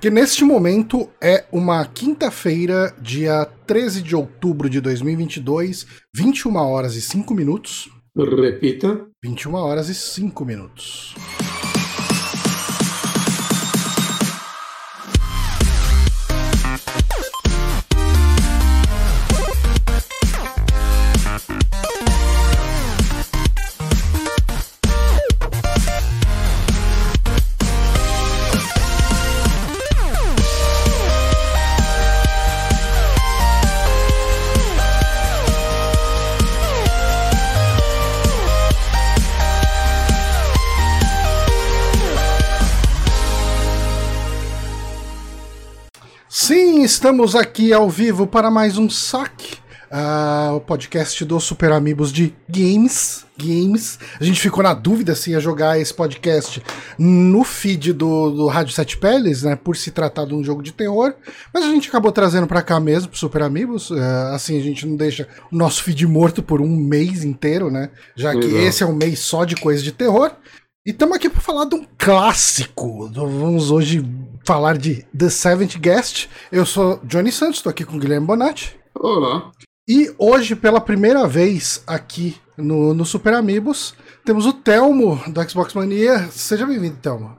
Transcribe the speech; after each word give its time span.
Porque 0.00 0.08
neste 0.08 0.44
momento 0.44 1.10
é 1.20 1.44
uma 1.52 1.84
quinta-feira, 1.84 2.94
dia 3.02 3.46
13 3.66 4.00
de 4.00 4.16
outubro 4.16 4.70
de 4.70 4.80
2022, 4.80 5.86
21 6.16 6.56
horas 6.56 6.96
e 6.96 7.02
5 7.02 7.34
minutos. 7.34 7.90
Repita. 8.16 9.06
21 9.22 9.52
horas 9.52 9.90
e 9.90 9.94
5 9.94 10.42
minutos. 10.42 11.14
Estamos 47.10 47.34
aqui 47.34 47.72
ao 47.72 47.90
vivo 47.90 48.24
para 48.24 48.52
mais 48.52 48.78
um 48.78 48.88
saque. 48.88 49.58
Uh, 49.90 50.54
o 50.54 50.60
podcast 50.60 51.24
dos 51.24 51.42
Super 51.42 51.72
Amigos 51.72 52.12
de 52.12 52.32
Games. 52.48 53.26
Games. 53.36 53.98
A 54.20 54.22
gente 54.22 54.40
ficou 54.40 54.62
na 54.62 54.72
dúvida 54.72 55.16
se 55.16 55.32
ia 55.32 55.40
jogar 55.40 55.80
esse 55.80 55.92
podcast 55.92 56.62
no 56.96 57.42
feed 57.42 57.92
do, 57.92 58.30
do 58.30 58.46
Rádio 58.46 58.72
Sete 58.72 58.96
Peles, 58.96 59.42
né? 59.42 59.56
Por 59.56 59.76
se 59.76 59.90
tratar 59.90 60.26
de 60.26 60.34
um 60.34 60.44
jogo 60.44 60.62
de 60.62 60.72
terror. 60.72 61.14
Mas 61.52 61.64
a 61.64 61.68
gente 61.68 61.88
acabou 61.88 62.12
trazendo 62.12 62.46
para 62.46 62.62
cá 62.62 62.78
mesmo, 62.78 63.08
pro 63.08 63.18
Super 63.18 63.42
Amigos. 63.42 63.90
Uh, 63.90 63.98
assim 64.32 64.56
a 64.56 64.62
gente 64.62 64.86
não 64.86 64.94
deixa 64.94 65.26
o 65.50 65.56
nosso 65.56 65.82
feed 65.82 66.06
morto 66.06 66.44
por 66.44 66.60
um 66.60 66.76
mês 66.76 67.24
inteiro, 67.24 67.72
né? 67.72 67.90
Já 68.14 68.32
que 68.32 68.46
esse 68.46 68.84
é 68.84 68.86
um 68.86 68.94
mês 68.94 69.18
só 69.18 69.44
de 69.44 69.56
coisa 69.56 69.82
de 69.82 69.90
terror. 69.90 70.30
E 70.86 70.92
estamos 70.92 71.14
aqui 71.14 71.28
para 71.28 71.42
falar 71.42 71.66
de 71.66 71.74
um 71.74 71.84
clássico. 71.98 73.06
Vamos 73.12 73.70
hoje 73.70 74.02
falar 74.46 74.78
de 74.78 75.02
The 75.16 75.28
Seventh 75.28 75.76
Guest. 75.76 76.26
Eu 76.50 76.64
sou 76.64 76.98
Johnny 77.04 77.30
Santos, 77.30 77.58
estou 77.58 77.68
aqui 77.68 77.84
com 77.84 77.98
o 77.98 78.00
Guilherme 78.00 78.26
Bonatti. 78.26 78.78
Olá. 78.94 79.52
E 79.86 80.10
hoje, 80.16 80.56
pela 80.56 80.80
primeira 80.80 81.28
vez 81.28 81.84
aqui 81.86 82.34
no, 82.56 82.94
no 82.94 83.04
Super 83.04 83.34
Amigos, 83.34 83.94
temos 84.24 84.46
o 84.46 84.54
Telmo 84.54 85.20
do 85.30 85.50
Xbox 85.50 85.74
Mania. 85.74 86.28
Seja 86.30 86.64
bem-vindo, 86.64 86.96
Telmo. 86.96 87.36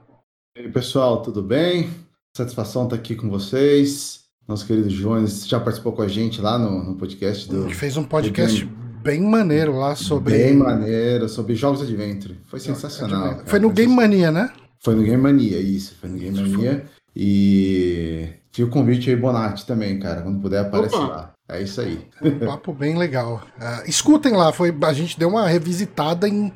E 0.56 0.62
aí, 0.62 0.72
pessoal, 0.72 1.23
tudo 1.23 1.42
bem? 1.42 1.89
Satisfação 2.38 2.84
estar 2.84 2.95
aqui 2.95 3.16
com 3.16 3.28
vocês. 3.28 4.19
Nosso 4.47 4.67
querido 4.67 4.89
Jones 4.89 5.47
já 5.47 5.59
participou 5.59 5.94
com 5.94 6.03
a 6.03 6.08
gente 6.08 6.39
lá 6.39 6.59
no, 6.59 6.84
no 6.84 6.95
podcast 6.95 7.50
do. 7.50 7.62
A 7.62 7.64
gente 7.64 7.75
fez 7.75 7.97
um 7.97 8.03
podcast 8.03 8.69
bem 9.02 9.22
maneiro 9.22 9.78
lá 9.78 9.96
sobre. 9.96 10.38
Bem 10.38 10.56
maneiro, 10.56 11.28
sobre 11.28 11.56
jogos 11.56 11.82
Adventure. 11.82 12.40
Foi 12.48 12.60
sensacional. 12.60 13.42
Foi 13.46 13.60
no 13.60 13.70
Game 13.70 13.94
Mania, 13.94 14.32
né? 14.32 14.52
Foi 14.80 14.96
no 14.96 15.04
Game 15.04 15.22
Mania, 15.22 15.60
isso. 15.60 15.96
Foi 16.00 16.10
no 16.10 16.18
Game 16.18 16.40
Mania. 16.40 16.86
E 17.16 18.30
fica 18.52 18.68
o 18.68 18.72
convite 18.72 19.10
aí, 19.10 19.16
Bonatti, 19.16 19.66
também, 19.66 20.00
cara. 20.00 20.22
Quando 20.22 20.40
puder, 20.40 20.62
aparece 20.62 20.96
Opa. 20.96 21.08
lá. 21.08 21.34
É 21.50 21.62
isso 21.62 21.82
aí. 21.82 22.08
Um 22.22 22.40
papo 22.40 22.74
bem 22.74 22.98
legal. 22.98 23.42
Uh, 23.58 23.90
escutem 23.90 24.32
lá, 24.32 24.54
foi, 24.54 24.74
a 24.84 24.94
gente 24.94 25.20
deu 25.20 25.28
uma 25.28 25.46
revisitada 25.48 26.28
em 26.28 26.52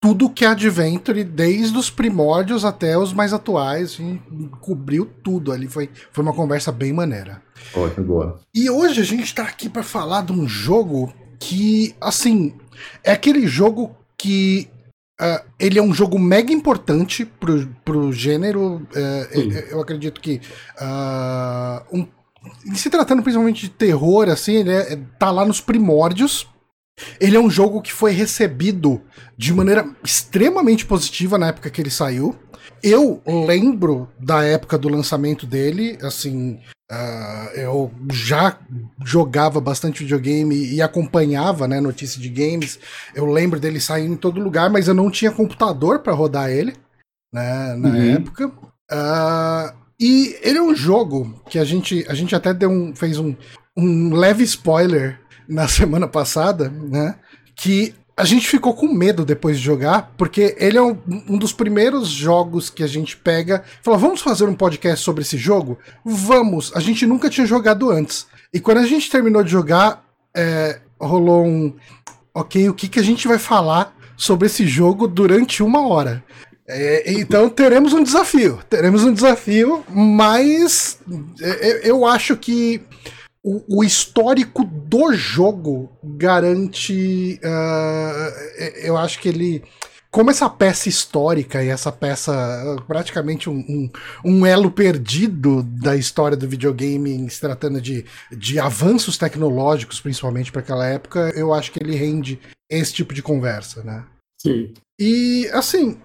tudo 0.00 0.30
que 0.30 0.44
é 0.44 0.48
Adventure, 0.48 1.24
desde 1.24 1.76
os 1.76 1.90
primórdios 1.90 2.64
até 2.64 2.96
os 2.96 3.12
mais 3.12 3.32
atuais. 3.32 3.94
A 3.98 4.02
gente 4.02 4.22
cobriu 4.60 5.04
tudo 5.24 5.50
ali. 5.50 5.66
Foi, 5.66 5.90
foi 6.12 6.22
uma 6.22 6.32
conversa 6.32 6.70
bem 6.70 6.92
maneira. 6.92 7.42
Que 7.94 8.00
boa. 8.00 8.38
E 8.54 8.70
hoje 8.70 9.00
a 9.00 9.04
gente 9.04 9.34
tá 9.34 9.42
aqui 9.42 9.68
para 9.68 9.82
falar 9.82 10.22
de 10.22 10.32
um 10.32 10.46
jogo 10.46 11.12
que, 11.38 11.94
assim, 12.00 12.54
é 13.02 13.12
aquele 13.12 13.46
jogo 13.46 13.96
que 14.18 14.68
uh, 15.20 15.44
ele 15.58 15.78
é 15.78 15.82
um 15.82 15.94
jogo 15.94 16.18
mega 16.18 16.52
importante 16.52 17.24
pro, 17.24 17.66
pro 17.84 18.12
gênero. 18.12 18.86
Uh, 18.94 19.70
eu 19.70 19.80
acredito 19.80 20.20
que 20.20 20.40
uh, 20.80 21.96
um, 21.96 22.06
se 22.74 22.90
tratando 22.90 23.22
principalmente 23.22 23.62
de 23.62 23.70
terror, 23.70 24.28
assim, 24.28 24.56
ele 24.56 24.72
é, 24.72 24.98
tá 25.18 25.30
lá 25.30 25.44
nos 25.44 25.60
primórdios. 25.60 26.48
Ele 27.20 27.36
é 27.36 27.40
um 27.40 27.50
jogo 27.50 27.82
que 27.82 27.92
foi 27.92 28.12
recebido 28.12 29.02
de 29.36 29.52
maneira 29.52 29.86
extremamente 30.02 30.86
positiva 30.86 31.36
na 31.36 31.48
época 31.48 31.68
que 31.68 31.80
ele 31.80 31.90
saiu. 31.90 32.34
Eu 32.88 33.20
lembro 33.26 34.08
da 34.18 34.44
época 34.44 34.78
do 34.78 34.88
lançamento 34.88 35.46
dele, 35.46 35.98
assim, 36.02 36.58
Uh, 36.88 37.50
eu 37.56 37.90
já 38.12 38.60
jogava 39.04 39.60
bastante 39.60 40.04
videogame 40.04 40.54
e 40.54 40.80
acompanhava 40.80 41.66
né, 41.66 41.80
notícias 41.80 42.22
de 42.22 42.28
games. 42.28 42.78
Eu 43.12 43.26
lembro 43.26 43.58
dele 43.58 43.80
saindo 43.80 44.12
em 44.12 44.16
todo 44.16 44.40
lugar, 44.40 44.70
mas 44.70 44.86
eu 44.86 44.94
não 44.94 45.10
tinha 45.10 45.32
computador 45.32 45.98
para 45.98 46.12
rodar 46.12 46.48
ele 46.48 46.74
né, 47.34 47.74
na 47.74 47.88
uhum. 47.88 48.14
época. 48.14 48.46
Uh, 48.48 49.76
e 49.98 50.38
ele 50.42 50.58
é 50.58 50.62
um 50.62 50.76
jogo 50.76 51.42
que 51.50 51.58
a 51.58 51.64
gente, 51.64 52.06
a 52.08 52.14
gente 52.14 52.36
até 52.36 52.54
deu 52.54 52.70
um, 52.70 52.94
fez 52.94 53.18
um, 53.18 53.34
um 53.76 54.14
leve 54.14 54.44
spoiler 54.44 55.18
na 55.48 55.66
semana 55.68 56.06
passada, 56.06 56.68
né? 56.68 57.18
Que 57.56 57.96
a 58.16 58.24
gente 58.24 58.48
ficou 58.48 58.72
com 58.72 58.88
medo 58.88 59.26
depois 59.26 59.58
de 59.58 59.64
jogar, 59.64 60.14
porque 60.16 60.56
ele 60.58 60.78
é 60.78 60.82
um, 60.82 60.96
um, 61.28 61.36
dos 61.36 61.52
primeiros 61.52 62.08
jogos 62.08 62.70
que 62.70 62.82
a 62.82 62.86
gente 62.86 63.14
pega. 63.14 63.62
Fala, 63.82 63.98
vamos 63.98 64.22
fazer 64.22 64.48
um 64.48 64.54
podcast 64.54 65.04
sobre 65.04 65.20
esse 65.22 65.36
jogo? 65.36 65.78
Vamos! 66.02 66.72
A 66.74 66.80
gente 66.80 67.04
nunca 67.04 67.28
tinha 67.28 67.46
jogado 67.46 67.90
antes. 67.90 68.26
E 68.54 68.58
quando 68.58 68.78
a 68.78 68.86
gente 68.86 69.10
terminou 69.10 69.44
de 69.44 69.50
jogar, 69.50 70.02
é, 70.34 70.80
rolou 70.98 71.44
um. 71.44 71.74
Ok, 72.32 72.68
o 72.70 72.74
que, 72.74 72.88
que 72.88 72.98
a 72.98 73.02
gente 73.02 73.28
vai 73.28 73.38
falar 73.38 73.94
sobre 74.16 74.46
esse 74.46 74.66
jogo 74.66 75.06
durante 75.06 75.62
uma 75.62 75.86
hora? 75.86 76.24
É, 76.66 77.12
então 77.12 77.50
teremos 77.50 77.92
um 77.92 78.02
desafio. 78.02 78.60
Teremos 78.70 79.04
um 79.04 79.12
desafio, 79.12 79.84
mas 79.90 80.98
é, 81.40 81.88
eu 81.88 82.06
acho 82.06 82.34
que 82.34 82.80
o, 83.46 83.78
o, 83.78 83.84
histórico 83.84 84.64
do 84.64 85.14
jogo 85.14 85.88
garante. 86.02 87.38
Uh, 87.44 88.74
eu 88.82 88.96
acho 88.96 89.20
que 89.20 89.28
ele. 89.28 89.62
Como 90.10 90.30
essa 90.30 90.50
peça 90.50 90.88
histórica 90.88 91.62
e 91.62 91.68
essa 91.68 91.92
peça, 91.92 92.32
praticamente 92.88 93.48
um, 93.48 93.58
um, 93.58 93.90
um 94.24 94.46
elo 94.46 94.70
perdido 94.70 95.62
da 95.62 95.94
história 95.94 96.36
do 96.36 96.48
videogame, 96.48 97.28
se 97.30 97.40
tratando 97.40 97.80
de, 97.80 98.04
de 98.32 98.58
avanços 98.58 99.18
tecnológicos, 99.18 100.00
principalmente 100.00 100.50
para 100.50 100.62
aquela 100.62 100.86
época, 100.86 101.32
eu 101.36 101.52
acho 101.52 101.70
que 101.70 101.80
ele 101.80 101.94
rende 101.94 102.40
esse 102.68 102.94
tipo 102.94 103.12
de 103.12 103.22
conversa, 103.22 103.82
né? 103.84 104.04
Sim. 104.40 104.72
E, 104.98 105.48
assim, 105.52 105.98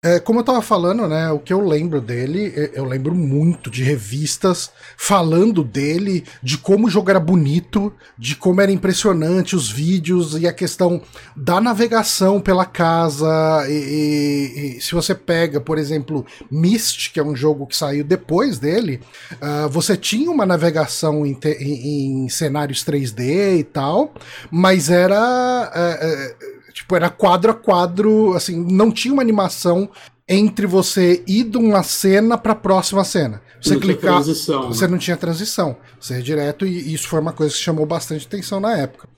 é, 0.00 0.20
como 0.20 0.38
eu 0.38 0.44
tava 0.44 0.62
falando, 0.62 1.08
né, 1.08 1.28
o 1.32 1.40
que 1.40 1.52
eu 1.52 1.60
lembro 1.60 2.00
dele, 2.00 2.70
eu 2.72 2.84
lembro 2.84 3.12
muito 3.16 3.68
de 3.68 3.82
revistas 3.82 4.70
falando 4.96 5.64
dele, 5.64 6.24
de 6.40 6.56
como 6.56 6.86
o 6.86 6.90
jogo 6.90 7.10
era 7.10 7.18
bonito, 7.18 7.92
de 8.16 8.36
como 8.36 8.60
era 8.60 8.70
impressionante 8.70 9.56
os 9.56 9.68
vídeos 9.68 10.40
e 10.40 10.46
a 10.46 10.52
questão 10.52 11.02
da 11.34 11.60
navegação 11.60 12.40
pela 12.40 12.64
casa. 12.64 13.26
E, 13.68 13.72
e, 13.72 14.76
e 14.76 14.80
se 14.80 14.94
você 14.94 15.16
pega, 15.16 15.60
por 15.60 15.78
exemplo, 15.78 16.24
Myst, 16.48 17.12
que 17.12 17.18
é 17.18 17.24
um 17.24 17.34
jogo 17.34 17.66
que 17.66 17.76
saiu 17.76 18.04
depois 18.04 18.60
dele, 18.60 19.00
uh, 19.32 19.68
você 19.68 19.96
tinha 19.96 20.30
uma 20.30 20.46
navegação 20.46 21.26
em, 21.26 21.34
te, 21.34 21.50
em, 21.54 22.24
em, 22.24 22.28
cenários 22.28 22.84
3D 22.84 23.58
e 23.58 23.64
tal, 23.64 24.14
mas 24.48 24.90
era. 24.90 25.72
Uh, 25.74 26.54
uh, 26.54 26.57
Tipo, 26.78 26.94
era 26.94 27.10
quadro 27.10 27.50
a 27.50 27.54
quadro, 27.54 28.34
assim, 28.34 28.56
não 28.70 28.92
tinha 28.92 29.12
uma 29.12 29.22
animação 29.22 29.90
entre 30.28 30.64
você 30.64 31.24
ir 31.26 31.42
de 31.42 31.56
uma 31.56 31.82
cena 31.82 32.38
para 32.38 32.52
a 32.52 32.56
próxima 32.56 33.02
cena. 33.02 33.42
Você 33.60 33.74
não 33.74 33.80
clicar, 33.80 34.22
você 34.22 34.84
né? 34.84 34.88
não 34.92 34.98
tinha 34.98 35.16
transição. 35.16 35.76
Você 36.00 36.14
ia 36.14 36.22
direto 36.22 36.64
e 36.64 36.94
isso 36.94 37.08
foi 37.08 37.18
uma 37.18 37.32
coisa 37.32 37.52
que 37.52 37.60
chamou 37.60 37.84
bastante 37.84 38.28
atenção 38.28 38.60
na 38.60 38.76
época. 38.76 39.08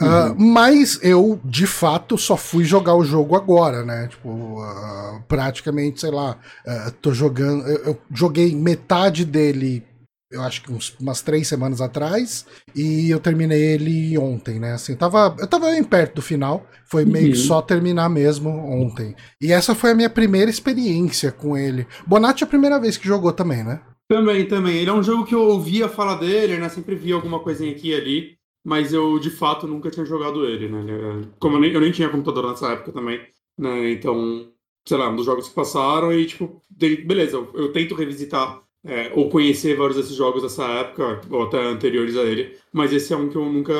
Uhum. 0.00 0.30
Uh, 0.30 0.34
mas 0.38 1.00
eu, 1.02 1.40
de 1.44 1.66
fato, 1.66 2.16
só 2.16 2.36
fui 2.36 2.62
jogar 2.62 2.94
o 2.94 3.02
jogo 3.02 3.34
agora, 3.34 3.84
né? 3.84 4.06
Tipo, 4.06 4.28
uh, 4.62 5.20
praticamente, 5.26 6.02
sei 6.02 6.12
lá, 6.12 6.36
uh, 6.64 6.92
tô 7.02 7.12
jogando. 7.12 7.66
Eu, 7.66 7.84
eu 7.86 7.98
joguei 8.14 8.54
metade 8.54 9.24
dele 9.24 9.84
eu 10.30 10.42
acho 10.42 10.62
que 10.62 10.72
uns, 10.72 10.96
umas 11.00 11.22
três 11.22 11.48
semanas 11.48 11.80
atrás, 11.80 12.46
e 12.74 13.10
eu 13.10 13.18
terminei 13.18 13.60
ele 13.74 14.16
ontem, 14.16 14.60
né? 14.60 14.72
Assim, 14.72 14.94
tava, 14.94 15.34
eu 15.38 15.46
tava 15.46 15.70
bem 15.70 15.82
perto 15.82 16.16
do 16.16 16.22
final, 16.22 16.64
foi 16.86 17.04
meio 17.04 17.26
uhum. 17.26 17.32
que 17.32 17.38
só 17.38 17.60
terminar 17.60 18.08
mesmo 18.08 18.48
ontem. 18.48 19.14
E 19.40 19.52
essa 19.52 19.74
foi 19.74 19.90
a 19.90 19.94
minha 19.94 20.10
primeira 20.10 20.50
experiência 20.50 21.32
com 21.32 21.56
ele. 21.56 21.86
Bonatti 22.06 22.44
é 22.44 22.46
a 22.46 22.48
primeira 22.48 22.78
vez 22.78 22.96
que 22.96 23.08
jogou 23.08 23.32
também, 23.32 23.64
né? 23.64 23.80
Também, 24.08 24.46
também. 24.46 24.76
Ele 24.76 24.90
é 24.90 24.92
um 24.92 25.02
jogo 25.02 25.24
que 25.24 25.34
eu 25.34 25.42
ouvia 25.42 25.88
falar 25.88 26.16
dele, 26.16 26.58
né? 26.58 26.68
Sempre 26.68 26.94
via 26.94 27.14
alguma 27.14 27.40
coisinha 27.40 27.72
aqui 27.72 27.88
e 27.88 27.94
ali, 27.94 28.36
mas 28.64 28.92
eu 28.92 29.18
de 29.18 29.30
fato 29.30 29.66
nunca 29.66 29.90
tinha 29.90 30.06
jogado 30.06 30.44
ele, 30.44 30.68
né? 30.68 30.84
É, 30.92 31.28
como 31.38 31.56
eu 31.56 31.60
nem, 31.60 31.72
eu 31.72 31.80
nem 31.80 31.92
tinha 31.92 32.08
computador 32.08 32.50
nessa 32.50 32.72
época 32.72 32.92
também, 32.92 33.20
né? 33.58 33.90
Então, 33.90 34.48
sei 34.86 34.96
lá, 34.96 35.08
um 35.08 35.16
dos 35.16 35.26
jogos 35.26 35.48
que 35.48 35.54
passaram 35.54 36.12
e 36.12 36.26
tipo, 36.26 36.60
beleza, 36.70 37.36
eu, 37.36 37.50
eu 37.54 37.72
tento 37.72 37.94
revisitar 37.94 38.62
é, 38.84 39.12
ou 39.14 39.28
conhecer 39.28 39.76
vários 39.76 39.96
desses 39.96 40.14
jogos 40.16 40.42
dessa 40.42 40.64
época, 40.64 41.20
ou 41.30 41.42
até 41.44 41.58
anteriores 41.62 42.16
a 42.16 42.22
ele, 42.22 42.56
mas 42.72 42.92
esse 42.92 43.12
é 43.12 43.16
um 43.16 43.28
que 43.28 43.36
eu 43.36 43.44
nunca 43.44 43.72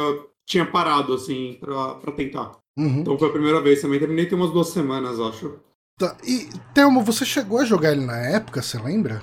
tinha 0.46 0.66
parado, 0.66 1.14
assim, 1.14 1.56
pra, 1.60 1.94
pra 1.94 2.12
tentar. 2.12 2.52
Uhum. 2.78 3.00
Então 3.00 3.18
foi 3.18 3.28
a 3.28 3.32
primeira 3.32 3.60
vez 3.60 3.80
também, 3.80 3.98
terminei 3.98 4.26
tem 4.26 4.36
umas 4.38 4.50
duas 4.52 4.68
semanas, 4.68 5.18
acho. 5.20 5.54
Tá, 5.98 6.16
E, 6.26 6.48
Thelma, 6.74 7.02
você 7.02 7.24
chegou 7.24 7.58
a 7.58 7.64
jogar 7.64 7.92
ele 7.92 8.04
na 8.04 8.16
época, 8.18 8.62
você 8.62 8.78
lembra? 8.78 9.22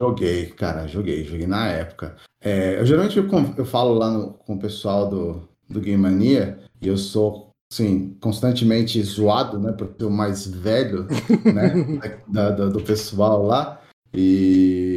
Joguei, 0.00 0.46
cara, 0.46 0.86
joguei, 0.88 1.22
joguei 1.24 1.46
na 1.46 1.68
época. 1.68 2.16
É, 2.42 2.78
eu 2.80 2.84
geralmente 2.86 3.16
eu, 3.18 3.26
eu 3.56 3.64
falo 3.64 3.94
lá 3.94 4.10
no- 4.10 4.32
com 4.34 4.54
o 4.54 4.58
pessoal 4.58 5.08
do, 5.08 5.48
do 5.68 5.80
Game 5.80 6.02
Mania 6.02 6.58
e 6.82 6.88
eu 6.88 6.96
sou, 6.98 7.50
assim, 7.72 8.16
constantemente 8.20 9.00
zoado, 9.02 9.58
né, 9.58 9.72
por 9.72 9.94
ser 9.98 10.04
o 10.04 10.10
mais 10.10 10.46
velho, 10.46 11.06
né, 11.44 12.20
da- 12.28 12.50
da- 12.50 12.68
do 12.68 12.80
pessoal 12.82 13.44
lá. 13.46 13.80
E 14.12 14.93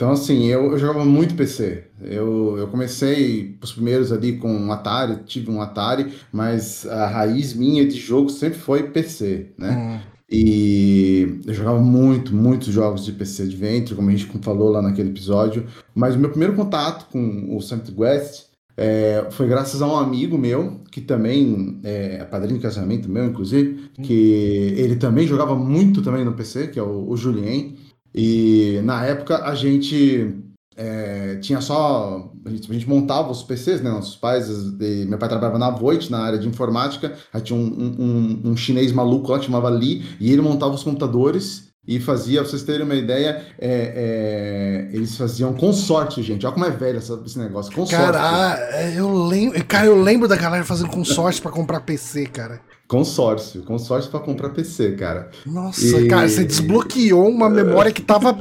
então, 0.00 0.12
assim, 0.12 0.46
eu, 0.46 0.72
eu 0.72 0.78
jogava 0.78 1.04
muito 1.04 1.34
PC. 1.34 1.84
Eu, 2.00 2.56
eu 2.56 2.68
comecei 2.68 3.58
os 3.62 3.70
primeiros 3.70 4.10
ali 4.10 4.38
com 4.38 4.50
um 4.50 4.72
Atari, 4.72 5.24
tive 5.26 5.50
um 5.50 5.60
Atari, 5.60 6.14
mas 6.32 6.86
a 6.86 7.06
raiz 7.06 7.52
minha 7.52 7.86
de 7.86 7.98
jogo 7.98 8.30
sempre 8.30 8.58
foi 8.58 8.84
PC, 8.84 9.48
né? 9.58 9.76
Hum. 9.76 10.10
E 10.30 11.40
eu 11.46 11.52
jogava 11.52 11.78
muito, 11.80 12.34
muitos 12.34 12.68
jogos 12.68 13.04
de 13.04 13.12
PC 13.12 13.42
Adventure, 13.42 13.94
como 13.94 14.08
a 14.08 14.12
gente 14.12 14.26
falou 14.40 14.70
lá 14.70 14.80
naquele 14.80 15.10
episódio. 15.10 15.66
Mas 15.94 16.14
o 16.14 16.18
meu 16.18 16.30
primeiro 16.30 16.54
contato 16.54 17.10
com 17.12 17.54
o 17.54 17.60
Summit 17.60 17.92
West 17.94 18.44
é, 18.78 19.26
foi 19.32 19.48
graças 19.48 19.82
a 19.82 19.86
um 19.86 19.96
amigo 19.96 20.38
meu, 20.38 20.80
que 20.90 21.02
também 21.02 21.78
é 21.84 22.24
padrinho 22.24 22.56
de 22.56 22.62
casamento 22.62 23.06
meu, 23.06 23.26
inclusive, 23.26 23.90
que 24.02 24.72
ele 24.78 24.96
também 24.96 25.26
jogava 25.26 25.54
muito 25.54 26.00
também 26.00 26.24
no 26.24 26.32
PC, 26.32 26.68
que 26.68 26.78
é 26.78 26.82
o, 26.82 27.06
o 27.06 27.14
Julien. 27.18 27.76
E 28.14 28.80
na 28.84 29.04
época 29.06 29.44
a 29.44 29.54
gente 29.54 30.34
é, 30.76 31.36
tinha 31.36 31.60
só. 31.60 32.32
A 32.44 32.50
gente, 32.50 32.70
a 32.70 32.74
gente 32.74 32.88
montava 32.88 33.30
os 33.30 33.42
PCs, 33.42 33.82
né? 33.82 33.90
Nossos 33.90 34.16
pais. 34.16 34.48
e 34.80 35.04
meu 35.06 35.18
pai 35.18 35.28
trabalhava 35.28 35.58
na 35.58 35.70
Voit, 35.70 36.10
na 36.10 36.20
área 36.20 36.38
de 36.38 36.48
informática. 36.48 37.16
Aí 37.32 37.40
tinha 37.42 37.58
um, 37.58 37.62
um, 37.64 38.04
um- 38.46 38.50
um 38.52 38.56
chinês 38.56 38.92
maluco 38.92 39.30
lá 39.30 39.40
chamava 39.40 39.68
Lee, 39.68 40.04
e 40.20 40.32
ele 40.32 40.42
montava 40.42 40.74
os 40.74 40.82
computadores 40.82 41.69
e 41.86 41.98
fazia, 41.98 42.40
pra 42.42 42.50
vocês 42.50 42.62
terem 42.62 42.82
uma 42.84 42.94
ideia, 42.94 43.44
é, 43.58 44.88
é, 44.90 44.96
eles 44.96 45.16
faziam 45.16 45.52
consórcio, 45.54 46.22
gente. 46.22 46.44
Olha 46.46 46.52
como 46.54 46.66
é 46.66 46.70
velho 46.70 46.98
essa- 46.98 47.20
esse 47.24 47.38
negócio. 47.38 47.72
Consórcio. 47.74 48.12
Cara, 48.12 48.54
ah, 48.54 48.90
eu 48.92 49.12
lembro. 49.26 49.64
Cara, 49.64 49.86
eu 49.86 50.00
lembro 50.00 50.28
da 50.28 50.36
galera 50.36 50.64
fazendo 50.64 50.90
consórcio 50.90 51.42
pra 51.42 51.50
comprar 51.50 51.80
PC, 51.80 52.26
cara. 52.26 52.60
Consórcio. 52.86 53.62
Consórcio 53.62 54.10
pra 54.10 54.18
comprar 54.18 54.50
PC, 54.50 54.92
cara. 54.92 55.30
Nossa, 55.46 55.80
E- 56.00 56.08
cara, 56.08 56.28
você 56.28 56.44
desbloqueou 56.44 57.28
uma 57.28 57.48
memória 57.48 57.92
que 57.92 58.02
tava 58.02 58.34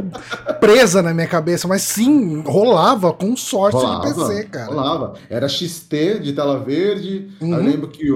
presa 0.59 1.01
na 1.03 1.13
minha 1.13 1.27
cabeça, 1.27 1.67
mas 1.67 1.83
sim, 1.83 2.41
rolava 2.45 3.13
consórcio 3.13 3.79
de 3.79 4.01
PC, 4.13 4.43
cara. 4.45 4.65
Rolava. 4.65 5.13
Era 5.29 5.47
XT 5.47 6.19
de 6.19 6.33
tela 6.33 6.59
verde. 6.63 7.29
Uhum. 7.39 7.53
Eu 7.53 7.63
lembro 7.63 7.87
que 7.89 8.07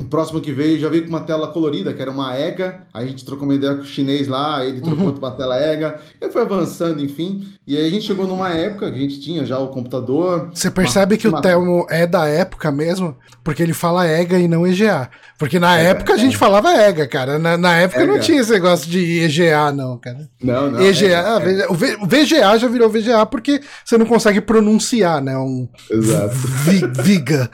o, 0.00 0.04
o 0.04 0.06
próximo 0.06 0.40
que 0.40 0.52
veio 0.52 0.78
já 0.78 0.88
veio 0.88 1.02
com 1.04 1.08
uma 1.10 1.20
tela 1.20 1.48
colorida, 1.48 1.92
que 1.92 2.00
era 2.02 2.10
uma 2.10 2.38
EGA. 2.38 2.80
Aí 2.94 3.04
a 3.04 3.08
gente 3.08 3.24
trocou 3.24 3.44
uma 3.46 3.54
ideia 3.54 3.74
com 3.74 3.82
o 3.82 3.86
chinês 3.86 4.26
lá, 4.28 4.64
ele 4.64 4.80
trocou 4.80 5.06
Uhum. 5.08 5.12
pra 5.14 5.30
tela 5.32 5.60
EGA. 5.60 5.98
E 6.20 6.30
foi 6.30 6.42
avançando, 6.42 7.02
enfim. 7.02 7.46
E 7.66 7.76
aí 7.76 7.86
a 7.86 7.90
gente 7.90 8.06
chegou 8.06 8.26
numa 8.26 8.50
época 8.50 8.90
que 8.90 8.96
a 8.96 9.00
gente 9.00 9.20
tinha 9.20 9.44
já 9.44 9.58
o 9.58 9.68
computador. 9.68 10.50
Você 10.54 10.70
percebe 10.70 11.16
que 11.16 11.26
o 11.26 11.30
uma- 11.30 11.40
Telmo 11.42 11.86
é 11.90 12.06
da 12.06 12.26
época 12.26 12.70
mesmo, 12.72 13.16
porque 13.44 13.62
ele 13.62 13.74
fala 13.74 14.06
EGA 14.08 14.38
e 14.38 14.48
não 14.48 14.66
EGA. 14.66 15.10
Porque 15.38 15.58
na 15.58 15.78
EGA, 15.78 15.88
época 15.90 16.14
a 16.14 16.16
gente 16.16 16.36
falava 16.36 16.72
EGA, 16.74 17.06
cara. 17.06 17.38
Na, 17.38 17.56
na 17.56 17.76
época 17.76 18.04
não 18.06 18.14
EGA. 18.14 18.24
tinha 18.24 18.40
esse 18.40 18.50
negócio 18.50 18.90
de 18.90 19.20
EGA, 19.20 19.70
não, 19.72 19.98
cara. 19.98 20.28
Não, 20.42 20.70
não. 20.70 20.80
EGA, 20.80 21.06
EGA, 21.06 21.36
ah, 21.36 21.48
EGA. 21.50 21.66
o 21.72 21.74
o 22.04 22.06
VGA 22.06 22.58
já 22.58 22.68
virou 22.68 22.88
VGA 22.88 23.26
porque 23.26 23.60
você 23.84 23.98
não 23.98 24.06
consegue 24.06 24.40
pronunciar, 24.40 25.20
né? 25.22 25.36
Um 25.36 25.68
Exato. 25.90 26.34
vi- 26.34 26.86
Viga. 27.02 27.50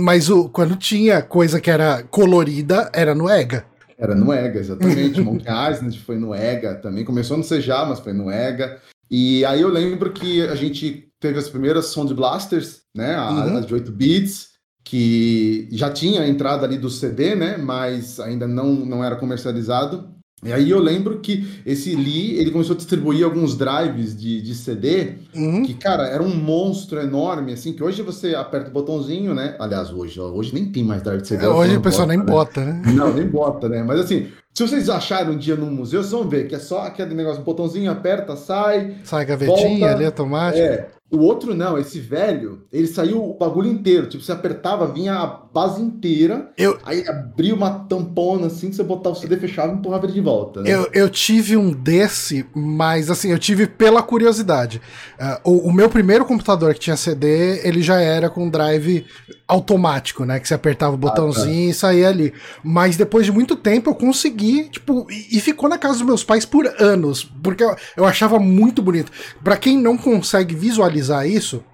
Mas 0.00 0.28
o, 0.28 0.48
quando 0.48 0.76
tinha 0.76 1.22
coisa 1.22 1.57
que 1.60 1.70
era 1.70 2.02
colorida, 2.04 2.90
era 2.92 3.14
no 3.14 3.28
EGA. 3.28 3.64
Era 3.98 4.14
no 4.14 4.32
EGA, 4.32 4.60
exatamente. 4.60 5.20
Monkey 5.20 5.46
Island 5.72 5.98
foi 6.00 6.16
no 6.18 6.34
EGA 6.34 6.74
também. 6.76 7.04
Começou 7.04 7.36
no 7.36 7.42
CJ, 7.44 7.68
mas 7.88 8.00
foi 8.00 8.12
no 8.12 8.30
EGA. 8.30 8.78
E 9.10 9.44
aí 9.44 9.60
eu 9.60 9.68
lembro 9.68 10.12
que 10.12 10.42
a 10.46 10.54
gente 10.54 11.08
teve 11.18 11.38
as 11.38 11.48
primeiras 11.48 11.86
Sound 11.86 12.14
Blasters, 12.14 12.82
né? 12.94 13.14
a- 13.16 13.30
Uhum. 13.30 13.56
As 13.58 13.66
de 13.66 13.74
8 13.74 13.90
bits, 13.90 14.48
que 14.84 15.68
já 15.72 15.90
tinha 15.90 16.22
a 16.22 16.28
entrada 16.28 16.64
ali 16.64 16.78
do 16.78 16.88
CD, 16.88 17.34
né? 17.34 17.56
Mas 17.56 18.20
ainda 18.20 18.46
não, 18.46 18.72
não 18.72 19.04
era 19.04 19.16
comercializado. 19.16 20.10
E 20.44 20.52
aí 20.52 20.70
eu 20.70 20.78
lembro 20.78 21.18
que 21.18 21.44
esse 21.66 21.96
Lee, 21.96 22.38
ele 22.38 22.50
começou 22.52 22.74
a 22.74 22.76
distribuir 22.76 23.24
alguns 23.24 23.56
drives 23.56 24.16
de, 24.16 24.40
de 24.40 24.54
CD 24.54 25.14
Uhum. 25.34 25.62
que, 25.64 25.74
cara, 25.74 26.06
era 26.08 26.22
um 26.22 26.34
monstro 26.34 27.00
enorme, 27.00 27.52
assim, 27.52 27.72
que 27.72 27.82
hoje 27.82 28.02
você 28.02 28.34
aperta 28.34 28.70
o 28.70 28.72
botãozinho, 28.72 29.34
né? 29.34 29.56
Aliás, 29.58 29.92
hoje, 29.92 30.20
hoje 30.20 30.54
nem 30.54 30.66
tem 30.66 30.84
mais 30.84 31.02
drive 31.02 31.22
de 31.22 31.28
CD. 31.28 31.44
É, 31.44 31.48
Hoje 31.48 31.76
o 31.76 31.80
pessoal 31.80 32.06
bota, 32.06 32.16
nem 32.16 32.24
né? 32.24 32.32
bota, 32.32 32.64
né? 32.64 32.82
Não, 32.94 33.12
nem 33.12 33.26
bota, 33.26 33.68
né? 33.68 33.82
Mas 33.82 34.00
assim, 34.00 34.28
se 34.58 34.66
vocês 34.66 34.90
acharem 34.90 35.32
um 35.32 35.38
dia 35.38 35.54
num 35.54 35.70
museu, 35.70 36.00
vocês 36.02 36.10
vão 36.10 36.28
ver 36.28 36.48
que 36.48 36.54
é 36.56 36.58
só 36.58 36.80
aquele 36.80 37.14
negócio, 37.14 37.44
botãozinho, 37.44 37.88
aperta, 37.92 38.34
sai. 38.34 38.96
Sai 39.04 39.24
gavetinha 39.24 39.78
Volta. 39.78 39.94
ali 39.94 40.04
automático. 40.04 40.64
É. 40.64 40.88
O 41.10 41.20
outro 41.20 41.54
não, 41.54 41.78
esse 41.78 41.98
velho, 42.00 42.64
ele 42.70 42.86
saiu 42.86 43.24
o 43.24 43.32
bagulho 43.38 43.70
inteiro. 43.70 44.08
Tipo, 44.08 44.22
você 44.22 44.30
apertava, 44.32 44.86
vinha 44.86 45.14
a 45.14 45.26
base 45.26 45.80
inteira. 45.80 46.50
Eu- 46.58 46.76
Aí 46.84 47.02
abria 47.08 47.54
uma 47.54 47.70
tampona 47.70 48.48
assim, 48.48 48.68
que 48.68 48.76
você 48.76 48.82
botava 48.82 49.16
o 49.16 49.18
CD, 49.18 49.38
fechava 49.38 49.72
e 49.72 49.76
empurrava 49.76 50.04
ele 50.04 50.12
de 50.12 50.20
volta. 50.20 50.60
Né? 50.60 50.70
Eu, 50.70 50.86
eu 50.92 51.08
tive 51.08 51.56
um 51.56 51.72
desse, 51.72 52.44
mas 52.54 53.10
assim, 53.10 53.30
eu 53.30 53.38
tive 53.38 53.66
pela 53.66 54.02
curiosidade. 54.02 54.82
Ah, 55.18 55.40
o, 55.44 55.68
o 55.68 55.72
meu 55.72 55.88
primeiro 55.88 56.26
computador 56.26 56.74
que 56.74 56.80
tinha 56.80 56.96
CD, 56.96 57.66
ele 57.66 57.80
já 57.80 57.98
era 58.00 58.28
com 58.28 58.50
drive 58.50 59.06
automático, 59.48 60.26
né? 60.26 60.38
Que 60.38 60.46
você 60.46 60.52
apertava 60.52 60.94
o 60.94 60.98
botãozinho 60.98 61.70
e 61.70 61.74
saía 61.74 62.08
ali. 62.10 62.34
Mas 62.62 62.98
depois 62.98 63.24
de 63.24 63.32
muito 63.32 63.56
tempo 63.56 63.88
eu 63.88 63.94
consegui, 63.94 64.47
tipo, 64.70 65.06
e, 65.10 65.40
ficou 65.40 65.68
na 65.68 65.78
casa 65.78 65.98
dos 65.98 66.06
meus 66.06 66.24
pais 66.24 66.44
por 66.44 66.66
anos, 66.78 67.24
porque 67.42 67.62
eu, 67.62 67.76
eu 67.96 68.04
achava 68.04 68.38
muito 68.38 68.82
bonito. 68.82 69.10
Pra 69.42 69.56
quem 69.56 69.78
não 69.78 69.96
consegue 69.96 70.54
visualizar 70.54 71.26
isso, 71.26 71.64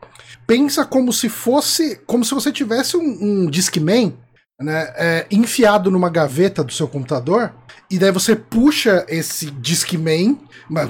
pensa 0.46 0.84
como 0.84 1.12
se 1.12 1.28
fosse, 1.28 2.00
como 2.06 2.24
se 2.24 2.34
você 2.34 2.52
tivesse 2.52 2.96
um, 2.96 3.18
um 3.20 3.50
Discman 3.50 4.14
né, 4.60 4.92
é, 4.96 5.26
enfiado 5.30 5.90
numa 5.90 6.08
gaveta 6.08 6.62
do 6.62 6.72
seu 6.72 6.86
computador, 6.86 7.52
e 7.90 7.98
daí 7.98 8.10
você 8.10 8.34
puxa 8.34 9.04
esse 9.08 9.50
Discman 9.50 10.38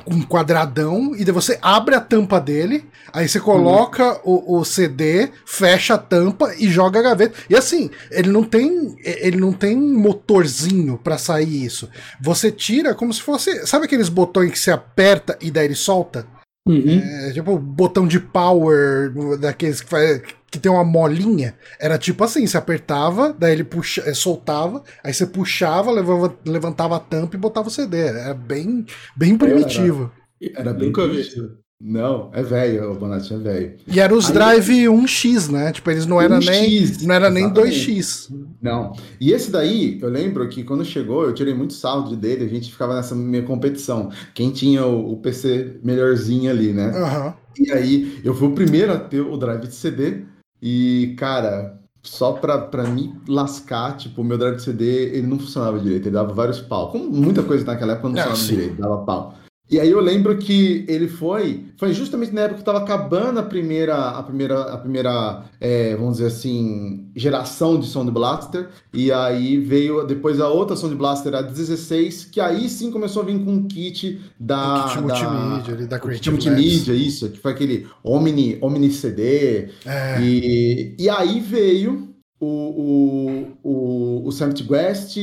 um 0.06 0.22
quadradão, 0.22 1.14
e 1.16 1.24
daí 1.24 1.34
você 1.34 1.58
abre 1.60 1.94
a 1.94 2.00
tampa 2.00 2.40
dele, 2.40 2.88
aí 3.12 3.28
você 3.28 3.40
coloca 3.40 4.20
o, 4.24 4.58
o 4.58 4.64
CD, 4.64 5.30
fecha 5.44 5.94
a 5.94 5.98
tampa 5.98 6.54
e 6.58 6.68
joga 6.68 7.00
a 7.00 7.02
gaveta. 7.02 7.34
E 7.50 7.56
assim, 7.56 7.90
ele 8.10 8.30
não 8.30 8.44
tem 8.44 8.96
ele 9.04 9.38
não 9.38 9.52
tem 9.52 9.76
motorzinho 9.76 10.96
pra 11.02 11.18
sair 11.18 11.64
isso. 11.64 11.88
Você 12.20 12.52
tira 12.52 12.94
como 12.94 13.12
se 13.12 13.20
fosse, 13.20 13.66
sabe 13.66 13.86
aqueles 13.86 14.08
botões 14.08 14.52
que 14.52 14.58
você 14.58 14.70
aperta 14.70 15.36
e 15.40 15.50
daí 15.50 15.66
ele 15.66 15.74
solta? 15.74 16.26
Uhum. 16.66 16.98
É 17.28 17.32
tipo 17.32 17.52
o 17.52 17.58
botão 17.58 18.06
de 18.06 18.18
power 18.18 19.12
daqueles 19.38 19.82
que, 19.82 19.90
faz, 19.90 20.22
que 20.54 20.58
tem 20.62 20.70
uma 20.72 20.84
molinha. 20.84 21.54
Era 21.80 21.98
tipo 21.98 22.24
assim: 22.24 22.46
você 22.46 22.56
apertava, 22.56 23.34
daí 23.38 23.52
ele 23.52 23.64
puxa, 23.64 24.02
eh, 24.06 24.14
soltava, 24.14 24.82
aí 25.02 25.12
você 25.12 25.26
puxava, 25.26 25.90
levava- 25.90 26.34
levantava 26.46 26.96
a 26.96 27.00
tampa 27.00 27.36
e 27.36 27.38
botava 27.38 27.68
o 27.68 27.70
CD. 27.70 27.98
Era 27.98 28.32
bem, 28.34 28.86
bem 29.16 29.36
primitivo. 29.36 30.10
Era 30.56 30.72
bem 30.72 30.86
Nunca 30.88 31.02
vi. 31.06 31.10
primitivo. 31.14 31.64
Não, 31.86 32.30
é 32.32 32.42
velho, 32.42 32.92
o 32.92 32.94
Bonatti 32.94 33.34
é 33.34 33.36
velho. 33.36 33.74
E 33.86 34.00
era 34.00 34.14
os 34.14 34.28
Aí- 34.28 34.32
drive 34.32 34.88
1x, 34.88 35.48
né? 35.50 35.70
Tipo, 35.72 35.90
eles 35.90 36.06
não 36.06 36.18
era 36.20 36.38
nem, 36.38 36.70
1x, 36.82 37.02
não 37.04 37.14
era 37.14 37.28
nem 37.28 37.44
exatamente. 37.44 37.90
2x. 37.90 38.30
Não. 38.62 38.92
E 39.20 39.32
esse 39.32 39.50
daí, 39.50 39.98
eu 40.00 40.08
lembro 40.08 40.48
que 40.48 40.64
quando 40.64 40.82
chegou, 40.84 41.24
eu 41.24 41.34
tirei 41.34 41.52
muito 41.52 41.74
saldo 41.74 42.16
dele, 42.16 42.44
a 42.44 42.48
gente 42.48 42.70
ficava 42.72 42.94
nessa 42.94 43.14
minha 43.14 43.42
competição. 43.42 44.10
Quem 44.34 44.50
tinha 44.50 44.86
o, 44.86 45.12
o 45.12 45.16
PC 45.18 45.78
melhorzinho 45.82 46.50
ali, 46.50 46.72
né? 46.72 46.86
Aham. 46.96 47.34
E 47.58 47.70
aí, 47.70 48.20
eu 48.24 48.34
fui 48.34 48.48
o 48.48 48.52
primeiro 48.52 48.92
a 48.92 48.98
ter 48.98 49.20
o 49.20 49.36
drive 49.36 49.66
de 49.66 49.74
CD. 49.74 50.22
E, 50.66 51.14
cara, 51.18 51.78
só 52.02 52.32
pra, 52.32 52.56
pra 52.58 52.84
me 52.84 53.14
lascar, 53.28 53.98
tipo, 53.98 54.22
o 54.22 54.24
meu 54.24 54.38
drive 54.38 54.58
CD, 54.58 55.14
ele 55.14 55.26
não 55.26 55.38
funcionava 55.38 55.78
direito, 55.78 56.06
ele 56.06 56.14
dava 56.14 56.32
vários 56.32 56.58
pau. 56.58 56.90
Como 56.90 57.10
muita 57.10 57.42
coisa 57.42 57.66
naquela 57.66 57.92
época 57.92 58.08
não 58.08 58.18
Ah, 58.18 58.24
funcionava 58.28 58.56
direito, 58.62 58.80
dava 58.80 59.04
pau. 59.04 59.34
E 59.70 59.80
aí 59.80 59.90
eu 59.90 59.98
lembro 60.00 60.36
que 60.36 60.84
ele 60.86 61.08
foi, 61.08 61.64
foi 61.78 61.94
justamente 61.94 62.32
na 62.34 62.42
época 62.42 62.56
que 62.56 62.60
estava 62.60 62.78
acabando 62.78 63.40
a 63.40 63.42
primeira, 63.42 64.10
a 64.10 64.22
primeira, 64.22 64.60
a 64.60 64.76
primeira, 64.76 65.44
é, 65.58 65.96
vamos 65.96 66.18
dizer 66.18 66.26
assim, 66.26 67.08
geração 67.16 67.80
de 67.80 67.86
Sound 67.86 68.10
Blaster. 68.10 68.68
E 68.92 69.10
aí 69.10 69.56
veio 69.56 70.04
depois 70.06 70.38
a 70.38 70.48
outra 70.48 70.76
Sound 70.76 70.94
Blaster, 70.96 71.34
a 71.34 71.40
16, 71.40 72.26
que 72.26 72.40
aí 72.42 72.68
sim 72.68 72.90
começou 72.90 73.22
a 73.22 73.24
vir 73.24 73.42
com 73.42 73.52
um 73.52 73.66
kit 73.66 74.20
da, 74.38 74.84
O 74.84 74.88
kit 74.88 74.94
da- 74.96 75.00
multimídia 75.00 75.86
da 75.86 75.96
o 75.96 76.00
kit 76.00 76.06
Creative 76.06 76.30
multimídia, 76.30 76.92
isso, 76.92 77.30
que 77.30 77.38
foi 77.40 77.52
aquele 77.52 77.86
Omni, 78.04 78.58
Omni 78.60 78.90
CD. 78.92 79.70
É. 79.86 80.20
E, 80.20 80.94
e 80.98 81.08
aí 81.08 81.40
veio 81.40 82.13
o, 82.44 83.46
o, 83.62 84.28
o, 84.28 84.32
Summit 84.32 84.64
West, 84.68 85.16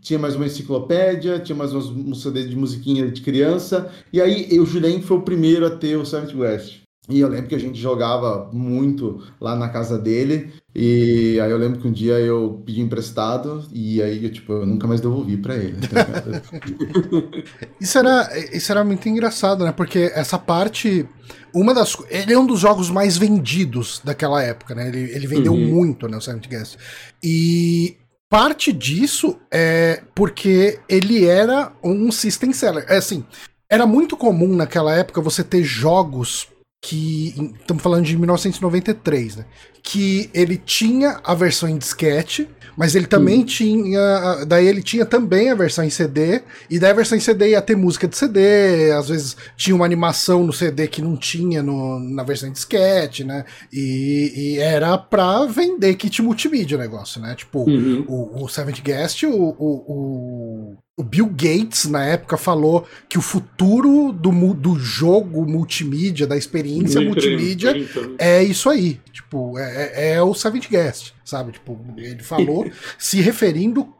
tinha 0.00 0.18
mais 0.18 0.34
uma 0.34 0.46
enciclopédia, 0.46 1.38
tinha 1.38 1.56
mais 1.56 1.74
uns, 1.74 1.86
um 1.90 2.14
CD 2.14 2.46
de 2.46 2.56
musiquinha 2.56 3.10
de 3.10 3.20
criança, 3.20 3.90
e 4.12 4.20
aí 4.20 4.58
o 4.58 4.66
Julen 4.66 5.02
foi 5.02 5.18
o 5.18 5.22
primeiro 5.22 5.66
a 5.66 5.70
ter 5.70 5.96
o 5.96 6.04
Summit 6.04 6.36
West. 6.36 6.87
E 7.08 7.20
eu 7.20 7.28
lembro 7.28 7.48
que 7.48 7.54
a 7.54 7.60
gente 7.60 7.80
jogava 7.80 8.50
muito 8.52 9.22
lá 9.40 9.56
na 9.56 9.68
casa 9.70 9.98
dele. 9.98 10.52
E 10.74 11.40
aí 11.40 11.50
eu 11.50 11.56
lembro 11.56 11.80
que 11.80 11.88
um 11.88 11.92
dia 11.92 12.20
eu 12.20 12.62
pedi 12.66 12.82
emprestado 12.82 13.66
e 13.72 14.02
aí 14.02 14.22
eu, 14.24 14.30
tipo, 14.30 14.52
eu 14.52 14.66
nunca 14.66 14.86
mais 14.86 15.00
devolvi 15.00 15.36
para 15.38 15.56
ele. 15.56 15.78
Tá 15.88 17.64
isso, 17.80 17.98
era, 17.98 18.28
isso 18.52 18.70
era 18.70 18.84
muito 18.84 19.08
engraçado, 19.08 19.64
né? 19.64 19.72
Porque 19.72 20.12
essa 20.14 20.38
parte. 20.38 21.08
Uma 21.54 21.72
das. 21.72 21.96
Ele 22.10 22.34
é 22.34 22.38
um 22.38 22.46
dos 22.46 22.60
jogos 22.60 22.90
mais 22.90 23.16
vendidos 23.16 24.02
daquela 24.04 24.42
época, 24.42 24.74
né? 24.74 24.88
Ele, 24.88 25.10
ele 25.12 25.26
vendeu 25.26 25.52
uhum. 25.52 25.66
muito, 25.66 26.06
né? 26.06 26.16
O 26.16 26.20
Silent 26.20 26.46
Guest. 26.46 26.76
E 27.22 27.96
parte 28.28 28.72
disso 28.72 29.38
é 29.50 30.02
porque 30.14 30.78
ele 30.88 31.24
era 31.24 31.72
um 31.82 32.12
system 32.12 32.52
seller. 32.52 32.84
É 32.88 32.98
assim. 32.98 33.24
Era 33.70 33.86
muito 33.86 34.16
comum 34.16 34.54
naquela 34.54 34.94
época 34.94 35.20
você 35.20 35.42
ter 35.42 35.62
jogos 35.62 36.48
que 36.80 37.52
estamos 37.60 37.82
falando 37.82 38.04
de 38.04 38.16
1993, 38.16 39.36
né? 39.36 39.44
Que 39.82 40.30
ele 40.32 40.56
tinha 40.56 41.20
a 41.24 41.34
versão 41.34 41.68
em 41.68 41.76
disquete, 41.76 42.48
mas 42.76 42.94
ele 42.94 43.06
também 43.06 43.40
hum. 43.40 43.44
tinha, 43.44 44.44
daí 44.46 44.66
ele 44.66 44.82
tinha 44.82 45.04
também 45.04 45.50
a 45.50 45.54
versão 45.54 45.84
em 45.84 45.90
CD, 45.90 46.42
e 46.70 46.78
daí 46.78 46.92
a 46.92 46.94
versão 46.94 47.18
em 47.18 47.20
CD 47.20 47.50
ia 47.50 47.62
ter 47.62 47.76
música 47.76 48.06
de 48.06 48.16
CD, 48.16 48.92
às 48.92 49.08
vezes 49.08 49.36
tinha 49.56 49.74
uma 49.74 49.84
animação 49.84 50.44
no 50.44 50.52
CD 50.52 50.86
que 50.86 51.02
não 51.02 51.16
tinha 51.16 51.62
no, 51.62 51.98
na 51.98 52.22
versão 52.22 52.48
em 52.48 52.52
disquete, 52.52 53.24
né? 53.24 53.44
E, 53.72 54.32
e, 54.36 54.58
era 54.58 54.96
pra 54.96 55.46
vender 55.46 55.94
kit 55.96 56.22
multimídia 56.22 56.76
o 56.76 56.80
negócio, 56.80 57.20
né? 57.20 57.34
Tipo, 57.34 57.68
uhum. 57.68 58.04
o, 58.06 58.44
o 58.44 58.48
Seventh 58.48 58.80
Guest, 58.80 59.24
o, 59.24 59.32
o, 59.34 59.56
o 59.58 60.76
Bill 61.02 61.26
Gates, 61.26 61.86
na 61.86 62.04
época, 62.04 62.36
falou 62.36 62.86
que 63.08 63.18
o 63.18 63.22
futuro 63.22 64.12
do, 64.12 64.30
do 64.54 64.78
jogo 64.78 65.46
multimídia, 65.46 66.26
da 66.26 66.36
experiência 66.36 67.00
multimídia, 67.00 67.74
é 68.18 68.42
isso 68.42 68.68
aí. 68.68 69.00
Tipo, 69.12 69.58
é, 69.58 69.92
é, 69.94 70.14
é 70.14 70.22
o 70.22 70.34
Savage 70.34 70.68
Guest, 70.68 71.12
sabe? 71.24 71.52
Tipo, 71.52 71.78
ele 71.96 72.22
falou 72.22 72.70
se 72.98 73.20
referindo 73.20 73.94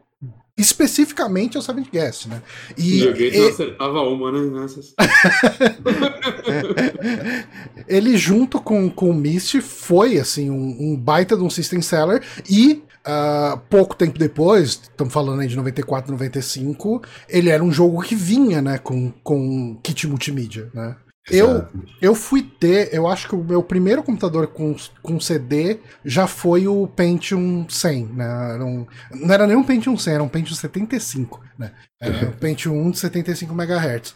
especificamente 0.56 1.56
ao 1.56 1.62
Savage 1.62 1.88
Guest, 1.88 2.26
né? 2.26 2.42
E, 2.76 3.00
Bill 3.00 3.12
Gates 3.12 3.34
e... 3.34 3.38
não 3.38 3.48
acertava 3.48 4.02
uma, 4.02 4.32
né? 4.32 4.60
Nessas. 4.60 4.92
ele, 7.86 8.16
junto 8.16 8.60
com, 8.60 8.90
com 8.90 9.10
o 9.10 9.14
Mist, 9.14 9.60
foi, 9.60 10.18
assim, 10.18 10.50
um, 10.50 10.76
um 10.80 10.96
baita 10.96 11.36
de 11.36 11.44
um 11.44 11.50
system 11.50 11.80
seller 11.80 12.24
e 12.50 12.82
Uh, 13.08 13.56
pouco 13.70 13.96
tempo 13.96 14.18
depois, 14.18 14.68
estamos 14.82 15.14
falando 15.14 15.40
aí 15.40 15.48
de 15.48 15.56
94, 15.56 16.12
95, 16.12 17.02
ele 17.26 17.48
era 17.48 17.64
um 17.64 17.72
jogo 17.72 18.02
que 18.02 18.14
vinha, 18.14 18.60
né, 18.60 18.76
com, 18.76 19.10
com 19.22 19.78
kit 19.82 20.06
multimídia, 20.06 20.68
né? 20.74 20.94
Eu, 21.30 21.66
eu 22.00 22.14
fui 22.14 22.42
ter, 22.42 22.92
eu 22.92 23.06
acho 23.06 23.28
que 23.28 23.34
o 23.34 23.44
meu 23.44 23.62
primeiro 23.62 24.02
computador 24.02 24.46
com, 24.48 24.74
com 25.02 25.20
CD 25.20 25.78
já 26.04 26.26
foi 26.26 26.66
o 26.66 26.86
Pentium 26.86 27.66
100, 27.68 28.06
né? 28.06 28.54
Era 28.54 28.64
um, 28.64 28.86
não 29.12 29.34
era 29.34 29.46
nem 29.46 29.56
um 29.56 29.64
Pentium 29.64 29.96
100, 29.96 30.14
era 30.14 30.22
um 30.22 30.28
Pentium 30.28 30.54
75, 30.54 31.42
né? 31.58 31.72
Era 32.00 32.28
um 32.28 32.32
Pentium 32.32 32.80
1 32.86 32.90
de 32.92 32.98
75 32.98 33.52
MHz. 33.52 34.14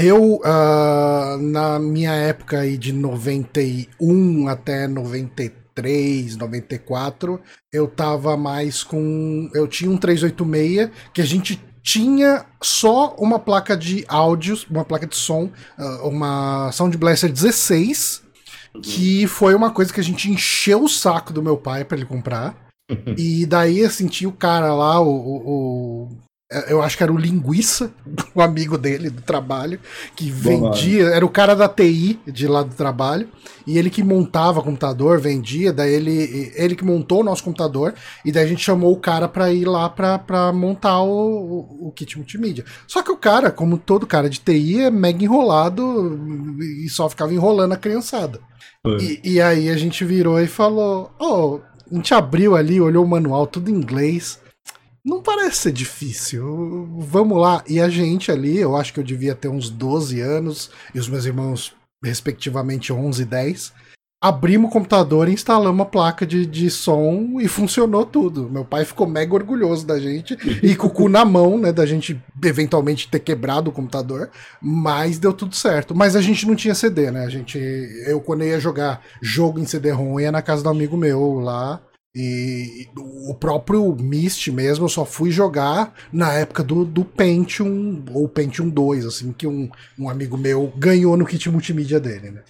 Eu, 0.00 0.36
uh, 0.36 1.36
na 1.38 1.78
minha 1.78 2.12
época 2.12 2.60
aí 2.60 2.78
de 2.78 2.92
91 2.92 4.48
até 4.48 4.88
93, 4.88 5.59
93, 5.80 6.36
94, 6.36 7.40
eu 7.72 7.88
tava 7.88 8.36
mais 8.36 8.82
com. 8.82 9.50
Eu 9.54 9.66
tinha 9.66 9.90
um 9.90 9.96
386 9.96 10.90
que 11.12 11.20
a 11.20 11.24
gente 11.24 11.60
tinha 11.82 12.44
só 12.62 13.14
uma 13.18 13.38
placa 13.38 13.76
de 13.76 14.04
áudios, 14.06 14.66
uma 14.70 14.84
placa 14.84 15.06
de 15.06 15.16
som, 15.16 15.50
ah, 15.78 16.00
uma 16.04 16.70
Sound 16.72 16.96
Blaster 16.96 17.32
16, 17.32 18.22
que 18.82 19.26
foi 19.26 19.54
uma 19.54 19.70
coisa 19.70 19.92
que 19.92 20.00
a 20.00 20.04
gente 20.04 20.30
encheu 20.30 20.84
o 20.84 20.88
saco 20.88 21.32
do 21.32 21.42
meu 21.42 21.56
pai 21.56 21.84
para 21.84 21.96
ele 21.96 22.06
comprar. 22.06 22.54
e 23.16 23.46
daí, 23.46 23.84
assim, 23.84 24.06
tinha 24.06 24.28
o 24.28 24.32
cara 24.32 24.74
lá, 24.74 25.00
o, 25.00 25.08
o, 25.08 26.08
eu 26.68 26.82
acho 26.82 26.96
que 26.96 27.02
era 27.02 27.12
o 27.12 27.16
Linguiça, 27.16 27.92
o 28.34 28.42
amigo 28.42 28.76
dele 28.76 29.08
do 29.08 29.22
trabalho, 29.22 29.78
que 30.16 30.28
vendia, 30.30 31.06
era 31.06 31.24
o 31.24 31.28
cara 31.28 31.54
da 31.54 31.68
TI 31.68 32.18
de 32.26 32.48
lá 32.48 32.64
do 32.64 32.74
trabalho, 32.74 33.28
e 33.64 33.78
ele 33.78 33.88
que 33.88 34.02
montava 34.02 34.60
computador, 34.60 35.20
vendia, 35.20 35.72
daí 35.72 35.94
ele, 35.94 36.52
ele 36.56 36.74
que 36.74 36.84
montou 36.84 37.20
o 37.20 37.24
nosso 37.24 37.44
computador, 37.44 37.94
e 38.24 38.32
daí 38.32 38.44
a 38.44 38.48
gente 38.48 38.64
chamou 38.64 38.92
o 38.92 39.00
cara 39.00 39.28
para 39.28 39.52
ir 39.52 39.64
lá 39.64 39.88
para 39.88 40.52
montar 40.52 41.00
o, 41.02 41.08
o, 41.08 41.88
o, 41.88 41.92
kit 41.92 42.16
multimídia. 42.16 42.64
Só 42.84 43.00
que 43.00 43.12
o 43.12 43.16
cara, 43.16 43.52
como 43.52 43.78
todo 43.78 44.04
cara 44.04 44.28
de 44.28 44.40
TI, 44.40 44.80
é 44.80 44.90
mega 44.90 45.22
enrolado 45.22 46.18
e 46.60 46.88
só 46.88 47.08
ficava 47.08 47.32
enrolando 47.32 47.74
a 47.74 47.76
criançada. 47.76 48.40
E, 48.98 49.20
e, 49.34 49.40
aí 49.40 49.68
a 49.68 49.76
gente 49.76 50.04
virou 50.06 50.40
e 50.40 50.46
falou: 50.46 51.12
Ó, 51.18 51.46
oh, 51.46 51.60
a 51.92 51.94
gente 51.94 52.14
abriu 52.14 52.56
ali, 52.56 52.80
olhou 52.80 53.04
o 53.04 53.08
manual, 53.08 53.46
tudo 53.46 53.70
em 53.70 53.74
inglês 53.74 54.40
não 55.04 55.22
parece 55.22 55.56
ser 55.56 55.72
difícil. 55.72 56.88
Vamos 56.98 57.38
lá. 57.38 57.64
E 57.68 57.80
a 57.80 57.88
gente 57.88 58.30
ali, 58.30 58.58
eu 58.58 58.76
acho 58.76 58.92
que 58.92 59.00
eu 59.00 59.04
devia 59.04 59.34
ter 59.34 59.48
uns 59.48 59.70
12 59.70 60.20
anos, 60.20 60.70
e 60.94 60.98
os 60.98 61.08
meus 61.08 61.24
irmãos, 61.24 61.74
respectivamente, 62.04 62.92
11 62.92 63.22
e 63.22 63.24
10. 63.24 63.72
Abrimos 64.22 64.68
o 64.68 64.72
computador 64.72 65.30
e 65.30 65.32
instalamos 65.32 65.80
a 65.80 65.88
placa 65.88 66.26
de, 66.26 66.44
de 66.44 66.68
som 66.68 67.40
e 67.40 67.48
funcionou 67.48 68.04
tudo. 68.04 68.50
Meu 68.50 68.66
pai 68.66 68.84
ficou 68.84 69.06
mega 69.06 69.32
orgulhoso 69.32 69.86
da 69.86 69.98
gente 69.98 70.36
e 70.62 70.76
com 70.76 70.88
o 70.88 70.90
cu 70.90 71.08
na 71.08 71.24
mão, 71.24 71.56
né? 71.56 71.72
Da 71.72 71.86
gente 71.86 72.22
eventualmente 72.44 73.08
ter 73.08 73.20
quebrado 73.20 73.70
o 73.70 73.72
computador, 73.72 74.28
mas 74.60 75.18
deu 75.18 75.32
tudo 75.32 75.56
certo. 75.56 75.94
Mas 75.94 76.14
a 76.16 76.20
gente 76.20 76.46
não 76.46 76.54
tinha 76.54 76.74
CD, 76.74 77.10
né? 77.10 77.24
A 77.24 77.30
gente, 77.30 77.58
eu 78.06 78.20
quando 78.20 78.44
ia 78.44 78.60
jogar 78.60 79.00
jogo 79.22 79.58
em 79.58 79.64
CD-ROM 79.64 80.20
ia 80.20 80.30
na 80.30 80.42
casa 80.42 80.62
do 80.62 80.68
amigo 80.68 80.98
meu 80.98 81.40
lá 81.40 81.80
e 82.14 82.88
o 82.96 83.34
próprio 83.34 83.94
Myst 83.94 84.48
mesmo 84.48 84.84
eu 84.84 84.88
só 84.88 85.04
fui 85.04 85.30
jogar 85.30 85.94
na 86.12 86.32
época 86.32 86.62
do, 86.62 86.84
do 86.84 87.04
Pentium 87.04 88.04
ou 88.12 88.28
Pentium 88.28 88.68
2, 88.68 89.06
assim, 89.06 89.32
que 89.32 89.46
um, 89.46 89.70
um 89.98 90.08
amigo 90.08 90.36
meu 90.36 90.72
ganhou 90.76 91.16
no 91.16 91.24
kit 91.24 91.48
multimídia 91.48 92.00
dele, 92.00 92.32
né? 92.32 92.42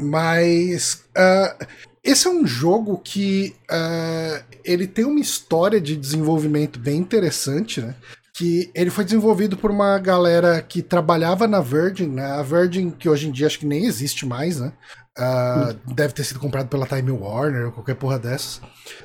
Mas 0.00 1.04
uh, 1.16 1.66
esse 2.02 2.26
é 2.26 2.30
um 2.30 2.46
jogo 2.46 2.98
que 2.98 3.54
uh, 3.70 4.44
ele 4.64 4.86
tem 4.86 5.04
uma 5.04 5.20
história 5.20 5.80
de 5.80 5.96
desenvolvimento 5.96 6.78
bem 6.78 6.98
interessante, 6.98 7.80
né? 7.80 7.94
Que 8.36 8.70
ele 8.74 8.90
foi 8.90 9.04
desenvolvido 9.04 9.56
por 9.56 9.70
uma 9.70 9.98
galera 9.98 10.60
que 10.60 10.82
trabalhava 10.82 11.46
na 11.46 11.60
Virgin, 11.60 12.08
né? 12.08 12.26
A 12.26 12.42
Virgin, 12.42 12.90
que 12.90 13.08
hoje 13.08 13.28
em 13.28 13.32
dia 13.32 13.46
acho 13.46 13.58
que 13.58 13.66
nem 13.66 13.86
existe 13.86 14.26
mais, 14.26 14.60
né? 14.60 14.72
Uh, 15.16 15.94
deve 15.94 16.12
ter 16.12 16.24
sido 16.24 16.40
comprado 16.40 16.66
pela 16.66 16.86
Time 16.86 17.12
Warner 17.12 17.66
ou 17.66 17.72
qualquer 17.72 17.94
porra 17.94 18.18
dessas. 18.18 18.60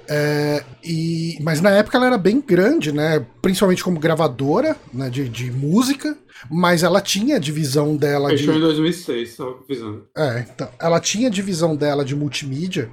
É, 0.08 0.64
e, 0.84 1.38
mas 1.42 1.62
na 1.62 1.70
época 1.70 1.98
ela 1.98 2.08
era 2.08 2.18
bem 2.18 2.42
grande, 2.42 2.92
né? 2.92 3.24
Principalmente 3.42 3.84
como 3.84 4.00
gravadora 4.00 4.76
né? 4.92 5.08
de, 5.10 5.30
de 5.30 5.52
música. 5.52 6.18
Mas 6.50 6.84
ela 6.84 7.02
tinha 7.02 7.36
a 7.36 7.40
divisão 7.40 7.98
dela 7.98 8.30
Fechou 8.30 8.54
de. 8.54 8.60
em 8.60 8.62
2006, 8.62 9.34
só 9.34 9.60
avisando. 9.64 10.08
É, 10.18 10.40
então. 10.40 10.70
Ela 10.82 11.00
tinha 11.00 11.28
a 11.28 11.32
divisão 11.32 11.76
dela 11.76 12.04
de 12.04 12.16
multimídia 12.16 12.90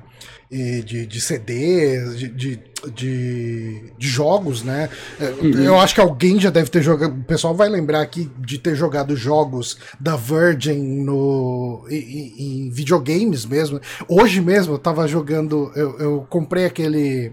de, 0.51 1.07
de 1.07 1.21
CDs, 1.21 2.19
de, 2.19 2.29
de, 2.29 2.61
de, 2.95 3.93
de 3.99 4.09
jogos, 4.09 4.63
né? 4.63 4.89
É, 5.21 5.31
uhum. 5.31 5.63
Eu 5.63 5.79
acho 5.79 5.95
que 5.95 6.01
alguém 6.01 6.39
já 6.39 6.51
deve 6.51 6.71
ter 6.71 6.83
jogado. 6.83 7.13
O 7.13 7.25
pessoal 7.25 7.55
vai 7.55 7.69
lembrar 7.69 8.01
aqui 8.01 8.31
de 8.39 8.59
ter 8.59 8.75
jogado 8.75 9.17
jogos 9.17 9.79
da 9.99 10.17
Virgin 10.17 11.03
no, 11.05 11.85
em, 11.91 12.67
em 12.67 12.71
videogames 12.71 13.45
mesmo. 13.45 13.81
Hoje 14.09 14.41
mesmo 14.41 14.75
eu 14.75 14.79
tava 14.79 15.07
jogando. 15.09 15.73
Eu, 15.75 15.99
eu 15.99 16.27
comprei 16.29 16.65
aquele. 16.65 17.33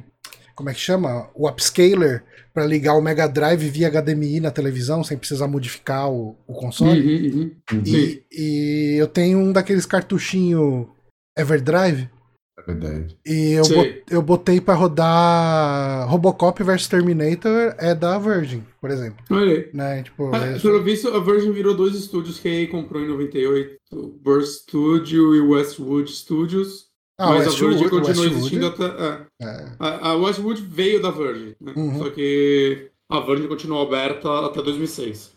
Como 0.55 0.69
é 0.69 0.73
que 0.73 0.79
chama? 0.79 1.29
O 1.33 1.47
upscaler 1.47 2.23
para 2.53 2.65
ligar 2.65 2.93
o 2.93 3.01
Mega 3.01 3.27
Drive 3.27 3.67
via 3.67 3.89
HDMI 3.89 4.39
na 4.39 4.51
televisão 4.51 5.03
sem 5.03 5.17
precisar 5.17 5.47
modificar 5.47 6.09
o, 6.11 6.35
o 6.47 6.53
console. 6.53 7.01
Uhum, 7.01 7.51
uhum. 7.71 7.83
E, 7.85 8.23
e 8.31 8.95
eu 8.99 9.07
tenho 9.07 9.39
um 9.39 9.51
daqueles 9.51 9.87
cartuchinho 9.87 10.87
Everdrive 11.35 12.09
é 12.57 12.61
verdade. 12.61 13.17
E 13.25 13.53
eu, 13.53 13.63
bot, 13.63 14.03
eu 14.09 14.21
botei 14.21 14.61
pra 14.61 14.75
rodar 14.75 16.07
Robocop 16.09 16.63
vs 16.63 16.87
Terminator 16.87 17.75
é 17.77 17.95
da 17.95 18.17
Virgin, 18.19 18.63
por 18.79 18.91
exemplo. 18.91 19.23
Olha 19.29 19.69
né? 19.73 20.03
tipo, 20.03 20.33
ah, 20.33 20.37
é... 20.37 20.59
Pelo 20.59 20.83
visto, 20.83 21.07
a 21.09 21.19
Virgin 21.19 21.51
virou 21.51 21.75
dois 21.75 21.95
estúdios 21.95 22.39
que 22.39 22.47
a 22.47 22.51
EA 22.51 22.67
comprou 22.67 23.01
em 23.01 23.07
98. 23.07 23.77
O 23.93 24.07
Burst 24.07 24.63
Studio 24.63 25.35
e 25.35 25.41
Westwood 25.41 26.11
Studios. 26.11 26.87
Ah, 27.17 27.29
mas 27.29 27.47
Westwood, 27.47 27.75
a 27.75 27.77
Virgin 27.77 27.89
continua 27.89 28.09
Westwood. 28.09 28.35
existindo 28.35 28.67
até... 28.67 28.85
É. 28.85 29.25
É. 29.41 29.71
A, 29.79 30.09
a, 30.09 30.15
Westwood 30.15 30.61
veio 30.61 31.01
da 31.01 31.09
Virgin, 31.09 31.55
né? 31.59 31.73
Uhum. 31.75 31.99
Só 31.99 32.09
que 32.11 32.89
a 33.09 33.19
Virgin 33.19 33.47
continuou 33.47 33.85
aberta 33.85 34.45
até 34.45 34.61
2006. 34.61 35.33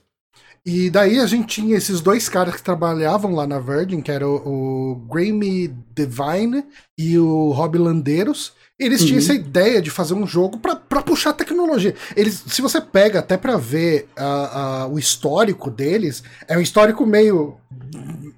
E 0.66 0.90
daí 0.90 1.20
a 1.20 1.26
gente 1.26 1.46
tinha 1.46 1.76
esses 1.76 2.00
dois 2.00 2.28
caras 2.28 2.56
que 2.56 2.62
trabalhavam 2.62 3.32
lá 3.36 3.46
na 3.46 3.60
Virgin, 3.60 4.00
que 4.00 4.10
era 4.10 4.28
o, 4.28 4.34
o 4.34 4.94
Grammy 5.08 5.68
Devine 5.94 6.64
e 6.98 7.16
o 7.16 7.52
Rob 7.52 7.78
Landeiros. 7.78 8.52
Eles 8.76 9.00
uhum. 9.00 9.06
tinham 9.06 9.18
essa 9.18 9.32
ideia 9.32 9.80
de 9.80 9.90
fazer 9.90 10.14
um 10.14 10.26
jogo 10.26 10.58
para 10.58 11.02
puxar 11.02 11.34
tecnologia. 11.34 11.94
Eles, 12.16 12.42
se 12.48 12.60
você 12.60 12.80
pega 12.80 13.20
até 13.20 13.36
para 13.36 13.56
ver 13.56 14.08
uh, 14.18 14.88
uh, 14.88 14.92
o 14.92 14.98
histórico 14.98 15.70
deles, 15.70 16.24
é 16.48 16.58
um 16.58 16.60
histórico 16.60 17.06
meio. 17.06 17.54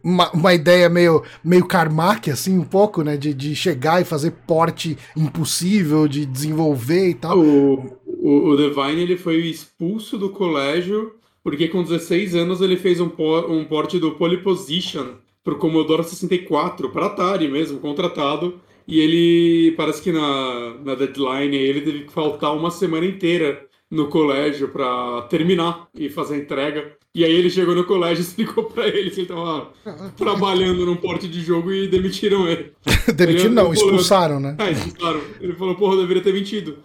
Uma, 0.05 0.31
uma, 0.31 0.55
ideia 0.55 0.89
meio, 0.89 1.23
meio 1.43 1.67
Carmack, 1.67 2.31
assim, 2.31 2.59
um 2.59 2.65
pouco, 2.65 3.03
né? 3.03 3.17
De, 3.17 3.33
de 3.33 3.57
chegar 3.57 4.03
e 4.03 4.05
fazer 4.05 4.33
porte 4.47 4.99
impossível, 5.17 6.07
de 6.07 6.27
desenvolver 6.27 7.09
e 7.09 7.15
tal. 7.15 7.39
O, 7.39 7.99
o, 8.07 8.51
o 8.51 8.57
Divine 8.57 9.03
ele 9.03 9.17
foi 9.17 9.39
expulso 9.47 10.19
do 10.19 10.31
colégio 10.31 11.19
porque 11.43 11.69
com 11.69 11.83
16 11.83 12.35
anos 12.35 12.61
ele 12.61 12.77
fez 12.77 13.01
um, 13.01 13.11
um 13.49 13.65
porte 13.65 13.99
do 13.99 14.13
Pole 14.13 14.39
Position 14.39 15.15
pro 15.43 15.57
Commodore 15.57 16.05
64, 16.05 16.91
para 16.91 17.07
Atari 17.07 17.49
mesmo, 17.49 17.79
contratado 17.79 18.61
e 18.89 19.01
ele, 19.01 19.73
parece 19.73 20.01
que 20.01 20.11
na, 20.11 20.75
na 20.83 20.95
deadline, 20.95 21.55
ele 21.55 21.83
teve 21.83 22.05
que 22.05 22.13
faltar 22.13 22.57
uma 22.57 22.71
semana 22.71 23.05
inteira 23.05 23.67
no 23.91 24.09
colégio 24.09 24.69
para 24.69 25.23
terminar 25.29 25.89
e 25.95 26.09
fazer 26.09 26.37
a 26.37 26.39
entrega. 26.39 26.93
E 27.15 27.23
aí 27.23 27.33
ele 27.33 27.51
chegou 27.51 27.75
no 27.75 27.85
colégio 27.85 28.23
e 28.23 28.25
explicou 28.25 28.65
para 28.65 28.89
ele 28.89 29.11
que 29.11 29.21
ele 29.21 29.29
tava 29.29 29.71
trabalhando 30.17 30.87
num 30.87 30.97
porte 30.97 31.29
de 31.29 31.43
jogo 31.43 31.71
e 31.71 31.87
demitiram 31.87 32.49
ele. 32.49 32.73
demitiram 33.15 33.53
não, 33.53 33.75
expulsaram, 33.75 34.41
né? 34.41 34.57
É, 34.59 34.71
expulsaram. 34.71 35.21
Ele 35.39 35.53
falou, 35.53 35.75
porra, 35.75 35.97
eu 35.97 36.01
deveria 36.01 36.23
ter 36.23 36.33
mentido. 36.33 36.79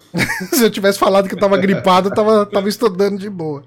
Se 0.52 0.66
eu 0.66 0.70
tivesse 0.70 1.00
falado 1.00 1.30
que 1.30 1.36
eu 1.36 1.40
tava 1.40 1.58
gripado, 1.58 2.10
eu 2.10 2.14
tava, 2.14 2.46
tava 2.46 2.68
estudando 2.68 3.18
de 3.18 3.30
boa. 3.30 3.64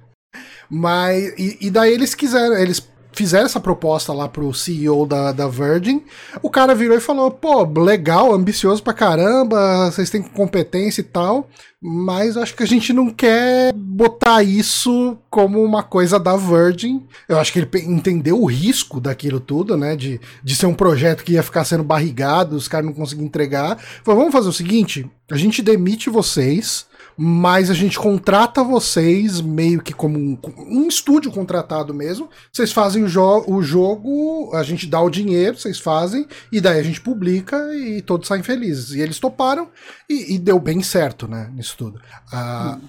Mas, 0.71 1.35
e, 1.39 1.59
e 1.63 1.71
daí 1.71 1.93
eles 1.93 2.15
quiseram, 2.15 2.57
eles 2.57 2.81
fizeram 3.17 3.47
essa 3.47 3.59
proposta 3.59 4.13
lá 4.13 4.29
pro 4.29 4.53
CEO 4.53 5.07
da, 5.07 5.33
da 5.33 5.49
Virgin, 5.49 6.03
o 6.43 6.51
cara 6.51 6.75
virou 6.75 6.97
e 6.97 7.01
falou: 7.01 7.31
pô, 7.31 7.65
legal, 7.81 8.33
ambicioso 8.33 8.83
pra 8.83 8.93
caramba, 8.93 9.91
vocês 9.91 10.11
têm 10.11 10.23
competência 10.23 11.01
e 11.01 11.05
tal, 11.05 11.49
mas 11.81 12.37
acho 12.37 12.55
que 12.55 12.63
a 12.63 12.67
gente 12.67 12.93
não 12.93 13.09
quer 13.09 13.73
botar 13.73 14.43
isso 14.43 15.17
como 15.31 15.65
uma 15.65 15.83
coisa 15.83 16.19
da 16.21 16.37
Virgin. 16.37 17.03
Eu 17.27 17.39
acho 17.39 17.53
que 17.53 17.59
ele 17.59 17.69
entendeu 17.87 18.41
o 18.41 18.47
risco 18.47 19.01
daquilo 19.01 19.41
tudo, 19.41 19.77
né? 19.77 19.97
De, 19.97 20.21
de 20.45 20.55
ser 20.55 20.67
um 20.67 20.75
projeto 20.75 21.25
que 21.25 21.33
ia 21.33 21.43
ficar 21.43 21.65
sendo 21.65 21.83
barrigado, 21.83 22.55
os 22.55 22.69
caras 22.69 22.87
não 22.87 22.93
conseguiam 22.93 23.27
entregar. 23.27 23.79
Falou: 24.05 24.21
vamos 24.21 24.35
fazer 24.35 24.49
o 24.49 24.53
seguinte: 24.53 25.11
a 25.31 25.37
gente 25.37 25.63
demite 25.63 26.11
vocês 26.11 26.87
mas 27.17 27.71
a 27.71 27.75
gente 27.75 27.99
contrata 27.99 28.63
vocês 28.63 29.41
meio 29.41 29.81
que 29.81 29.95
como 29.95 30.19
um, 30.19 30.39
um 30.69 30.89
estúdio 30.89 31.31
contratado 31.31 31.95
mesmo. 31.95 32.29
Vocês 32.53 32.73
fazem 32.73 33.03
o, 33.05 33.09
jo 33.09 33.45
o 33.47 33.63
jogo, 33.63 34.51
a 34.55 34.63
gente 34.63 34.87
dá 34.87 35.01
o 35.01 35.09
dinheiro, 35.09 35.57
vocês 35.57 35.79
fazem, 35.79 36.27
e 36.53 36.61
daí 36.61 36.79
a 36.79 36.83
gente 36.83 37.01
publica 37.01 37.57
e 37.75 38.03
todos 38.03 38.29
saem 38.29 38.43
felizes. 38.43 38.91
E 38.91 39.01
eles 39.01 39.19
toparam 39.19 39.69
e, 40.09 40.35
e 40.35 40.39
deu 40.39 40.59
bem 40.59 40.83
certo, 40.83 41.27
né, 41.27 41.51
nisso 41.55 41.75
tudo. 41.79 42.01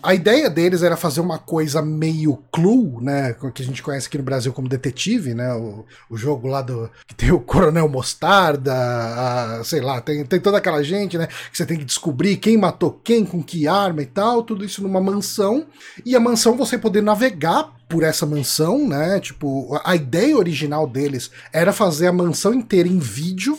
A 0.03 0.13
ideia 0.13 0.49
deles 0.49 0.83
era 0.83 0.97
fazer 0.97 1.21
uma 1.21 1.39
coisa 1.39 1.81
meio 1.81 2.37
clue, 2.51 3.01
né, 3.01 3.33
que 3.53 3.61
a 3.61 3.65
gente 3.65 3.81
conhece 3.81 4.07
aqui 4.07 4.17
no 4.17 4.23
Brasil 4.23 4.51
como 4.51 4.67
detetive, 4.67 5.33
né, 5.33 5.53
o, 5.53 5.85
o 6.09 6.17
jogo 6.17 6.47
lá 6.47 6.61
do 6.61 6.89
que 7.07 7.15
tem 7.15 7.31
o 7.31 7.39
Coronel 7.39 7.87
Mostarda, 7.87 8.73
a, 8.73 9.63
sei 9.63 9.79
lá, 9.79 10.01
tem, 10.01 10.25
tem 10.25 10.39
toda 10.39 10.57
aquela 10.57 10.83
gente, 10.83 11.17
né, 11.17 11.27
que 11.27 11.57
você 11.57 11.65
tem 11.65 11.77
que 11.77 11.85
descobrir 11.85 12.37
quem 12.37 12.57
matou 12.57 12.91
quem, 12.91 13.25
com 13.25 13.41
que 13.41 13.67
arma 13.67 14.01
e 14.01 14.05
tal, 14.17 14.41
tudo 14.41 14.65
isso 14.65 14.81
numa 14.81 14.99
mansão, 14.99 15.67
e 16.03 16.15
a 16.15 16.19
mansão 16.19 16.57
você 16.57 16.75
poder 16.75 17.03
navegar 17.03 17.71
por 17.87 18.01
essa 18.01 18.25
mansão, 18.25 18.87
né? 18.87 19.19
Tipo, 19.19 19.79
a 19.83 19.95
ideia 19.95 20.35
original 20.35 20.87
deles 20.87 21.29
era 21.53 21.71
fazer 21.71 22.07
a 22.07 22.11
mansão 22.11 22.51
inteira 22.51 22.89
em 22.89 22.97
vídeo, 22.97 23.55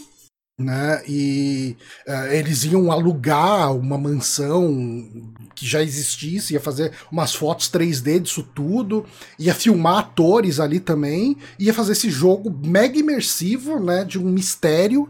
né? 0.58 1.02
E 1.06 1.76
uh, 2.06 2.32
eles 2.32 2.64
iam 2.64 2.90
alugar 2.90 3.72
uma 3.74 3.96
mansão 3.96 5.08
que 5.54 5.66
já 5.66 5.82
existisse, 5.82 6.54
ia 6.54 6.60
fazer 6.60 6.92
umas 7.10 7.34
fotos 7.34 7.70
3D 7.70 8.20
disso 8.20 8.42
tudo, 8.54 9.06
ia 9.38 9.54
filmar 9.54 9.98
atores 9.98 10.58
ali 10.58 10.80
também, 10.80 11.36
ia 11.58 11.72
fazer 11.72 11.92
esse 11.92 12.10
jogo 12.10 12.50
mega 12.50 12.98
imersivo, 12.98 13.78
né? 13.78 14.04
De 14.04 14.18
um 14.18 14.28
mistério 14.30 15.08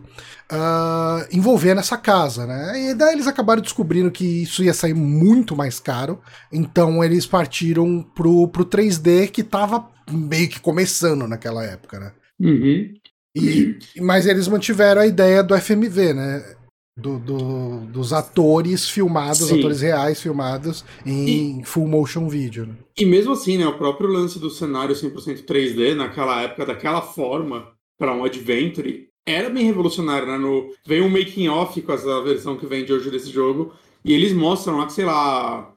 uh, 0.52 1.26
envolvendo 1.32 1.80
essa 1.80 1.96
casa, 1.96 2.46
né? 2.46 2.90
E 2.90 2.94
daí 2.94 3.14
eles 3.14 3.26
acabaram 3.26 3.62
descobrindo 3.62 4.10
que 4.10 4.42
isso 4.42 4.62
ia 4.62 4.74
sair 4.74 4.94
muito 4.94 5.56
mais 5.56 5.80
caro, 5.80 6.20
então 6.52 7.02
eles 7.02 7.26
partiram 7.26 8.02
pro, 8.14 8.48
pro 8.48 8.66
3D 8.66 9.30
que 9.30 9.42
tava 9.42 9.88
meio 10.10 10.48
que 10.48 10.60
começando 10.60 11.26
naquela 11.26 11.64
época, 11.64 11.98
né? 11.98 12.12
Uhum. 12.40 12.94
E, 13.34 13.78
mas 14.00 14.26
eles 14.26 14.48
mantiveram 14.48 15.00
a 15.00 15.06
ideia 15.06 15.42
do 15.42 15.58
FMV, 15.58 16.14
né? 16.14 16.54
Do, 16.96 17.16
do, 17.16 17.80
dos 17.86 18.12
atores 18.12 18.88
filmados, 18.90 19.46
Sim. 19.48 19.60
atores 19.60 19.80
reais 19.80 20.20
filmados 20.20 20.84
em 21.06 21.60
e, 21.60 21.64
full 21.64 21.86
motion 21.86 22.28
video. 22.28 22.66
Né? 22.66 22.74
E 22.98 23.06
mesmo 23.06 23.32
assim, 23.32 23.56
né, 23.56 23.64
o 23.64 23.78
próprio 23.78 24.08
lance 24.08 24.40
do 24.40 24.50
cenário 24.50 24.96
100% 24.96 25.44
3D 25.44 25.94
naquela 25.94 26.42
época, 26.42 26.66
daquela 26.66 27.00
forma, 27.00 27.68
para 27.96 28.12
um 28.12 28.24
adventure, 28.24 29.08
era 29.24 29.48
bem 29.48 29.64
revolucionário, 29.64 30.26
né? 30.26 30.38
No, 30.38 30.70
vem 30.84 31.00
um 31.00 31.08
making 31.08 31.48
off 31.48 31.80
com 31.82 31.92
essa 31.92 32.20
versão 32.22 32.56
que 32.56 32.66
vem 32.66 32.84
de 32.84 32.92
hoje 32.92 33.10
desse 33.10 33.30
jogo, 33.30 33.72
e 34.04 34.12
eles 34.12 34.32
mostram 34.32 34.78
lá 34.78 34.86
que, 34.86 34.92
sei 34.94 35.04
lá, 35.04 35.72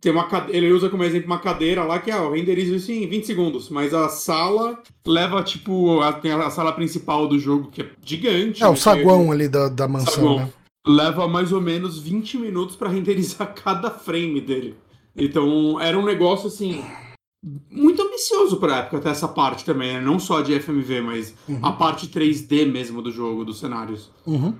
tem 0.00 0.10
uma 0.10 0.28
ele 0.48 0.72
usa 0.72 0.90
como 0.90 1.04
exemplo 1.04 1.26
uma 1.26 1.38
cadeira 1.38 1.84
lá 1.84 2.00
que 2.00 2.10
é, 2.10 2.30
renderiza 2.30 2.74
isso 2.74 2.90
em 2.90 3.06
20 3.06 3.24
segundos, 3.24 3.70
mas 3.70 3.94
a 3.94 4.08
sala 4.08 4.82
leva 5.06 5.42
tipo 5.42 6.00
a, 6.00 6.12
tem 6.12 6.32
a 6.32 6.50
sala 6.50 6.72
principal 6.72 7.28
do 7.28 7.38
jogo 7.38 7.70
que 7.70 7.82
é 7.82 7.90
gigante. 8.04 8.62
É 8.62 8.68
o 8.68 8.76
saguão 8.76 9.30
ali 9.30 9.48
da, 9.48 9.68
da 9.68 9.86
mansão, 9.86 10.14
saguão. 10.14 10.36
né? 10.38 10.50
Leva 10.84 11.28
mais 11.28 11.52
ou 11.52 11.60
menos 11.60 12.00
20 12.00 12.38
minutos 12.38 12.74
para 12.74 12.88
renderizar 12.88 13.54
cada 13.54 13.90
frame 13.90 14.40
dele. 14.40 14.74
Então, 15.14 15.78
era 15.80 15.96
um 15.96 16.04
negócio 16.04 16.48
assim 16.48 16.82
muito 17.70 18.00
ambicioso 18.02 18.56
para 18.56 18.78
época 18.78 18.98
até 18.98 19.10
essa 19.10 19.26
parte 19.26 19.64
também, 19.64 19.94
né? 19.94 20.00
não 20.00 20.18
só 20.18 20.40
de 20.40 20.58
FMV, 20.58 21.00
mas 21.00 21.34
uhum. 21.48 21.58
a 21.60 21.72
parte 21.72 22.06
3D 22.06 22.70
mesmo 22.70 23.02
do 23.02 23.10
jogo, 23.10 23.44
dos 23.44 23.58
cenários. 23.58 24.10
Uhum. 24.26 24.54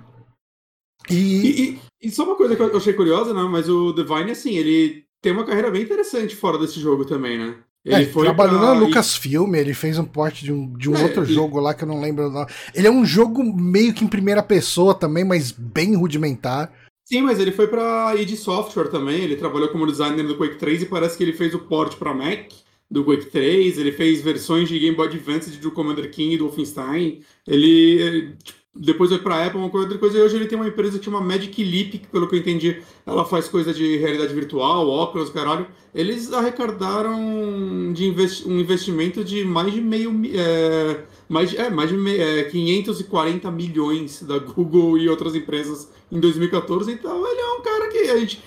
E... 1.09 1.15
E, 1.15 1.63
e, 1.69 1.79
e... 2.03 2.11
só 2.11 2.23
uma 2.23 2.35
coisa 2.35 2.55
que 2.55 2.61
eu 2.61 2.77
achei 2.77 2.93
curiosa, 2.93 3.33
né? 3.33 3.43
Mas 3.43 3.69
o 3.69 3.93
Divine, 3.93 4.31
assim, 4.31 4.57
ele 4.57 5.05
tem 5.21 5.31
uma 5.31 5.45
carreira 5.45 5.71
bem 5.71 5.83
interessante 5.83 6.35
fora 6.35 6.57
desse 6.57 6.79
jogo 6.79 7.05
também, 7.05 7.37
né? 7.37 7.55
Ele 7.85 8.03
é, 8.03 8.05
foi 8.05 8.23
trabalhou 8.23 8.59
pra... 8.59 8.73
na 8.73 8.79
Lucasfilm, 8.79 9.55
ele 9.55 9.73
fez 9.73 9.99
um 9.99 10.05
porte 10.05 10.45
de 10.45 10.53
um, 10.53 10.71
de 10.77 10.89
um 10.89 10.95
é, 10.95 11.03
outro 11.03 11.25
jogo 11.25 11.59
lá 11.59 11.73
que 11.73 11.83
eu 11.83 11.87
não 11.87 11.99
lembro. 11.99 12.29
Não. 12.29 12.45
Ele 12.73 12.87
é 12.87 12.91
um 12.91 13.05
jogo 13.05 13.43
meio 13.43 13.93
que 13.93 14.05
em 14.05 14.07
primeira 14.07 14.41
pessoa 14.41 14.93
também, 14.95 15.25
mas 15.25 15.51
bem 15.51 15.95
rudimentar. 15.95 16.71
Sim, 17.03 17.23
mas 17.23 17.39
ele 17.39 17.51
foi 17.51 17.67
pra 17.67 18.15
id 18.15 18.35
Software 18.37 18.87
também, 18.87 19.21
ele 19.21 19.35
trabalhou 19.35 19.67
como 19.67 19.85
designer 19.85 20.25
do 20.25 20.37
Quake 20.37 20.55
3 20.55 20.83
e 20.83 20.85
parece 20.85 21.17
que 21.17 21.23
ele 21.23 21.33
fez 21.33 21.53
o 21.53 21.59
port 21.59 21.97
para 21.97 22.13
Mac 22.13 22.49
do 22.89 23.03
Quake 23.03 23.25
3, 23.25 23.77
ele 23.77 23.91
fez 23.91 24.21
versões 24.21 24.69
de 24.69 24.79
Game 24.79 24.95
Boy 24.95 25.07
Advance 25.07 25.49
do 25.51 25.71
Commander 25.71 26.09
King 26.09 26.35
e 26.35 26.37
do 26.37 26.45
Wolfenstein. 26.45 27.21
Ele 27.45 28.35
tipo, 28.41 28.62
depois 28.75 29.09
foi 29.11 29.19
pra 29.19 29.45
Apple, 29.45 29.59
uma 29.59 29.69
coisa, 29.69 29.85
outra 29.85 29.99
coisa, 29.99 30.17
e 30.17 30.21
hoje 30.21 30.35
ele 30.35 30.47
tem 30.47 30.57
uma 30.57 30.67
empresa 30.67 30.97
que 30.97 31.05
chama 31.05 31.21
Magic 31.21 31.63
Leap, 31.63 31.91
que 31.91 32.07
pelo 32.07 32.27
que 32.27 32.35
eu 32.35 32.39
entendi, 32.39 32.81
ela 33.05 33.23
faz 33.23 33.47
coisa 33.47 33.71
de 33.71 33.97
realidade 33.97 34.33
virtual, 34.33 34.89
óculos, 34.89 35.29
caralho. 35.29 35.67
Eles 35.93 36.33
arrecadaram 36.33 37.93
de 37.93 38.05
investi 38.05 38.47
um 38.47 38.59
investimento 38.59 39.23
de 39.23 39.45
mais 39.45 39.71
de 39.71 39.79
meio. 39.79 40.11
É, 40.33 41.03
mais, 41.29 41.53
é, 41.53 41.69
mais 41.69 41.89
de 41.89 42.19
é, 42.19 42.43
540 42.43 43.49
milhões 43.51 44.23
da 44.23 44.39
Google 44.39 44.97
e 44.97 45.07
outras 45.07 45.35
empresas 45.35 45.89
em 46.13 46.19
2014, 46.19 46.91
então 46.91 47.27
ele 47.27 47.41
é 47.41 47.53
um 47.53 47.61
cara 47.61 47.87
que 47.87 47.97
a 47.97 48.17
gente. 48.19 48.43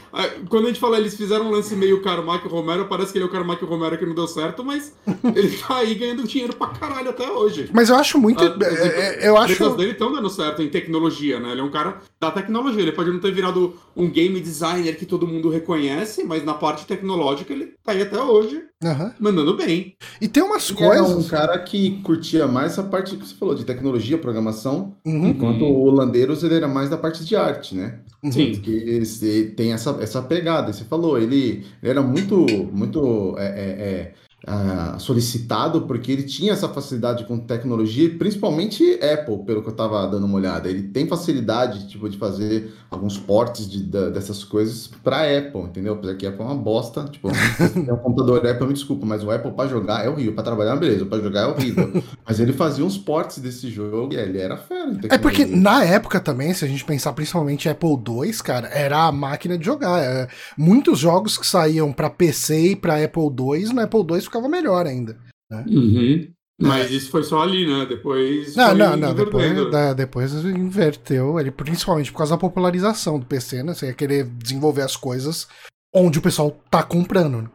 Quando 0.48 0.66
a 0.66 0.68
gente 0.68 0.78
fala 0.78 0.98
eles 0.98 1.16
fizeram 1.16 1.46
um 1.46 1.50
lance 1.50 1.74
meio 1.74 2.00
Carmack 2.00 2.46
Romero, 2.46 2.86
parece 2.86 3.10
que 3.10 3.18
ele 3.18 3.24
é 3.24 3.28
o 3.28 3.30
Carmack 3.30 3.64
Romero 3.64 3.98
que 3.98 4.06
não 4.06 4.14
deu 4.14 4.28
certo, 4.28 4.64
mas 4.64 4.94
ele 5.34 5.50
tá 5.58 5.78
aí 5.78 5.94
ganhando 5.96 6.22
dinheiro 6.22 6.54
pra 6.54 6.68
caralho 6.68 7.10
até 7.10 7.28
hoje. 7.28 7.68
Mas 7.72 7.88
eu 7.88 7.96
acho 7.96 8.18
muito. 8.18 8.42
As, 8.42 8.62
é, 8.62 9.24
é, 9.24 9.28
eu 9.28 9.36
acho. 9.36 9.64
As 9.64 9.74
dele 9.74 9.92
estão 9.92 10.12
dando 10.12 10.30
certo 10.30 10.62
em 10.62 10.68
tecnologia, 10.68 11.40
né? 11.40 11.50
Ele 11.50 11.60
é 11.60 11.64
um 11.64 11.70
cara 11.70 12.00
da 12.20 12.30
tecnologia. 12.30 12.82
Ele 12.82 12.92
pode 12.92 13.10
não 13.10 13.18
ter 13.18 13.32
virado 13.32 13.74
um 13.96 14.08
game 14.08 14.38
designer 14.40 14.96
que 14.96 15.04
todo 15.04 15.26
mundo 15.26 15.50
reconhece, 15.50 16.22
mas 16.22 16.44
na 16.44 16.54
parte 16.54 16.86
tecnológica 16.86 17.52
ele 17.52 17.74
tá 17.82 17.90
aí 17.90 18.02
até 18.02 18.20
hoje. 18.20 18.62
Uhum. 18.84 19.10
Mandando 19.18 19.56
bem. 19.56 19.96
E 20.20 20.28
tem 20.28 20.42
umas 20.42 20.68
ele 20.68 20.78
coisas. 20.78 21.10
É 21.10 21.14
um 21.16 21.22
cara 21.24 21.58
que 21.58 22.02
curtia 22.02 22.46
mais 22.46 22.72
essa 22.72 22.82
parte 22.82 23.16
que 23.16 23.26
você 23.26 23.34
falou 23.34 23.54
de 23.54 23.64
tecnologia, 23.64 24.18
programação, 24.18 24.94
uhum. 25.04 25.28
enquanto 25.28 25.64
o 25.64 25.82
Holandeiros 25.82 26.42
ele 26.44 26.56
era 26.56 26.68
mais 26.68 26.90
da 26.90 26.98
parte 26.98 27.24
de 27.24 27.34
arte, 27.34 27.74
né? 27.74 28.00
Uhum. 28.22 28.32
Sim. 28.32 28.52
Que 28.52 28.70
ele 28.70 29.46
tem 29.56 29.72
essa, 29.72 29.96
essa 30.00 30.20
pegada. 30.20 30.72
Você 30.72 30.84
falou, 30.84 31.18
ele, 31.18 31.64
ele 31.82 31.90
era 31.90 32.02
muito, 32.02 32.46
muito 32.72 33.34
é, 33.38 33.46
é, 33.46 33.88
é 33.88 34.14
uh, 34.44 34.98
solicitado 34.98 35.82
porque 35.82 36.12
ele 36.12 36.22
tinha 36.22 36.52
essa 36.52 36.68
facilidade 36.68 37.24
com 37.24 37.38
tecnologia, 37.38 38.14
principalmente 38.16 38.82
Apple, 39.02 39.44
pelo 39.44 39.62
que 39.62 39.68
eu 39.68 39.72
estava 39.72 40.06
dando 40.06 40.26
uma 40.26 40.36
olhada. 40.36 40.68
Ele 40.68 40.82
tem 40.82 41.06
facilidade 41.06 41.88
tipo, 41.88 42.08
de 42.08 42.18
fazer 42.18 42.72
alguns 42.90 43.18
portes 43.18 43.68
de, 43.68 43.82
de, 43.82 44.10
dessas 44.10 44.44
coisas 44.44 44.88
para 45.02 45.22
Apple, 45.38 45.62
entendeu? 45.62 45.94
Apesar 45.94 46.14
que 46.14 46.26
Apple 46.26 46.42
é 46.42 46.44
uma 46.44 46.54
bosta. 46.54 47.04
Tipo, 47.04 47.30
tem 47.72 47.82
um 47.92 47.96
computador 47.96 48.46
Apple, 48.46 48.66
me 48.66 48.74
desculpa, 48.74 49.06
mas 49.06 49.22
o 49.22 49.30
Apple 49.30 49.52
para 49.52 49.68
jogar 49.68 50.04
é 50.04 50.08
horrível. 50.08 50.34
Para 50.34 50.44
trabalhar, 50.44 50.76
beleza, 50.76 51.06
para 51.06 51.22
jogar 51.22 51.42
é 51.42 51.46
horrível. 51.46 52.02
mas 52.26 52.40
ele 52.40 52.52
fazia 52.52 52.84
uns 52.84 52.98
portes 52.98 53.38
desse 53.38 53.70
jogo 53.70 54.12
e 54.12 54.16
ele 54.16 54.38
era 54.38 54.56
fera. 54.56 54.92
É 55.10 55.18
porque 55.18 55.44
na 55.44 55.84
época 55.84 56.20
também, 56.20 56.52
se 56.54 56.64
a 56.64 56.68
gente 56.68 56.84
pensar 56.84 57.12
principalmente 57.12 57.68
Apple 57.68 57.90
II, 57.90 58.32
cara, 58.44 58.68
era 58.68 59.06
a 59.06 59.12
máquina 59.12 59.58
de 59.58 59.64
jogar. 59.64 60.00
É, 60.00 60.28
muitos 60.56 60.98
jogos 60.98 61.36
que 61.36 61.46
saíam 61.46 61.92
para 61.92 62.08
PC 62.08 62.72
e 62.72 62.76
para 62.76 63.02
Apple 63.02 63.22
II, 63.22 63.74
no 63.74 63.80
Apple 63.80 64.00
II 64.00 64.25
ficava 64.26 64.48
melhor 64.48 64.86
ainda. 64.86 65.18
Né? 65.50 65.64
Uhum. 65.68 66.32
Mas 66.58 66.90
isso 66.90 67.10
foi 67.10 67.22
só 67.22 67.42
ali, 67.42 67.66
né? 67.66 67.84
Depois. 67.86 68.56
Não, 68.56 68.74
não, 68.74 68.96
não. 68.96 69.14
Depois, 69.14 69.70
da, 69.70 69.92
depois 69.92 70.32
inverteu 70.32 71.38
ele, 71.38 71.50
principalmente 71.50 72.10
por 72.10 72.18
causa 72.18 72.34
da 72.34 72.40
popularização 72.40 73.18
do 73.18 73.26
PC, 73.26 73.62
né? 73.62 73.74
Você 73.74 73.86
ia 73.86 73.94
querer 73.94 74.24
desenvolver 74.24 74.82
as 74.82 74.96
coisas 74.96 75.46
onde 75.94 76.18
o 76.18 76.22
pessoal 76.22 76.58
tá 76.70 76.82
comprando. 76.82 77.42
Né? 77.42 77.48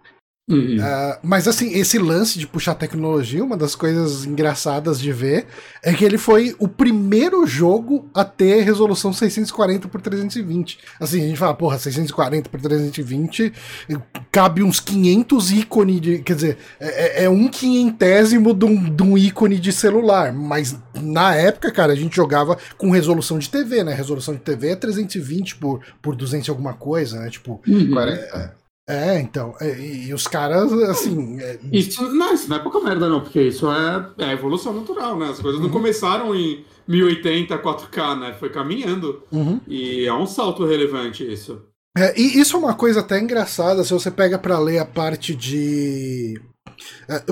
Uhum. 0.51 0.77
Uh, 0.77 1.17
mas 1.23 1.47
assim, 1.47 1.73
esse 1.73 1.97
lance 1.97 2.37
de 2.37 2.45
puxar 2.45 2.75
tecnologia, 2.75 3.43
uma 3.43 3.57
das 3.57 3.75
coisas 3.75 4.25
engraçadas 4.25 4.99
de 4.99 5.11
ver 5.11 5.47
é 5.83 5.93
que 5.93 6.03
ele 6.03 6.17
foi 6.17 6.55
o 6.59 6.67
primeiro 6.67 7.45
jogo 7.47 8.09
a 8.13 8.23
ter 8.23 8.61
resolução 8.61 9.13
640 9.13 9.87
por 9.87 10.01
320. 10.01 10.79
Assim, 10.99 11.23
a 11.23 11.27
gente 11.27 11.37
fala, 11.37 11.53
porra, 11.53 11.77
640 11.77 12.49
por 12.49 12.59
320 12.59 13.53
cabe 14.31 14.63
uns 14.63 14.79
500 14.79 15.51
ícones 15.51 16.01
de. 16.01 16.19
Quer 16.19 16.35
dizer, 16.35 16.57
é, 16.79 17.21
é, 17.21 17.23
é 17.25 17.29
um 17.29 17.47
quinhentésimo 17.47 18.53
de 18.53 18.65
um, 18.65 18.95
de 18.95 19.03
um 19.03 19.17
ícone 19.17 19.59
de 19.59 19.71
celular. 19.71 20.33
Mas 20.33 20.77
na 21.01 21.35
época, 21.35 21.71
cara, 21.71 21.93
a 21.93 21.95
gente 21.95 22.15
jogava 22.15 22.57
com 22.77 22.89
resolução 22.89 23.39
de 23.39 23.49
TV, 23.49 23.83
né? 23.83 23.93
Resolução 23.93 24.33
de 24.33 24.41
TV 24.41 24.69
é 24.69 24.75
320 24.75 25.55
por, 25.57 25.81
por 26.01 26.15
200 26.15 26.47
e 26.47 26.51
alguma 26.51 26.73
coisa, 26.73 27.19
né? 27.19 27.29
Tipo, 27.29 27.61
uhum. 27.67 27.99
é, 27.99 28.51
é, 28.89 29.19
então, 29.19 29.55
é, 29.61 29.79
e, 29.79 30.07
e 30.07 30.13
os 30.13 30.27
caras, 30.27 30.71
assim. 30.73 31.39
É... 31.39 31.59
Isso, 31.71 32.03
não, 32.11 32.33
isso 32.33 32.49
não 32.49 32.57
é 32.57 32.59
pouca 32.59 32.79
merda, 32.79 33.07
não, 33.07 33.21
porque 33.21 33.41
isso 33.41 33.71
é, 33.71 34.09
é 34.17 34.33
evolução 34.33 34.73
natural, 34.73 35.17
né? 35.17 35.29
As 35.29 35.39
coisas 35.39 35.59
uhum. 35.59 35.67
não 35.67 35.73
começaram 35.73 36.35
em 36.35 36.65
1080, 36.87 37.57
4K, 37.57 38.19
né? 38.19 38.35
Foi 38.39 38.49
caminhando. 38.49 39.23
Uhum. 39.31 39.61
E 39.67 40.05
é 40.05 40.13
um 40.13 40.25
salto 40.25 40.65
relevante 40.65 41.23
isso. 41.23 41.61
É, 41.97 42.19
e 42.19 42.39
isso 42.39 42.55
é 42.55 42.59
uma 42.59 42.73
coisa 42.73 43.01
até 43.01 43.19
engraçada, 43.19 43.83
se 43.83 43.93
você 43.93 44.09
pega 44.09 44.39
para 44.39 44.57
ler 44.59 44.79
a 44.79 44.85
parte 44.85 45.35
de 45.35 46.41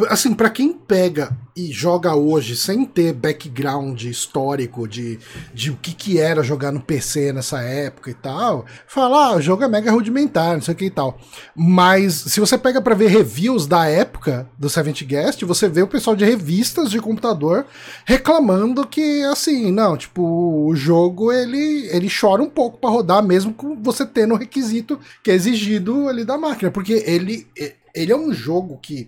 assim, 0.10 0.34
para 0.34 0.50
quem 0.50 0.74
pega 0.74 1.36
e 1.56 1.72
joga 1.72 2.16
hoje 2.16 2.56
sem 2.56 2.86
ter 2.86 3.14
background 3.14 4.02
histórico 4.04 4.88
de, 4.88 5.20
de 5.54 5.72
o 5.72 5.76
que, 5.76 5.94
que 5.94 6.20
era 6.20 6.42
jogar 6.42 6.72
no 6.72 6.80
PC 6.80 7.34
nessa 7.34 7.62
época 7.62 8.10
e 8.10 8.14
tal, 8.14 8.66
fala, 8.88 9.28
ah, 9.28 9.36
o 9.36 9.42
jogo 9.42 9.64
é 9.64 9.68
mega 9.68 9.92
rudimentar, 9.92 10.54
não 10.54 10.62
sei 10.62 10.74
o 10.74 10.78
que 10.78 10.86
e 10.86 10.90
tal. 10.90 11.20
Mas 11.56 12.14
se 12.14 12.40
você 12.40 12.58
pega 12.58 12.82
para 12.82 12.96
ver 12.96 13.08
reviews 13.08 13.68
da 13.68 13.86
época 13.88 14.50
do 14.58 14.70
Seventh 14.70 15.04
Guest, 15.04 15.44
você 15.44 15.68
vê 15.68 15.82
o 15.82 15.88
pessoal 15.88 16.16
de 16.16 16.26
revistas 16.26 16.90
de 16.90 17.00
computador 17.00 17.66
reclamando 18.06 18.88
que, 18.88 19.24
assim, 19.24 19.72
não, 19.72 19.98
tipo, 19.98 20.22
o 20.22 20.76
jogo 20.76 21.32
ele, 21.32 21.88
ele 21.92 22.10
chora 22.10 22.42
um 22.42 22.50
pouco 22.50 22.78
para 22.78 22.90
rodar, 22.90 23.24
mesmo 23.24 23.54
com 23.54 23.82
você 23.82 24.06
tendo 24.06 24.34
o 24.34 24.38
requisito 24.38 25.00
que 25.24 25.32
é 25.32 25.34
exigido 25.34 26.08
ali 26.08 26.24
da 26.24 26.38
máquina, 26.38 26.72
porque 26.72 27.04
ele 27.06 27.48
ele 27.94 28.12
é 28.12 28.16
um 28.16 28.34
jogo 28.34 28.78
que. 28.82 29.08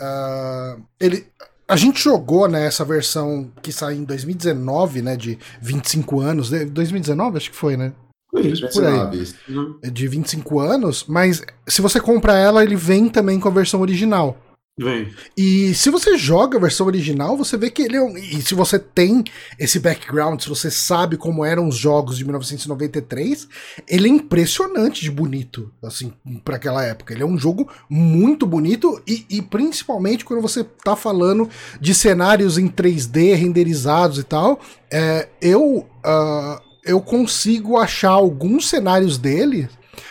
Uh, 0.00 0.82
ele, 0.98 1.26
a 1.68 1.76
gente 1.76 2.02
jogou 2.02 2.48
né, 2.48 2.68
versão 2.84 3.50
que 3.62 3.72
saiu 3.72 3.98
em 3.98 4.04
2019, 4.04 5.02
né? 5.02 5.16
De 5.16 5.38
25 5.60 6.20
anos. 6.20 6.50
2019, 6.50 7.36
acho 7.36 7.50
que 7.50 7.56
foi, 7.56 7.76
né? 7.76 7.92
Por 8.30 8.86
aí. 8.86 9.90
De 9.90 10.08
25 10.08 10.58
anos, 10.58 11.04
mas 11.06 11.42
se 11.68 11.82
você 11.82 12.00
compra 12.00 12.38
ela, 12.38 12.64
ele 12.64 12.76
vem 12.76 13.08
também 13.08 13.38
com 13.38 13.48
a 13.48 13.52
versão 13.52 13.80
original. 13.80 14.36
Vem. 14.78 15.12
E 15.36 15.74
se 15.74 15.90
você 15.90 16.16
joga 16.16 16.56
a 16.56 16.60
versão 16.60 16.86
original, 16.86 17.36
você 17.36 17.58
vê 17.58 17.70
que 17.70 17.82
ele 17.82 17.96
é 17.96 18.02
um. 18.02 18.16
E 18.16 18.40
se 18.40 18.54
você 18.54 18.78
tem 18.78 19.22
esse 19.58 19.78
background, 19.78 20.40
se 20.40 20.48
você 20.48 20.70
sabe 20.70 21.18
como 21.18 21.44
eram 21.44 21.68
os 21.68 21.76
jogos 21.76 22.16
de 22.16 22.24
1993, 22.24 23.48
ele 23.86 24.08
é 24.08 24.10
impressionante 24.10 25.02
de 25.02 25.10
bonito, 25.10 25.70
assim, 25.84 26.10
para 26.42 26.56
aquela 26.56 26.82
época. 26.82 27.12
Ele 27.12 27.22
é 27.22 27.26
um 27.26 27.36
jogo 27.36 27.70
muito 27.88 28.46
bonito 28.46 29.02
e, 29.06 29.26
e, 29.28 29.42
principalmente 29.42 30.24
quando 30.24 30.40
você 30.40 30.64
tá 30.64 30.96
falando 30.96 31.50
de 31.78 31.94
cenários 31.94 32.56
em 32.56 32.66
3D 32.66 33.34
renderizados 33.34 34.18
e 34.18 34.24
tal, 34.24 34.58
é, 34.90 35.28
eu. 35.40 35.86
Uh, 36.04 36.72
eu 36.84 37.00
consigo 37.00 37.76
achar 37.76 38.10
alguns 38.10 38.68
cenários 38.68 39.16
dele 39.16 39.68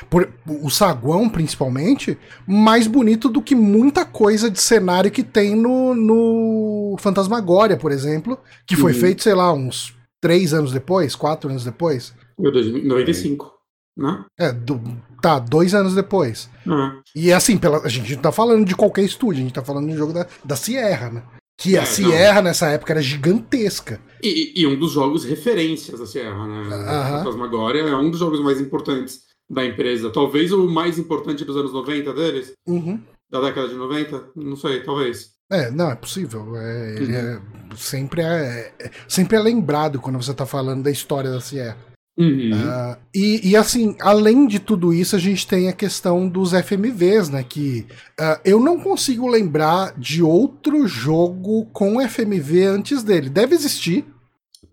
por, 0.09 0.31
o 0.45 0.69
saguão 0.69 1.29
principalmente, 1.29 2.17
mais 2.47 2.87
bonito 2.87 3.29
do 3.29 3.41
que 3.41 3.55
muita 3.55 4.05
coisa 4.05 4.49
de 4.49 4.61
cenário 4.61 5.11
que 5.11 5.23
tem 5.23 5.55
no, 5.55 5.95
no 5.95 6.95
Fantasmagória, 6.99 7.77
por 7.77 7.91
exemplo, 7.91 8.37
que 8.65 8.75
foi 8.75 8.93
uhum. 8.93 8.99
feito, 8.99 9.23
sei 9.23 9.33
lá, 9.33 9.51
uns 9.53 9.95
três 10.19 10.53
anos 10.53 10.71
depois, 10.71 11.15
quatro 11.15 11.49
anos 11.49 11.63
depois. 11.63 12.13
95, 12.37 13.51
né? 13.97 14.25
É, 14.39 14.51
do, 14.51 14.81
tá, 15.21 15.39
dois 15.39 15.73
anos 15.73 15.95
depois. 15.95 16.49
Uhum. 16.65 17.01
E 17.15 17.31
assim, 17.31 17.57
pela, 17.57 17.79
a 17.83 17.89
gente 17.89 18.15
não 18.15 18.21
tá 18.21 18.31
falando 18.31 18.65
de 18.65 18.75
qualquer 18.75 19.03
estúdio, 19.03 19.41
a 19.41 19.43
gente 19.43 19.53
tá 19.53 19.63
falando 19.63 19.87
de 19.87 19.93
um 19.93 19.97
jogo 19.97 20.13
da, 20.13 20.27
da 20.43 20.55
Sierra, 20.55 21.09
né? 21.09 21.23
Que 21.57 21.75
é, 21.75 21.79
a 21.79 21.85
Sierra 21.85 22.35
não. 22.35 22.43
nessa 22.43 22.67
época 22.69 22.93
era 22.93 23.01
gigantesca. 23.01 23.99
E, 24.23 24.61
e, 24.61 24.65
um 24.65 24.79
dos 24.79 24.91
jogos 24.91 25.23
referências 25.23 25.99
da 25.99 26.07
Sierra, 26.07 26.47
né? 26.47 26.75
Uhum. 26.75 27.17
Fantasmagória 27.19 27.81
é 27.81 27.95
um 27.95 28.09
dos 28.09 28.19
jogos 28.19 28.39
mais 28.39 28.59
importantes 28.59 29.30
da 29.51 29.65
empresa. 29.65 30.09
Talvez 30.09 30.51
o 30.53 30.67
mais 30.67 30.97
importante 30.97 31.43
dos 31.43 31.57
anos 31.57 31.73
90 31.73 32.13
deles? 32.13 32.53
Uhum. 32.65 32.99
Da 33.29 33.41
década 33.41 33.67
de 33.67 33.75
90? 33.75 34.29
Não 34.35 34.55
sei, 34.55 34.81
talvez. 34.81 35.31
É, 35.51 35.69
não, 35.69 35.91
é 35.91 35.95
possível. 35.95 36.55
É, 36.55 36.95
ele 36.95 37.13
uhum. 37.13 37.17
é, 37.17 37.41
sempre, 37.75 38.21
é, 38.21 38.73
é, 38.79 38.91
sempre 39.07 39.35
é 39.35 39.39
lembrado 39.39 39.99
quando 39.99 40.21
você 40.21 40.31
está 40.31 40.45
falando 40.45 40.83
da 40.83 40.91
história 40.91 41.29
da 41.29 41.41
Sierra. 41.41 41.77
Uhum. 42.17 42.51
Uh, 42.51 42.97
e, 43.13 43.49
e, 43.49 43.55
assim, 43.55 43.95
além 43.99 44.45
de 44.45 44.59
tudo 44.59 44.93
isso, 44.93 45.15
a 45.15 45.19
gente 45.19 45.47
tem 45.47 45.67
a 45.67 45.73
questão 45.73 46.27
dos 46.27 46.51
FMVs, 46.51 47.29
né? 47.29 47.43
Que 47.43 47.85
uh, 48.19 48.39
eu 48.45 48.59
não 48.59 48.79
consigo 48.79 49.27
lembrar 49.27 49.97
de 49.97 50.21
outro 50.21 50.87
jogo 50.87 51.65
com 51.73 52.05
FMV 52.07 52.65
antes 52.65 53.03
dele. 53.03 53.29
Deve 53.29 53.55
existir. 53.55 54.05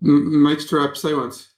Night 0.01 0.67
Trap 0.67 0.97
saiu 0.97 1.21
antes. 1.21 1.49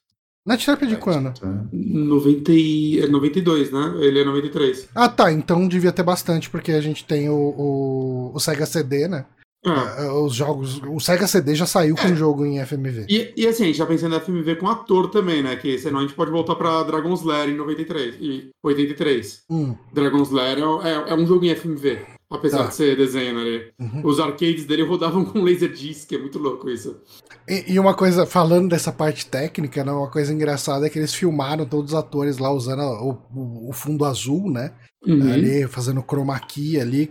Night 0.45 0.69
é 0.69 0.75
de 0.75 0.97
quando? 0.97 1.33
90 1.71 2.51
e... 2.51 2.99
É 2.99 3.07
92, 3.07 3.71
né? 3.71 3.93
Ele 3.99 4.21
é 4.21 4.25
93. 4.25 4.89
Ah, 4.95 5.07
tá. 5.07 5.31
Então 5.31 5.67
devia 5.67 5.91
ter 5.91 6.03
bastante, 6.03 6.49
porque 6.49 6.71
a 6.71 6.81
gente 6.81 7.05
tem 7.05 7.29
o, 7.29 7.35
o, 7.35 8.31
o 8.33 8.39
Sega 8.39 8.65
CD, 8.65 9.07
né? 9.07 9.25
Ah. 9.63 9.95
É, 9.99 10.11
os 10.11 10.33
jogos. 10.33 10.81
O 10.87 10.99
Sega 10.99 11.27
CD 11.27 11.53
já 11.53 11.67
saiu 11.67 11.95
é. 11.95 12.01
com 12.01 12.07
o 12.07 12.15
jogo 12.15 12.45
em 12.45 12.63
FMV. 12.65 13.05
E, 13.07 13.33
e 13.37 13.47
assim, 13.47 13.63
a 13.63 13.65
gente 13.67 13.77
já 13.77 13.85
pensando 13.85 14.15
em 14.15 14.19
FMV 14.19 14.55
com 14.55 14.67
ator 14.67 15.11
também, 15.11 15.43
né? 15.43 15.55
Que 15.55 15.77
senão 15.77 15.99
a 15.99 16.01
gente 16.01 16.15
pode 16.15 16.31
voltar 16.31 16.55
pra 16.55 16.81
Dragon's 16.83 17.21
Lair 17.21 17.49
em 17.49 17.57
93 17.57 18.15
e 18.19 18.49
83. 18.63 19.43
Hum. 19.49 19.75
Dragon's 19.93 20.31
Lair 20.31 20.57
é, 20.57 20.61
é, 20.61 21.09
é 21.11 21.15
um 21.15 21.27
jogo 21.27 21.45
em 21.45 21.53
FMV. 21.53 21.99
Apesar 22.31 22.59
tá. 22.59 22.67
de 22.69 22.75
ser 22.75 22.95
desenho 22.95 23.37
ali. 23.37 23.71
Uhum. 23.77 24.01
Os 24.05 24.19
arcades 24.19 24.65
dele 24.65 24.83
rodavam 24.83 25.25
com 25.25 25.43
Laserdisc, 25.43 26.09
é 26.13 26.17
muito 26.17 26.39
louco 26.39 26.69
isso. 26.69 27.01
E, 27.47 27.73
e, 27.73 27.79
uma 27.79 27.93
coisa, 27.93 28.25
falando 28.25 28.69
dessa 28.69 28.91
parte 28.91 29.25
técnica, 29.25 29.83
né, 29.83 29.91
uma 29.91 30.09
coisa 30.09 30.33
engraçada 30.33 30.87
é 30.87 30.89
que 30.89 30.97
eles 30.97 31.13
filmaram 31.13 31.65
todos 31.65 31.91
os 31.91 31.97
atores 31.97 32.37
lá 32.37 32.49
usando 32.49 32.81
o, 32.81 33.17
o, 33.35 33.69
o 33.69 33.73
fundo 33.73 34.05
azul, 34.05 34.49
né? 34.49 34.71
Uhum. 35.05 35.33
Ali, 35.33 35.67
fazendo 35.67 36.03
chroma 36.03 36.39
key 36.39 36.79
ali. 36.79 37.09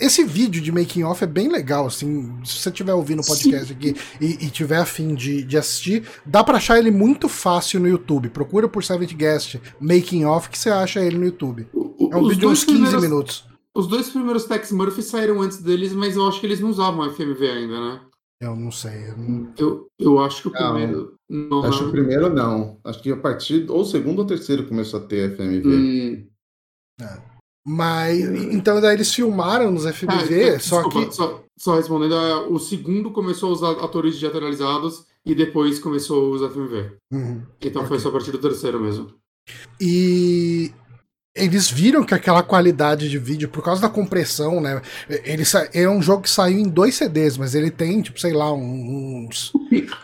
Esse 0.00 0.24
vídeo 0.24 0.62
de 0.62 0.70
making 0.70 1.02
off 1.02 1.22
é 1.24 1.26
bem 1.26 1.48
legal, 1.48 1.86
assim. 1.86 2.32
Se 2.44 2.58
você 2.58 2.68
estiver 2.68 2.94
ouvindo 2.94 3.22
o 3.22 3.26
podcast 3.26 3.66
Sim. 3.66 3.74
aqui 3.74 3.96
e, 4.20 4.46
e 4.46 4.50
tiver 4.50 4.78
afim 4.78 5.14
de, 5.14 5.42
de 5.42 5.58
assistir, 5.58 6.04
dá 6.24 6.44
pra 6.44 6.58
achar 6.58 6.78
ele 6.78 6.92
muito 6.92 7.28
fácil 7.28 7.80
no 7.80 7.88
YouTube. 7.88 8.30
Procura 8.30 8.68
por 8.68 8.84
Seventh 8.84 9.14
Guest 9.14 9.56
Making 9.80 10.24
Off 10.26 10.48
que 10.48 10.56
você 10.56 10.70
acha 10.70 11.00
ele 11.00 11.18
no 11.18 11.24
YouTube. 11.24 11.66
É 11.74 12.16
um 12.16 12.28
vídeo 12.28 12.40
de 12.40 12.46
uns 12.46 12.64
15 12.64 12.78
primeiros... 12.78 13.02
minutos. 13.02 13.49
Os 13.80 13.86
dois 13.86 14.10
primeiros 14.10 14.44
Tex 14.44 14.70
Murphy 14.72 15.02
saíram 15.02 15.40
antes 15.40 15.62
deles, 15.62 15.94
mas 15.94 16.14
eu 16.14 16.28
acho 16.28 16.38
que 16.38 16.46
eles 16.46 16.60
não 16.60 16.68
usavam 16.68 17.10
FMV 17.10 17.48
ainda, 17.48 17.80
né? 17.80 18.00
Eu 18.38 18.54
não 18.54 18.70
sei. 18.70 19.08
Eu, 19.08 19.16
não... 19.16 19.52
eu, 19.56 19.86
eu 19.98 20.18
acho 20.18 20.42
que 20.42 20.48
o 20.48 20.52
não, 20.52 20.74
primeiro. 20.74 21.14
Não, 21.30 21.64
acho 21.64 21.78
que 21.78 21.84
o 21.84 21.90
primeiro 21.90 22.28
não. 22.28 22.78
Acho 22.84 23.02
que 23.02 23.10
a 23.10 23.16
partir. 23.16 23.70
Ou 23.70 23.80
o 23.80 23.84
segundo 23.86 24.18
ou 24.18 24.26
terceiro 24.26 24.66
começou 24.66 25.00
a 25.00 25.02
ter 25.02 25.34
FMV. 25.34 25.66
Hum. 25.66 26.26
É. 27.00 27.22
Mas. 27.66 28.20
Então 28.52 28.82
daí 28.82 28.96
eles 28.96 29.14
filmaram 29.14 29.70
nos 29.70 29.86
FMV, 29.86 30.56
ah, 30.56 30.60
só 30.60 30.82
desculpa, 30.82 31.08
que. 31.08 31.14
Só, 31.14 31.44
só 31.58 31.76
respondendo, 31.76 32.14
é, 32.14 32.36
o 32.48 32.58
segundo 32.58 33.10
começou 33.12 33.48
a 33.48 33.52
usar 33.52 33.70
atores 33.82 34.14
digitalizados 34.14 35.06
e 35.24 35.34
depois 35.34 35.78
começou 35.78 36.26
a 36.26 36.36
usar 36.36 36.50
FMV. 36.50 36.96
Uhum. 37.10 37.46
Então 37.62 37.80
okay. 37.80 37.88
foi 37.88 37.98
só 37.98 38.10
a 38.10 38.12
partir 38.12 38.32
do 38.32 38.38
terceiro 38.38 38.78
mesmo. 38.78 39.14
E 39.80 40.70
eles 41.34 41.70
viram 41.70 42.04
que 42.04 42.14
aquela 42.14 42.42
qualidade 42.42 43.08
de 43.08 43.18
vídeo, 43.18 43.48
por 43.48 43.62
causa 43.62 43.80
da 43.80 43.88
compressão, 43.88 44.60
né? 44.60 44.82
Ele 45.08 45.44
é 45.72 45.88
um 45.88 46.02
jogo 46.02 46.22
que 46.22 46.30
saiu 46.30 46.58
em 46.58 46.68
dois 46.68 46.96
CDs, 46.96 47.36
mas 47.36 47.54
ele 47.54 47.70
tem, 47.70 48.02
tipo, 48.02 48.20
sei 48.20 48.32
lá, 48.32 48.52
uns. 48.52 49.52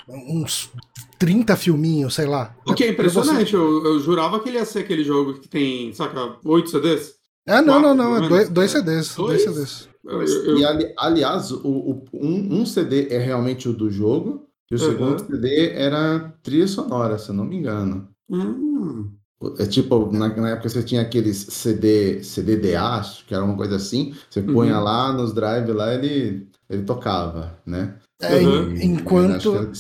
uns 0.09 0.71
30 1.19 1.57
filminhos, 1.57 2.15
sei 2.15 2.27
lá. 2.27 2.55
O 2.67 2.75
que 2.75 2.85
é 2.85 2.91
impressionante, 2.91 3.55
eu, 3.55 3.85
eu, 3.87 3.99
jurava 4.01 4.39
que 4.39 4.51
ele 4.51 4.59
ia 4.59 4.65
ser 4.67 4.81
aquele 4.81 5.03
jogo 5.03 5.41
que 5.41 5.49
tem, 5.49 5.93
saca, 5.95 6.37
8 6.45 6.71
CDs? 6.71 7.15
Ah, 7.49 7.63
não, 7.63 7.81
Quatro, 7.81 7.95
não, 7.95 7.95
não, 7.95 8.25
é 8.25 8.29
dois, 8.29 8.49
dois 8.51 8.71
CDs. 8.71 9.15
Dois, 9.15 9.45
dois 9.45 9.57
CDs. 9.57 9.89
Eu, 10.05 10.23
eu... 10.23 10.59
E 10.59 10.65
ali, 10.65 10.93
aliás, 10.99 11.51
o, 11.51 11.59
o, 11.67 12.05
um, 12.13 12.61
um, 12.61 12.67
CD 12.67 13.09
é 13.09 13.19
realmente 13.19 13.69
o 13.69 13.73
do 13.73 13.91
jogo, 13.91 14.47
e 14.71 14.75
o 14.75 14.79
uhum. 14.79 14.91
segundo 14.91 15.27
CD 15.27 15.71
era 15.71 16.35
trilha 16.43 16.69
sonora, 16.69 17.19
se 17.19 17.31
eu 17.31 17.35
não 17.35 17.45
me 17.45 17.57
engano. 17.57 18.09
Hum. 18.29 19.11
É 19.59 19.67
tipo, 19.67 20.11
na, 20.11 20.29
na, 20.29 20.51
época 20.51 20.69
você 20.69 20.83
tinha 20.83 21.03
aqueles 21.03 21.37
CD, 21.37 22.23
CDDA, 22.23 23.03
que 23.27 23.35
era 23.35 23.45
uma 23.45 23.57
coisa 23.57 23.77
assim, 23.77 24.15
você 24.31 24.41
uhum. 24.41 24.47
punha 24.47 24.79
lá 24.79 25.13
nos 25.13 25.35
drive 25.35 25.73
lá, 25.73 25.93
ele, 25.93 26.49
ele 26.71 26.83
tocava, 26.85 27.59
né? 27.67 27.97
É, 28.21 28.37
uhum. 28.37 28.75
enquanto, 28.77 29.71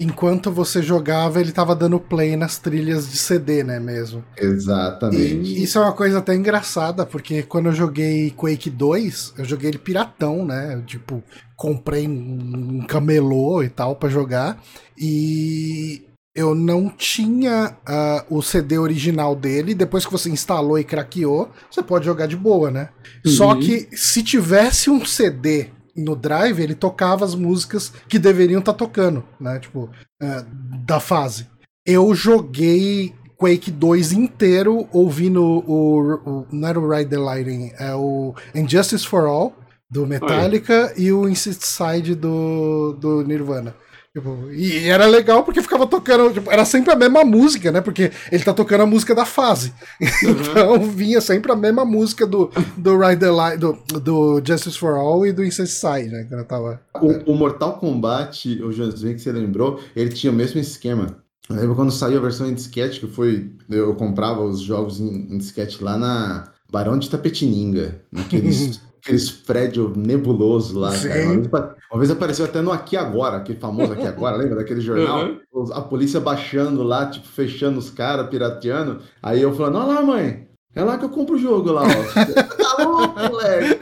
enquanto 0.00 0.50
você 0.50 0.80
jogava, 0.80 1.38
ele 1.38 1.52
tava 1.52 1.76
dando 1.76 2.00
play 2.00 2.36
nas 2.36 2.58
trilhas 2.58 3.10
de 3.10 3.18
CD, 3.18 3.62
né, 3.62 3.78
mesmo? 3.78 4.24
Exatamente. 4.34 5.50
E 5.50 5.62
isso 5.62 5.76
é 5.76 5.82
uma 5.82 5.92
coisa 5.92 6.20
até 6.20 6.34
engraçada, 6.34 7.04
porque 7.04 7.42
quando 7.42 7.66
eu 7.66 7.72
joguei 7.72 8.30
Quake 8.30 8.70
2, 8.70 9.34
eu 9.36 9.44
joguei 9.44 9.68
ele 9.68 9.78
piratão, 9.78 10.42
né? 10.46 10.82
Tipo, 10.86 11.22
comprei 11.54 12.08
um 12.08 12.86
camelô 12.86 13.62
e 13.62 13.68
tal 13.68 13.94
para 13.94 14.08
jogar, 14.08 14.58
e 14.96 16.05
eu 16.36 16.54
não 16.54 16.90
tinha 16.90 17.74
uh, 17.88 18.36
o 18.36 18.42
CD 18.42 18.78
original 18.78 19.34
dele. 19.34 19.74
Depois 19.74 20.04
que 20.04 20.12
você 20.12 20.28
instalou 20.28 20.78
e 20.78 20.84
craqueou, 20.84 21.50
você 21.70 21.82
pode 21.82 22.04
jogar 22.04 22.26
de 22.26 22.36
boa, 22.36 22.70
né? 22.70 22.90
Uhum. 23.24 23.32
Só 23.32 23.54
que 23.54 23.88
se 23.96 24.22
tivesse 24.22 24.90
um 24.90 25.04
CD 25.04 25.68
no 25.96 26.14
Drive, 26.14 26.60
ele 26.60 26.74
tocava 26.74 27.24
as 27.24 27.34
músicas 27.34 27.90
que 28.06 28.18
deveriam 28.18 28.60
estar 28.60 28.74
tá 28.74 28.78
tocando, 28.78 29.24
né? 29.40 29.58
Tipo, 29.58 29.90
uh, 30.22 30.46
da 30.84 31.00
fase. 31.00 31.46
Eu 31.86 32.14
joguei 32.14 33.14
Quake 33.38 33.70
2 33.70 34.12
inteiro 34.12 34.86
ouvindo 34.92 35.42
o, 35.42 36.14
o, 36.14 36.46
Não 36.52 36.68
era 36.68 36.78
o 36.78 36.88
Ride 36.88 37.08
the 37.08 37.18
Lightning, 37.18 37.72
é 37.78 37.94
o 37.94 38.34
Injustice 38.54 39.06
for 39.06 39.24
All, 39.24 39.54
do 39.90 40.06
Metallica, 40.06 40.92
Oi. 40.96 41.02
e 41.02 41.12
o 41.12 41.28
Inside 41.28 42.14
do, 42.14 42.92
do 42.94 43.22
Nirvana. 43.22 43.74
Tipo, 44.16 44.50
e 44.50 44.88
era 44.88 45.04
legal 45.04 45.44
porque 45.44 45.60
ficava 45.60 45.86
tocando, 45.86 46.32
tipo, 46.32 46.50
era 46.50 46.64
sempre 46.64 46.90
a 46.90 46.96
mesma 46.96 47.22
música, 47.22 47.70
né? 47.70 47.82
Porque 47.82 48.10
ele 48.32 48.42
tá 48.42 48.54
tocando 48.54 48.80
a 48.80 48.86
música 48.86 49.14
da 49.14 49.26
fase. 49.26 49.74
Uhum. 50.26 50.32
Então 50.40 50.90
vinha 50.90 51.20
sempre 51.20 51.52
a 51.52 51.56
mesma 51.56 51.84
música 51.84 52.26
do, 52.26 52.50
do 52.76 52.98
Ride 52.98 53.20
the 53.20 53.30
Light, 53.30 53.58
do, 53.58 53.78
do 54.00 54.42
Justice 54.44 54.78
for 54.78 54.94
All 54.94 55.26
e 55.26 55.32
do 55.32 55.44
Incesticide, 55.44 56.08
né? 56.08 56.24
Quando 56.28 56.44
tava... 56.44 56.80
o, 57.00 57.32
o 57.32 57.34
Mortal 57.34 57.78
Kombat, 57.78 58.62
o 58.62 58.72
Jonas 58.72 59.02
que 59.02 59.18
você 59.18 59.30
lembrou, 59.30 59.80
ele 59.94 60.10
tinha 60.10 60.32
o 60.32 60.34
mesmo 60.34 60.58
esquema. 60.58 61.18
Eu 61.50 61.56
lembro 61.56 61.74
quando 61.74 61.92
saiu 61.92 62.18
a 62.18 62.22
versão 62.22 62.48
em 62.48 62.54
disquete, 62.54 63.00
que 63.00 63.06
foi. 63.06 63.52
Eu 63.68 63.94
comprava 63.94 64.42
os 64.42 64.60
jogos 64.60 65.00
em, 65.00 65.34
em 65.34 65.38
disquete 65.38 65.82
lá 65.84 65.98
na 65.98 66.52
Barão 66.70 66.98
de 66.98 67.10
Tapetininga, 67.10 68.00
naqueles 68.10 68.80
aqueles 69.02 69.30
prédios 69.30 69.96
nebulosos 69.96 70.72
lá, 70.72 70.90
cara. 70.90 71.75
Uma 71.90 71.98
vez, 71.98 72.10
apareceu 72.10 72.44
até 72.44 72.60
no 72.60 72.72
Aqui 72.72 72.96
Agora, 72.96 73.36
aquele 73.38 73.58
famoso 73.58 73.92
Aqui 73.92 74.06
Agora, 74.06 74.36
lembra 74.38 74.56
daquele 74.56 74.80
jornal? 74.80 75.28
Uhum. 75.52 75.72
A 75.72 75.80
polícia 75.80 76.20
baixando 76.20 76.82
lá, 76.82 77.06
tipo, 77.06 77.26
fechando 77.26 77.78
os 77.78 77.90
caras, 77.90 78.28
pirateando. 78.28 79.00
Aí 79.22 79.40
eu 79.40 79.54
falando, 79.54 79.78
olha 79.78 80.00
lá, 80.00 80.02
mãe, 80.02 80.46
é 80.76 80.84
lá 80.84 80.98
que 80.98 81.06
eu 81.06 81.08
compro 81.08 81.36
o 81.36 81.38
jogo 81.38 81.72
lá, 81.72 81.84
ó. 81.84 81.86
tá 82.76 82.84
louco, 82.84 83.18
moleque. 83.18 83.78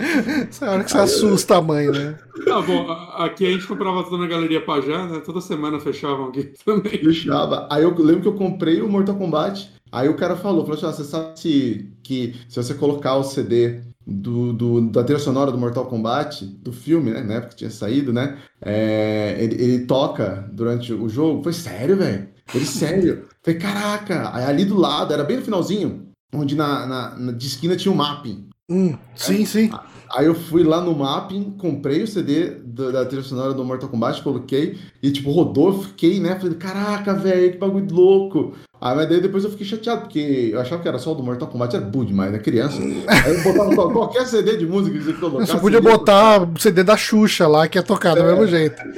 Essa 0.48 0.70
hora 0.70 0.84
que 0.84 0.92
você 0.92 0.98
assusta 0.98 1.56
a 1.56 1.60
mãe, 1.60 1.90
né? 1.90 2.16
Tá 2.44 2.62
bom, 2.62 2.88
aqui 3.16 3.46
a 3.46 3.50
gente 3.50 3.66
comprava 3.66 4.04
tudo 4.04 4.18
na 4.18 4.28
Galeria 4.28 4.64
Pajá, 4.64 5.06
né? 5.08 5.20
Toda 5.26 5.40
semana 5.40 5.80
fechavam 5.80 6.28
aqui 6.28 6.52
também. 6.64 6.98
Fechava. 6.98 7.66
Aí 7.68 7.82
eu 7.82 7.92
lembro 7.98 8.22
que 8.22 8.28
eu 8.28 8.34
comprei 8.34 8.80
o 8.80 8.88
Mortal 8.88 9.16
Kombat. 9.16 9.72
Aí 9.90 10.08
o 10.08 10.14
cara 10.14 10.36
falou, 10.36 10.62
falou 10.62 10.76
assim, 10.76 10.86
ah, 10.86 10.92
você 10.92 11.04
sabe 11.04 11.40
se, 11.40 11.92
que 12.02 12.36
se 12.48 12.62
você 12.62 12.74
colocar 12.74 13.16
o 13.16 13.24
CD 13.24 13.80
do, 14.06 14.52
do, 14.52 14.80
da 14.90 15.02
trilha 15.02 15.18
sonora 15.18 15.50
do 15.50 15.58
Mortal 15.58 15.86
Kombat, 15.86 16.44
do 16.44 16.72
filme, 16.72 17.10
né? 17.10 17.22
Na 17.22 17.34
época 17.34 17.50
que 17.50 17.56
tinha 17.56 17.70
saído, 17.70 18.12
né? 18.12 18.38
É, 18.60 19.36
ele, 19.38 19.62
ele, 19.62 19.86
toca 19.86 20.48
durante 20.52 20.92
o 20.92 21.08
jogo. 21.08 21.42
Foi 21.42 21.52
sério, 21.52 21.96
velho? 21.96 22.28
Ele 22.54 22.66
sério. 22.66 23.24
Falei, 23.42 23.60
caraca! 23.60 24.30
Aí 24.34 24.44
ali 24.44 24.64
do 24.64 24.76
lado, 24.76 25.12
era 25.12 25.24
bem 25.24 25.38
no 25.38 25.42
finalzinho, 25.42 26.08
onde 26.34 26.54
na, 26.54 26.86
na, 26.86 27.16
na 27.16 27.32
de 27.32 27.46
esquina 27.46 27.76
tinha 27.76 27.92
o 27.92 27.94
um 27.94 27.98
mapping. 27.98 28.48
Hum, 28.68 28.96
sim, 29.14 29.42
é, 29.42 29.46
sim. 29.46 29.70
Aí 30.14 30.26
eu 30.26 30.34
fui 30.34 30.62
lá 30.62 30.80
no 30.80 30.96
mapping, 30.96 31.50
comprei 31.58 32.02
o 32.02 32.06
CD 32.06 32.50
da, 32.50 32.90
da 32.90 33.04
trilha 33.04 33.22
sonora 33.22 33.52
do 33.52 33.64
Mortal 33.64 33.88
Kombat, 33.88 34.22
coloquei 34.22 34.78
e, 35.02 35.10
tipo, 35.10 35.30
rodou, 35.30 35.82
fiquei, 35.82 36.20
né? 36.20 36.38
Falei, 36.38 36.56
caraca, 36.56 37.14
velho, 37.14 37.52
que 37.52 37.58
bagulho 37.58 37.94
louco. 37.94 38.54
Aí, 38.84 38.94
mas 38.94 39.08
daí 39.08 39.18
depois 39.18 39.42
eu 39.42 39.50
fiquei 39.50 39.66
chateado, 39.66 40.02
porque 40.02 40.50
eu 40.52 40.60
achava 40.60 40.82
que 40.82 40.86
era 40.86 40.98
só 40.98 41.12
o 41.12 41.14
do 41.14 41.22
Mortal 41.22 41.48
Kombat, 41.48 41.74
era 41.74 41.82
bom 41.86 42.04
demais, 42.04 42.30
né? 42.30 42.38
Criança. 42.38 42.82
Aí 42.82 43.34
eu 43.34 43.42
botava 43.42 43.90
qualquer 43.90 44.26
CD 44.26 44.58
de 44.58 44.66
música 44.66 44.98
que 44.98 45.04
você 45.04 45.14
colocasse. 45.14 45.52
Você 45.52 45.58
podia 45.58 45.78
CD 45.78 45.90
botar 45.90 46.42
o 46.42 46.60
CD 46.60 46.84
da 46.84 46.94
Xuxa 46.94 47.48
lá, 47.48 47.66
que 47.66 47.78
ia 47.78 47.82
tocar 47.82 48.14
é, 48.14 48.20
do 48.20 48.24
mesmo 48.24 48.46
jeito. 48.46 48.82
É, 48.82 48.94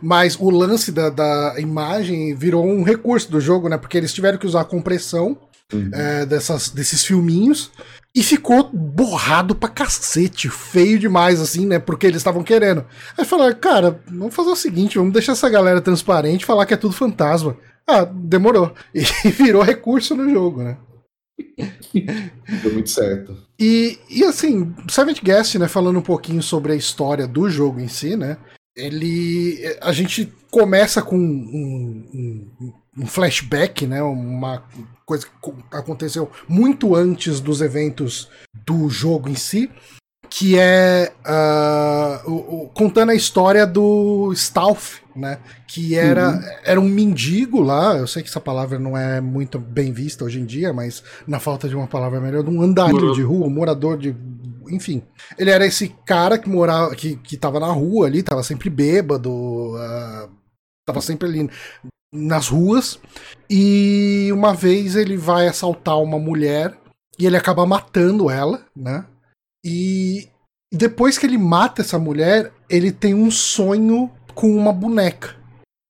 mas 0.00 0.38
o 0.38 0.50
lance 0.50 0.92
da, 0.92 1.10
da 1.10 1.56
imagem 1.58 2.32
virou 2.32 2.64
um 2.64 2.84
recurso 2.84 3.28
do 3.28 3.40
jogo, 3.40 3.68
né? 3.68 3.76
Porque 3.76 3.98
eles 3.98 4.14
tiveram 4.14 4.38
que 4.38 4.46
usar 4.46 4.60
a 4.60 4.64
compressão 4.64 5.36
Uhum. 5.72 5.90
É, 5.92 6.26
dessas, 6.26 6.68
desses 6.68 7.04
filminhos 7.04 7.70
e 8.14 8.22
ficou 8.22 8.68
borrado 8.72 9.54
pra 9.54 9.68
cacete, 9.68 10.48
feio 10.50 10.98
demais, 10.98 11.40
assim, 11.40 11.66
né? 11.66 11.78
Porque 11.78 12.06
eles 12.06 12.18
estavam 12.18 12.42
querendo. 12.42 12.84
Aí 13.16 13.24
falaram, 13.24 13.56
cara, 13.58 14.02
vamos 14.06 14.34
fazer 14.34 14.50
o 14.50 14.56
seguinte, 14.56 14.98
vamos 14.98 15.14
deixar 15.14 15.32
essa 15.32 15.48
galera 15.48 15.80
transparente 15.80 16.44
falar 16.44 16.66
que 16.66 16.74
é 16.74 16.76
tudo 16.76 16.94
fantasma. 16.94 17.56
Ah, 17.86 18.04
demorou. 18.04 18.74
E 18.94 19.30
virou 19.30 19.62
recurso 19.62 20.14
no 20.14 20.28
jogo, 20.28 20.62
né? 20.62 20.76
Deu 22.62 22.72
muito 22.72 22.90
certo. 22.90 23.36
E, 23.58 23.98
e 24.10 24.22
assim, 24.24 24.74
Seventh 24.88 25.22
Guest, 25.22 25.54
né, 25.54 25.66
falando 25.66 25.98
um 25.98 26.02
pouquinho 26.02 26.42
sobre 26.42 26.72
a 26.72 26.76
história 26.76 27.26
do 27.26 27.48
jogo 27.48 27.80
em 27.80 27.88
si, 27.88 28.16
né? 28.16 28.36
Ele. 28.76 29.58
A 29.80 29.92
gente 29.92 30.32
começa 30.50 31.02
com 31.02 31.16
um, 31.16 32.50
um, 32.60 32.72
um 32.96 33.06
flashback, 33.06 33.86
né? 33.86 34.02
Uma 34.02 34.62
coisa 35.04 35.26
que 35.26 35.52
aconteceu 35.70 36.30
muito 36.48 36.94
antes 36.94 37.40
dos 37.40 37.60
eventos 37.60 38.28
do 38.66 38.88
jogo 38.88 39.28
em 39.28 39.34
si, 39.34 39.70
que 40.28 40.58
é 40.58 41.12
uh, 41.26 42.30
o, 42.30 42.62
o, 42.62 42.68
contando 42.68 43.10
a 43.10 43.14
história 43.14 43.66
do 43.66 44.32
Stalf, 44.32 45.00
né? 45.14 45.38
Que 45.66 45.94
era, 45.94 46.30
uhum. 46.30 46.42
era 46.64 46.80
um 46.80 46.88
mendigo 46.88 47.60
lá. 47.60 47.96
Eu 47.96 48.06
sei 48.06 48.22
que 48.22 48.28
essa 48.28 48.40
palavra 48.40 48.78
não 48.78 48.96
é 48.96 49.20
muito 49.20 49.58
bem 49.58 49.92
vista 49.92 50.24
hoje 50.24 50.40
em 50.40 50.44
dia, 50.44 50.72
mas 50.72 51.02
na 51.26 51.38
falta 51.38 51.68
de 51.68 51.76
uma 51.76 51.86
palavra 51.86 52.20
melhor, 52.20 52.48
um 52.48 52.62
andarilho 52.62 53.14
de 53.14 53.22
rua, 53.22 53.46
um 53.46 53.50
morador 53.50 53.98
de. 53.98 54.14
Enfim, 54.70 55.02
ele 55.38 55.50
era 55.50 55.66
esse 55.66 55.94
cara 56.06 56.38
que 56.38 56.48
morava, 56.48 56.94
que, 56.94 57.16
que 57.16 57.36
tava 57.36 57.60
na 57.60 57.70
rua 57.70 58.06
ali, 58.06 58.22
tava 58.22 58.42
sempre 58.42 58.70
bêbado, 58.70 59.30
uh, 59.30 60.30
tava 60.86 61.02
sempre 61.02 61.28
ali 61.28 61.50
nas 62.12 62.48
ruas. 62.48 63.00
E 63.48 64.28
uma 64.32 64.52
vez 64.52 64.96
ele 64.96 65.16
vai 65.16 65.48
assaltar 65.48 66.00
uma 66.00 66.18
mulher 66.18 66.76
e 67.18 67.26
ele 67.26 67.36
acaba 67.36 67.66
matando 67.66 68.30
ela, 68.30 68.64
né? 68.76 69.04
E 69.64 70.28
depois 70.72 71.18
que 71.18 71.26
ele 71.26 71.38
mata 71.38 71.82
essa 71.82 71.98
mulher, 71.98 72.52
ele 72.68 72.90
tem 72.90 73.14
um 73.14 73.30
sonho 73.30 74.10
com 74.34 74.54
uma 74.56 74.72
boneca. 74.72 75.36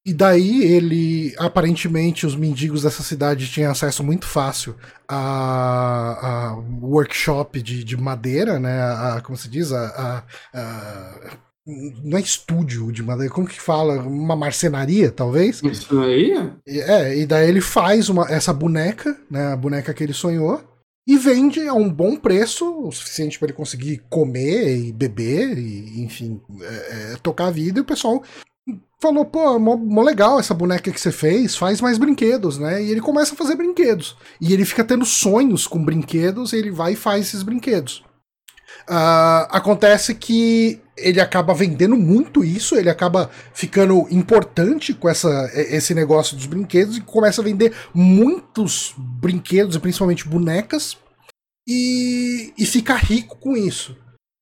E 0.05 0.13
daí 0.13 0.65
ele, 0.65 1.33
aparentemente, 1.39 2.27
os 2.27 2.35
mendigos 2.35 2.83
dessa 2.83 3.05
cidade 3.05 3.49
tinham 3.49 3.71
acesso 3.71 4.03
muito 4.03 4.27
fácil 4.27 4.77
a, 5.09 6.49
a 6.51 6.55
workshop 6.83 7.63
de, 7.63 7.85
de 7.85 7.97
madeira, 7.97 8.59
né? 8.59 8.83
A, 8.83 9.21
como 9.23 9.39
se 9.39 9.49
diz? 9.49 9.71
A, 9.73 10.25
a, 10.53 10.59
a 10.61 11.39
não 11.66 12.18
é 12.18 12.20
estúdio 12.20 12.90
de 12.90 13.03
madeira, 13.03 13.33
como 13.33 13.46
que 13.46 13.61
fala? 13.61 14.03
Uma 14.03 14.35
marcenaria, 14.35 15.11
talvez? 15.11 15.62
Marcenaria? 15.62 16.57
É, 16.66 17.18
e 17.18 17.27
daí 17.27 17.48
ele 17.48 17.61
faz 17.61 18.09
uma, 18.09 18.29
essa 18.29 18.53
boneca, 18.53 19.16
né? 19.31 19.53
A 19.53 19.57
boneca 19.57 19.94
que 19.94 20.03
ele 20.03 20.12
sonhou, 20.12 20.61
e 21.07 21.16
vende 21.16 21.66
a 21.66 21.75
um 21.75 21.88
bom 21.88 22.16
preço, 22.16 22.87
o 22.87 22.90
suficiente 22.90 23.38
para 23.38 23.46
ele 23.46 23.57
conseguir 23.57 24.03
comer 24.11 24.77
e 24.77 24.92
beber, 24.92 25.57
e 25.57 26.03
enfim, 26.03 26.40
é, 26.61 27.12
é, 27.12 27.16
tocar 27.22 27.46
a 27.46 27.51
vida, 27.51 27.79
e 27.79 27.83
o 27.83 27.87
pessoal 27.87 28.22
falou, 29.01 29.25
pô, 29.25 29.59
mó, 29.59 29.77
mó, 29.77 30.03
legal 30.03 30.38
essa 30.38 30.55
boneca 30.55 30.90
que 30.92 31.01
você 31.01 31.11
fez, 31.11 31.57
faz 31.57 31.81
mais 31.81 31.98
brinquedos, 31.98 32.59
né? 32.59 32.83
E 32.83 32.90
ele 32.90 33.01
começa 33.01 33.35
a 33.35 33.37
fazer 33.37 33.57
brinquedos. 33.57 34.16
E 34.40 34.53
ele 34.53 34.64
fica 34.64 34.85
tendo 34.85 35.05
sonhos 35.05 35.66
com 35.66 35.85
brinquedos, 35.85 36.53
e 36.53 36.57
ele 36.57 36.70
vai 36.70 36.92
e 36.92 36.96
faz 36.96 37.27
esses 37.27 37.42
brinquedos. 37.42 38.05
Uh, 38.88 39.46
acontece 39.51 40.14
que 40.14 40.81
ele 40.97 41.21
acaba 41.21 41.55
vendendo 41.55 41.97
muito 41.97 42.45
isso, 42.45 42.77
ele 42.77 42.91
acaba 42.91 43.31
ficando 43.55 44.07
importante 44.11 44.93
com 44.93 45.09
essa, 45.09 45.51
esse 45.55 45.95
negócio 45.95 46.37
dos 46.37 46.47
brinquedos 46.47 46.97
e 46.97 47.01
começa 47.01 47.41
a 47.41 47.45
vender 47.45 47.73
muitos 47.95 48.95
brinquedos, 48.97 49.77
principalmente 49.79 50.29
bonecas, 50.29 50.97
e, 51.67 52.53
e 52.59 52.67
fica 52.67 52.95
rico 52.95 53.37
com 53.39 53.57
isso. 53.57 53.97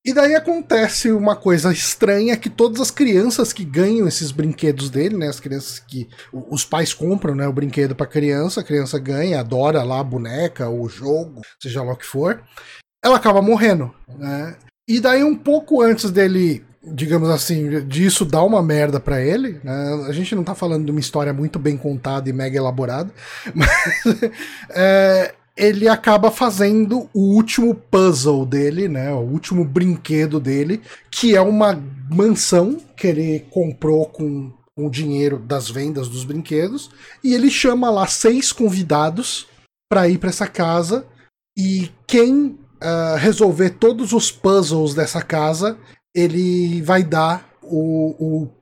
E 0.04 0.14
daí 0.14 0.34
acontece 0.34 1.12
uma 1.12 1.36
coisa 1.36 1.70
estranha 1.70 2.34
que 2.34 2.48
todas 2.48 2.80
as 2.80 2.90
crianças 2.90 3.52
que 3.52 3.64
ganham 3.64 4.08
esses 4.08 4.30
brinquedos 4.30 4.88
dele, 4.88 5.14
né, 5.14 5.28
as 5.28 5.38
crianças 5.38 5.78
que 5.78 6.08
os 6.32 6.64
pais 6.64 6.94
compram, 6.94 7.34
né, 7.34 7.46
o 7.46 7.52
brinquedo 7.52 7.94
para 7.94 8.06
criança, 8.06 8.60
a 8.60 8.64
criança 8.64 8.98
ganha, 8.98 9.40
adora 9.40 9.82
lá 9.82 10.00
a 10.00 10.04
boneca, 10.04 10.70
o 10.70 10.88
jogo, 10.88 11.42
seja 11.62 11.82
lá 11.82 11.92
o 11.92 11.96
que 11.96 12.06
for, 12.06 12.42
ela 13.04 13.16
acaba 13.16 13.42
morrendo, 13.42 13.94
né? 14.08 14.56
E 14.90 14.98
daí 14.98 15.22
um 15.22 15.36
pouco 15.36 15.80
antes 15.80 16.10
dele, 16.10 16.64
digamos 16.82 17.28
assim, 17.28 17.86
disso 17.86 18.24
dar 18.24 18.42
uma 18.42 18.60
merda 18.60 18.98
para 18.98 19.24
ele, 19.24 19.60
né? 19.62 20.04
A 20.08 20.10
gente 20.10 20.34
não 20.34 20.42
tá 20.42 20.52
falando 20.52 20.84
de 20.84 20.90
uma 20.90 20.98
história 20.98 21.32
muito 21.32 21.60
bem 21.60 21.76
contada 21.76 22.28
e 22.28 22.32
mega 22.32 22.58
elaborada, 22.58 23.08
mas 23.54 23.70
é, 24.70 25.32
ele 25.56 25.86
acaba 25.86 26.28
fazendo 26.32 27.08
o 27.14 27.36
último 27.36 27.72
puzzle 27.72 28.44
dele, 28.44 28.88
né? 28.88 29.12
O 29.12 29.20
último 29.20 29.64
brinquedo 29.64 30.40
dele, 30.40 30.82
que 31.08 31.36
é 31.36 31.40
uma 31.40 31.80
mansão 32.10 32.76
que 32.96 33.06
ele 33.06 33.46
comprou 33.48 34.06
com 34.06 34.52
o 34.76 34.90
dinheiro 34.90 35.38
das 35.38 35.70
vendas 35.70 36.08
dos 36.08 36.24
brinquedos, 36.24 36.90
e 37.22 37.32
ele 37.32 37.48
chama 37.48 37.90
lá 37.90 38.08
seis 38.08 38.50
convidados 38.50 39.46
para 39.88 40.08
ir 40.08 40.18
para 40.18 40.30
essa 40.30 40.48
casa 40.48 41.06
e 41.56 41.92
quem 42.08 42.58
uh, 42.82 43.16
resolver 43.16 43.70
todos 43.70 44.12
os 44.12 44.30
puzzles 44.30 44.94
dessa 44.94 45.22
casa, 45.22 45.78
ele 46.14 46.82
vai 46.82 47.02
dar 47.02 47.48
o, 47.62 48.14
o 48.18 48.60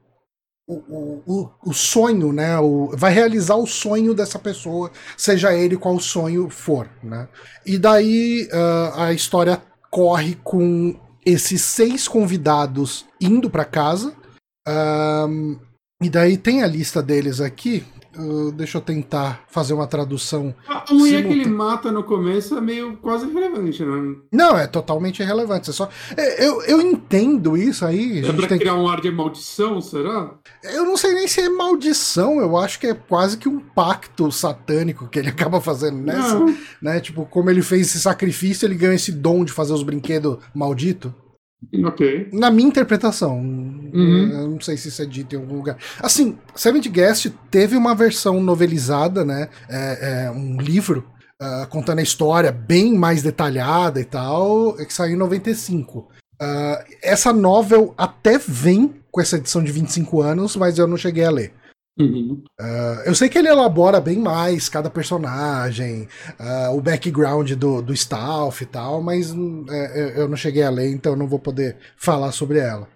o, 0.71 1.23
o, 1.27 1.51
o, 1.65 1.73
sonho, 1.73 2.31
né? 2.31 2.59
O, 2.59 2.91
vai 2.95 3.11
realizar 3.11 3.57
o 3.57 3.67
sonho 3.67 4.13
dessa 4.13 4.39
pessoa, 4.39 4.91
seja 5.17 5.55
ele 5.55 5.79
qual 5.79 5.99
sonho 5.99 6.51
for, 6.51 6.87
né? 7.03 7.27
E 7.65 7.79
daí 7.79 8.47
uh, 8.53 9.01
a 9.01 9.13
história 9.15 9.63
corre 9.91 10.35
com 10.45 10.95
esses 11.25 11.63
seis 11.63 12.07
convidados 12.07 13.07
indo 13.19 13.49
para 13.49 13.65
casa. 13.65 14.15
Um, 14.67 15.59
e 16.03 16.11
daí 16.11 16.37
tem 16.37 16.63
a 16.63 16.67
lista 16.67 17.03
deles 17.03 17.41
aqui. 17.41 17.85
Uh, 18.19 18.51
deixa 18.53 18.79
eu 18.79 18.83
tentar 18.83 19.45
fazer 19.49 19.75
uma 19.75 19.87
tradução. 19.87 20.55
A 20.67 20.93
mulher 20.93 21.23
que 21.25 21.33
ele 21.33 21.47
mata 21.47 21.93
no 21.93 22.03
começo 22.03 22.57
é 22.57 22.61
meio 22.61 22.97
quase 22.97 23.27
irrelevante, 23.27 23.85
né? 23.85 24.17
Não, 24.33 24.59
é 24.59 24.67
totalmente 24.67 25.23
irrelevante. 25.23 25.71
É 25.71 25.73
só... 25.73 25.89
Eu, 26.39 26.63
eu 26.63 26.81
entendo 26.81 27.57
isso 27.57 27.85
aí. 27.85 28.25
É 28.27 28.33
pra 28.33 28.47
criar 28.47 28.75
que... 28.75 28.81
um 28.81 28.89
ar 28.89 29.01
de 29.01 29.11
maldição, 29.11 29.81
será? 29.81 30.35
Eu 30.65 30.85
não 30.85 30.97
sei 30.97 31.15
nem 31.15 31.29
se 31.29 31.41
é 31.41 31.49
maldição, 31.49 32.41
eu 32.41 32.57
acho 32.57 32.81
que 32.81 32.89
é 32.89 32.95
quase 32.95 33.37
que 33.37 33.49
um 33.49 33.61
pacto 33.61 34.31
satânico 34.33 35.09
que 35.09 35.19
ele 35.19 35.29
acaba 35.31 35.61
fazendo 35.61 35.99
nessa. 35.99 36.39
Né? 36.83 37.01
Tipo, 37.01 37.25
como 37.25 37.51
ele 37.51 37.63
fez 37.63 37.89
esse 37.89 38.01
sacrifício, 38.01 38.67
ele 38.67 38.75
ganha 38.75 38.95
esse 38.95 39.13
dom 39.13 39.45
de 39.45 39.53
fazer 39.53 39.73
os 39.73 39.83
brinquedos 39.83 40.39
malditos. 40.55 41.13
Ok. 41.85 42.29
Na 42.33 42.51
minha 42.51 42.69
interpretação. 42.69 43.39
Uhum. 43.39 44.31
Eu 44.31 44.49
não 44.49 44.61
sei 44.61 44.77
se 44.77 44.89
isso 44.89 45.03
é 45.03 45.07
dito 45.07 45.35
em 45.35 45.39
algum 45.39 45.57
lugar. 45.57 45.77
Assim, 46.01 46.39
Seventh 46.55 46.89
Guest 46.89 47.33
teve 47.51 47.77
uma 47.77 47.95
versão 47.95 48.41
novelizada, 48.41 49.25
né? 49.25 49.49
É, 49.69 50.25
é 50.27 50.31
um 50.31 50.61
livro 50.61 51.05
uh, 51.43 51.67
contando 51.69 51.99
a 51.99 52.03
história 52.03 52.53
bem 52.53 52.97
mais 52.97 53.23
detalhada 53.23 54.01
e 54.01 54.05
tal, 54.05 54.75
que 54.75 54.93
saiu 54.93 55.15
em 55.15 55.19
95. 55.19 55.99
Uh, 55.99 56.07
ah, 56.41 56.85
essa 57.03 57.33
novel 57.33 57.93
até 57.99 58.39
vem 58.39 58.95
com 59.11 59.21
essa 59.21 59.37
edição 59.37 59.63
de 59.63 59.73
25 59.73 60.23
anos, 60.23 60.55
mas 60.55 60.79
eu 60.79 60.87
não 60.87 60.97
cheguei 60.97 61.25
a 61.25 61.31
ler. 61.31 61.53
Uhum. 61.99 62.43
Uh, 62.61 63.03
eu 63.05 63.15
sei 63.15 63.29
que 63.29 63.37
ele 63.37 63.49
elabora 63.49 64.01
bem 64.01 64.19
mais 64.19 64.69
cada 64.69 64.89
personagem, 64.89 66.09
uh, 66.39 66.77
o 66.77 66.81
background 66.81 67.53
do, 67.53 67.83
do 67.83 67.93
Staff 67.93 68.63
e 68.63 68.67
tal, 68.67 69.03
mas 69.03 69.33
uh, 69.33 69.67
eu 70.15 70.29
não 70.29 70.37
cheguei 70.37 70.63
a 70.63 70.71
ler, 70.71 70.91
então 70.91 71.17
não 71.17 71.27
vou 71.27 71.41
poder 71.41 71.77
falar 71.97 72.31
sobre 72.31 72.59
ela. 72.59 72.89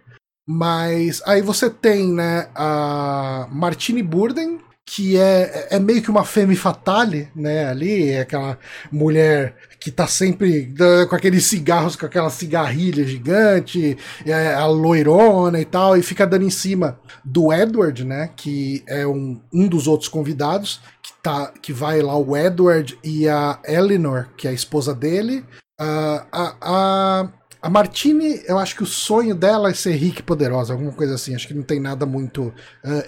Mas 0.47 1.23
aí 1.27 1.43
você 1.43 1.69
tem 1.69 2.13
né, 2.13 2.49
a 2.55 3.49
Martine 3.51 4.03
Burden, 4.03 4.61
que 4.85 5.17
é, 5.17 5.69
é 5.71 5.79
meio 5.79 6.03
que 6.03 6.11
uma 6.11 6.25
femme 6.25 6.57
fatale, 6.57 7.29
né, 7.35 7.67
ali, 7.69 8.11
é 8.11 8.21
aquela 8.21 8.59
mulher 8.91 9.55
que 9.83 9.91
tá 9.91 10.07
sempre 10.07 10.73
com 11.09 11.17
aqueles 11.17 11.45
cigarros, 11.47 11.97
com 11.97 12.07
aquela 12.07 12.31
cigarrilha 12.31 13.05
gigante, 13.05 13.97
é, 14.25 14.55
a 14.55 14.67
loirona 14.67 15.61
e 15.61 15.65
tal, 15.65 15.97
e 15.97 16.03
fica 16.03 16.27
dando 16.27 16.45
em 16.45 16.51
cima 16.51 17.01
do 17.25 17.53
Edward, 17.53 18.05
né, 18.05 18.31
que 18.37 18.85
é 18.87 19.07
um, 19.07 19.41
um 19.53 19.67
dos 19.67 19.89
outros 19.89 20.09
convidados, 20.09 20.81
que, 21.03 21.13
tá, 21.23 21.53
que 21.61 21.73
vai 21.73 22.01
lá 22.01 22.17
o 22.17 22.37
Edward 22.37 22.97
e 23.03 23.29
a 23.29 23.59
Eleanor, 23.65 24.29
que 24.37 24.47
é 24.47 24.51
a 24.51 24.55
esposa 24.55 24.95
dele, 24.95 25.45
uh, 25.81 26.27
a, 26.31 26.57
a 26.61 27.29
a 27.63 27.71
Martine, 27.71 28.43
eu 28.49 28.59
acho 28.59 28.75
que 28.75 28.83
o 28.83 28.87
sonho 28.87 29.37
dela 29.37 29.71
é 29.71 29.75
ser 29.75 29.95
rica 29.95 30.19
e 30.19 30.25
poderosa, 30.25 30.73
alguma 30.73 30.91
coisa 30.91 31.15
assim. 31.15 31.33
Acho 31.33 31.47
que 31.47 31.55
não 31.55 31.63
tem 31.63 31.79
nada 31.79 32.05
muito 32.05 32.47
uh, 32.49 32.53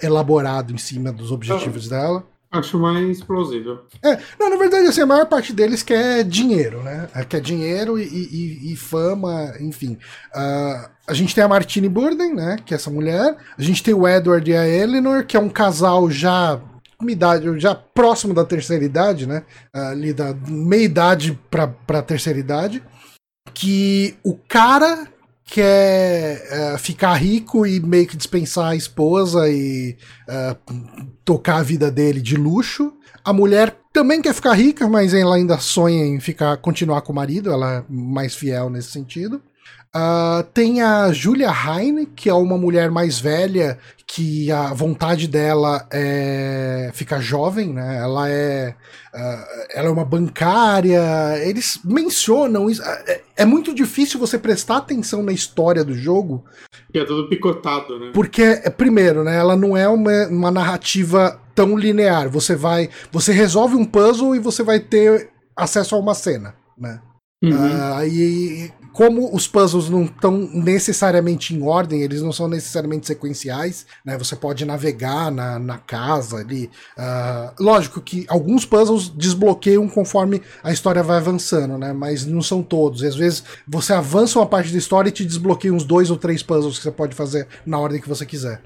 elaborado 0.01 0.73
em 0.73 0.77
cima 0.77 1.11
dos 1.11 1.29
objetivos 1.29 1.89
dela. 1.89 2.25
Acho 2.59 2.79
mais 2.79 3.21
plausível. 3.21 3.85
É, 4.03 4.17
não, 4.39 4.49
na 4.49 4.55
verdade, 4.55 4.87
assim, 4.87 5.01
a 5.01 5.05
maior 5.05 5.25
parte 5.25 5.53
deles 5.53 5.83
quer 5.83 6.23
dinheiro, 6.23 6.81
né? 6.83 7.09
É, 7.13 7.23
quer 7.23 7.41
dinheiro 7.41 7.99
e, 7.99 8.03
e, 8.03 8.73
e 8.73 8.75
fama, 8.75 9.53
enfim. 9.59 9.97
Uh, 10.35 10.89
a 11.07 11.13
gente 11.13 11.35
tem 11.35 11.43
a 11.43 11.47
Martine 11.47 11.89
Burden, 11.89 12.33
né? 12.33 12.57
Que 12.65 12.73
é 12.73 12.77
essa 12.77 12.89
mulher. 12.89 13.35
A 13.57 13.61
gente 13.61 13.83
tem 13.83 13.93
o 13.93 14.07
Edward 14.07 14.49
e 14.49 14.55
a 14.55 14.67
Eleanor, 14.67 15.25
que 15.25 15.37
é 15.37 15.39
um 15.39 15.49
casal 15.49 16.09
já 16.09 16.59
uma 16.99 17.11
idade, 17.11 17.59
já 17.59 17.75
próximo 17.75 18.33
da 18.33 18.45
terceira 18.45 18.83
idade, 18.83 19.27
né? 19.27 19.43
Ali 19.73 20.13
da 20.13 20.33
meia 20.47 20.83
idade 20.83 21.39
pra, 21.49 21.67
pra 21.67 22.01
terceira 22.01 22.39
idade 22.39 22.81
que 23.53 24.17
o 24.23 24.35
cara 24.35 25.07
quer 25.45 26.73
uh, 26.73 26.77
ficar 26.77 27.13
rico 27.13 27.65
e 27.65 27.79
meio 27.79 28.07
que 28.07 28.17
dispensar 28.17 28.71
a 28.71 28.75
esposa 28.75 29.47
e 29.47 29.95
uh, 30.27 31.05
tocar 31.23 31.57
a 31.57 31.63
vida 31.63 31.91
dele 31.91 32.19
de 32.19 32.35
luxo. 32.35 32.93
A 33.23 33.31
mulher 33.31 33.77
também 33.93 34.21
quer 34.21 34.33
ficar 34.33 34.53
rica, 34.53 34.87
mas 34.87 35.13
ela 35.13 35.35
ainda 35.35 35.57
sonha 35.57 36.03
em 36.05 36.19
ficar 36.19 36.57
continuar 36.57 37.01
com 37.01 37.11
o 37.11 37.15
marido, 37.15 37.51
ela 37.51 37.77
é 37.77 37.83
mais 37.87 38.35
fiel 38.35 38.69
nesse 38.69 38.91
sentido. 38.91 39.41
Uh, 39.95 40.43
tem 40.53 40.81
a 40.81 41.13
Julia 41.13 41.49
Heine, 41.49 42.05
que 42.05 42.29
é 42.29 42.33
uma 42.33 42.57
mulher 42.57 42.91
mais 42.91 43.17
velha, 43.17 43.79
que 44.05 44.51
a 44.51 44.73
vontade 44.73 45.25
dela 45.25 45.87
é 45.89 46.91
ficar 46.93 47.21
jovem, 47.21 47.73
né? 47.73 47.99
Ela 47.99 48.29
é, 48.29 48.75
uh, 49.13 49.67
ela 49.73 49.87
é 49.87 49.89
uma 49.89 50.03
bancária. 50.03 51.01
Eles 51.41 51.79
mencionam 51.85 52.69
isso. 52.69 52.83
É, 52.83 53.21
é, 53.37 53.45
muito 53.45 53.73
difícil 53.73 54.19
você 54.19 54.37
prestar 54.37 54.77
atenção 54.77 55.23
na 55.23 55.31
história 55.31 55.81
do 55.81 55.93
jogo. 55.93 56.43
Que 56.91 56.99
é 56.99 57.05
tudo 57.05 57.29
picotado, 57.29 57.97
né? 57.97 58.11
Porque, 58.13 58.43
é, 58.43 58.69
primeiro, 58.69 59.23
né? 59.23 59.37
Ela 59.37 59.55
não 59.55 59.77
é 59.77 59.87
uma, 59.87 60.27
uma 60.27 60.51
narrativa 60.51 61.39
tão 61.55 61.77
linear. 61.77 62.29
Você 62.29 62.53
vai. 62.53 62.89
Você 63.13 63.31
resolve 63.31 63.77
um 63.77 63.85
puzzle 63.85 64.35
e 64.35 64.39
você 64.39 64.61
vai 64.61 64.81
ter 64.81 65.29
acesso 65.55 65.95
a 65.95 65.99
uma 65.99 66.13
cena, 66.13 66.53
né? 66.77 66.99
Uhum. 67.51 67.99
Uh, 67.99 68.07
e 68.07 68.71
como 68.95 69.35
os 69.35 69.45
puzzles 69.45 69.89
não 69.89 70.05
estão 70.05 70.49
necessariamente 70.53 71.53
em 71.53 71.61
ordem, 71.61 72.01
eles 72.01 72.21
não 72.21 72.31
são 72.31 72.47
necessariamente 72.47 73.05
sequenciais, 73.05 73.85
né? 74.05 74.17
Você 74.17 74.37
pode 74.37 74.63
navegar 74.63 75.29
na, 75.29 75.59
na 75.59 75.77
casa 75.77 76.37
ali. 76.37 76.71
Uh, 76.97 77.63
lógico 77.63 77.99
que 77.99 78.25
alguns 78.29 78.65
puzzles 78.65 79.09
desbloqueiam 79.09 79.87
conforme 79.89 80.41
a 80.63 80.71
história 80.71 81.03
vai 81.03 81.17
avançando, 81.17 81.77
né? 81.77 81.91
Mas 81.91 82.25
não 82.25 82.41
são 82.41 82.63
todos. 82.63 83.03
Às 83.03 83.17
vezes 83.17 83.43
você 83.67 83.91
avança 83.91 84.39
uma 84.39 84.45
parte 84.45 84.71
da 84.71 84.77
história 84.77 85.09
e 85.09 85.11
te 85.11 85.25
desbloqueia 85.25 85.73
uns 85.73 85.83
dois 85.83 86.09
ou 86.09 86.15
três 86.15 86.41
puzzles 86.41 86.77
que 86.77 86.83
você 86.83 86.91
pode 86.91 87.13
fazer 87.13 87.49
na 87.65 87.77
ordem 87.77 87.99
que 87.99 88.07
você 88.07 88.25
quiser. 88.25 88.61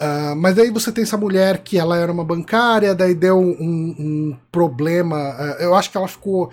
Uh, 0.00 0.34
mas 0.34 0.54
daí 0.54 0.70
você 0.70 0.90
tem 0.90 1.04
essa 1.04 1.18
mulher 1.18 1.58
que 1.58 1.76
ela 1.76 1.98
era 1.98 2.10
uma 2.10 2.24
bancária, 2.24 2.94
daí 2.94 3.14
deu 3.14 3.38
um, 3.38 3.94
um 3.98 4.36
problema. 4.50 5.16
Uh, 5.16 5.62
eu 5.62 5.74
acho 5.74 5.90
que 5.90 5.96
ela 5.98 6.08
ficou. 6.08 6.50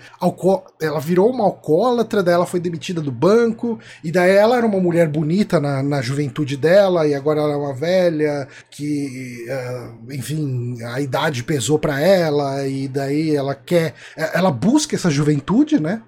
Ela 0.78 1.00
virou 1.00 1.30
uma 1.30 1.44
alcoólatra, 1.44 2.22
daí 2.22 2.34
ela 2.34 2.44
foi 2.44 2.60
demitida 2.60 3.00
do 3.00 3.10
banco, 3.10 3.78
e 4.04 4.12
daí 4.12 4.32
ela 4.32 4.58
era 4.58 4.66
uma 4.66 4.78
mulher 4.78 5.08
bonita 5.08 5.58
na, 5.58 5.82
na 5.82 6.02
juventude 6.02 6.58
dela, 6.58 7.06
e 7.06 7.14
agora 7.14 7.40
ela 7.40 7.54
é 7.54 7.56
uma 7.56 7.72
velha 7.72 8.46
que, 8.70 9.46
uh, 9.48 10.12
enfim, 10.12 10.82
a 10.82 11.00
idade 11.00 11.42
pesou 11.42 11.78
para 11.78 11.98
ela, 12.00 12.68
e 12.68 12.86
daí 12.86 13.34
ela 13.34 13.54
quer. 13.54 13.94
Ela 14.14 14.50
busca 14.50 14.94
essa 14.94 15.08
juventude, 15.08 15.80
né? 15.80 16.02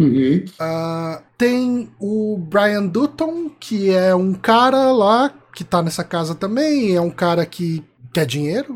Uhum. 0.00 0.44
Tem 1.36 1.90
o 2.00 2.38
Brian 2.38 2.86
Dutton, 2.86 3.50
que 3.60 3.90
é 3.90 4.14
um 4.14 4.32
cara 4.32 4.92
lá 4.92 5.32
que 5.54 5.64
tá 5.64 5.82
nessa 5.82 6.04
casa 6.04 6.34
também, 6.34 6.94
é 6.94 7.00
um 7.00 7.10
cara 7.10 7.44
que 7.46 7.82
quer 8.12 8.26
dinheiro. 8.26 8.74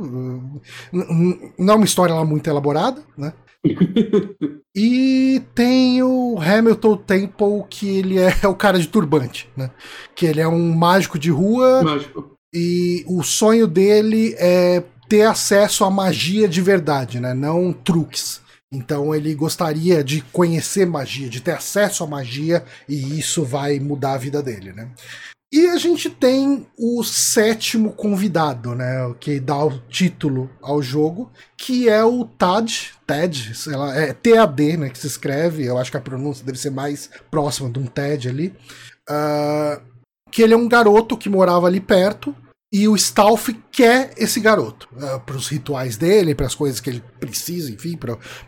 Não 1.58 1.74
é 1.74 1.76
uma 1.76 1.84
história 1.84 2.14
lá 2.14 2.24
muito 2.24 2.48
elaborada, 2.48 3.02
né? 3.16 3.32
e 4.74 5.42
tem 5.54 6.02
o 6.02 6.38
Hamilton 6.40 6.96
Temple, 6.96 7.64
que 7.68 7.98
ele 7.98 8.18
é 8.18 8.32
o 8.48 8.54
cara 8.54 8.78
de 8.78 8.88
turbante, 8.88 9.48
né? 9.56 9.70
Que 10.14 10.26
ele 10.26 10.40
é 10.40 10.48
um 10.48 10.72
mágico 10.74 11.18
de 11.18 11.30
rua. 11.30 11.82
Mágico. 11.82 12.36
E 12.52 13.04
o 13.06 13.22
sonho 13.22 13.66
dele 13.66 14.34
é 14.38 14.82
ter 15.08 15.22
acesso 15.22 15.84
à 15.84 15.90
magia 15.90 16.48
de 16.48 16.61
verdade, 16.61 17.20
né? 17.20 17.34
Não 17.34 17.72
truques. 17.72 18.40
Então 18.72 19.12
ele 19.14 19.34
gostaria 19.34 20.04
de 20.04 20.22
conhecer 20.22 20.86
magia, 20.86 21.28
de 21.28 21.40
ter 21.40 21.52
acesso 21.52 22.04
à 22.04 22.06
magia, 22.06 22.64
e 22.88 23.18
isso 23.18 23.44
vai 23.44 23.80
mudar 23.80 24.12
a 24.12 24.18
vida 24.18 24.42
dele, 24.42 24.72
né? 24.72 24.88
E 25.52 25.66
a 25.66 25.76
gente 25.76 26.08
tem 26.08 26.64
o 26.78 27.02
sétimo 27.02 27.92
convidado, 27.92 28.72
né? 28.76 29.12
Que 29.18 29.40
dá 29.40 29.64
o 29.64 29.80
título 29.88 30.48
ao 30.62 30.80
jogo, 30.80 31.32
que 31.56 31.88
é 31.88 32.04
o 32.04 32.24
Tad. 32.24 32.92
Ted, 33.04 33.56
sei 33.56 33.74
lá, 33.74 33.96
é 33.96 34.12
TAD, 34.12 34.76
né? 34.76 34.90
Que 34.90 34.98
se 34.98 35.08
escreve. 35.08 35.64
Eu 35.64 35.76
acho 35.76 35.90
que 35.90 35.96
a 35.96 36.00
pronúncia 36.00 36.46
deve 36.46 36.56
ser 36.56 36.70
mais 36.70 37.10
próxima 37.28 37.68
de 37.68 37.80
um 37.80 37.86
Ted 37.86 38.28
ali. 38.28 38.54
Uh, 39.10 39.82
que 40.30 40.42
ele 40.42 40.54
é 40.54 40.56
um 40.56 40.68
garoto 40.68 41.16
que 41.16 41.28
morava 41.28 41.66
ali 41.66 41.80
perto 41.80 42.32
e 42.72 42.86
o 42.86 42.94
Stalf 42.94 43.48
quer 43.72 44.12
esse 44.16 44.38
garoto 44.38 44.88
uh, 44.96 45.04
eh, 45.04 45.18
para 45.26 45.36
os 45.36 45.48
rituais 45.48 45.96
dele, 45.96 46.36
para 46.36 46.46
as 46.46 46.54
coisas 46.54 46.78
que 46.78 46.88
ele 46.88 47.02
precisa, 47.18 47.70
enfim, 47.70 47.98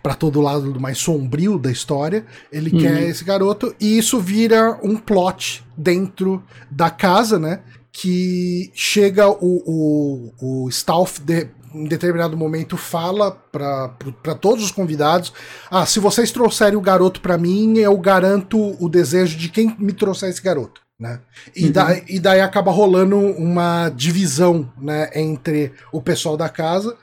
para 0.00 0.14
todo 0.14 0.40
lado 0.40 0.78
mais 0.80 0.98
sombrio 0.98 1.58
da 1.58 1.72
história. 1.72 2.24
Ele 2.52 2.70
uhum. 2.70 2.78
quer 2.78 3.02
esse 3.02 3.24
garoto 3.24 3.74
e 3.80 3.98
isso 3.98 4.20
vira 4.20 4.78
um 4.82 4.96
plot 4.96 5.64
dentro 5.76 6.42
da 6.70 6.88
casa, 6.88 7.36
né? 7.36 7.62
Que 7.90 8.70
chega 8.72 9.28
o, 9.28 9.34
o, 9.40 10.64
o 10.64 10.68
Stalf 10.68 11.18
de, 11.18 11.48
em 11.74 11.84
determinado 11.84 12.36
momento 12.36 12.76
fala 12.76 13.32
para 13.32 14.34
todos 14.40 14.64
os 14.64 14.70
convidados: 14.70 15.32
Ah, 15.68 15.84
se 15.84 15.98
vocês 15.98 16.30
trouxerem 16.30 16.78
o 16.78 16.80
garoto 16.80 17.20
para 17.20 17.36
mim, 17.36 17.76
eu 17.78 17.98
garanto 17.98 18.76
o 18.82 18.88
desejo 18.88 19.36
de 19.36 19.48
quem 19.48 19.74
me 19.78 19.92
trouxer 19.92 20.30
esse 20.30 20.40
garoto. 20.40 20.80
Né? 21.02 21.18
E, 21.56 21.66
uhum. 21.66 21.72
daí, 21.72 22.04
e 22.08 22.20
daí 22.20 22.40
acaba 22.40 22.70
rolando 22.70 23.18
uma 23.18 23.88
divisão 23.88 24.72
né, 24.80 25.10
entre 25.16 25.72
o 25.90 26.00
pessoal 26.00 26.36
da 26.36 26.48
casa. 26.48 26.96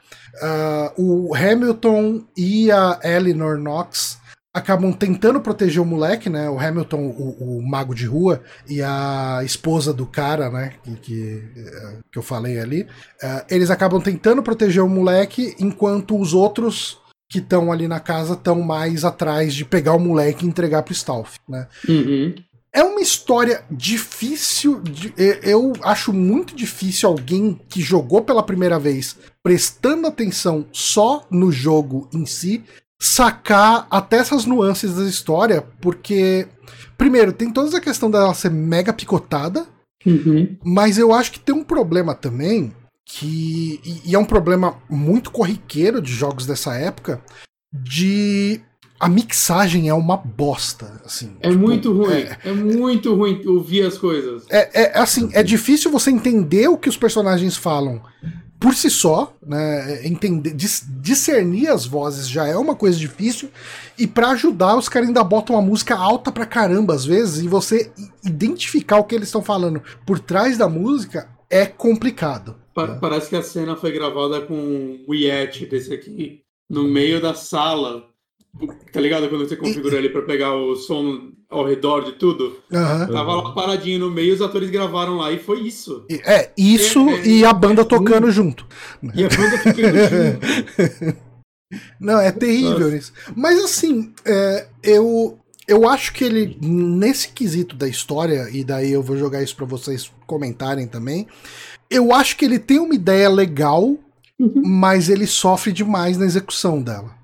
Uh, 0.98 1.28
o 1.28 1.36
Hamilton 1.36 2.24
e 2.38 2.72
a 2.72 2.98
Eleanor 3.04 3.58
Knox 3.58 4.18
acabam 4.54 4.94
tentando 4.94 5.42
proteger 5.42 5.82
o 5.82 5.86
moleque, 5.86 6.30
né? 6.30 6.50
O 6.50 6.58
Hamilton, 6.58 6.98
o, 6.98 7.58
o, 7.58 7.68
mago 7.68 7.94
de 7.94 8.06
rua, 8.06 8.42
e 8.68 8.82
a 8.82 9.42
esposa 9.44 9.94
do 9.94 10.06
cara, 10.06 10.50
né? 10.50 10.76
Que, 10.82 10.96
que, 10.96 11.54
que 12.10 12.18
eu 12.18 12.24
falei 12.24 12.58
ali. 12.58 12.84
Uh, 13.22 13.46
eles 13.50 13.70
acabam 13.70 14.00
tentando 14.00 14.42
proteger 14.42 14.82
o 14.82 14.88
moleque, 14.88 15.56
enquanto 15.60 16.18
os 16.18 16.34
outros 16.34 17.00
que 17.30 17.40
estão 17.40 17.72
ali 17.72 17.88
na 17.88 18.00
casa 18.00 18.34
estão 18.34 18.62
mais 18.62 19.06
atrás 19.06 19.54
de 19.54 19.64
pegar 19.64 19.94
o 19.94 20.00
moleque 20.00 20.46
e 20.46 20.48
entregar 20.48 20.82
pro 20.84 20.94
Stalf, 20.94 21.36
né? 21.48 21.68
Uhum. 21.88 22.34
É 22.74 22.84
uma 22.84 23.02
história 23.02 23.64
difícil. 23.70 24.80
De, 24.82 25.14
eu 25.44 25.74
acho 25.84 26.14
muito 26.14 26.56
difícil 26.56 27.10
alguém 27.10 27.60
que 27.68 27.82
jogou 27.82 28.22
pela 28.22 28.44
primeira 28.44 28.78
vez, 28.78 29.18
prestando 29.44 30.08
atenção 30.08 30.66
só 30.72 31.26
no 31.32 31.52
jogo 31.52 32.08
em 32.14 32.26
si, 32.26 32.64
sacar 33.02 33.88
até 33.90 34.18
essas 34.18 34.46
nuances 34.46 34.96
da 34.96 35.06
história, 35.06 35.62
porque, 35.82 36.48
primeiro, 36.98 37.32
tem 37.32 37.52
toda 37.52 37.78
a 37.78 37.82
questão 37.82 38.12
dela 38.12 38.34
ser 38.34 38.52
mega 38.52 38.94
picotada, 38.94 39.66
uhum. 40.06 40.58
mas 40.64 40.98
eu 40.98 41.14
acho 41.14 41.32
que 41.32 41.40
tem 41.40 41.56
um 41.56 41.64
problema 41.64 42.14
também, 42.14 42.74
que. 43.06 43.80
E, 43.84 44.12
e 44.12 44.16
é 44.16 44.20
um 44.20 44.26
problema 44.26 44.78
muito 44.90 45.32
corriqueiro 45.32 46.02
de 46.02 46.12
jogos 46.14 46.46
dessa 46.46 46.76
época, 46.76 47.22
de 47.74 48.62
a 49.00 49.08
mixagem 49.08 49.88
é 49.88 49.94
uma 49.94 50.18
bosta, 50.18 51.02
assim. 51.06 51.32
É 51.40 51.50
tipo, 51.50 51.62
muito 51.62 51.94
ruim. 51.94 52.12
É, 52.12 52.38
é, 52.44 52.52
muito 52.52 53.16
ruim 53.16 53.42
ouvir 53.48 53.86
as 53.86 53.98
coisas. 53.98 54.44
É, 54.50 54.84
é 54.84 55.00
assim, 55.00 55.30
é 55.34 55.42
difícil 55.42 55.90
você 55.90 56.12
entender 56.12 56.68
o 56.68 56.78
que 56.78 56.90
os 56.90 56.98
personagens 56.98 57.56
falam 57.56 58.02
por 58.60 58.76
si 58.76 58.90
só, 58.90 59.34
né? 59.42 60.06
Entender, 60.06 60.54
discernir 60.54 61.70
as 61.70 61.86
vozes 61.86 62.28
já 62.28 62.46
é 62.46 62.58
uma 62.58 62.76
coisa 62.76 63.00
difícil. 63.00 63.50
E 63.98 64.06
para 64.06 64.32
ajudar, 64.32 64.76
os 64.76 64.90
caras 64.90 65.08
ainda 65.08 65.24
botam 65.24 65.56
uma 65.56 65.62
música 65.62 65.96
alta 65.96 66.30
pra 66.30 66.46
caramba 66.46 66.94
às 66.94 67.06
vezes, 67.06 67.42
e 67.42 67.48
você 67.48 67.90
identificar 68.26 68.98
o 68.98 69.06
que 69.06 69.16
eles 69.16 69.30
estão 69.30 69.42
falando 69.42 69.82
por 70.06 70.20
trás 70.20 70.58
da 70.58 70.68
música 70.68 71.30
é 71.50 71.66
complicado. 71.66 72.58
Pa 72.76 72.86
né? 72.86 72.98
Parece 73.00 73.30
que 73.30 73.36
a 73.38 73.42
cena 73.42 73.78
foi 73.78 73.94
gravada 73.94 74.42
com 74.42 75.00
o 75.08 75.16
Yeti 75.16 75.66
desse 75.66 75.94
aqui, 75.94 76.42
no 76.70 76.84
meio 76.84 77.22
da 77.22 77.34
sala 77.34 78.10
Tá 78.92 79.00
ligado? 79.00 79.30
Quando 79.30 79.48
você 79.48 79.56
configura 79.56 79.98
ele 79.98 80.10
pra 80.10 80.22
pegar 80.24 80.56
o 80.56 80.76
som 80.76 81.32
ao 81.50 81.66
redor 81.66 82.02
de 82.04 82.14
tudo. 82.14 82.58
Uhum. 82.72 83.14
Tava 83.14 83.36
lá 83.36 83.52
paradinho 83.54 84.00
no 84.00 84.12
meio, 84.12 84.34
os 84.34 84.42
atores 84.42 84.70
gravaram 84.70 85.18
lá 85.18 85.32
e 85.32 85.40
foi 85.40 85.62
isso. 85.62 86.06
É, 86.26 86.52
isso 86.58 87.10
é, 87.10 87.20
é, 87.20 87.28
e 87.28 87.46
a 87.46 87.54
banda 87.54 87.82
é 87.82 87.86
tocando 87.86 88.24
ruim. 88.24 88.32
junto. 88.32 88.68
E 89.16 89.24
a 89.24 89.30
banda 89.30 89.58
tocando 89.58 89.98
junto. 91.10 91.30
Não, 92.00 92.20
é 92.20 92.32
terrível 92.32 92.80
Nossa. 92.80 92.96
isso. 92.96 93.14
Mas 93.36 93.64
assim, 93.64 94.12
é, 94.26 94.68
eu, 94.84 95.40
eu 95.68 95.88
acho 95.88 96.14
que 96.14 96.24
ele, 96.24 96.58
nesse 96.62 97.30
quesito 97.30 97.76
da 97.76 97.88
história, 97.88 98.50
e 98.52 98.64
daí 98.64 98.92
eu 98.92 99.04
vou 99.04 99.18
jogar 99.18 99.42
isso 99.42 99.56
para 99.56 99.66
vocês 99.66 100.12
comentarem 100.26 100.88
também, 100.88 101.28
eu 101.90 102.14
acho 102.14 102.38
que 102.38 102.46
ele 102.46 102.60
tem 102.60 102.80
uma 102.80 102.94
ideia 102.94 103.30
legal, 103.30 103.84
uhum. 104.40 104.62
mas 104.66 105.10
ele 105.10 105.26
sofre 105.26 105.72
demais 105.72 106.18
na 106.18 106.26
execução 106.26 106.82
dela. 106.82 107.19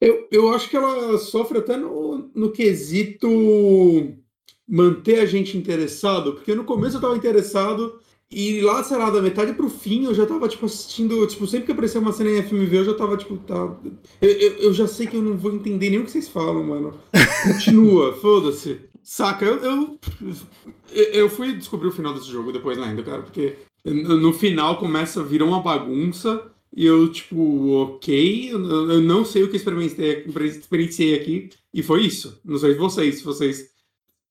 Eu, 0.00 0.28
eu 0.30 0.54
acho 0.54 0.68
que 0.68 0.76
ela 0.76 1.16
sofre 1.18 1.58
até 1.58 1.76
no, 1.76 2.30
no 2.34 2.50
quesito 2.52 3.28
manter 4.68 5.20
a 5.20 5.26
gente 5.26 5.56
interessado, 5.56 6.34
porque 6.34 6.54
no 6.54 6.64
começo 6.64 6.96
eu 6.96 7.00
tava 7.00 7.16
interessado 7.16 7.98
e 8.30 8.60
lá, 8.60 8.82
sei 8.82 8.96
lá, 8.96 9.08
da 9.08 9.22
metade 9.22 9.52
pro 9.52 9.70
fim 9.70 10.04
eu 10.04 10.14
já 10.14 10.26
tava, 10.26 10.48
tipo, 10.48 10.66
assistindo, 10.66 11.24
tipo, 11.26 11.46
sempre 11.46 11.66
que 11.66 11.72
aparecia 11.72 12.00
uma 12.00 12.12
cena 12.12 12.30
em 12.30 12.42
FMV 12.42 12.78
eu 12.78 12.84
já 12.84 12.94
tava, 12.94 13.16
tipo, 13.16 13.36
tá... 13.38 13.78
Eu, 14.20 14.30
eu, 14.30 14.52
eu 14.56 14.74
já 14.74 14.86
sei 14.88 15.06
que 15.06 15.16
eu 15.16 15.22
não 15.22 15.36
vou 15.36 15.54
entender 15.54 15.90
nem 15.90 16.00
o 16.00 16.04
que 16.04 16.10
vocês 16.10 16.28
falam, 16.28 16.64
mano. 16.64 16.98
Continua, 17.44 18.12
foda-se. 18.20 18.80
Saca, 19.02 19.44
eu, 19.44 19.62
eu, 20.90 21.04
eu 21.12 21.30
fui 21.30 21.52
descobrir 21.52 21.86
o 21.86 21.92
final 21.92 22.12
desse 22.12 22.26
jogo 22.26 22.50
depois 22.50 22.76
ainda, 22.76 23.04
cara, 23.04 23.22
porque 23.22 23.54
no 23.84 24.32
final 24.32 24.78
começa 24.78 25.20
a 25.20 25.24
virar 25.24 25.44
uma 25.44 25.62
bagunça 25.62 26.50
e 26.76 26.84
eu, 26.84 27.10
tipo, 27.10 27.70
ok, 27.70 28.50
eu 28.52 29.00
não 29.00 29.24
sei 29.24 29.42
o 29.42 29.50
que 29.50 29.56
experimentei, 29.56 30.26
experienciei 30.44 31.14
aqui, 31.14 31.48
e 31.72 31.82
foi 31.82 32.04
isso. 32.04 32.38
Não 32.44 32.58
sei 32.58 32.74
vocês, 32.74 33.18
se 33.18 33.24
vocês 33.24 33.64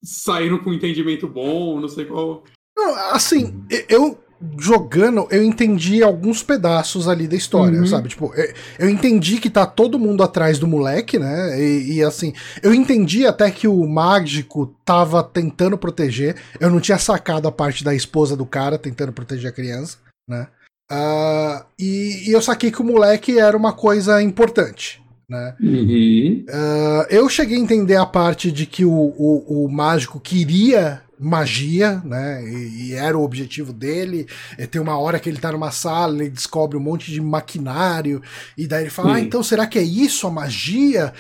saíram 0.04 0.60
com 0.60 0.70
um 0.70 0.74
entendimento 0.74 1.28
bom, 1.28 1.80
não 1.80 1.89
sei 1.89 2.06
qual. 2.06 2.43
Não, 2.78 2.96
assim, 3.12 3.64
eu 3.89 4.20
jogando, 4.60 5.28
eu 5.32 5.43
entendi 5.43 6.04
alguns 6.04 6.43
pedaços 6.43 7.08
ali 7.08 7.28
da 7.28 7.36
história, 7.36 7.80
uhum. 7.80 7.88
sabe? 7.88 8.10
Tipo, 8.10 8.32
eu 8.78 8.89
entendi 8.89 9.39
que 9.39 9.50
tá 9.50 9.66
todo 9.66 9.98
mundo 9.98 10.22
atrás 10.22 10.60
do 10.60 10.68
moleque, 10.68 11.18
né? 11.18 11.60
E, 11.60 11.93
e, 11.93 12.04
assim, 12.04 12.32
eu 12.62 12.76
entendi 12.76 13.26
até 13.26 13.50
que 13.50 13.68
o 13.68 13.88
mágico 13.88 14.76
tava 14.86 15.24
tentando 15.24 15.80
proteger. 15.80 16.36
Eu 16.60 16.70
não 16.70 16.80
tinha 16.80 17.00
sacado 17.00 17.48
a 17.48 17.52
parte 17.52 17.84
da 17.84 17.96
esposa 17.96 18.36
do 18.38 18.46
cara 18.46 18.78
tentando 18.78 19.12
proteger 19.12 19.50
a 19.50 19.54
criança, 19.54 19.98
né? 20.30 20.48
Uh, 20.91 21.65
e, 21.79 22.29
e, 22.29 22.31
eu 22.31 22.41
saquei 22.41 22.71
que 22.71 22.81
o 22.81 22.86
moleque 22.86 23.39
era 23.39 23.57
uma 23.57 23.73
coisa 23.73 24.21
importante. 24.21 25.01
Né? 25.27 25.55
Uhum. 25.59 26.45
Uh, 26.47 27.05
eu 27.09 27.27
cheguei 27.27 27.57
a 27.57 27.61
entender 27.61 27.95
a 27.95 28.05
parte 28.05 28.51
de 28.51 28.67
que 28.67 28.86
o, 28.86 28.91
o, 28.91 29.65
o 29.65 29.71
mágico 29.71 30.19
queria 30.19 31.01
magia, 31.19 32.01
né? 32.05 32.43
E, 32.43 32.89
e, 32.89 32.93
era 32.93 33.17
o 33.17 33.23
objetivo 33.23 33.73
dele. 33.73 34.27
E 34.57 34.67
tem 34.67 34.81
uma 34.81 34.97
hora 34.97 35.19
que 35.19 35.29
ele 35.29 35.39
tá 35.39 35.51
numa 35.51 35.71
sala, 35.71 36.15
ele 36.15 36.29
descobre 36.29 36.77
um 36.77 36.81
monte 36.81 37.11
de 37.11 37.21
maquinário, 37.21 38.21
e 38.57 38.67
daí 38.67 38.83
ele 38.83 38.89
fala: 38.89 39.15
Ah, 39.15 39.19
então 39.19 39.41
será 39.41 39.65
que 39.65 39.79
é 39.79 39.83
isso 39.83 40.27
a 40.27 40.31
magia? 40.31 41.13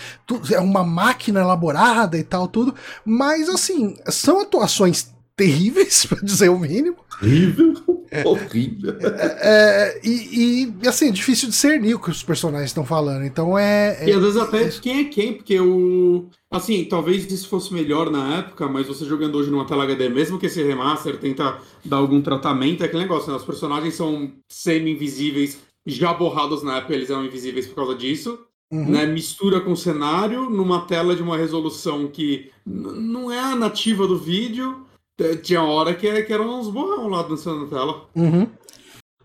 é 0.51 0.59
uma 0.59 0.83
máquina 0.83 1.39
elaborada 1.39 2.17
e 2.17 2.23
tal, 2.23 2.47
tudo. 2.47 2.75
Mas 3.03 3.49
assim, 3.49 3.95
são 4.07 4.41
atuações 4.41 5.13
terríveis, 5.35 6.05
para 6.07 6.21
dizer 6.21 6.49
o 6.49 6.59
mínimo. 6.59 6.97
Horrível. 7.21 7.94
Horrível. 8.27 8.95
É, 8.99 9.97
é, 9.97 10.01
e, 10.03 10.73
e, 10.81 10.87
assim, 10.87 11.09
é 11.09 11.11
difícil 11.11 11.49
discernir 11.49 11.95
o 11.95 11.99
que 11.99 12.09
os 12.09 12.23
personagens 12.23 12.69
estão 12.69 12.85
falando. 12.85 13.25
Então 13.25 13.57
é, 13.57 13.97
é. 14.01 14.09
E 14.09 14.13
às 14.13 14.21
vezes 14.21 14.37
até 14.37 14.69
quem 14.69 14.99
é 14.99 15.03
quem, 15.05 15.33
porque 15.33 15.59
o. 15.59 16.27
Assim, 16.49 16.85
talvez 16.85 17.29
isso 17.31 17.49
fosse 17.49 17.73
melhor 17.73 18.09
na 18.09 18.37
época, 18.37 18.67
mas 18.67 18.87
você 18.87 19.03
jogando 19.05 19.35
hoje 19.35 19.51
numa 19.51 19.65
tela 19.65 19.83
HD, 19.83 20.09
mesmo 20.09 20.39
que 20.39 20.45
esse 20.45 20.63
remaster 20.63 21.17
tenta 21.17 21.57
dar 21.83 21.97
algum 21.97 22.21
tratamento, 22.21 22.81
é 22.81 22.85
aquele 22.85 23.03
negócio, 23.03 23.29
né? 23.29 23.37
Os 23.37 23.43
personagens 23.43 23.95
são 23.95 24.31
semi-invisíveis, 24.49 25.57
já 25.85 26.13
borrados 26.13 26.63
na 26.63 26.77
época, 26.77 26.93
eles 26.93 27.09
eram 27.09 27.25
invisíveis 27.25 27.67
por 27.67 27.75
causa 27.75 27.95
disso. 27.95 28.39
Uhum. 28.71 28.89
Né, 28.89 29.05
mistura 29.05 29.61
com 29.61 29.73
o 29.73 29.77
cenário 29.77 30.49
numa 30.49 30.87
tela 30.87 31.15
de 31.15 31.21
uma 31.21 31.37
resolução 31.37 32.07
que 32.07 32.49
não 32.65 33.31
é 33.31 33.39
a 33.39 33.55
nativa 33.55 34.07
do 34.07 34.17
vídeo, 34.17 34.83
tinha 35.41 35.61
hora 35.61 35.93
que, 35.93 36.23
que 36.23 36.33
eram 36.33 36.59
uns 36.59 36.69
borrão 36.69 37.07
lá 37.07 37.23
dançando 37.23 37.63
na 37.63 37.69
tela. 37.69 38.05
Uhum. 38.15 38.47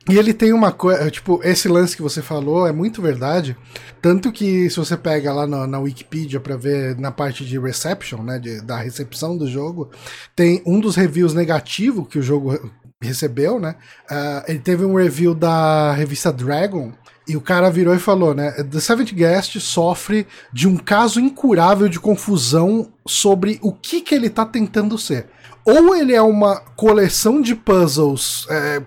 E 0.09 0.17
ele 0.19 0.33
tem 0.33 0.53
uma 0.53 0.73
coisa, 0.73 1.11
tipo, 1.11 1.41
esse 1.45 1.69
lance 1.69 1.95
que 1.95 2.03
você 2.03 2.23
falou 2.23 2.67
é 2.67 2.73
muito 2.73 3.03
verdade. 3.03 3.57
Tanto 4.01 4.33
que 4.33 4.69
se 4.71 4.77
você 4.77 4.97
pega 4.97 5.33
lá 5.33 5.47
na, 5.47 5.67
na 5.67 5.79
Wikipedia 5.79 6.41
para 6.41 6.57
ver 6.57 6.99
na 6.99 7.13
parte 7.13 7.45
de 7.45 7.59
reception, 7.59 8.23
né, 8.23 8.39
de, 8.39 8.61
da 8.63 8.79
recepção 8.79 9.37
do 9.37 9.47
jogo, 9.47 9.91
tem 10.35 10.63
um 10.67 10.81
dos 10.81 10.97
reviews 10.97 11.35
negativos 11.35 12.09
que 12.09 12.19
o 12.19 12.23
jogo 12.23 12.59
recebeu, 13.01 13.61
né? 13.61 13.77
Uh, 14.11 14.51
ele 14.51 14.59
teve 14.59 14.85
um 14.85 14.95
review 14.95 15.35
da 15.35 15.93
revista 15.93 16.33
Dragon 16.33 16.93
e 17.29 17.37
o 17.37 17.41
cara 17.41 17.71
virou 17.71 17.95
e 17.95 17.99
falou, 17.99 18.35
né? 18.35 18.51
The 18.65 18.81
Seventh 18.81 19.13
Guest 19.13 19.61
sofre 19.61 20.27
de 20.53 20.67
um 20.67 20.77
caso 20.77 21.21
incurável 21.21 21.89
de 21.89 22.01
confusão 22.01 22.93
sobre 23.07 23.59
o 23.63 23.73
que, 23.73 24.01
que 24.01 24.15
ele 24.15 24.29
tá 24.29 24.45
tentando 24.45 24.99
ser. 24.99 25.29
Ou 25.65 25.95
ele 25.95 26.15
é 26.15 26.23
uma 26.23 26.57
coleção 26.77 27.41
de 27.41 27.55
puzzles 27.55 28.47
é, 28.49 28.83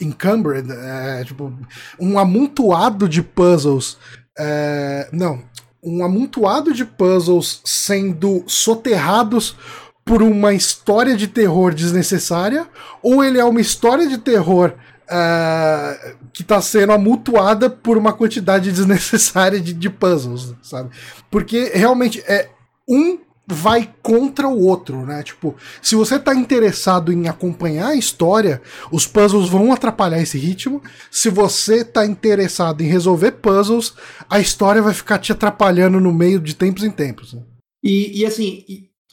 encumbered, 0.00 0.70
é, 0.70 1.24
tipo, 1.24 1.52
um 1.98 2.18
amontoado 2.18 3.08
de 3.08 3.22
puzzles. 3.22 3.96
É, 4.38 5.08
não, 5.12 5.42
um 5.82 6.04
amontoado 6.04 6.72
de 6.72 6.84
puzzles 6.84 7.60
sendo 7.64 8.44
soterrados 8.46 9.56
por 10.04 10.22
uma 10.22 10.54
história 10.54 11.14
de 11.16 11.26
terror 11.26 11.74
desnecessária, 11.74 12.66
ou 13.02 13.22
ele 13.22 13.38
é 13.38 13.44
uma 13.44 13.60
história 13.60 14.06
de 14.06 14.16
terror 14.16 14.72
uh, 15.04 16.16
que 16.32 16.42
está 16.42 16.62
sendo 16.62 16.92
amutuada 16.92 17.68
por 17.68 17.98
uma 17.98 18.12
quantidade 18.12 18.72
desnecessária 18.72 19.60
de, 19.60 19.74
de 19.74 19.90
puzzles, 19.90 20.54
sabe? 20.62 20.90
Porque 21.30 21.72
realmente 21.74 22.22
é 22.26 22.48
um 22.88 23.18
vai 23.50 23.90
contra 24.02 24.46
o 24.46 24.62
outro, 24.62 25.06
né? 25.06 25.22
Tipo, 25.22 25.56
se 25.80 25.94
você 25.94 26.18
tá 26.18 26.34
interessado 26.34 27.10
em 27.10 27.28
acompanhar 27.28 27.88
a 27.88 27.96
história, 27.96 28.60
os 28.92 29.06
puzzles 29.06 29.48
vão 29.48 29.72
atrapalhar 29.72 30.20
esse 30.20 30.36
ritmo. 30.36 30.82
Se 31.10 31.30
você 31.30 31.82
tá 31.82 32.04
interessado 32.04 32.82
em 32.82 32.86
resolver 32.86 33.32
puzzles, 33.32 33.94
a 34.28 34.38
história 34.38 34.82
vai 34.82 34.92
ficar 34.92 35.18
te 35.18 35.32
atrapalhando 35.32 35.98
no 35.98 36.12
meio 36.12 36.38
de 36.38 36.54
tempos 36.54 36.84
em 36.84 36.90
tempos. 36.90 37.32
Né? 37.32 37.42
E, 37.82 38.20
e 38.20 38.26
assim, 38.26 38.64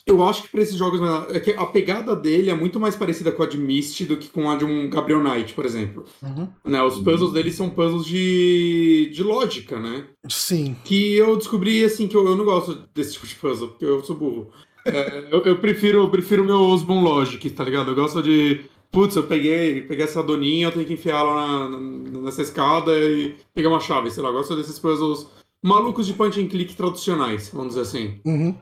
eu 0.05 0.23
acho 0.23 0.43
que 0.43 0.49
para 0.49 0.61
esses 0.61 0.75
jogos 0.75 1.01
é 1.01 1.55
a 1.57 1.65
pegada 1.65 2.15
dele 2.15 2.51
é 2.51 2.53
muito 2.53 2.79
mais 2.79 2.95
parecida 2.95 3.31
com 3.31 3.41
a 3.41 3.47
de 3.47 3.57
Myst 3.57 4.05
do 4.05 4.17
que 4.17 4.29
com 4.29 4.49
a 4.49 4.55
de 4.55 4.63
um 4.63 4.87
Gabriel 4.87 5.23
Knight, 5.23 5.53
por 5.53 5.65
exemplo. 5.65 6.05
Uhum. 6.21 6.47
Né, 6.63 6.81
os 6.83 6.99
puzzles 6.99 7.33
dele 7.33 7.51
são 7.51 7.69
puzzles 7.69 8.05
de, 8.05 9.09
de 9.11 9.23
lógica, 9.23 9.79
né? 9.79 10.05
Sim. 10.29 10.75
Que 10.83 11.15
eu 11.15 11.35
descobri 11.35 11.83
assim 11.83 12.07
que 12.07 12.15
eu, 12.15 12.27
eu 12.27 12.35
não 12.35 12.45
gosto 12.45 12.87
desse 12.93 13.13
tipo 13.13 13.25
de 13.25 13.35
puzzle, 13.35 13.69
porque 13.69 13.85
eu 13.85 14.03
sou 14.03 14.15
burro. 14.15 14.51
É, 14.85 15.27
eu, 15.31 15.41
eu, 15.41 15.57
prefiro 15.57 16.03
eu 16.03 16.09
prefiro 16.09 16.45
meu 16.45 16.61
Osborne 16.61 17.03
Logic, 17.03 17.49
tá 17.49 17.63
ligado? 17.63 17.89
Eu 17.89 17.95
gosto 17.95 18.21
de 18.21 18.65
putz, 18.91 19.15
eu 19.15 19.23
peguei, 19.23 19.81
peguei 19.81 20.05
essa 20.05 20.21
doninha, 20.21 20.67
eu 20.67 20.71
tenho 20.71 20.85
que 20.85 20.93
enfiá-la 20.93 21.67
na, 21.67 21.79
nessa 22.21 22.43
escada 22.43 22.97
e 22.97 23.35
pegar 23.53 23.69
uma 23.69 23.79
chave, 23.79 24.11
sei 24.11 24.21
lá, 24.21 24.29
eu 24.29 24.33
gosto 24.33 24.55
desses 24.55 24.79
puzzles 24.79 25.27
malucos 25.63 26.05
de 26.05 26.13
point 26.13 26.39
and 26.39 26.47
click 26.47 26.75
tradicionais, 26.75 27.49
vamos 27.49 27.69
dizer 27.69 27.81
assim. 27.81 28.21
Uhum. 28.23 28.55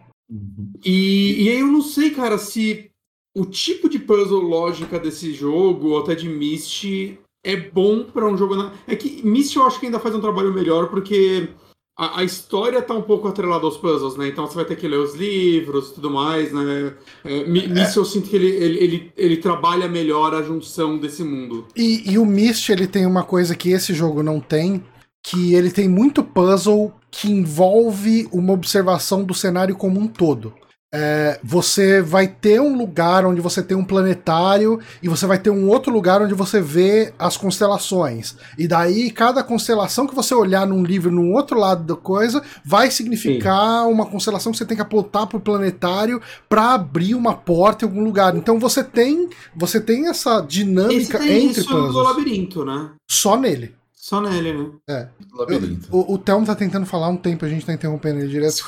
E, 0.84 1.43
e 1.43 1.49
aí 1.49 1.59
eu 1.59 1.67
não 1.67 1.82
sei, 1.82 2.11
cara, 2.11 2.38
se 2.38 2.89
o 3.36 3.45
tipo 3.45 3.89
de 3.89 3.99
puzzle 3.99 4.41
lógica 4.41 4.99
desse 4.99 5.34
jogo, 5.34 5.89
ou 5.89 5.99
até 5.99 6.15
de 6.15 6.30
Myst, 6.30 7.17
é 7.43 7.55
bom 7.55 8.03
para 8.03 8.28
um 8.28 8.38
jogo. 8.38 8.55
Na... 8.55 8.71
É 8.88 8.95
que 8.95 9.26
Myst 9.26 9.55
eu 9.55 9.63
acho 9.63 9.80
que 9.80 9.88
ainda 9.88 9.99
faz 9.99 10.15
um 10.15 10.21
trabalho 10.21 10.53
melhor, 10.53 10.89
porque 10.89 11.49
a, 11.97 12.21
a, 12.21 12.24
história 12.24 12.82
tá 12.82 12.93
um 12.93 13.01
pouco 13.01 13.28
atrelada 13.28 13.65
aos 13.65 13.78
puzzles, 13.78 14.15
né? 14.15 14.28
Então 14.28 14.47
você 14.47 14.55
vai 14.55 14.65
ter 14.65 14.76
que 14.76 14.88
ler 14.88 14.97
os 14.97 15.13
livros 15.13 15.89
e 15.89 15.93
tudo 15.95 16.09
mais, 16.09 16.51
né? 16.51 16.93
É, 17.24 17.43
Myst 17.45 17.95
eu 17.95 18.05
sinto 18.05 18.30
que 18.30 18.36
ele, 18.36 18.47
ele, 18.47 18.84
ele, 18.84 19.13
ele, 19.15 19.38
trabalha 19.38 19.88
melhor 19.88 20.34
a 20.34 20.41
junção 20.41 20.97
desse 20.97 21.24
mundo. 21.24 21.67
E, 21.76 22.11
e 22.11 22.17
o 22.17 22.26
Myst, 22.26 22.69
ele 22.69 22.88
tem 22.88 23.05
uma 23.05 23.24
coisa 23.24 23.55
que 23.55 23.69
esse 23.69 23.93
jogo 23.93 24.24
não 24.24 24.39
tem, 24.39 24.84
que 25.24 25.53
ele 25.53 25.71
tem 25.71 25.88
muito 25.88 26.24
puzzle 26.24 26.93
que 27.16 27.32
envolve 27.32 28.28
uma 28.32 28.53
observação 28.53 29.24
do 29.24 29.36
cenário 29.36 29.76
como 29.76 29.99
um 29.99 30.07
todo. 30.07 30.51
É, 30.95 31.39
você 31.43 32.01
vai 32.01 32.28
ter 32.28 32.59
um 32.59 32.76
lugar 32.76 33.24
onde 33.26 33.39
você 33.39 33.61
tem 33.64 33.78
um 33.78 33.84
planetário 33.84 34.80
e 35.01 35.07
você 35.07 35.26
vai 35.28 35.39
ter 35.39 35.51
um 35.51 35.68
outro 35.68 35.91
lugar 35.91 36.22
onde 36.22 36.34
você 36.34 36.59
vê 36.59 37.14
as 37.18 37.38
constelações. 37.38 38.36
E 38.57 38.68
daí, 38.68 39.11
cada 39.11 39.43
constelação 39.43 40.07
que 40.07 40.14
você 40.14 40.34
olhar 40.34 40.66
num 40.68 40.84
livro 40.84 41.11
num 41.11 41.34
outro 41.34 41.57
lado 41.57 41.84
da 41.84 41.95
coisa 41.95 42.43
vai 42.66 42.89
significar 42.89 43.86
Sim. 43.86 43.91
uma 43.91 44.07
constelação 44.07 44.51
que 44.51 44.57
você 44.57 44.66
tem 44.66 44.76
que 44.76 44.84
apontar 44.84 45.28
pro 45.28 45.39
planetário 45.39 46.22
para 46.49 46.74
abrir 46.74 47.14
uma 47.14 47.34
porta 47.36 47.86
em 47.86 47.88
algum 47.88 48.03
lugar. 48.03 48.36
Então 48.36 48.59
você 48.59 48.84
tem 48.84 49.30
você 49.55 49.80
tem 49.80 50.07
essa 50.07 50.41
dinâmica 50.41 51.18
Esse 51.18 51.28
tem 51.28 51.45
entre 51.45 51.61
isso 51.61 51.70
puzzles. 51.70 51.93
do 51.93 52.03
labirinto, 52.03 52.66
né? 52.66 52.91
Só 53.09 53.36
nele. 53.38 53.76
Só 54.04 54.20
nele, 54.20 54.51
né? 54.51 54.70
É. 54.89 55.08
Labirinto. 55.34 55.88
O, 55.89 56.16
o 56.16 56.18
Thelmo 56.18 56.45
tá 56.45 56.54
tentando 56.54 56.86
falar 56.86 57.08
um 57.08 57.16
tempo, 57.16 57.45
a 57.45 57.47
gente 57.47 57.66
tá 57.66 57.72
interrompendo 57.72 58.20
ele 58.20 58.28
direto. 58.28 58.62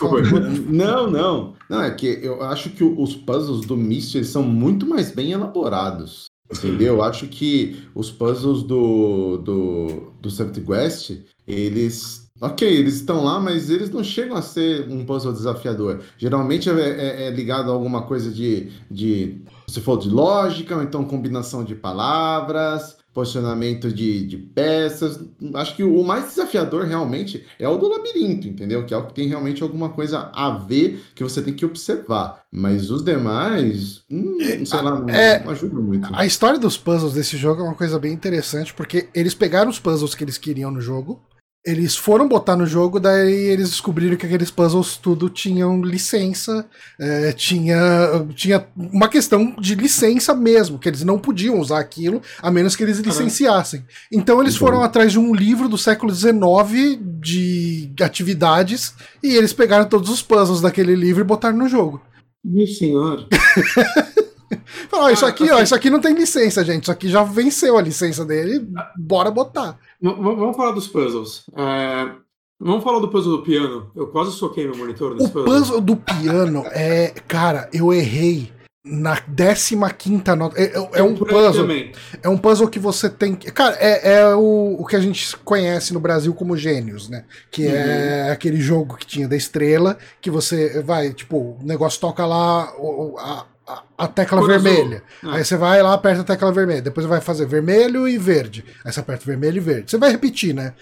não, 0.69 1.11
não. 1.11 1.53
Não, 1.69 1.81
é 1.81 1.91
que 1.91 2.07
eu 2.23 2.41
acho 2.41 2.69
que 2.69 2.85
os 2.85 3.17
puzzles 3.17 3.65
do 3.65 3.75
Myst 3.75 4.23
são 4.23 4.43
muito 4.43 4.87
mais 4.87 5.11
bem 5.11 5.33
elaborados. 5.33 6.27
Entendeu? 6.49 6.95
Eu 6.95 7.03
acho 7.03 7.27
que 7.27 7.85
os 7.93 8.09
puzzles 8.09 8.63
do, 8.63 9.35
do, 9.39 10.13
do 10.21 10.31
Seventh 10.31 10.65
Quest, 10.65 11.17
eles 11.45 12.25
Ok, 12.39 12.67
eles 12.67 12.95
estão 12.95 13.23
lá, 13.23 13.39
mas 13.39 13.69
eles 13.69 13.89
não 13.89 14.03
chegam 14.03 14.35
a 14.37 14.41
ser 14.41 14.89
um 14.89 15.05
puzzle 15.05 15.33
desafiador. 15.33 16.01
Geralmente 16.17 16.69
é, 16.69 16.73
é, 16.73 17.27
é 17.27 17.29
ligado 17.29 17.69
a 17.69 17.73
alguma 17.73 18.03
coisa 18.03 18.29
de, 18.29 18.71
de, 18.91 19.41
se 19.67 19.79
for 19.79 19.97
de 19.97 20.09
lógica, 20.09 20.75
ou 20.75 20.83
então 20.83 21.05
combinação 21.05 21.63
de 21.63 21.75
palavras, 21.75 22.94
posicionamento 23.15 23.91
de, 23.93 24.27
de 24.27 24.37
peças. 24.37 25.21
Acho 25.53 25.73
que 25.73 25.83
o 25.85 26.03
mais 26.03 26.25
desafiador 26.25 26.83
realmente 26.83 27.45
é 27.57 27.67
o 27.67 27.77
do 27.77 27.87
labirinto, 27.87 28.45
entendeu? 28.45 28.85
Que 28.85 28.93
é 28.93 28.97
o 28.97 29.07
que 29.07 29.13
tem 29.13 29.29
realmente 29.29 29.63
alguma 29.63 29.87
coisa 29.87 30.29
a 30.33 30.51
ver 30.51 31.01
que 31.15 31.23
você 31.23 31.41
tem 31.41 31.53
que 31.53 31.65
observar. 31.65 32.43
Mas 32.51 32.91
os 32.91 33.01
demais, 33.01 34.03
hum, 34.11 34.37
sei 34.65 34.81
lá, 34.81 34.99
não, 34.99 35.09
é, 35.09 35.41
não 35.41 35.51
ajudam 35.51 35.81
muito. 35.81 36.09
A 36.13 36.25
história 36.25 36.59
dos 36.59 36.77
puzzles 36.77 37.13
desse 37.13 37.37
jogo 37.37 37.61
é 37.61 37.63
uma 37.63 37.73
coisa 37.73 37.97
bem 37.97 38.11
interessante, 38.11 38.73
porque 38.73 39.07
eles 39.15 39.33
pegaram 39.33 39.69
os 39.69 39.79
puzzles 39.79 40.13
que 40.13 40.23
eles 40.23 40.37
queriam 40.37 40.69
no 40.69 40.81
jogo, 40.81 41.23
eles 41.65 41.95
foram 41.95 42.27
botar 42.27 42.55
no 42.55 42.65
jogo, 42.65 42.99
daí 42.99 43.33
eles 43.33 43.71
descobriram 43.71 44.15
que 44.15 44.25
aqueles 44.25 44.51
puzzles 44.51 44.97
tudo 44.97 45.29
tinham 45.29 45.81
licença, 45.81 46.65
é, 46.99 47.31
tinha, 47.31 47.77
tinha 48.35 48.67
uma 48.75 49.07
questão 49.07 49.55
de 49.59 49.73
licença 49.73 50.35
mesmo, 50.35 50.77
que 50.77 50.87
eles 50.87 51.03
não 51.03 51.17
podiam 51.17 51.59
usar 51.59 51.79
aquilo 51.79 52.21
a 52.39 52.51
menos 52.51 52.75
que 52.75 52.83
eles 52.83 52.99
licenciassem. 52.99 53.83
Então 54.11 54.39
eles 54.41 54.55
foram 54.55 54.83
atrás 54.83 55.11
de 55.11 55.17
um 55.17 55.33
livro 55.33 55.67
do 55.67 55.77
século 55.77 56.13
XIX 56.13 56.99
de 57.19 57.91
atividades 57.99 58.93
e 59.23 59.35
eles 59.35 59.51
pegaram 59.51 59.89
todos 59.89 60.09
os 60.09 60.21
puzzles 60.21 60.61
daquele 60.61 60.95
livro 60.95 61.21
e 61.21 61.27
botaram 61.27 61.57
no 61.57 61.67
jogo. 61.67 61.99
Meu 62.43 62.67
senhor. 62.67 63.27
Fala, 64.89 65.11
isso 65.11 65.25
aqui, 65.25 65.49
ó, 65.49 65.61
isso 65.61 65.73
aqui 65.73 65.89
não 65.89 65.99
tem 65.99 66.13
licença, 66.13 66.63
gente. 66.63 66.83
Isso 66.83 66.91
aqui 66.91 67.09
já 67.09 67.23
venceu 67.23 67.77
a 67.77 67.81
licença 67.81 68.23
dele. 68.23 68.67
Bora 68.95 69.31
botar. 69.31 69.77
Vamos 70.13 70.55
falar 70.55 70.71
dos 70.71 70.87
puzzles. 70.87 71.43
É, 71.55 72.11
vamos 72.59 72.83
falar 72.83 72.99
do 72.99 73.09
puzzle 73.09 73.37
do 73.37 73.43
piano. 73.43 73.91
Eu 73.95 74.07
quase 74.07 74.31
soquei 74.31 74.65
meu 74.65 74.77
monitor 74.77 75.15
nesse 75.15 75.27
o 75.27 75.31
puzzle. 75.31 75.41
O 75.41 75.45
puzzle 75.45 75.81
do 75.81 75.95
piano 75.95 76.63
é. 76.67 77.13
Cara, 77.27 77.69
eu 77.73 77.93
errei 77.93 78.53
na 78.85 79.17
15 79.17 79.75
nota. 80.37 80.61
É, 80.61 80.65
é, 80.65 80.99
é 80.99 81.03
um 81.03 81.15
puzzle. 81.15 81.67
É 82.21 82.29
um 82.29 82.37
puzzle 82.37 82.67
que 82.67 82.77
você 82.77 83.09
tem. 83.09 83.35
Cara, 83.35 83.75
é, 83.79 84.17
é 84.17 84.35
o, 84.35 84.77
o 84.79 84.85
que 84.85 84.95
a 84.95 84.99
gente 84.99 85.35
conhece 85.37 85.91
no 85.91 85.99
Brasil 85.99 86.33
como 86.35 86.55
gênios, 86.55 87.09
né? 87.09 87.25
Que 87.49 87.65
é 87.65 87.71
uhum. 87.71 87.75
é 87.75 88.31
aquele 88.31 88.59
jogo 88.61 88.95
que 88.95 89.07
tinha 89.07 89.27
da 89.27 89.35
estrela, 89.35 89.97
que 90.21 90.29
você 90.29 90.83
vai, 90.83 91.11
tipo, 91.13 91.57
o 91.59 91.59
negócio 91.63 91.99
toca 91.99 92.25
lá, 92.25 92.71
a, 93.17 93.45
a, 93.97 94.07
tecla 94.07 94.39
Cor 94.39 94.47
vermelha. 94.47 95.03
Ah. 95.23 95.35
Aí 95.35 95.45
você 95.45 95.57
vai 95.57 95.81
lá, 95.81 95.93
aperta 95.93 96.21
a 96.21 96.25
tecla 96.25 96.51
vermelha. 96.51 96.81
Depois 96.81 97.05
vai 97.05 97.21
fazer 97.21 97.45
vermelho 97.45 98.07
e 98.07 98.17
verde. 98.17 98.63
Aí 98.83 98.91
você 98.91 98.99
aperta 98.99 99.25
vermelho 99.25 99.57
e 99.57 99.61
verde. 99.61 99.91
Você 99.91 99.97
vai 99.97 100.11
repetir, 100.11 100.53
né? 100.53 100.73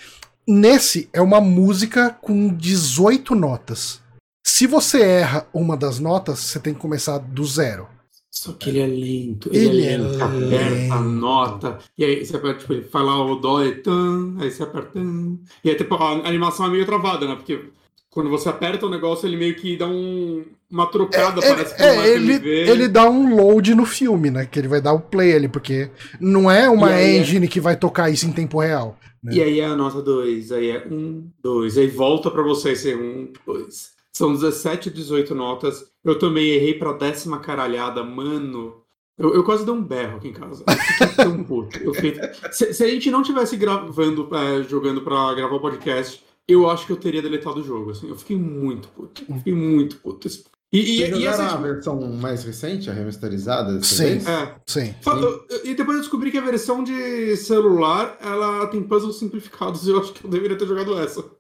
Nesse 0.48 1.10
é 1.14 1.22
uma 1.22 1.40
música 1.40 2.10
com 2.22 2.54
18 2.54 3.34
notas. 3.34 4.02
Se 4.46 4.68
você 4.68 5.02
erra 5.02 5.48
uma 5.54 5.78
das 5.78 6.00
notas, 6.00 6.40
você 6.40 6.60
tem 6.60 6.74
que 6.74 6.80
começar 6.80 7.18
do 7.18 7.46
zero. 7.46 7.88
Só 8.30 8.52
que 8.52 8.70
ele 8.70 8.80
é 8.80 8.88
lento. 8.88 9.50
Ele, 9.54 9.68
ele 9.68 9.86
é 9.86 9.98
lento. 9.98 10.24
Aperta 10.24 10.94
a 10.96 11.00
nota. 11.00 11.80
E 11.98 12.04
aí 12.04 12.26
você 12.26 12.36
aperta, 12.36 12.60
tipo, 12.60 12.74
ele 12.74 12.84
fala 12.84 13.16
o 13.24 13.36
dó 13.36 13.64
e 13.64 13.76
tan, 13.76 14.36
aí 14.40 14.52
você 14.52 14.64
aperta. 14.64 15.00
E 15.64 15.70
aí, 15.70 15.76
tipo, 15.76 15.96
a 15.96 16.28
animação 16.28 16.66
é 16.66 16.70
meio 16.70 16.86
travada, 16.86 17.28
né? 17.28 17.36
Porque 17.36 17.70
quando 18.14 18.30
você 18.30 18.48
aperta 18.48 18.86
o 18.86 18.90
negócio, 18.90 19.28
ele 19.28 19.36
meio 19.36 19.56
que 19.56 19.76
dá 19.76 19.88
um, 19.88 20.46
uma 20.70 20.86
trocada, 20.86 21.44
é, 21.44 21.50
parece 21.50 21.76
que 21.76 21.82
é, 21.82 22.10
ele, 22.10 22.34
ele, 22.34 22.70
ele, 22.70 22.88
dá 22.88 23.10
um 23.10 23.36
load 23.36 23.74
no 23.74 23.88
filme, 23.88 24.30
né? 24.30 24.46
Que 24.46 24.60
ele 24.60 24.68
vai 24.68 24.80
dar 24.80 24.94
o 24.94 25.00
play 25.00 25.34
ali, 25.34 25.48
porque 25.48 25.90
não 26.20 26.50
é 26.50 26.70
uma 26.70 26.94
é 26.94 27.18
engine 27.18 27.48
é... 27.48 27.50
que 27.50 27.60
vai 27.60 27.76
tocar 27.76 28.12
isso 28.12 28.28
em 28.28 28.32
tempo 28.32 28.60
real. 28.60 29.00
Né? 29.24 29.34
E 29.34 29.42
aí 29.42 29.60
é 29.60 29.66
a 29.66 29.76
nota 29.76 30.00
2, 30.00 30.52
aí 30.52 30.70
é 30.70 30.88
1, 30.88 30.94
um, 30.94 31.28
2, 31.42 31.78
aí 31.80 31.88
volta 31.88 32.30
para 32.30 32.44
você 32.44 32.76
ser 32.76 32.96
1, 32.96 33.34
2. 33.48 33.94
São 34.12 34.32
17, 34.32 34.92
18 34.92 35.34
notas. 35.34 35.84
Eu 36.06 36.20
também 36.20 36.52
errei 36.52 36.76
pra 36.76 36.94
décima 36.94 37.40
caralhada, 37.40 38.04
mano. 38.04 38.76
Eu, 39.18 39.34
eu 39.34 39.44
quase 39.44 39.66
dei 39.66 39.74
um 39.74 39.84
berro 39.84 40.18
aqui 40.18 40.28
em 40.28 40.34
casa. 40.34 40.64
Eu 40.68 40.76
fiquei 40.76 41.08
tão 41.16 41.44
puto. 41.44 41.94
Fiquei... 41.96 42.16
se, 42.52 42.76
se 42.76 42.84
a 42.84 42.88
gente 42.88 43.10
não 43.10 43.24
tivesse 43.24 43.58
gravando, 43.58 44.30
é, 44.36 44.62
jogando 44.70 45.02
pra 45.02 45.34
gravar 45.34 45.56
o 45.56 45.60
podcast, 45.60 46.24
eu 46.48 46.70
acho 46.70 46.86
que 46.86 46.92
eu 46.92 46.98
teria 46.98 47.22
deletado 47.22 47.60
o 47.60 47.64
jogo. 47.64 47.92
Assim. 47.92 48.10
Eu 48.10 48.16
fiquei 48.16 48.38
muito 48.38 48.88
puto. 48.90 49.24
Eu 49.28 49.36
fiquei 49.38 49.54
muito 49.54 49.98
puto. 49.98 50.28
E, 50.72 50.80
e, 50.80 51.20
e 51.20 51.28
essa 51.28 51.54
a 51.54 51.58
versão 51.58 52.02
mais 52.14 52.44
recente, 52.44 52.90
a 52.90 52.94
remasterizada? 52.94 53.82
Sim, 53.84 54.20
é. 54.28 54.56
sim. 54.66 54.96
E 55.64 55.76
depois 55.76 55.98
eu 55.98 56.02
descobri 56.02 56.32
que 56.32 56.38
a 56.40 56.42
versão 56.42 56.84
de 56.84 57.38
celular 57.38 58.18
ela 58.20 58.66
tem 58.68 58.82
puzzles 58.82 59.18
simplificados. 59.18 59.88
Eu 59.88 60.00
acho 60.00 60.14
que 60.14 60.26
eu 60.26 60.32
deveria 60.32 60.58
ter 60.58 60.68
jogado 60.68 60.98
essa. 61.00 61.24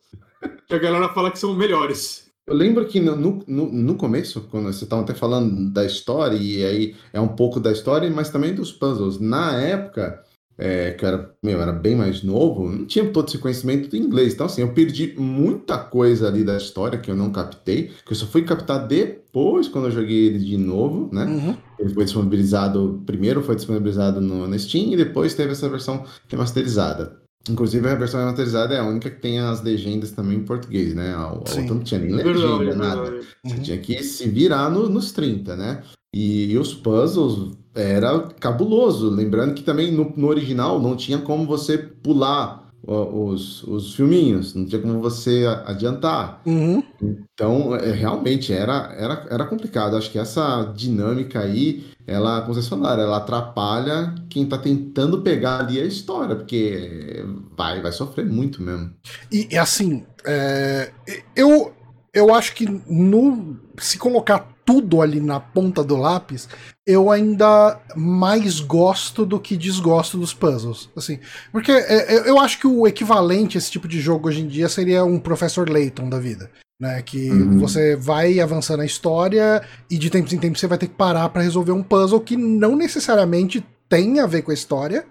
Que 0.67 0.75
a 0.75 0.79
galera 0.79 1.07
fala 1.07 1.31
que 1.31 1.39
são 1.39 1.53
melhores. 1.53 2.27
Eu 2.45 2.53
lembro 2.53 2.85
que 2.85 2.99
no, 2.99 3.15
no, 3.15 3.71
no 3.71 3.95
começo, 3.95 4.41
quando 4.51 4.65
você 4.65 4.83
estava 4.83 5.01
até 5.01 5.13
falando 5.13 5.71
da 5.71 5.85
história, 5.85 6.35
e 6.35 6.65
aí 6.65 6.95
é 7.13 7.21
um 7.21 7.29
pouco 7.29 7.59
da 7.59 7.71
história, 7.71 8.09
mas 8.09 8.29
também 8.29 8.53
dos 8.53 8.71
puzzles. 8.71 9.19
Na 9.19 9.57
época, 9.61 10.21
é, 10.57 10.91
que 10.91 11.03
eu 11.03 11.09
era, 11.09 11.35
meu, 11.41 11.61
era 11.61 11.71
bem 11.71 11.95
mais 11.95 12.23
novo, 12.23 12.69
não 12.69 12.85
tinha 12.85 13.05
todo 13.09 13.27
esse 13.27 13.37
conhecimento 13.37 13.89
do 13.89 13.97
inglês. 13.97 14.33
Então, 14.33 14.45
assim, 14.45 14.61
eu 14.61 14.71
perdi 14.71 15.13
muita 15.17 15.77
coisa 15.77 16.27
ali 16.27 16.43
da 16.43 16.57
história 16.57 16.99
que 16.99 17.09
eu 17.09 17.15
não 17.15 17.31
captei, 17.31 17.91
que 18.05 18.11
eu 18.11 18.15
só 18.15 18.25
fui 18.25 18.43
captar 18.43 18.87
depois, 18.87 19.67
quando 19.67 19.85
eu 19.85 19.91
joguei 19.91 20.27
ele 20.27 20.39
de 20.39 20.57
novo, 20.57 21.09
né? 21.11 21.25
Uhum. 21.25 21.57
Ele 21.79 21.93
foi 21.93 22.03
disponibilizado, 22.03 23.01
primeiro 23.05 23.41
foi 23.41 23.55
disponibilizado 23.55 24.21
no, 24.21 24.47
no 24.47 24.59
Steam 24.59 24.93
e 24.93 24.97
depois 24.97 25.33
teve 25.33 25.51
essa 25.51 25.67
versão 25.67 26.05
remasterizada. 26.27 27.23
Inclusive, 27.49 27.85
a 27.89 27.95
versão 27.95 28.21
remasterizada 28.21 28.73
é 28.73 28.79
a 28.79 28.85
única 28.85 29.09
que 29.09 29.19
tem 29.19 29.39
as 29.39 29.61
legendas 29.61 30.11
também 30.11 30.37
em 30.37 30.45
português, 30.45 30.93
né? 30.93 31.13
A, 31.13 31.23
a 31.23 31.33
outra 31.33 31.61
não 31.61 31.79
tinha 31.81 31.99
nem 31.99 32.13
legenda, 32.13 32.57
verdade, 32.57 32.77
nada. 32.77 33.01
Verdade. 33.01 33.27
Você 33.43 33.55
uhum. 33.55 33.61
tinha 33.61 33.77
que 33.79 34.03
se 34.03 34.29
virar 34.29 34.69
no, 34.69 34.87
nos 34.87 35.11
30, 35.11 35.55
né? 35.57 35.83
E, 36.15 36.51
e, 36.51 36.57
os 36.57 36.73
puzzles 36.73 37.57
era 37.75 38.19
cabuloso. 38.39 39.09
Lembrando 39.09 39.53
que 39.53 39.63
também 39.63 39.91
no, 39.91 40.13
no 40.15 40.27
original 40.27 40.79
não 40.79 40.95
tinha 40.95 41.17
como 41.17 41.45
você 41.45 41.77
pular 41.77 42.63
os, 42.85 43.63
os 43.63 43.95
filminhos, 43.95 44.53
não 44.53 44.65
tinha 44.65 44.81
como 44.81 44.99
você 44.99 45.45
adiantar. 45.65 46.41
Uhum. 46.45 46.83
Então, 47.01 47.75
é, 47.75 47.91
realmente 47.91 48.51
era, 48.51 48.93
era, 48.97 49.25
era 49.29 49.45
complicado. 49.45 49.95
Acho 49.95 50.11
que 50.11 50.19
essa 50.19 50.73
dinâmica 50.75 51.39
aí, 51.39 51.85
ela, 52.05 52.41
como 52.41 52.53
vocês 52.53 52.67
falaram, 52.67 53.03
ela 53.03 53.17
atrapalha 53.17 54.13
quem 54.29 54.45
tá 54.45 54.57
tentando 54.57 55.21
pegar 55.21 55.61
ali 55.61 55.79
a 55.79 55.85
história, 55.85 56.35
porque 56.35 57.23
vai, 57.57 57.81
vai 57.81 57.91
sofrer 57.91 58.25
muito 58.25 58.61
mesmo. 58.61 58.91
E, 59.31 59.47
e 59.49 59.57
assim, 59.57 60.03
é, 60.25 60.91
eu, 61.35 61.73
eu 62.13 62.35
acho 62.35 62.53
que 62.53 62.65
no, 62.85 63.57
se 63.77 63.97
colocar 63.97 64.52
tudo 64.65 65.01
ali 65.01 65.19
na 65.19 65.39
ponta 65.39 65.83
do 65.83 65.95
lápis, 65.95 66.47
eu 66.85 67.11
ainda 67.11 67.79
mais 67.95 68.59
gosto 68.59 69.25
do 69.25 69.39
que 69.39 69.57
desgosto 69.57 70.17
dos 70.17 70.33
puzzles. 70.33 70.89
Assim, 70.95 71.19
porque 71.51 71.71
é, 71.71 72.15
é, 72.15 72.29
eu 72.29 72.39
acho 72.39 72.59
que 72.59 72.67
o 72.67 72.87
equivalente 72.87 73.57
a 73.57 73.59
esse 73.59 73.71
tipo 73.71 73.87
de 73.87 73.99
jogo 73.99 74.27
hoje 74.27 74.41
em 74.41 74.47
dia 74.47 74.67
seria 74.69 75.03
um 75.03 75.19
Professor 75.19 75.69
Layton 75.69 76.09
da 76.09 76.19
vida. 76.19 76.49
Né, 76.81 77.01
que 77.01 77.29
uhum. 77.29 77.59
você 77.59 77.95
vai 77.95 78.41
avançando 78.41 78.81
a 78.81 78.85
história 78.85 79.61
e 79.89 79.97
de 79.97 80.09
tempo 80.09 80.33
em 80.35 80.37
tempo 80.37 80.57
você 80.57 80.67
vai 80.67 80.77
ter 80.77 80.87
que 80.87 80.95
parar 80.95 81.29
para 81.29 81.43
resolver 81.43 81.71
um 81.71 81.83
puzzle 81.83 82.19
que 82.19 82.35
não 82.35 82.75
necessariamente 82.75 83.63
tem 83.87 84.19
a 84.19 84.25
ver 84.25 84.41
com 84.41 84.51
a 84.51 84.55
história, 84.55 85.05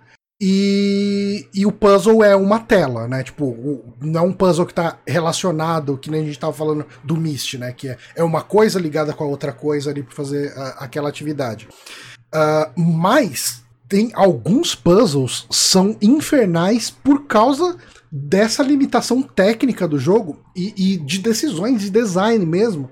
e, 0.44 1.46
e, 1.54 1.64
o 1.64 1.70
puzzle 1.70 2.24
é 2.24 2.34
uma 2.34 2.58
tela, 2.58 3.06
né? 3.06 3.22
Tipo, 3.22 3.94
não 4.00 4.20
é 4.20 4.24
um 4.24 4.32
puzzle 4.32 4.66
que 4.66 4.74
tá 4.74 4.98
relacionado, 5.06 5.96
que 5.96 6.10
nem 6.10 6.22
a 6.22 6.24
gente 6.24 6.36
tava 6.36 6.52
falando 6.52 6.84
do 7.04 7.16
Myst, 7.16 7.54
né? 7.54 7.70
Que 7.70 7.90
é, 7.90 7.98
é 8.16 8.24
uma 8.24 8.42
coisa 8.42 8.80
ligada 8.80 9.12
com 9.12 9.22
a 9.22 9.28
outra 9.28 9.52
coisa 9.52 9.90
ali 9.92 10.02
pra 10.02 10.16
fazer 10.16 10.52
a, 10.58 10.68
aquela 10.84 11.08
atividade. 11.08 11.68
Uh, 12.34 12.80
mas 12.80 13.62
tem 13.88 14.10
alguns 14.14 14.74
puzzles 14.74 15.46
são 15.48 15.96
infernais 16.02 16.90
por 16.90 17.28
causa 17.28 17.76
dessa 18.10 18.64
limitação 18.64 19.22
técnica 19.22 19.86
do 19.86 19.96
jogo 19.96 20.42
e, 20.56 20.74
e 20.76 20.96
de 20.96 21.20
decisões 21.20 21.82
de 21.82 21.88
design 21.88 22.44
mesmo. 22.44 22.90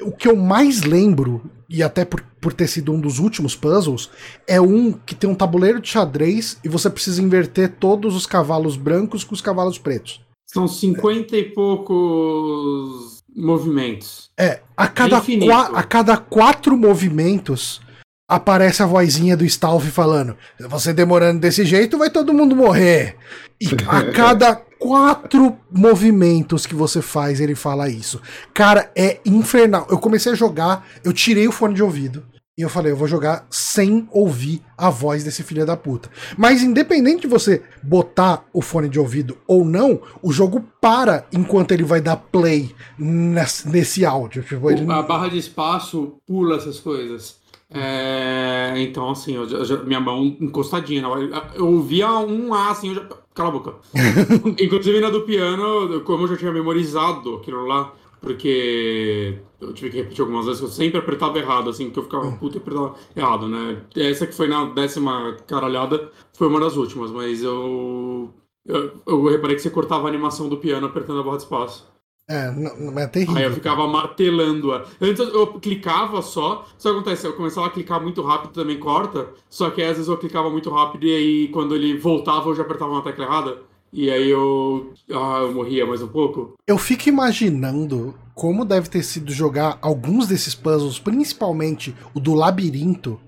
O 0.00 0.12
que 0.12 0.26
eu 0.26 0.34
mais 0.34 0.80
lembro 0.80 1.42
e 1.68 1.82
até 1.82 2.04
por, 2.04 2.22
por 2.40 2.52
ter 2.52 2.68
sido 2.68 2.92
um 2.92 3.00
dos 3.00 3.18
últimos 3.18 3.56
puzzles, 3.56 4.10
é 4.46 4.60
um 4.60 4.92
que 4.92 5.14
tem 5.14 5.28
um 5.28 5.34
tabuleiro 5.34 5.80
de 5.80 5.88
xadrez 5.88 6.58
e 6.64 6.68
você 6.68 6.88
precisa 6.88 7.22
inverter 7.22 7.76
todos 7.78 8.14
os 8.14 8.26
cavalos 8.26 8.76
brancos 8.76 9.24
com 9.24 9.34
os 9.34 9.40
cavalos 9.40 9.78
pretos. 9.78 10.20
São 10.46 10.68
50 10.68 11.34
é. 11.34 11.40
e 11.40 11.44
poucos 11.44 13.22
movimentos. 13.36 14.30
É, 14.38 14.60
a 14.76 14.86
cada, 14.86 15.18
a 15.18 15.82
cada 15.82 16.16
quatro 16.16 16.76
movimentos 16.76 17.80
aparece 18.28 18.82
a 18.82 18.86
vozinha 18.86 19.36
do 19.36 19.44
Stalf 19.44 19.84
falando: 19.86 20.36
Você 20.68 20.92
demorando 20.92 21.40
desse 21.40 21.64
jeito, 21.64 21.98
vai 21.98 22.10
todo 22.10 22.34
mundo 22.34 22.56
morrer. 22.56 23.16
E 23.60 23.68
a 23.86 24.04
cada 24.12 24.54
quatro 24.78 25.56
movimentos 25.70 26.66
que 26.66 26.74
você 26.74 27.00
faz, 27.00 27.40
ele 27.40 27.54
fala 27.54 27.88
isso. 27.88 28.20
Cara, 28.52 28.90
é 28.94 29.20
infernal. 29.24 29.86
Eu 29.90 29.98
comecei 29.98 30.32
a 30.32 30.36
jogar, 30.36 30.86
eu 31.04 31.12
tirei 31.12 31.46
o 31.48 31.52
fone 31.52 31.74
de 31.74 31.82
ouvido. 31.82 32.24
E 32.58 32.62
eu 32.62 32.70
falei, 32.70 32.90
eu 32.90 32.96
vou 32.96 33.06
jogar 33.06 33.46
sem 33.50 34.08
ouvir 34.10 34.62
a 34.78 34.88
voz 34.88 35.22
desse 35.22 35.42
filho 35.42 35.66
da 35.66 35.76
puta. 35.76 36.08
Mas 36.38 36.62
independente 36.62 37.22
de 37.22 37.26
você 37.26 37.62
botar 37.82 38.46
o 38.50 38.62
fone 38.62 38.88
de 38.88 38.98
ouvido 38.98 39.36
ou 39.46 39.62
não, 39.62 40.00
o 40.22 40.32
jogo 40.32 40.64
para 40.80 41.26
enquanto 41.30 41.72
ele 41.72 41.84
vai 41.84 42.00
dar 42.00 42.16
play 42.16 42.74
nesse, 42.98 43.68
nesse 43.68 44.06
áudio. 44.06 44.42
Tipo, 44.42 44.70
ele... 44.70 44.90
A 44.90 45.02
barra 45.02 45.28
de 45.28 45.36
espaço 45.36 46.14
pula 46.26 46.56
essas 46.56 46.80
coisas. 46.80 47.36
É, 47.68 48.74
então, 48.78 49.10
assim, 49.10 49.34
eu, 49.34 49.84
minha 49.84 50.00
mão 50.00 50.36
encostadinha. 50.40 51.02
Eu, 51.02 51.30
eu 51.54 51.66
ouvia 51.66 52.10
um 52.18 52.54
A, 52.54 52.70
assim, 52.70 52.88
eu 52.88 52.94
já. 52.94 53.08
Cala 53.34 53.50
a 53.50 53.52
boca. 53.52 53.74
Inclusive 54.58 55.00
na 55.00 55.10
do 55.10 55.22
piano, 55.22 56.00
como 56.02 56.24
eu 56.24 56.28
já 56.28 56.36
tinha 56.36 56.52
memorizado 56.52 57.34
aquilo 57.34 57.66
lá, 57.66 57.92
porque 58.20 59.38
eu 59.60 59.74
tive 59.74 59.90
que 59.90 59.96
repetir 59.98 60.22
algumas 60.22 60.46
vezes, 60.46 60.62
eu 60.62 60.68
sempre 60.68 60.98
apertava 60.98 61.38
errado, 61.38 61.68
assim, 61.68 61.90
que 61.90 61.98
eu 61.98 62.02
ficava 62.04 62.32
puto 62.32 62.56
e 62.56 62.60
apertava 62.60 62.94
errado, 63.14 63.46
né? 63.48 63.82
Essa 63.94 64.26
que 64.26 64.34
foi 64.34 64.48
na 64.48 64.64
décima 64.66 65.36
caralhada 65.46 66.10
foi 66.32 66.48
uma 66.48 66.60
das 66.60 66.76
últimas, 66.76 67.10
mas 67.10 67.42
eu. 67.42 68.32
Eu, 68.64 69.02
eu 69.06 69.24
reparei 69.28 69.54
que 69.54 69.62
você 69.62 69.70
cortava 69.70 70.06
a 70.06 70.08
animação 70.08 70.48
do 70.48 70.56
piano 70.56 70.86
apertando 70.86 71.20
a 71.20 71.22
barra 71.22 71.36
de 71.36 71.42
espaço. 71.44 71.86
É, 72.28 72.50
não, 72.50 72.76
não 72.76 72.98
é 72.98 73.06
terrível. 73.06 73.36
Aí 73.36 73.44
eu 73.44 73.52
ficava 73.52 73.86
martelando-a. 73.86 74.84
Antes 75.00 75.20
eu 75.20 75.46
clicava 75.60 76.20
só, 76.22 76.66
só 76.76 76.90
que 76.90 76.96
acontece, 76.96 77.26
eu 77.26 77.34
começava 77.34 77.68
a 77.68 77.70
clicar 77.70 78.02
muito 78.02 78.20
rápido 78.20 78.52
também 78.52 78.78
corta, 78.80 79.28
só 79.48 79.70
que 79.70 79.80
às 79.80 79.96
vezes 79.96 80.08
eu 80.08 80.18
clicava 80.18 80.50
muito 80.50 80.68
rápido 80.68 81.06
e 81.06 81.14
aí 81.14 81.48
quando 81.48 81.74
ele 81.74 81.96
voltava 81.96 82.48
eu 82.48 82.54
já 82.54 82.62
apertava 82.62 82.90
uma 82.90 83.02
tecla 83.02 83.24
errada. 83.24 83.58
E 83.92 84.10
aí 84.10 84.28
eu. 84.28 84.92
Ah, 85.10 85.38
eu 85.42 85.54
morria 85.54 85.86
mais 85.86 86.02
um 86.02 86.08
pouco. 86.08 86.54
Eu 86.66 86.76
fico 86.76 87.08
imaginando 87.08 88.14
como 88.34 88.64
deve 88.64 88.90
ter 88.90 89.02
sido 89.04 89.32
jogar 89.32 89.78
alguns 89.80 90.26
desses 90.26 90.54
puzzles, 90.54 90.98
principalmente 90.98 91.94
o 92.12 92.18
do 92.18 92.34
labirinto, 92.34 93.20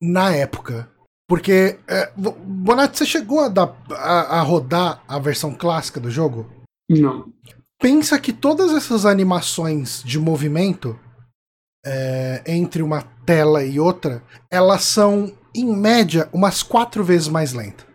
na 0.00 0.30
época. 0.30 0.90
Porque. 1.26 1.78
É, 1.88 2.12
Bonatti, 2.14 2.98
você 2.98 3.06
chegou 3.06 3.40
a, 3.40 3.48
dar, 3.48 3.74
a, 3.90 4.38
a 4.38 4.42
rodar 4.42 5.02
a 5.08 5.18
versão 5.18 5.54
clássica 5.54 5.98
do 5.98 6.10
jogo? 6.10 6.46
Não 6.90 7.32
pensa 7.78 8.18
que 8.18 8.32
todas 8.32 8.72
essas 8.72 9.04
animações 9.04 10.02
de 10.04 10.18
movimento 10.18 10.98
é, 11.84 12.42
entre 12.46 12.82
uma 12.82 13.02
tela 13.24 13.64
e 13.64 13.78
outra, 13.78 14.22
elas 14.50 14.82
são, 14.82 15.32
em 15.54 15.66
média, 15.66 16.28
umas 16.32 16.62
quatro 16.62 17.04
vezes 17.04 17.28
mais 17.28 17.52
lentas. 17.52 17.86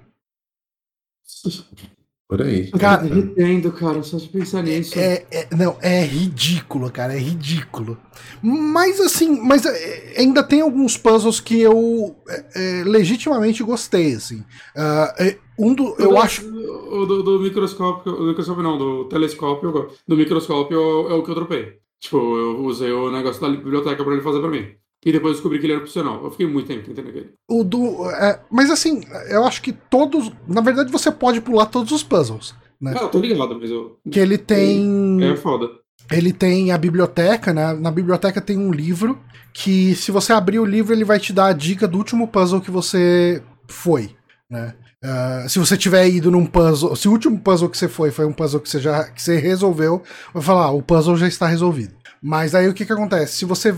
Por 2.32 2.42
aí. 2.44 2.72
Cara, 2.72 3.06
eu 3.08 3.18
entendo, 3.18 3.74
cara, 3.74 4.02
só 4.04 4.16
de 4.16 4.30
pensar 4.30 4.64
nisso. 4.64 4.98
É, 4.98 5.26
é, 5.30 5.50
não, 5.54 5.76
é 5.82 6.02
ridículo, 6.06 6.90
cara, 6.90 7.14
é 7.14 7.20
ridículo. 7.20 7.98
Mas 8.42 9.02
assim, 9.02 9.38
mas 9.42 9.66
é, 9.66 10.14
ainda 10.18 10.42
tem 10.42 10.62
alguns 10.62 10.96
puzzles 10.96 11.42
que 11.42 11.60
eu 11.60 12.16
é, 12.30 12.46
é 12.56 12.84
legitimamente 12.86 13.62
gostei, 13.64 14.14
assim. 14.14 14.46
Uh, 14.74 15.36
um 15.60 15.74
do, 15.74 15.94
eu 16.00 16.18
acho. 16.18 16.48
O 16.48 17.06
do, 17.06 17.22
do, 17.22 17.40
microscópio, 17.42 18.14
do 18.14 18.28
microscópio 18.28 18.64
não, 18.64 18.78
do 18.78 19.10
telescópio, 19.10 19.90
do 20.08 20.16
microscópio 20.16 21.10
é 21.10 21.14
o 21.14 21.24
que 21.24 21.32
eu 21.32 21.36
dropei. 21.36 21.80
Tipo, 22.00 22.16
eu 22.16 22.62
usei 22.62 22.94
o 22.94 23.12
negócio 23.12 23.42
da 23.42 23.50
biblioteca 23.50 24.06
pra 24.06 24.14
ele 24.14 24.24
fazer 24.24 24.40
pra 24.40 24.50
mim. 24.50 24.68
E 25.04 25.12
depois 25.12 25.34
descobri 25.34 25.60
que 25.60 25.66
ele 25.66 25.74
era 25.74 25.82
opcional. 25.82 26.24
Eu 26.24 26.32
fiquei 26.32 26.46
muito 26.46 26.68
tempo 26.68 26.86
tentando 26.86 27.10
aquele. 27.10 27.34
O 27.50 27.64
do. 27.64 28.10
É, 28.12 28.40
mas 28.52 28.70
assim, 28.70 29.02
eu 29.30 29.44
acho 29.46 29.62
que 29.62 29.74
todos. 29.74 30.32
Na 30.48 30.62
verdade, 30.62 30.92
você 30.92 31.12
pode 31.12 31.42
pular 31.42 31.66
todos 31.66 31.92
os 31.92 32.04
puzzles. 32.04 32.54
Né? 32.80 32.94
Ah, 32.96 33.04
eu 33.04 33.10
tô 33.10 33.20
ligado, 33.20 33.58
mas 33.60 33.70
eu. 33.70 33.98
Que 34.12 34.20
ele 34.20 34.38
tem. 34.38 35.24
É 35.24 35.36
foda. 35.36 35.70
Ele 36.12 36.32
tem 36.32 36.72
a 36.72 36.78
biblioteca, 36.78 37.54
né? 37.54 37.74
Na 37.74 37.90
biblioteca 37.90 38.42
tem 38.42 38.58
um 38.58 38.72
livro 38.72 39.20
que, 39.54 39.96
se 39.96 40.12
você 40.12 40.34
abrir 40.34 40.60
o 40.60 40.66
livro, 40.66 40.94
ele 40.94 41.06
vai 41.06 41.20
te 41.20 41.32
dar 41.34 41.48
a 41.48 41.54
dica 41.54 41.88
do 41.88 41.98
último 41.98 42.28
puzzle 42.28 42.62
que 42.62 42.72
você 42.72 43.42
foi, 43.68 44.16
né? 44.50 44.76
Uh, 45.04 45.50
se 45.50 45.58
você 45.58 45.76
tiver 45.76 46.08
ido 46.08 46.30
num 46.30 46.46
puzzle, 46.46 46.96
se 46.96 47.08
o 47.08 47.12
último 47.12 47.40
puzzle 47.40 47.70
que 47.70 47.78
você 47.78 47.88
foi 47.88 48.12
foi 48.12 48.26
um 48.26 48.34
puzzle 48.34 48.60
que 48.60 48.70
você 48.70 48.80
já 48.80 49.06
que 49.06 49.20
você 49.20 49.38
resolveu, 49.38 50.04
vai 50.32 50.44
falar, 50.44 50.66
ah, 50.66 50.72
o 50.72 50.82
puzzle 50.84 51.18
já 51.18 51.28
está 51.28 51.48
resolvido. 51.48 51.96
Mas 52.22 52.54
aí 52.54 52.68
o 52.68 52.74
que 52.74 52.86
que 52.86 52.94
acontece? 52.94 53.38
Se 53.38 53.46
você 53.46 53.74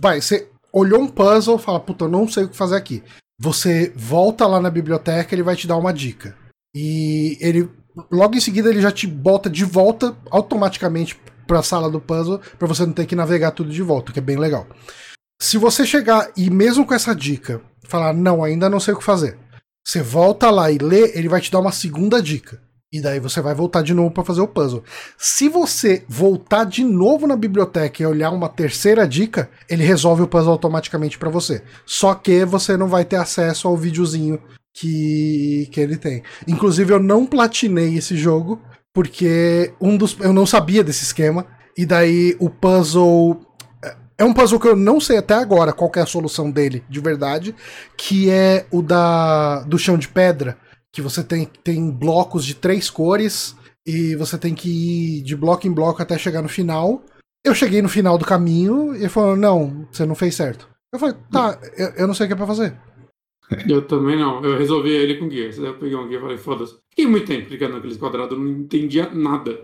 vai, 0.00 0.20
você 0.20 0.48
olhou 0.72 1.00
um 1.00 1.08
puzzle, 1.08 1.58
fala, 1.58 1.80
puta, 1.80 2.04
eu 2.04 2.08
não 2.08 2.28
sei 2.28 2.44
o 2.44 2.48
que 2.48 2.56
fazer 2.56 2.76
aqui. 2.76 3.02
Você 3.40 3.92
volta 3.94 4.46
lá 4.46 4.60
na 4.60 4.70
biblioteca, 4.70 5.34
ele 5.34 5.42
vai 5.42 5.56
te 5.56 5.66
dar 5.66 5.76
uma 5.76 5.92
dica. 5.92 6.36
E 6.74 7.36
ele 7.40 7.68
logo 8.10 8.36
em 8.36 8.40
seguida 8.40 8.68
ele 8.68 8.80
já 8.80 8.92
te 8.92 9.06
bota 9.06 9.50
de 9.50 9.64
volta 9.64 10.16
automaticamente 10.30 11.18
para 11.46 11.60
a 11.60 11.62
sala 11.62 11.90
do 11.90 12.00
puzzle 12.00 12.40
para 12.58 12.68
você 12.68 12.84
não 12.84 12.92
ter 12.92 13.06
que 13.06 13.16
navegar 13.16 13.52
tudo 13.52 13.70
de 13.70 13.82
volta, 13.82 14.12
que 14.12 14.18
é 14.18 14.22
bem 14.22 14.36
legal. 14.36 14.66
Se 15.40 15.56
você 15.56 15.86
chegar 15.86 16.30
e 16.36 16.50
mesmo 16.50 16.84
com 16.84 16.94
essa 16.94 17.14
dica 17.14 17.60
falar 17.84 18.12
não, 18.12 18.44
ainda 18.44 18.68
não 18.68 18.78
sei 18.78 18.92
o 18.92 18.98
que 18.98 19.04
fazer, 19.04 19.38
você 19.86 20.02
volta 20.02 20.50
lá 20.50 20.70
e 20.70 20.78
lê, 20.78 21.16
ele 21.16 21.28
vai 21.28 21.40
te 21.40 21.50
dar 21.50 21.60
uma 21.60 21.72
segunda 21.72 22.22
dica. 22.22 22.60
E 22.90 23.02
daí 23.02 23.20
você 23.20 23.42
vai 23.42 23.54
voltar 23.54 23.82
de 23.82 23.92
novo 23.92 24.10
para 24.10 24.24
fazer 24.24 24.40
o 24.40 24.48
puzzle. 24.48 24.82
Se 25.18 25.46
você 25.46 26.04
voltar 26.08 26.64
de 26.64 26.82
novo 26.82 27.26
na 27.26 27.36
biblioteca 27.36 28.02
e 28.02 28.06
olhar 28.06 28.30
uma 28.30 28.48
terceira 28.48 29.06
dica, 29.06 29.50
ele 29.68 29.84
resolve 29.84 30.22
o 30.22 30.28
puzzle 30.28 30.52
automaticamente 30.52 31.18
para 31.18 31.28
você. 31.28 31.62
Só 31.84 32.14
que 32.14 32.46
você 32.46 32.78
não 32.78 32.88
vai 32.88 33.04
ter 33.04 33.16
acesso 33.16 33.68
ao 33.68 33.76
videozinho 33.76 34.40
que, 34.72 35.68
que 35.70 35.80
ele 35.80 35.98
tem. 35.98 36.22
Inclusive 36.46 36.94
eu 36.94 36.98
não 36.98 37.26
platinei 37.26 37.94
esse 37.94 38.16
jogo 38.16 38.58
porque 38.94 39.74
um 39.78 39.96
dos 39.96 40.16
eu 40.20 40.32
não 40.32 40.46
sabia 40.46 40.82
desse 40.82 41.04
esquema 41.04 41.44
e 41.76 41.84
daí 41.84 42.36
o 42.40 42.48
puzzle 42.48 43.38
é 44.16 44.24
um 44.24 44.32
puzzle 44.32 44.58
que 44.58 44.66
eu 44.66 44.74
não 44.74 44.98
sei 44.98 45.18
até 45.18 45.34
agora 45.34 45.74
qual 45.74 45.92
é 45.94 46.00
a 46.00 46.06
solução 46.06 46.50
dele 46.50 46.82
de 46.88 47.00
verdade, 47.00 47.54
que 47.98 48.30
é 48.30 48.66
o 48.70 48.80
da 48.80 49.60
do 49.64 49.78
chão 49.78 49.98
de 49.98 50.08
pedra 50.08 50.56
que 50.92 51.02
você 51.02 51.22
tem, 51.22 51.46
tem 51.62 51.90
blocos 51.90 52.44
de 52.44 52.54
três 52.54 52.90
cores 52.90 53.56
e 53.86 54.14
você 54.16 54.36
tem 54.38 54.54
que 54.54 54.68
ir 54.68 55.22
de 55.22 55.36
bloco 55.36 55.66
em 55.66 55.72
bloco 55.72 56.02
até 56.02 56.18
chegar 56.18 56.42
no 56.42 56.48
final. 56.48 57.02
Eu 57.44 57.54
cheguei 57.54 57.80
no 57.80 57.88
final 57.88 58.18
do 58.18 58.24
caminho 58.24 58.94
e 58.94 58.98
ele 58.98 59.08
falou: 59.08 59.36
Não, 59.36 59.86
você 59.90 60.04
não 60.04 60.14
fez 60.14 60.34
certo. 60.34 60.68
Eu 60.92 60.98
falei: 60.98 61.16
Tá, 61.30 61.58
eu, 61.76 61.88
eu 61.90 62.06
não 62.06 62.14
sei 62.14 62.24
o 62.24 62.28
que 62.28 62.32
é 62.32 62.36
pra 62.36 62.46
fazer. 62.46 62.76
Eu 63.68 63.86
também 63.86 64.16
não. 64.16 64.42
Eu 64.44 64.58
resolvi 64.58 64.90
ele 64.90 65.16
com 65.16 65.28
guia. 65.28 65.50
Eu 65.50 65.78
peguei 65.78 65.96
um 65.96 66.06
guia 66.06 66.18
e 66.18 66.20
falei, 66.20 66.36
foda-se. 66.36 66.76
Fiquei 66.90 67.06
muito 67.06 67.26
tempo 67.26 67.46
clicando 67.46 67.74
naqueles 67.74 67.96
quadrados, 67.96 68.38
não 68.38 68.46
entendia 68.46 69.08
nada. 69.10 69.58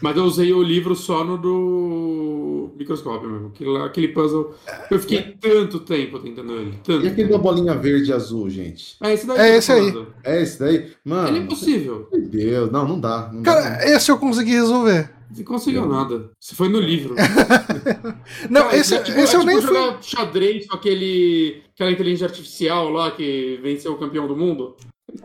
Mas 0.00 0.16
eu 0.16 0.24
usei 0.24 0.52
o 0.52 0.62
livro 0.62 0.94
só 0.96 1.22
no 1.24 1.36
do 1.36 2.70
microscópio 2.76 3.28
mesmo. 3.28 3.48
Aquele, 3.48 3.76
aquele 3.78 4.08
puzzle. 4.08 4.54
Eu 4.90 4.98
fiquei 4.98 5.22
tanto 5.40 5.80
tempo 5.80 6.18
tentando 6.18 6.52
ele. 6.54 6.74
Tanto 6.82 7.04
E 7.04 7.08
aquele 7.08 7.28
da 7.28 7.38
bolinha 7.38 7.74
verde 7.74 8.10
e 8.10 8.12
azul, 8.12 8.48
gente? 8.48 8.96
É 9.02 9.12
esse 9.12 9.26
daí. 9.26 9.38
É 9.38 9.56
esse 9.56 9.72
aí. 9.72 10.06
É 10.24 10.42
esse 10.42 10.58
daí? 10.58 10.90
Mano. 11.04 11.28
Ele 11.28 11.38
é 11.38 11.42
impossível. 11.42 12.08
Meu 12.12 12.22
Deus, 12.22 12.70
não, 12.72 12.88
não 12.88 13.00
dá. 13.00 13.30
Não 13.32 13.42
dá 13.42 13.52
Cara, 13.54 13.90
esse 13.90 14.10
eu 14.10 14.18
consegui 14.18 14.52
resolver. 14.52 15.10
Você 15.30 15.44
conseguiu 15.44 15.86
nada. 15.86 16.30
Você 16.40 16.54
foi 16.56 16.68
no 16.68 16.80
livro. 16.80 17.14
Não, 18.50 18.62
Cara, 18.64 18.76
esse, 18.76 18.94
é 18.96 18.98
tipo- 19.02 19.18
esse 19.20 19.34
é 19.34 19.38
eu 19.38 19.40
tipo 19.42 19.52
nem 19.52 19.62
fui. 19.62 19.74
jogar 19.76 20.02
xadrez 20.02 20.66
com 20.66 20.74
aquele, 20.74 21.62
aquela 21.72 21.92
inteligência 21.92 22.26
artificial 22.26 22.88
lá 22.90 23.12
que 23.12 23.60
venceu 23.62 23.92
o 23.92 23.96
campeão 23.96 24.26
do 24.26 24.36
mundo. 24.36 24.74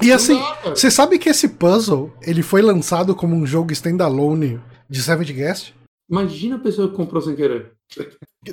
E 0.02 0.12
assim, 0.12 0.40
você 0.66 0.90
sabe 0.90 1.18
que 1.20 1.30
esse 1.30 1.50
puzzle 1.50 2.14
ele 2.22 2.42
foi 2.42 2.62
lançado 2.62 3.16
como 3.16 3.36
um 3.36 3.46
jogo 3.46 3.72
standalone 3.72 4.62
de 4.90 5.02
Seventh 5.02 5.32
Guest? 5.32 5.74
Imagina 6.10 6.56
a 6.56 6.60
pessoa 6.60 6.90
que 6.90 6.96
comprou 6.96 7.22
sem 7.22 7.36
querer. 7.36 7.72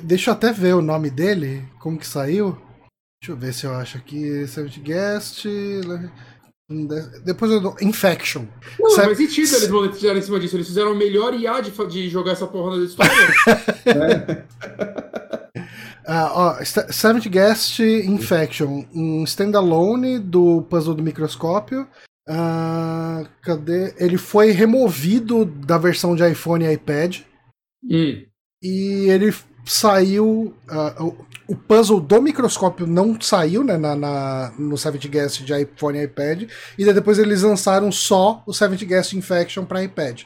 Deixa 0.03 0.31
eu 0.31 0.33
até 0.33 0.51
ver 0.51 0.73
o 0.73 0.81
nome 0.81 1.09
dele, 1.09 1.63
como 1.79 1.97
que 1.99 2.07
saiu. 2.07 2.57
Deixa 3.21 3.31
eu 3.31 3.37
ver 3.37 3.53
se 3.53 3.65
eu 3.65 3.73
acho 3.73 3.97
aqui. 3.97 4.47
Seventh 4.47 4.79
Guest. 4.79 5.45
Depois 7.23 7.51
eu 7.51 7.61
dou. 7.61 7.75
Infection. 7.81 8.45
Não, 8.79 8.89
Sabe- 8.91 9.15
faz 9.15 9.17
sentido 9.17 9.55
eles 9.55 9.69
monetizarem 9.69 10.17
em 10.19 10.21
cima 10.21 10.39
disso. 10.39 10.55
Eles 10.55 10.67
fizeram 10.67 10.93
o 10.93 10.95
melhor 10.95 11.33
IA 11.33 11.61
de, 11.61 11.71
de 11.87 12.09
jogar 12.09 12.31
essa 12.31 12.47
porra 12.47 12.77
na 12.77 12.83
história. 12.83 13.11
Ah, 16.05 16.31
ó, 16.33 16.57
Guest 17.29 17.79
Infection, 17.79 18.83
um 18.93 19.23
standalone 19.23 20.19
do 20.19 20.61
puzzle 20.63 20.93
do 20.95 21.03
microscópio. 21.03 21.87
Ah, 22.27 23.25
cadê? 23.41 23.93
Ele 23.97 24.17
foi 24.17 24.51
removido 24.51 25.43
da 25.45 25.77
versão 25.77 26.15
de 26.15 26.27
iPhone 26.29 26.63
e 26.65 26.71
iPad 26.73 27.19
hum. 27.83 28.23
e 28.61 29.09
ele 29.09 29.33
saiu. 29.65 30.53
ah, 30.69 30.95
o, 31.47 31.55
puzzle 31.55 31.99
do 31.99 32.21
microscópio 32.21 32.87
não 32.87 33.19
saiu 33.19 33.63
né, 33.63 33.77
na, 33.77 33.95
na- 33.95 34.53
no 34.57 34.77
Seventh 34.77 35.07
Guest 35.07 35.43
de 35.43 35.53
iPhone 35.61 35.97
e 35.99 36.03
iPad, 36.03 36.43
e 36.77 36.85
daí 36.85 36.93
depois 36.93 37.19
eles 37.19 37.41
lançaram 37.43 37.91
só 37.91 38.41
o 38.47 38.53
Seventh 38.53 38.83
Guest 38.83 39.13
Infection 39.13 39.65
para 39.65 39.83
iPad. 39.83 40.23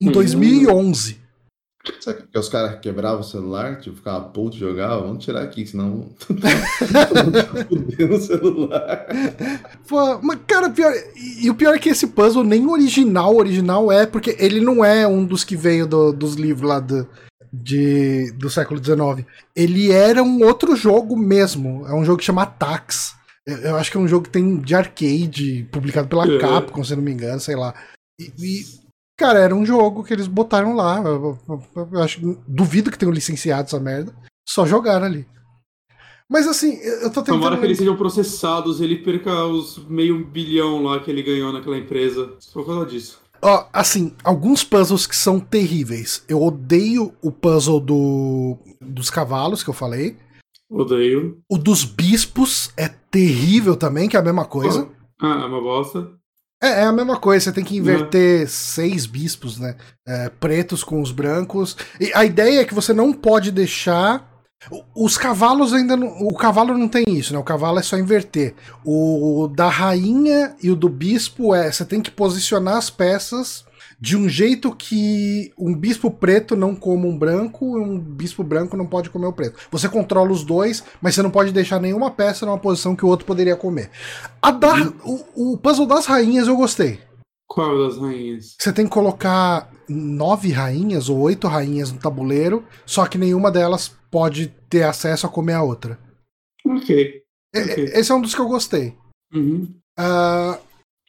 Em 0.00 0.08
Hum. 0.08 0.12
2011. 0.12 1.21
Sabe 2.00 2.22
que 2.30 2.38
os 2.38 2.48
caras 2.48 2.78
quebravam 2.80 3.20
o 3.20 3.24
celular, 3.24 3.80
tipo, 3.80 3.96
ficava 3.96 4.20
puto, 4.28 4.56
jogava? 4.56 5.02
Vamos 5.02 5.24
tirar 5.24 5.42
aqui, 5.42 5.66
senão. 5.66 6.10
Fudendo 7.68 8.14
o 8.14 8.20
celular. 8.20 9.06
Pô, 9.88 10.18
mas, 10.22 10.38
cara, 10.46 10.70
pior, 10.70 10.92
e, 11.42 11.50
o 11.50 11.54
pior 11.54 11.74
é 11.74 11.78
que 11.78 11.88
esse 11.88 12.06
puzzle 12.08 12.44
nem 12.44 12.66
original, 12.68 13.36
original 13.36 13.90
é, 13.90 14.06
porque 14.06 14.36
ele 14.38 14.60
não 14.60 14.84
é 14.84 15.06
um 15.06 15.24
dos 15.24 15.44
que 15.44 15.56
veio 15.56 15.86
do- 15.86 16.12
dos 16.12 16.34
livros 16.34 16.68
lá 16.68 16.78
do, 16.80 17.06
de, 17.52 18.30
do 18.32 18.48
século 18.48 18.82
XIX. 18.82 19.26
Ele 19.54 19.90
era 19.90 20.22
um 20.22 20.42
outro 20.44 20.76
jogo 20.76 21.16
mesmo. 21.16 21.84
É 21.88 21.94
um 21.94 22.04
jogo 22.04 22.18
que 22.18 22.24
chama 22.24 22.46
Tax. 22.46 23.14
Eu, 23.46 23.56
eu 23.58 23.76
acho 23.76 23.90
que 23.90 23.96
é 23.96 24.00
um 24.00 24.08
jogo 24.08 24.24
que 24.24 24.30
tem 24.30 24.56
de 24.60 24.74
arcade, 24.74 25.68
publicado 25.72 26.08
pela 26.08 26.26
Uhum. 26.26 26.38
Capcom, 26.38 26.84
se 26.84 26.92
eu 26.92 26.96
não 26.96 27.04
me 27.04 27.12
engano, 27.12 27.40
sei 27.40 27.56
lá. 27.56 27.74
E, 28.20 28.30
e, 28.38 28.64
cara, 29.22 29.38
era 29.38 29.54
um 29.54 29.64
jogo 29.64 30.02
que 30.02 30.12
eles 30.12 30.26
botaram 30.26 30.74
lá. 30.74 31.00
Eu, 31.00 31.38
eu- 31.48 31.62
eu- 31.92 32.02
acho, 32.02 32.20
duvido 32.46 32.90
que 32.90 32.98
tenham 32.98 33.12
licenciado 33.12 33.62
essa 33.62 33.78
merda. 33.78 34.12
Só 34.48 34.66
jogaram 34.66 35.06
ali. 35.06 35.26
Mas 36.28 36.46
assim, 36.48 36.76
eu 36.82 37.10
tô 37.12 37.20
tentando. 37.20 37.38
Tomara 37.38 37.58
que 37.58 37.64
eles 37.64 37.78
sejam 37.78 37.96
processados 37.96 38.80
ele 38.80 38.96
perca 38.96 39.44
os 39.46 39.78
meio 39.86 40.24
bilhão 40.24 40.82
lá 40.82 40.98
que 41.00 41.10
ele 41.10 41.22
ganhou 41.22 41.52
naquela 41.52 41.76
empresa. 41.78 42.34
Só 42.40 42.52
por 42.60 42.66
causa 42.66 42.86
disso. 42.86 43.20
Ó, 43.44 43.66
assim, 43.72 44.14
alguns 44.24 44.64
puzzles 44.64 45.06
que 45.06 45.16
são 45.16 45.38
terríveis. 45.40 46.24
Eu 46.28 46.40
odeio 46.42 47.12
o 47.22 47.30
puzzle 47.30 47.80
do, 47.80 48.56
dos 48.80 49.10
cavalos, 49.10 49.62
que 49.62 49.68
eu 49.70 49.74
falei. 49.74 50.16
Odeio. 50.70 51.38
O 51.50 51.58
dos 51.58 51.84
bispos 51.84 52.70
é 52.76 52.88
terrível 52.88 53.76
também, 53.76 54.08
que 54.08 54.16
é 54.16 54.20
a 54.20 54.24
mesma 54.24 54.44
coisa. 54.44 54.88
Ah, 55.20 55.42
é 55.42 55.46
uma 55.46 55.60
bosta. 55.60 56.10
É, 56.62 56.82
é 56.82 56.84
a 56.84 56.92
mesma 56.92 57.18
coisa, 57.18 57.44
você 57.46 57.52
tem 57.52 57.64
que 57.64 57.76
inverter 57.76 58.48
seis 58.48 59.04
bispos, 59.04 59.58
né? 59.58 59.74
É, 60.06 60.28
pretos 60.28 60.84
com 60.84 61.02
os 61.02 61.10
brancos. 61.10 61.76
E 62.00 62.12
a 62.14 62.24
ideia 62.24 62.60
é 62.60 62.64
que 62.64 62.74
você 62.74 62.92
não 62.92 63.12
pode 63.12 63.50
deixar. 63.50 64.31
Os 64.94 65.18
cavalos 65.18 65.72
ainda 65.72 65.96
não. 65.96 66.08
O 66.26 66.34
cavalo 66.34 66.76
não 66.76 66.88
tem 66.88 67.04
isso, 67.08 67.32
né? 67.32 67.38
O 67.38 67.44
cavalo 67.44 67.78
é 67.78 67.82
só 67.82 67.98
inverter. 67.98 68.54
O 68.84 69.48
da 69.48 69.68
rainha 69.68 70.54
e 70.62 70.70
o 70.70 70.76
do 70.76 70.88
bispo 70.88 71.54
é. 71.54 71.70
Você 71.70 71.84
tem 71.84 72.00
que 72.00 72.10
posicionar 72.10 72.76
as 72.76 72.90
peças 72.90 73.64
de 74.02 74.16
um 74.16 74.28
jeito 74.28 74.74
que 74.74 75.52
um 75.56 75.72
bispo 75.72 76.10
preto 76.10 76.56
não 76.56 76.74
coma 76.74 77.06
um 77.06 77.16
branco 77.16 77.78
e 77.78 77.80
um 77.80 77.98
bispo 78.00 78.42
branco 78.42 78.76
não 78.76 78.84
pode 78.84 79.08
comer 79.08 79.26
o 79.26 79.32
preto. 79.32 79.58
Você 79.70 79.88
controla 79.88 80.32
os 80.32 80.42
dois, 80.42 80.82
mas 81.00 81.14
você 81.14 81.22
não 81.22 81.30
pode 81.30 81.52
deixar 81.52 81.80
nenhuma 81.80 82.10
peça 82.10 82.44
numa 82.44 82.58
posição 82.58 82.96
que 82.96 83.04
o 83.04 83.08
outro 83.08 83.24
poderia 83.24 83.54
comer. 83.54 83.90
A 84.42 84.50
da, 84.50 84.74
o, 85.04 85.52
o 85.52 85.56
puzzle 85.56 85.86
das 85.86 86.06
rainhas 86.06 86.48
eu 86.48 86.56
gostei. 86.56 86.98
Qual 87.52 87.86
das 87.86 87.98
rainhas? 87.98 88.56
Você 88.58 88.72
tem 88.72 88.86
que 88.86 88.90
colocar 88.92 89.70
nove 89.86 90.50
rainhas 90.52 91.10
ou 91.10 91.18
oito 91.20 91.46
rainhas 91.46 91.92
no 91.92 91.98
tabuleiro, 91.98 92.66
só 92.86 93.06
que 93.06 93.18
nenhuma 93.18 93.50
delas 93.50 93.94
pode 94.10 94.46
ter 94.70 94.84
acesso 94.84 95.26
a 95.26 95.28
comer 95.28 95.52
a 95.52 95.62
outra. 95.62 95.98
Ok. 96.64 97.22
E- 97.54 97.58
Ok. 97.60 97.84
Esse 97.92 98.10
é 98.10 98.14
um 98.14 98.22
dos 98.22 98.34
que 98.34 98.40
eu 98.40 98.48
gostei. 98.48 98.96
Uhum. 99.34 99.68
Ah, 99.98 100.58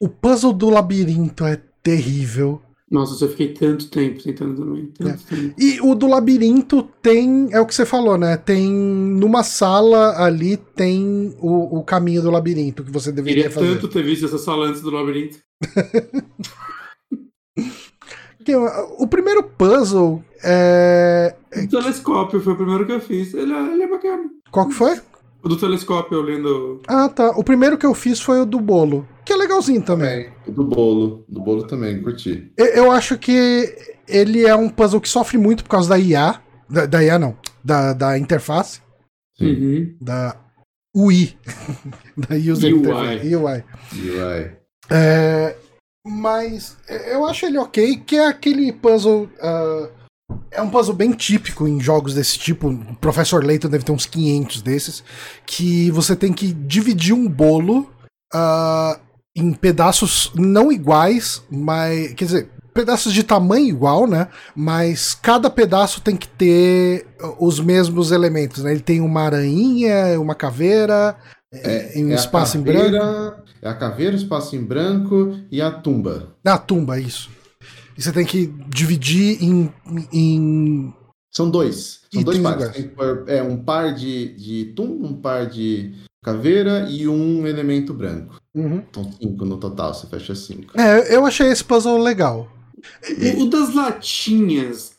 o 0.01 0.09
puzzle 0.09 0.51
do 0.51 0.69
labirinto 0.69 1.45
é 1.45 1.55
terrível. 1.81 2.61
Nossa, 2.93 3.25
eu 3.25 3.29
fiquei 3.29 3.47
tanto 3.47 3.89
tempo 3.89 4.21
tentando 4.21 4.55
também. 4.55 4.93
É. 4.99 5.13
Tempo. 5.13 5.55
E 5.57 5.81
o 5.81 5.95
do 5.95 6.05
labirinto 6.05 6.83
tem. 7.01 7.49
É 7.51 7.59
o 7.59 7.65
que 7.65 7.73
você 7.73 7.87
falou, 7.87 8.19
né? 8.19 8.37
Tem. 8.37 8.71
Numa 8.71 9.41
sala 9.41 10.23
ali 10.23 10.57
tem 10.57 11.35
o, 11.39 11.79
o 11.79 11.83
caminho 11.83 12.21
do 12.21 12.29
labirinto 12.29 12.83
que 12.83 12.91
você 12.91 13.11
deveria 13.11 13.45
Queria 13.45 13.55
fazer. 13.55 13.73
tanto 13.73 13.87
ter 13.87 14.03
visto 14.03 14.25
essa 14.25 14.37
sala 14.37 14.67
antes 14.67 14.81
do 14.81 14.91
labirinto. 14.91 15.39
O 18.97 19.07
primeiro 19.07 19.41
puzzle 19.43 20.21
é. 20.43 21.33
O 21.55 21.67
telescópio 21.69 22.41
foi 22.41 22.51
o 22.51 22.57
primeiro 22.57 22.85
que 22.85 22.91
eu 22.91 22.99
fiz. 22.99 23.33
Ele 23.33 23.53
é, 23.53 23.71
ele 23.71 23.83
é 23.83 23.87
bacana. 23.87 24.29
Qual 24.51 24.67
que 24.67 24.73
foi? 24.73 24.99
O 25.43 25.49
do 25.49 25.57
telescópio, 25.57 26.19
eu 26.19 26.21
lendo. 26.21 26.81
Ah, 26.87 27.09
tá. 27.09 27.31
O 27.31 27.43
primeiro 27.43 27.77
que 27.77 27.85
eu 27.85 27.93
fiz 27.93 28.21
foi 28.21 28.39
o 28.39 28.45
do 28.45 28.61
bolo. 28.61 29.05
Que 29.25 29.33
é 29.33 29.35
legalzinho 29.35 29.81
também. 29.81 30.31
Do 30.47 30.63
bolo. 30.63 31.25
Do 31.27 31.41
bolo 31.41 31.67
também, 31.67 32.01
curti. 32.01 32.49
Eu, 32.55 32.65
eu 32.67 32.91
acho 32.91 33.17
que 33.17 33.75
ele 34.07 34.45
é 34.45 34.55
um 34.55 34.69
puzzle 34.69 35.01
que 35.01 35.09
sofre 35.09 35.37
muito 35.37 35.63
por 35.63 35.69
causa 35.71 35.89
da 35.89 35.99
IA. 35.99 36.41
Da, 36.69 36.85
da 36.85 37.03
IA 37.03 37.19
não. 37.19 37.37
Da, 37.61 37.91
da 37.91 38.17
interface. 38.17 38.81
Sim. 39.37 39.53
Uhum. 39.53 39.97
Da 39.99 40.37
UI. 40.95 41.37
da 42.15 42.35
User 42.35 42.73
UI. 42.73 42.79
Interface. 42.79 43.35
UI. 43.35 43.63
Vai. 44.17 44.57
É, 44.89 45.55
mas 46.07 46.77
eu 47.11 47.25
acho 47.25 47.45
ele 47.45 47.57
ok, 47.57 47.97
que 47.97 48.15
é 48.15 48.27
aquele 48.27 48.71
puzzle. 48.71 49.29
ah, 49.41 49.89
é 50.51 50.61
um 50.61 50.69
puzzle 50.69 50.95
bem 50.95 51.11
típico 51.11 51.67
em 51.67 51.79
jogos 51.79 52.13
desse 52.13 52.37
tipo. 52.37 52.67
O 52.69 52.95
Professor 52.95 53.43
Layton 53.43 53.69
deve 53.69 53.83
ter 53.83 53.91
uns 53.91 54.05
500 54.05 54.61
desses. 54.61 55.03
Que 55.45 55.89
você 55.91 56.15
tem 56.15 56.31
que 56.33 56.53
dividir 56.53 57.13
um 57.13 57.27
bolo 57.27 57.89
uh, 58.33 58.99
em 59.35 59.53
pedaços 59.53 60.31
não 60.35 60.71
iguais, 60.71 61.43
mas. 61.49 62.13
Quer 62.13 62.25
dizer, 62.25 62.49
pedaços 62.73 63.13
de 63.13 63.23
tamanho 63.23 63.67
igual, 63.67 64.07
né? 64.07 64.27
Mas 64.55 65.13
cada 65.13 65.49
pedaço 65.49 66.01
tem 66.01 66.15
que 66.15 66.27
ter 66.27 67.05
os 67.39 67.59
mesmos 67.59 68.11
elementos, 68.11 68.63
né? 68.63 68.71
Ele 68.71 68.81
tem 68.81 68.99
uma 69.01 69.21
aranha, 69.21 70.19
uma 70.19 70.35
caveira, 70.35 71.15
É, 71.53 71.99
em 71.99 72.05
um 72.05 72.09
é 72.09 72.13
a 72.13 72.15
espaço 72.15 72.57
em 72.57 72.63
caveira- 72.63 72.89
branco. 72.99 73.43
É 73.61 73.69
a 73.69 73.73
caveira, 73.75 74.11
o 74.11 74.17
espaço 74.17 74.55
em 74.57 74.61
branco 74.63 75.37
e 75.49 75.61
a 75.61 75.71
tumba. 75.71 76.35
Na 76.43 76.57
tumba, 76.57 76.99
isso. 76.99 77.29
E 77.97 78.01
você 78.01 78.11
tem 78.11 78.25
que 78.25 78.47
dividir 78.69 79.41
em. 79.43 79.71
em 80.11 80.93
São 81.31 81.49
dois. 81.49 82.01
São 82.11 82.21
E 82.21 82.23
dois 82.23 82.39
pares. 82.39 82.59
lugar. 82.59 82.73
Tem 82.73 82.83
que 82.83 82.89
pôr, 82.95 83.23
é 83.27 83.41
um 83.43 83.57
par 83.63 83.93
de, 83.93 84.35
de 84.35 84.65
tumba, 84.75 85.07
um 85.07 85.13
par 85.21 85.47
de 85.47 85.93
caveira 86.23 86.87
e 86.89 87.07
um 87.07 87.45
elemento 87.45 87.93
branco. 87.93 88.35
Uhum. 88.55 88.83
São 88.93 89.11
cinco 89.13 89.45
no 89.45 89.57
total, 89.57 89.93
você 89.93 90.07
fecha 90.07 90.33
cinco. 90.35 90.79
É, 90.79 91.15
eu 91.15 91.25
achei 91.25 91.47
esse 91.47 91.63
puzzle 91.63 91.97
legal. 91.97 92.47
O, 93.37 93.43
o 93.43 93.49
das 93.49 93.73
latinhas. 93.73 94.93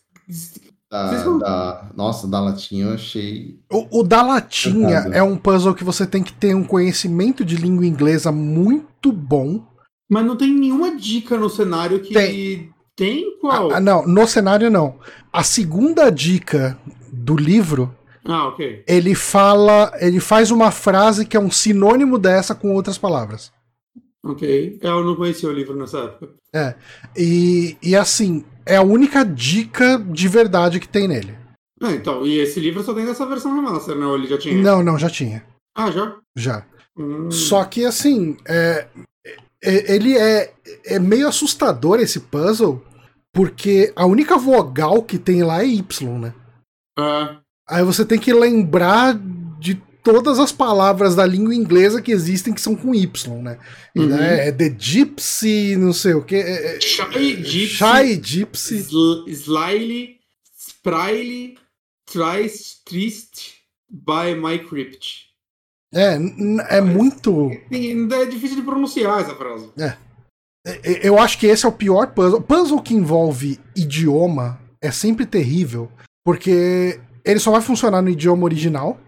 Da, 0.91 1.09
Vocês 1.09 1.23
vão- 1.25 1.39
da- 1.39 1.91
nossa, 1.97 2.27
da 2.29 2.41
latinha 2.41 2.87
eu 2.87 2.95
achei. 2.95 3.59
O, 3.73 4.01
o 4.01 4.03
da 4.03 4.23
latinha 4.23 4.99
é 5.13 5.23
um 5.23 5.37
puzzle 5.37 5.75
que 5.75 5.83
você 5.85 6.07
tem 6.07 6.23
que 6.23 6.33
ter 6.33 6.55
um 6.55 6.63
conhecimento 6.65 7.45
de 7.45 7.57
língua 7.57 7.85
inglesa 7.87 8.31
muito 8.31 9.11
bom. 9.13 9.67
Mas 10.09 10.25
não 10.25 10.37
tem 10.37 10.53
nenhuma 10.53 10.95
dica 10.97 11.37
no 11.37 11.49
cenário 11.51 12.01
que. 12.01 12.15
Tem. 12.15 12.71
Tem 12.97 13.39
qual? 13.41 13.73
Ah, 13.73 13.81
não, 13.81 14.07
no 14.07 14.27
cenário 14.27 14.71
não. 14.71 14.99
A 15.33 15.43
segunda 15.43 16.11
dica 16.11 16.79
do 17.13 17.37
livro, 17.37 17.95
Ah, 18.25 18.49
ok. 18.49 18.85
ele 18.87 19.15
fala, 19.15 19.93
ele 20.01 20.21
faz 20.21 20.51
uma 20.51 20.71
frase 20.71 21.27
que 21.27 21.37
é 21.37 21.41
um 21.41 21.51
sinônimo 21.51 22.19
dessa 22.19 22.55
com 22.55 22.73
outras 22.73 22.97
palavras. 22.97 23.53
Ok. 24.25 24.79
É, 24.81 24.87
Eu 24.89 25.05
não 25.05 25.17
conhecia 25.17 25.49
o 25.49 25.53
livro 25.53 25.77
nessa 25.77 25.99
época. 25.99 26.35
E, 27.17 27.77
e 27.83 27.97
assim, 27.97 28.45
é 28.65 28.77
a 28.77 28.83
única 28.83 29.25
dica 29.25 29.99
de 29.99 30.29
verdade 30.29 30.79
que 30.81 30.89
tem 30.89 31.09
nele. 31.09 31.37
Ah, 31.83 31.91
então. 31.93 32.25
E 32.25 32.39
esse 32.39 32.61
livro 32.61 32.83
só 32.83 32.95
tem 32.95 33.05
dessa 33.05 33.27
versão 33.27 33.55
remaster, 33.55 33.97
né? 33.97 34.07
Ou 34.07 34.15
ele 34.17 34.29
já 34.29 34.39
tinha? 34.39 34.57
Não, 34.63 34.83
não, 34.83 34.97
já 34.99 35.11
tinha. 35.11 35.45
Ah, 35.77 35.91
já? 35.91 36.17
Já. 36.37 36.65
Hum. 36.97 37.29
Só 37.31 37.65
que 37.65 37.85
assim, 37.85 38.37
é, 38.47 38.87
é- 38.97 39.03
ele 39.65 40.17
é, 40.17 40.53
é 40.85 40.99
meio 40.99 41.29
assustador 41.29 42.01
esse 42.01 42.21
puzzle, 42.21 42.85
porque 43.33 43.93
a 43.97 44.07
única 44.07 44.37
vogal 44.37 45.03
que 45.03 45.19
tem 45.19 45.43
lá 45.43 45.63
é 45.63 45.67
Y, 45.67 46.19
né? 46.19 46.35
Ah, 46.97 47.41
Aí 47.67 47.83
você 47.83 48.05
tem 48.05 48.19
que 48.19 48.33
lembrar 48.33 49.19
de 49.59 49.75
todas 50.03 50.39
as 50.39 50.53
palavras 50.53 51.15
da 51.15 51.25
língua 51.25 51.55
inglesa 51.55 52.03
que 52.03 52.13
existem 52.13 52.53
que 52.53 52.61
são 52.61 52.77
com 52.77 52.95
Y, 52.95 53.43
né? 53.43 53.59
Uhum. 53.97 54.07
né, 54.07 54.49
É 54.49 54.53
The 54.53 54.77
Gypsy, 54.79 55.77
não 55.77 55.95
sei 55.95 56.13
o 56.13 56.23
que. 56.23 56.37
É, 56.37 56.77
é, 56.77 56.81
Shy 56.81 57.43
Gypsy. 57.43 57.67
Shy 57.69 58.23
Gypsy. 58.23 58.79
Sl 58.81 59.29
Slyly, 59.29 60.19
Spryly, 60.57 61.57
Trist, 62.05 62.85
Trist 62.85 63.55
by 63.89 64.35
My 64.37 64.59
Crypt. 64.59 65.24
É, 65.95 66.19
é 66.79 66.81
muito. 66.81 67.51
É 67.71 68.27
difícil 68.27 68.57
de 68.57 68.63
pronunciar 68.63 69.21
essa 69.21 69.35
frase. 69.35 69.71
é- 69.79 71.07
Eu 71.07 71.19
acho 71.19 71.39
que 71.39 71.47
esse 71.47 71.65
é 71.65 71.69
o 71.69 71.73
pior 71.73 72.09
puzzle. 72.09 72.41
Puzzle 72.41 72.83
que 72.83 72.95
envolve 72.95 73.61
idioma 73.77 74.59
é 74.83 74.91
sempre 74.91 75.25
terrível, 75.27 75.91
porque 76.25 77.01
ele 77.25 77.39
só 77.39 77.51
vai 77.51 77.61
funcionar 77.61 78.03
no 78.03 78.09
idioma 78.11 78.45
original. 78.45 78.99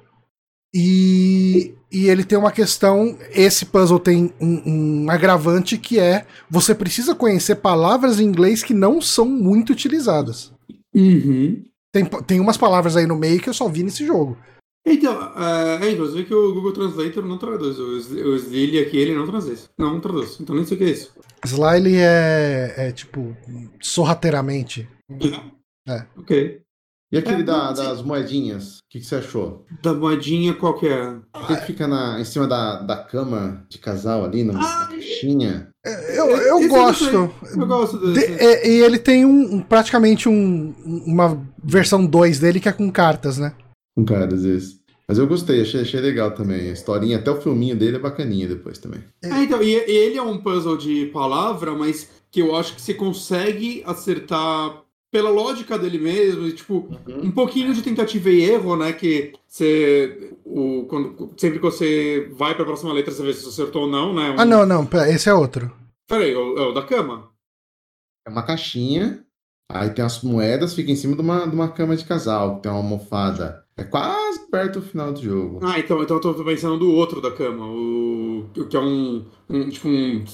E, 0.75 1.75
e 1.91 2.09
ele 2.09 2.23
tem 2.25 2.37
uma 2.39 2.53
questão. 2.53 3.17
Esse 3.31 3.65
puzzle 3.67 3.99
tem 3.99 4.33
um, 4.41 5.05
um 5.05 5.11
agravante 5.11 5.79
que 5.79 5.99
é 5.99 6.27
você 6.51 6.75
precisa 6.75 7.15
conhecer 7.15 7.57
palavras 7.57 8.21
em 8.21 8.25
inglês 8.25 8.63
que 8.63 8.75
não 8.75 9.01
são 9.01 9.25
muito 9.27 9.71
utilizadas. 9.73 10.53
Uhum. 10.95 11.65
Tem, 11.93 12.05
tem 12.27 12.41
umas 12.41 12.59
palavras 12.59 12.97
aí 12.97 13.07
no 13.07 13.17
meio 13.17 13.41
que 13.41 13.49
eu 13.49 13.55
só 13.55 13.69
vi 13.69 13.83
nesse 13.83 14.05
jogo. 14.07 14.37
Então, 14.87 15.21
é, 15.37 15.87
é, 15.87 15.91
inclusive 15.93 16.25
que 16.25 16.35
o 16.35 16.55
Google 16.55 16.73
Translator 16.73 17.25
não 17.25 17.37
traduz. 17.39 17.79
O, 17.79 17.83
o 17.89 18.37
Slyly 18.37 18.79
aqui, 18.79 18.97
ele 18.97 19.15
não 19.15 19.27
traduz. 19.27 19.69
Não 19.77 19.99
traduz. 20.01 20.39
Então 20.41 20.55
nem 20.55 20.65
sei 20.65 20.77
o 20.77 20.79
que 20.79 20.85
é 20.85 20.91
isso. 20.91 21.13
Slyly 21.45 21.97
é, 21.97 22.75
é 22.77 22.93
tipo 22.93 23.37
sorrateiramente. 23.83 24.89
É. 25.89 26.05
Ok. 26.17 26.61
E 27.13 27.19
aquele 27.19 27.43
É, 27.43 27.45
da- 27.45 27.73
das 27.73 28.03
moedinhas? 28.03 28.79
O 28.79 28.81
que, 28.91 28.99
que 28.99 29.07
você 29.07 29.17
achou? 29.17 29.65
Da 29.83 29.95
moedinha, 29.95 30.55
qual 30.55 30.75
que 30.79 30.89
é? 30.89 31.17
Aquele 31.33 31.61
que 31.61 31.67
fica 31.67 31.87
na, 31.87 32.21
em 32.21 32.25
cima 32.25 32.49
da, 32.49 32.81
da 32.83 32.97
cama 32.97 33.65
de 33.69 33.79
casal 33.79 34.25
ali, 34.25 34.43
numa 34.43 34.61
Ah, 34.61 34.87
caixinha. 34.91 35.69
Eu, 35.85 36.27
eu 36.37 36.59
Esse 36.59 36.69
gosto. 36.69 37.31
Eu 37.57 37.67
gosto 37.67 37.99
De- 37.99 38.13
desse. 38.15 38.33
é, 38.45 38.69
e 38.69 38.83
ele 38.83 38.99
tem 38.99 39.25
um, 39.25 39.55
um- 39.57 39.61
praticamente 39.63 40.29
um, 40.29 40.75
uma 41.07 41.41
versão 41.63 42.05
2 42.05 42.41
dele 42.41 42.59
que 42.59 42.69
é 42.69 42.73
com 42.73 42.91
cartas, 42.91 43.39
né? 43.39 43.53
Com 43.97 44.05
cara, 44.05 44.33
às 44.35 44.45
vezes. 44.45 44.81
Mas 45.09 45.19
eu 45.19 45.27
gostei, 45.27 45.61
achei, 45.63 45.81
achei 45.81 46.01
legal 46.01 46.33
também. 46.33 46.69
A 46.69 46.73
historinha, 46.73 47.19
até 47.19 47.31
o 47.31 47.41
filminho 47.41 47.77
dele 47.77 47.97
é 47.97 48.01
bacaninha 48.01 48.49
depois 48.49 48.77
também. 48.79 49.03
É, 49.25 49.43
então, 49.45 49.63
e, 49.63 49.73
ele 49.75 50.19
é 50.19 50.23
um 50.23 50.39
puzzle 50.39 50.77
de 50.77 51.07
palavra, 51.07 51.73
mas 51.75 52.11
que 52.31 52.41
eu 52.43 52.55
acho 52.57 52.75
que 52.75 52.83
você 52.83 52.93
consegue 52.93 53.83
acertar 53.87 54.83
pela 55.11 55.31
lógica 55.31 55.79
dele 55.79 55.99
mesmo, 55.99 56.47
e, 56.47 56.53
tipo, 56.53 56.89
um 57.09 57.31
pouquinho 57.31 57.73
de 57.73 57.81
tentativa 57.81 58.29
e 58.29 58.43
erro, 58.43 58.77
né? 58.77 58.93
Que 58.93 59.33
você. 59.47 60.33
O, 60.45 60.85
quando, 60.89 61.33
sempre 61.39 61.59
que 61.59 61.65
você 61.65 62.29
vai 62.33 62.55
pra 62.55 62.65
próxima 62.65 62.93
letra, 62.93 63.13
você 63.13 63.23
vê 63.23 63.33
se 63.33 63.43
você 63.43 63.63
acertou 63.63 63.83
ou 63.83 63.89
não, 63.89 64.13
né? 64.13 64.33
Um- 64.33 64.41
Ah, 64.41 64.45
não, 64.45 64.67
não, 64.67 64.85
pera, 64.85 65.09
esse 65.11 65.29
é 65.29 65.35
outro. 65.35 65.73
Peraí, 66.09 66.33
é 66.33 66.37
o, 66.37 66.59
é 66.59 66.69
o 66.69 66.73
da 66.73 66.83
cama? 66.83 67.31
É 68.27 68.31
uma 68.31 68.43
caixinha, 68.43 69.25
aí 69.71 69.89
tem 69.91 70.05
as 70.05 70.21
moedas, 70.23 70.75
fica 70.75 70.91
em 70.91 70.97
cima 70.97 71.15
de 71.15 71.23
uma, 71.23 71.47
de 71.47 71.55
uma 71.55 71.69
cama 71.69 71.97
de 71.97 72.05
casal, 72.05 72.59
tem 72.61 72.71
uma 72.71 72.79
almofada. 72.79 73.65
É 73.79 73.85
quase 73.85 74.41
perto 74.51 74.81
do 74.81 74.87
final 74.87 75.13
do 75.13 75.21
jogo. 75.23 75.61
Ah, 75.63 75.79
então, 75.79 76.03
então 76.03 76.17
eu 76.17 76.21
tô, 76.21 76.33
pensando 76.43 76.79
do 76.79 76.91
outro 76.93 77.21
da 77.21 77.31
cama, 77.31 77.67
o, 77.67 78.47
o 78.57 78.65
que 78.65 78.75
é 78.75 78.81
um, 78.81 79.23
um 79.51 79.69
tipo 79.69 79.87
um, 79.87 80.25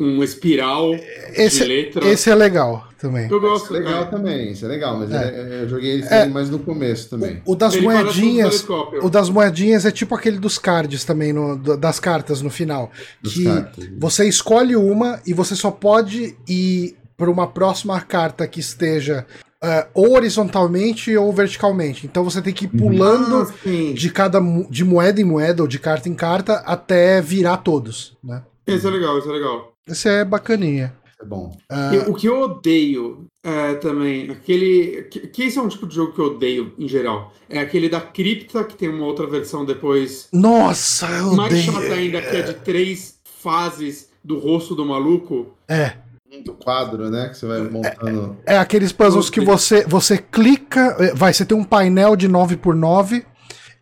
um 0.00 0.22
espiral 0.22 0.90
de 0.94 1.02
Esse, 1.36 1.64
letra. 1.64 2.08
esse 2.08 2.30
é 2.30 2.34
legal 2.34 2.88
também. 2.98 3.28
eu 3.30 3.36
Isso 3.36 3.40
gosto. 3.40 3.76
é 3.76 3.78
legal 3.78 4.02
é. 4.04 4.06
também, 4.06 4.52
isso 4.52 4.64
é 4.64 4.68
legal, 4.68 4.98
mas 4.98 5.10
É. 5.12 5.16
é- 5.16 5.62
eu 5.64 5.68
joguei 5.68 5.98
esse 6.00 6.10
É. 6.14 6.22
aí 6.22 6.30
mais 6.30 6.48
no 6.48 6.60
começo 6.60 7.10
também. 7.10 7.42
O 7.44 7.54
das 7.54 7.74
Ele 7.74 7.86
um 7.86 7.90
moedinhas. 7.92 8.66
O 9.02 9.10
das 9.10 9.28
moedinhas 9.28 9.84
é 9.84 9.90
tipo 9.90 10.14
aquele 10.14 10.38
dos 10.38 10.56
cards 10.56 11.04
também, 11.04 11.30
no- 11.30 11.58
das 11.76 12.00
cartas 12.00 12.40
no 12.40 12.48
final. 12.48 12.90
Dos 13.20 13.34
que 13.34 13.44
cartas. 13.44 13.86
você 13.98 14.26
escolhe 14.26 14.76
uma 14.76 15.20
e 15.26 15.34
você 15.34 15.54
só 15.54 15.70
pode 15.70 16.34
ir 16.48 16.96
para 17.18 17.30
uma 17.30 17.46
próxima 17.46 18.00
carta 18.00 18.46
que 18.48 18.60
esteja 18.60 19.26
eh, 19.62 19.86
ou 19.94 20.14
horizontalmente 20.14 21.16
ou 21.16 21.32
verticalmente. 21.32 22.06
Então 22.06 22.24
você 22.24 22.42
tem 22.42 22.52
que 22.52 22.64
ir 22.64 22.68
pulando 22.68 23.42
Ah, 23.42 23.92
de 23.94 24.10
cada 24.10 24.40
de 24.68 24.84
moeda 24.84 25.20
em 25.20 25.24
moeda 25.24 25.62
ou 25.62 25.68
de 25.68 25.78
carta 25.78 26.08
em 26.08 26.14
carta 26.14 26.54
até 26.66 27.20
virar 27.20 27.58
todos, 27.58 28.16
né? 28.22 28.42
Esse 28.66 28.86
é 28.86 28.90
legal, 28.90 29.18
esse 29.18 29.28
é 29.28 29.32
legal. 29.32 29.72
Esse 29.86 30.08
é 30.08 30.24
bacaninha. 30.24 30.94
É 31.20 31.24
bom. 31.24 31.56
E 31.92 32.10
o 32.10 32.14
que 32.14 32.26
eu 32.28 32.40
odeio 32.40 33.26
é, 33.44 33.74
também, 33.74 34.28
aquele. 34.30 35.02
Que, 35.10 35.20
que 35.28 35.42
esse 35.44 35.58
é 35.58 35.62
um 35.62 35.68
tipo 35.68 35.86
de 35.86 35.94
jogo 35.94 36.12
que 36.12 36.18
eu 36.20 36.26
odeio 36.26 36.72
em 36.78 36.88
geral. 36.88 37.32
É 37.48 37.60
aquele 37.60 37.88
da 37.88 38.00
cripta, 38.00 38.64
que 38.64 38.74
tem 38.76 38.88
uma 38.88 39.06
outra 39.06 39.26
versão 39.26 39.64
depois. 39.64 40.28
nossa, 40.32 41.06
eu 41.10 41.32
Mais 41.36 41.52
odeio. 41.52 41.72
chata 41.72 41.94
ainda, 41.94 42.20
que 42.22 42.36
é 42.36 42.42
de 42.42 42.54
três 42.54 43.18
fases 43.40 44.08
do 44.24 44.38
rosto 44.38 44.74
do 44.74 44.84
maluco. 44.84 45.54
É, 45.68 45.94
Do 46.40 46.54
quadro, 46.54 47.10
né? 47.10 47.28
Que 47.28 47.36
você 47.36 47.46
vai 47.46 47.60
montando. 47.60 48.38
é 48.46 48.56
aqueles 48.56 48.90
puzzles 48.90 49.28
que 49.28 49.40
você 49.40 49.84
você 49.84 50.16
clica, 50.16 50.96
eh, 50.98 51.12
vai, 51.14 51.32
você 51.32 51.44
tem 51.44 51.56
um 51.56 51.64
painel 51.64 52.16
de 52.16 52.28
9x9 52.28 53.24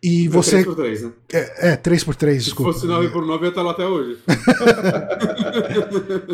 e 0.03 0.27
você 0.27 0.63
3x3, 0.63 1.01
né? 1.01 1.11
é, 1.31 1.73
é 1.73 1.77
3x3, 1.77 2.31
Se 2.31 2.37
desculpa. 2.45 2.73
fosse 2.73 2.87
9x9, 2.87 3.37
eu 3.37 3.43
ia 3.43 3.49
estar 3.49 3.61
lá 3.61 3.71
até 3.71 3.85
hoje. 3.85 4.17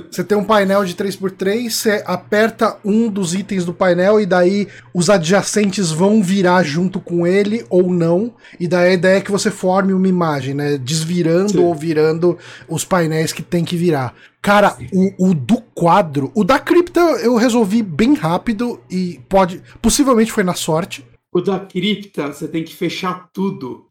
Você 0.09 0.23
tem 0.23 0.37
um 0.37 0.43
painel 0.43 0.85
de 0.85 0.95
3x3, 0.95 1.69
você 1.69 2.03
aperta 2.05 2.77
um 2.85 3.09
dos 3.09 3.33
itens 3.33 3.65
do 3.65 3.73
painel 3.73 4.21
e 4.21 4.25
daí 4.25 4.67
os 4.93 5.09
adjacentes 5.09 5.91
vão 5.91 6.23
virar 6.23 6.63
junto 6.63 6.99
com 6.99 7.27
ele 7.27 7.65
ou 7.69 7.91
não. 7.91 8.33
E 8.59 8.67
daí 8.67 8.91
a 8.91 8.93
ideia 8.93 9.17
é 9.17 9.21
que 9.21 9.31
você 9.31 9.51
forme 9.51 9.93
uma 9.93 10.07
imagem, 10.07 10.53
né? 10.53 10.77
Desvirando 10.77 11.53
Sim. 11.53 11.59
ou 11.59 11.75
virando 11.75 12.37
os 12.69 12.85
painéis 12.85 13.33
que 13.33 13.41
tem 13.41 13.65
que 13.65 13.75
virar. 13.75 14.13
Cara, 14.41 14.77
o, 14.93 15.29
o 15.29 15.33
do 15.33 15.61
quadro, 15.75 16.31
o 16.33 16.43
da 16.43 16.57
cripta 16.57 16.99
eu 16.99 17.35
resolvi 17.35 17.81
bem 17.81 18.13
rápido 18.13 18.79
e 18.89 19.19
pode. 19.27 19.61
Possivelmente 19.81 20.31
foi 20.31 20.43
na 20.43 20.53
sorte. 20.53 21.05
O 21.37 21.41
da 21.41 21.59
cripta, 21.59 22.33
você 22.33 22.47
tem 22.47 22.63
que 22.63 22.73
fechar 22.73 23.29
tudo. 23.31 23.85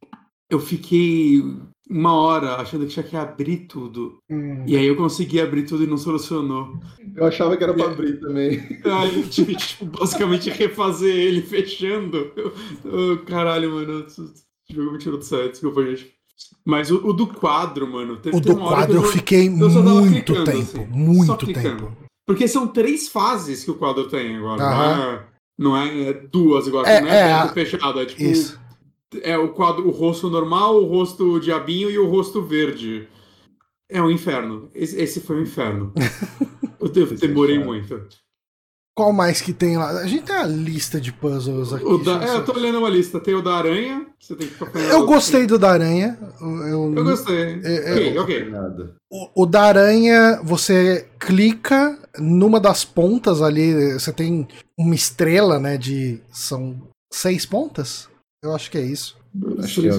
Eu 0.51 0.59
fiquei 0.59 1.41
uma 1.89 2.13
hora 2.13 2.57
achando 2.57 2.85
que 2.85 2.93
tinha 2.93 3.05
que 3.05 3.17
abrir 3.17 3.69
tudo. 3.69 4.19
Hum. 4.29 4.65
E 4.67 4.77
aí 4.77 4.85
eu 4.85 4.97
consegui 4.97 5.41
abrir 5.41 5.63
tudo 5.63 5.85
e 5.85 5.87
não 5.87 5.97
solucionou. 5.97 6.77
Eu 7.15 7.25
achava 7.25 7.57
que 7.57 7.63
era 7.63 7.73
pra 7.73 7.85
abrir 7.85 8.19
também. 8.19 8.61
Aí 8.85 9.21
eu 9.21 9.29
tive 9.29 9.55
que, 9.55 9.65
tipo, 9.65 9.85
basicamente 9.85 10.51
refazer 10.51 11.15
ele 11.15 11.41
fechando. 11.41 12.33
Eu, 12.85 13.25
caralho, 13.25 13.71
mano. 13.71 14.05
Esse 14.09 14.25
jogo 14.69 14.91
me 14.91 14.99
tirou 14.99 15.17
do 15.17 15.25
set, 15.25 15.53
desculpa, 15.53 15.87
gente. 15.87 16.13
Mas 16.65 16.91
o, 16.91 16.97
o, 17.07 17.13
do 17.13 17.29
quadro, 17.29 17.87
mano. 17.87 18.17
Teve, 18.17 18.37
o 18.37 18.41
do 18.41 18.57
quadro 18.57 18.97
eu, 18.97 19.03
eu 19.03 19.09
fiquei 19.09 19.47
eu 19.47 19.53
muito 19.53 20.33
clicando, 20.35 20.51
tempo. 20.51 20.81
Assim, 20.81 20.87
muito 20.87 21.47
tempo. 21.47 21.97
Porque 22.27 22.49
são 22.49 22.67
três 22.67 23.07
fases 23.07 23.63
que 23.63 23.71
o 23.71 23.77
quadro 23.77 24.09
tem 24.09 24.37
agora. 24.37 24.65
Aham. 24.65 25.36
Não 25.59 25.77
é, 25.77 26.09
é 26.09 26.13
duas 26.13 26.67
igual, 26.67 26.85
é, 26.85 27.01
não 27.01 27.09
é, 27.09 27.45
é 27.45 27.49
fechado. 27.49 28.01
É 28.01 28.07
tipo. 28.07 28.23
Isso 28.23 28.67
é 29.23 29.37
o 29.39 29.49
quadro, 29.51 29.87
o 29.87 29.91
rosto 29.91 30.29
normal, 30.29 30.83
o 30.83 30.87
rosto 30.87 31.39
diabinho 31.41 31.91
e 31.91 31.99
o 31.99 32.09
rosto 32.09 32.43
verde. 32.43 33.09
É 33.89 34.03
um 34.03 34.11
inferno. 34.11 34.69
Esse, 34.75 35.01
esse 35.01 35.21
foi 35.21 35.37
um 35.37 35.43
inferno. 35.43 35.93
eu 36.81 36.89
demorei 36.89 37.59
muito. 37.59 38.03
Qual 38.97 39.13
mais 39.13 39.43
que 39.43 39.53
tem 39.53 39.77
lá? 39.77 39.91
A 39.91 40.07
gente 40.07 40.25
tem 40.25 40.35
a 40.35 40.47
lista 40.47 41.01
de 41.01 41.13
puzzles 41.13 41.73
aqui. 41.73 42.03
Da, 42.03 42.25
é, 42.25 42.37
eu 42.37 42.45
tô 42.45 42.55
olhando 42.55 42.79
uma 42.79 42.89
lista. 42.89 43.21
Tem 43.21 43.35
o 43.35 43.43
da 43.43 43.55
aranha. 43.55 44.07
Você 44.19 44.35
tem 44.35 44.49
que 44.49 44.57
Eu 44.91 45.05
gostei 45.05 45.47
do 45.47 45.59
da 45.59 45.71
aranha. 45.71 46.19
Eu, 46.41 46.95
eu 46.97 47.05
gostei. 47.05 47.61
É, 47.63 48.15
é, 48.15 48.21
ok, 48.21 48.49
ok. 48.49 48.89
O, 49.13 49.43
o 49.43 49.47
da 49.47 49.65
aranha, 49.65 50.41
você 50.43 51.07
clica 51.21 51.97
numa 52.19 52.61
das 52.61 52.85
pontas 52.85 53.43
ali. 53.43 53.95
Você 53.95 54.13
tem 54.13 54.47
uma 54.79 54.95
estrela, 54.95 55.59
né? 55.59 55.77
De. 55.77 56.21
São 56.31 56.81
seis 57.13 57.47
pontas? 57.47 58.09
Eu 58.43 58.55
acho 58.55 58.71
que 58.71 58.79
é 58.79 58.83
isso. 58.83 59.17
Acho 59.59 59.83
que 59.83 59.89
é 59.89 59.93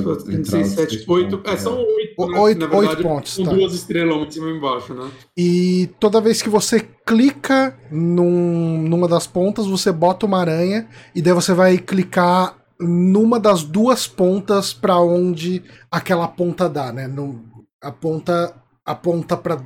6, 0.43 0.67
7, 0.69 1.05
8. 1.07 1.41
É, 1.45 1.57
são 1.57 1.77
8. 1.77 2.31
Né? 2.31 2.39
8, 2.39 2.59
verdade, 2.59 2.87
8 2.87 3.03
pontos. 3.03 3.37
Com 3.37 3.43
tá. 3.43 3.53
duas 3.53 3.73
estrelas, 3.73 4.15
uma 4.15 4.25
em 4.25 4.31
cima 4.31 4.49
e 4.49 4.57
embaixo, 4.57 4.93
né? 4.93 5.11
E 5.37 5.89
toda 5.99 6.21
vez 6.21 6.41
que 6.41 6.49
você 6.49 6.79
clica 7.05 7.77
num, 7.91 8.81
numa 8.81 9.07
das 9.07 9.27
pontas, 9.27 9.67
você 9.67 9.91
bota 9.91 10.25
uma 10.25 10.39
aranha 10.39 10.87
e 11.13 11.21
daí 11.21 11.33
você 11.33 11.53
vai 11.53 11.77
clicar 11.77 12.57
numa 12.79 13.39
das 13.39 13.63
duas 13.63 14.07
pontas 14.07 14.73
para 14.73 14.99
onde 14.99 15.63
aquela 15.91 16.27
ponta 16.27 16.67
dá, 16.67 16.91
né? 16.91 17.07
No, 17.07 17.43
a 17.81 17.91
ponta 17.91 18.55
aponta 18.85 19.35
para 19.37 19.61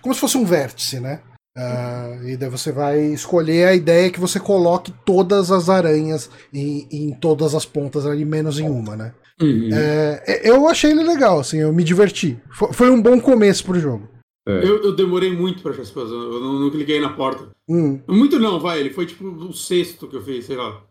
como 0.00 0.14
se 0.14 0.20
fosse 0.20 0.38
um 0.38 0.44
vértice, 0.44 1.00
né? 1.00 1.20
Uh, 1.56 2.28
e 2.28 2.36
daí 2.36 2.48
você 2.48 2.72
vai 2.72 2.98
escolher 2.98 3.68
a 3.68 3.74
ideia 3.74 4.10
que 4.10 4.20
você 4.20 4.40
coloque 4.40 4.92
todas 5.04 5.50
as 5.50 5.68
aranhas 5.68 6.30
em, 6.52 6.88
em 6.90 7.14
todas 7.14 7.54
as 7.54 7.66
pontas 7.66 8.06
ali, 8.06 8.24
menos 8.24 8.58
em 8.58 8.68
uma, 8.68 8.96
né? 8.96 9.14
Uhum. 9.40 9.68
É, 9.72 10.40
eu 10.48 10.66
achei 10.68 10.92
ele 10.92 11.02
legal, 11.02 11.40
assim, 11.40 11.58
eu 11.58 11.72
me 11.72 11.84
diverti. 11.84 12.38
Foi, 12.50 12.72
foi 12.72 12.90
um 12.90 13.02
bom 13.02 13.20
começo 13.20 13.64
pro 13.64 13.78
jogo. 13.78 14.08
É. 14.46 14.64
Eu, 14.64 14.82
eu, 14.82 14.96
demorei 14.96 15.32
muito 15.32 15.62
pra 15.62 15.72
achar 15.72 15.82
essa 15.82 15.92
coisa, 15.92 16.12
eu 16.12 16.40
não, 16.40 16.58
não, 16.58 16.70
cliquei 16.70 17.00
na 17.00 17.12
porta. 17.12 17.50
Hum. 17.68 18.00
Muito 18.08 18.38
não, 18.38 18.58
vai, 18.58 18.80
ele 18.80 18.90
foi 18.90 19.06
tipo 19.06 19.26
o 19.26 19.52
sexto 19.52 20.08
que 20.08 20.16
eu 20.16 20.22
fiz, 20.22 20.46
sei 20.46 20.56
lá. 20.56 20.82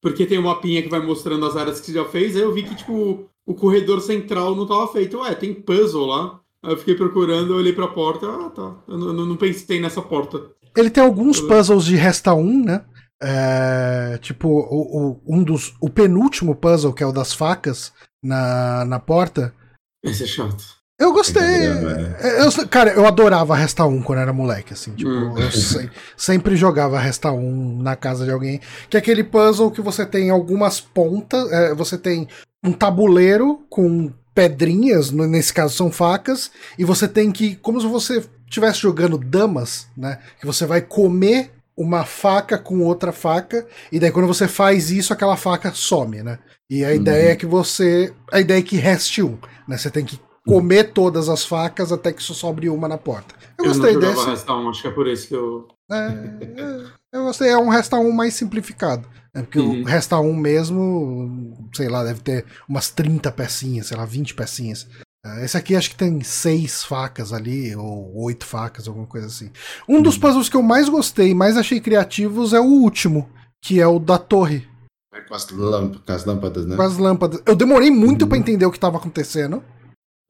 Porque 0.00 0.26
tem 0.26 0.38
uma 0.38 0.54
mapinha 0.54 0.82
que 0.82 0.88
vai 0.88 1.00
mostrando 1.00 1.44
as 1.44 1.56
áreas 1.56 1.80
que 1.80 1.86
você 1.86 1.92
já 1.92 2.04
fez, 2.04 2.36
aí 2.36 2.42
eu 2.42 2.52
vi 2.52 2.62
que, 2.62 2.74
tipo, 2.74 3.28
o 3.46 3.54
corredor 3.54 4.00
central 4.00 4.54
não 4.54 4.66
tava 4.66 4.86
feito. 4.88 5.18
Ué, 5.18 5.34
tem 5.34 5.54
puzzle 5.54 6.06
lá. 6.06 6.40
Aí 6.64 6.72
eu 6.72 6.78
fiquei 6.78 6.94
procurando, 6.94 7.52
eu 7.52 7.58
olhei 7.58 7.72
pra 7.72 7.88
porta, 7.88 8.26
ah, 8.26 8.50
tá. 8.50 8.74
Eu 8.88 8.96
não, 8.96 9.26
não 9.26 9.36
pensei 9.36 9.80
nessa 9.80 10.00
porta. 10.00 10.40
Ele 10.74 10.90
tem 10.90 11.04
alguns 11.04 11.40
puzzles 11.40 11.84
de 11.84 11.94
resta 11.94 12.34
1, 12.34 12.64
né? 12.64 12.84
É, 13.22 14.18
tipo, 14.18 14.48
o, 14.48 15.10
o, 15.12 15.20
um 15.26 15.42
dos. 15.42 15.74
O 15.80 15.88
penúltimo 15.88 16.54
puzzle, 16.54 16.92
que 16.92 17.02
é 17.02 17.06
o 17.06 17.12
das 17.12 17.32
facas 17.32 17.92
na, 18.22 18.84
na 18.86 18.98
porta. 18.98 19.54
Esse 20.02 20.24
é 20.24 20.26
chato. 20.26 20.64
Eu 20.98 21.12
gostei. 21.12 21.42
É, 21.42 22.46
eu, 22.46 22.68
cara, 22.68 22.92
eu 22.92 23.06
adorava 23.06 23.54
Resta 23.54 23.84
1 23.84 24.02
quando 24.02 24.20
era 24.20 24.32
moleque, 24.32 24.72
assim. 24.72 24.94
Tipo, 24.94 25.10
hum. 25.10 25.38
eu 25.38 25.50
se, 25.50 25.90
sempre 26.16 26.56
jogava 26.56 26.98
Resta 26.98 27.30
1 27.30 27.82
na 27.82 27.94
casa 27.96 28.24
de 28.24 28.30
alguém. 28.30 28.60
Que 28.88 28.96
é 28.96 29.00
aquele 29.00 29.24
puzzle 29.24 29.70
que 29.70 29.80
você 29.80 30.06
tem 30.06 30.30
algumas 30.30 30.80
pontas. 30.80 31.50
É, 31.52 31.74
você 31.74 31.98
tem 31.98 32.28
um 32.64 32.72
tabuleiro 32.72 33.64
com 33.68 34.12
pedrinhas, 34.34 35.10
nesse 35.10 35.52
caso 35.52 35.76
são 35.76 35.90
facas, 35.90 36.50
e 36.78 36.84
você 36.84 37.06
tem 37.06 37.30
que, 37.30 37.56
como 37.56 37.80
se 37.80 37.86
você 37.86 38.24
estivesse 38.46 38.80
jogando 38.80 39.16
damas, 39.16 39.86
né? 39.96 40.18
Que 40.40 40.46
você 40.46 40.66
vai 40.66 40.80
comer 40.80 41.52
uma 41.76 42.04
faca 42.04 42.58
com 42.58 42.80
outra 42.80 43.12
faca, 43.12 43.66
e 43.90 43.98
daí 43.98 44.10
quando 44.10 44.26
você 44.26 44.46
faz 44.48 44.90
isso, 44.90 45.12
aquela 45.12 45.36
faca 45.36 45.72
some, 45.72 46.22
né? 46.22 46.38
E 46.68 46.84
a 46.84 46.88
uhum. 46.88 46.94
ideia 46.94 47.32
é 47.32 47.36
que 47.36 47.46
você. 47.46 48.12
A 48.32 48.40
ideia 48.40 48.58
é 48.58 48.62
que 48.62 48.76
reste 48.76 49.22
um, 49.22 49.38
né? 49.68 49.76
Você 49.76 49.90
tem 49.90 50.04
que 50.04 50.18
comer 50.46 50.92
todas 50.92 51.28
as 51.28 51.44
facas 51.44 51.90
até 51.90 52.12
que 52.12 52.22
só 52.22 52.34
sobre 52.34 52.68
uma 52.68 52.88
na 52.88 52.98
porta. 52.98 53.34
Eu, 53.58 53.64
eu 53.64 53.72
gostei 53.72 53.96
desse. 53.96 54.26
Resta 54.26 54.52
um, 54.54 54.68
acho 54.68 54.82
que 54.82 54.88
é 54.88 54.90
por 54.90 55.06
isso 55.06 55.28
que 55.28 55.34
eu. 55.34 55.68
É, 55.90 55.96
é, 55.96 56.84
eu 57.12 57.24
gostei, 57.24 57.48
é 57.48 57.58
um 57.58 57.68
resta 57.68 57.96
um 57.96 58.12
mais 58.12 58.34
simplificado. 58.34 59.08
É 59.34 59.42
porque 59.42 59.58
uhum. 59.58 59.82
o 59.82 59.84
Resta 59.84 60.18
1 60.18 60.32
mesmo, 60.34 61.68
sei 61.74 61.88
lá, 61.88 62.04
deve 62.04 62.20
ter 62.20 62.44
umas 62.68 62.90
30 62.90 63.32
pecinhas, 63.32 63.88
sei 63.88 63.96
lá, 63.96 64.04
20 64.04 64.34
pecinhas. 64.34 64.86
É, 65.26 65.44
esse 65.44 65.56
aqui 65.56 65.74
acho 65.74 65.90
que 65.90 65.96
tem 65.96 66.20
seis 66.22 66.84
facas 66.84 67.32
ali, 67.32 67.74
ou 67.74 68.12
oito 68.22 68.44
facas, 68.44 68.86
alguma 68.86 69.06
coisa 69.06 69.26
assim. 69.26 69.50
Um 69.88 70.00
dos 70.00 70.14
uhum. 70.14 70.20
puzzles 70.20 70.48
que 70.48 70.56
eu 70.56 70.62
mais 70.62 70.88
gostei, 70.88 71.34
mais 71.34 71.56
achei 71.56 71.80
criativos, 71.80 72.52
é 72.52 72.60
o 72.60 72.64
último, 72.64 73.28
que 73.62 73.80
é 73.80 73.86
o 73.86 73.98
da 73.98 74.18
torre. 74.18 74.68
É 75.12 75.20
com 75.20 75.34
as, 75.34 75.44
com 75.44 76.12
as 76.12 76.24
lâmpadas, 76.24 76.66
né? 76.66 76.76
Com 76.76 76.82
as 76.82 76.98
lâmpadas. 76.98 77.42
Eu 77.44 77.56
demorei 77.56 77.90
muito 77.90 78.22
uhum. 78.22 78.28
para 78.28 78.38
entender 78.38 78.66
o 78.66 78.70
que 78.70 78.76
estava 78.76 78.98
acontecendo. 78.98 79.64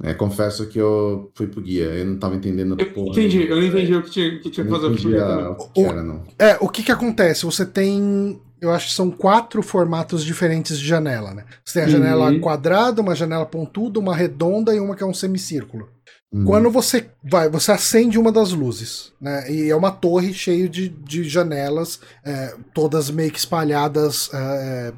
É, 0.03 0.13
confesso 0.13 0.67
que 0.67 0.79
eu 0.79 1.31
fui 1.35 1.47
pro 1.47 1.61
guia, 1.61 1.85
eu 1.85 2.05
não 2.07 2.19
tava 2.19 2.35
entendendo 2.35 2.77
eu 2.79 2.93
porra. 2.93 3.11
Entendi, 3.11 3.47
eu 3.47 3.57
não 3.57 3.63
entendi 3.63 3.95
o 3.95 4.03
que 4.03 4.11
tinha, 4.11 4.39
que 4.41 4.51
tinha 4.51 4.65
que 4.65 4.71
fazer. 4.71 4.87
O 4.87 4.97
que 4.97 5.81
era, 5.85 6.03
não. 6.03 6.25
É, 6.39 6.57
o 6.61 6.69
que 6.69 6.83
que 6.83 6.91
acontece? 6.91 7.45
Você 7.45 7.65
tem 7.65 8.41
eu 8.65 8.73
acho 8.73 8.89
que 8.89 8.95
são 8.95 9.11
quatro 9.11 9.63
formatos 9.63 10.25
diferentes 10.25 10.79
de 10.79 10.87
janela, 10.87 11.35
né? 11.35 11.45
Você 11.65 11.75
tem 11.75 11.83
a 11.85 11.89
janela 11.89 12.31
uhum. 12.31 12.41
quadrada, 12.41 13.03
uma 13.03 13.15
janela 13.15 13.45
pontuda, 13.45 14.01
uma 14.01 14.17
redonda 14.17 14.75
e 14.75 14.81
uma 14.81 14.97
que 14.97 15.03
é 15.03 15.07
um 15.07 15.15
semicírculo. 15.15 15.89
Uhum. 16.33 16.45
Quando 16.45 16.71
você 16.71 17.07
vai, 17.23 17.49
você 17.49 17.73
acende 17.73 18.19
uma 18.19 18.33
das 18.33 18.53
luzes, 18.53 19.13
né? 19.21 19.51
E 19.51 19.71
é 19.71 19.77
uma 19.77 19.91
torre 19.91 20.33
cheia 20.33 20.69
de, 20.69 20.89
de 20.89 21.23
janelas, 21.25 22.01
é, 22.25 22.55
todas 22.73 23.11
meio 23.11 23.31
que 23.31 23.39
espalhadas 23.39 24.31
é, 24.33 24.93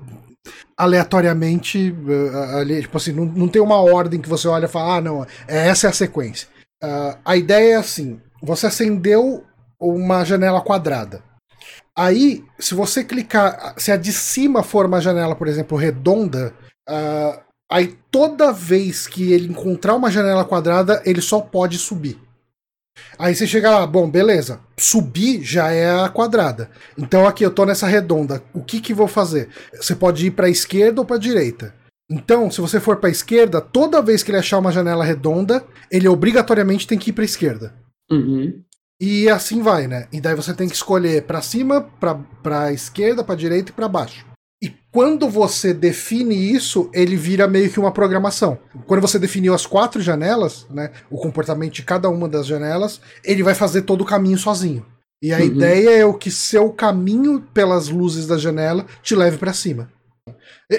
aleatoriamente. 0.76 1.94
É, 2.08 2.60
ali, 2.60 2.82
tipo 2.82 2.96
assim, 2.96 3.12
não, 3.12 3.24
não 3.24 3.48
tem 3.48 3.60
uma 3.60 3.80
ordem 3.80 4.20
que 4.20 4.28
você 4.28 4.46
olha 4.46 4.66
e 4.66 4.68
fala, 4.68 4.96
ah, 4.96 5.00
não, 5.00 5.24
é, 5.48 5.68
essa 5.68 5.88
é 5.88 5.90
a 5.90 5.92
sequência. 5.92 6.48
Uh, 6.82 7.18
a 7.24 7.36
ideia 7.36 7.74
é 7.74 7.76
assim: 7.76 8.20
você 8.42 8.66
acendeu 8.66 9.44
uma 9.80 10.24
janela 10.24 10.60
quadrada. 10.60 11.22
Aí, 11.98 12.44
se 12.58 12.74
você 12.74 13.02
clicar, 13.02 13.74
se 13.78 13.90
a 13.90 13.96
de 13.96 14.12
cima 14.12 14.62
for 14.62 14.84
uma 14.84 15.00
janela, 15.00 15.34
por 15.34 15.48
exemplo, 15.48 15.78
redonda, 15.78 16.52
uh, 16.88 17.40
aí 17.70 17.96
toda 18.10 18.52
vez 18.52 19.06
que 19.06 19.32
ele 19.32 19.48
encontrar 19.48 19.94
uma 19.94 20.10
janela 20.10 20.44
quadrada, 20.44 21.02
ele 21.06 21.22
só 21.22 21.40
pode 21.40 21.78
subir. 21.78 22.20
Aí 23.18 23.34
você 23.34 23.46
chega 23.46 23.70
lá, 23.70 23.86
bom, 23.86 24.10
beleza, 24.10 24.60
subir 24.76 25.42
já 25.42 25.70
é 25.70 25.90
a 25.90 26.08
quadrada. 26.08 26.70
Então 26.98 27.26
aqui 27.26 27.44
eu 27.44 27.50
tô 27.50 27.64
nessa 27.64 27.86
redonda, 27.86 28.42
o 28.52 28.62
que 28.62 28.80
que 28.80 28.94
vou 28.94 29.08
fazer? 29.08 29.48
Você 29.74 29.94
pode 29.94 30.26
ir 30.26 30.30
para 30.32 30.50
esquerda 30.50 31.00
ou 31.00 31.06
para 31.06 31.18
direita. 31.18 31.74
Então, 32.10 32.50
se 32.50 32.60
você 32.60 32.78
for 32.78 32.98
para 32.98 33.10
esquerda, 33.10 33.60
toda 33.60 34.02
vez 34.02 34.22
que 34.22 34.30
ele 34.30 34.38
achar 34.38 34.58
uma 34.58 34.70
janela 34.70 35.04
redonda, 35.04 35.64
ele 35.90 36.06
obrigatoriamente 36.06 36.86
tem 36.86 36.98
que 36.98 37.10
ir 37.10 37.12
para 37.12 37.24
esquerda. 37.24 37.74
Uhum. 38.10 38.62
E 39.00 39.28
assim 39.28 39.62
vai, 39.62 39.86
né? 39.86 40.06
E 40.12 40.20
daí 40.20 40.34
você 40.34 40.54
tem 40.54 40.68
que 40.68 40.74
escolher 40.74 41.22
para 41.22 41.42
cima, 41.42 41.82
para 42.42 42.72
esquerda, 42.72 43.22
para 43.22 43.34
direita 43.34 43.70
e 43.70 43.74
para 43.74 43.88
baixo. 43.88 44.24
E 44.62 44.72
quando 44.90 45.28
você 45.28 45.74
define 45.74 46.34
isso, 46.34 46.90
ele 46.94 47.14
vira 47.14 47.46
meio 47.46 47.70
que 47.70 47.78
uma 47.78 47.92
programação. 47.92 48.58
Quando 48.86 49.02
você 49.02 49.18
definiu 49.18 49.52
as 49.52 49.66
quatro 49.66 50.00
janelas, 50.00 50.66
né, 50.70 50.92
o 51.10 51.18
comportamento 51.18 51.74
de 51.74 51.82
cada 51.82 52.08
uma 52.08 52.26
das 52.26 52.46
janelas, 52.46 53.00
ele 53.22 53.42
vai 53.42 53.54
fazer 53.54 53.82
todo 53.82 54.00
o 54.00 54.06
caminho 54.06 54.38
sozinho. 54.38 54.84
E 55.22 55.32
a 55.32 55.38
uhum. 55.38 55.44
ideia 55.44 55.90
é 55.90 56.04
o 56.04 56.14
que 56.14 56.30
seu 56.30 56.70
caminho 56.70 57.42
pelas 57.52 57.88
luzes 57.88 58.26
da 58.26 58.38
janela 58.38 58.86
te 59.02 59.14
leve 59.14 59.36
para 59.36 59.52
cima. 59.52 59.90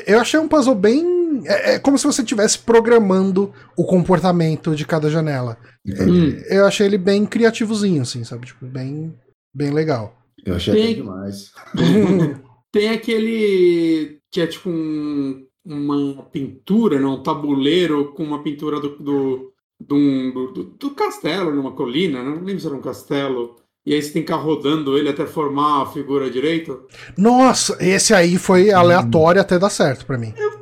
Eu 0.05 0.19
achei 0.19 0.39
um 0.39 0.47
puzzle 0.47 0.75
bem. 0.75 1.16
É, 1.45 1.75
é 1.75 1.79
como 1.79 1.97
se 1.97 2.05
você 2.05 2.21
estivesse 2.21 2.59
programando 2.59 3.53
o 3.77 3.85
comportamento 3.85 4.75
de 4.75 4.85
cada 4.85 5.09
janela. 5.09 5.57
Hum. 5.85 6.41
Eu 6.49 6.65
achei 6.65 6.85
ele 6.85 6.97
bem 6.97 7.25
criativozinho, 7.25 8.01
assim, 8.01 8.23
sabe? 8.23 8.47
Tipo, 8.47 8.65
bem, 8.65 9.13
bem 9.53 9.71
legal. 9.71 10.15
Eu 10.45 10.55
achei 10.55 10.73
Tem... 10.73 10.95
demais. 10.95 11.51
Tem 12.71 12.89
aquele 12.89 14.19
que 14.31 14.41
é 14.41 14.47
tipo 14.47 14.69
um, 14.69 15.45
uma 15.65 16.23
pintura, 16.23 16.99
não? 16.99 17.15
Um 17.15 17.23
tabuleiro 17.23 18.13
com 18.13 18.23
uma 18.23 18.43
pintura 18.43 18.79
do, 18.79 18.97
do, 18.97 19.53
do, 19.79 20.51
do, 20.53 20.63
do 20.63 20.91
castelo, 20.91 21.53
numa 21.53 21.71
colina, 21.71 22.23
não 22.23 22.43
lembro 22.43 22.59
se 22.59 22.67
era 22.67 22.75
um 22.75 22.81
castelo. 22.81 23.55
E 23.85 23.93
aí 23.93 24.01
você 24.01 24.11
tem 24.11 24.21
que 24.21 24.33
ficar 24.33 24.43
rodando 24.43 24.97
ele 24.97 25.07
até 25.07 25.25
formar 25.25 25.81
a 25.81 25.85
figura 25.85 26.29
direita. 26.29 26.77
Nossa, 27.17 27.77
esse 27.79 28.13
aí 28.13 28.37
foi 28.37 28.69
aleatório 28.69 29.39
hum. 29.39 29.41
até 29.41 29.57
dar 29.57 29.69
certo 29.69 30.05
para 30.05 30.17
mim. 30.17 30.33
Eu, 30.35 30.56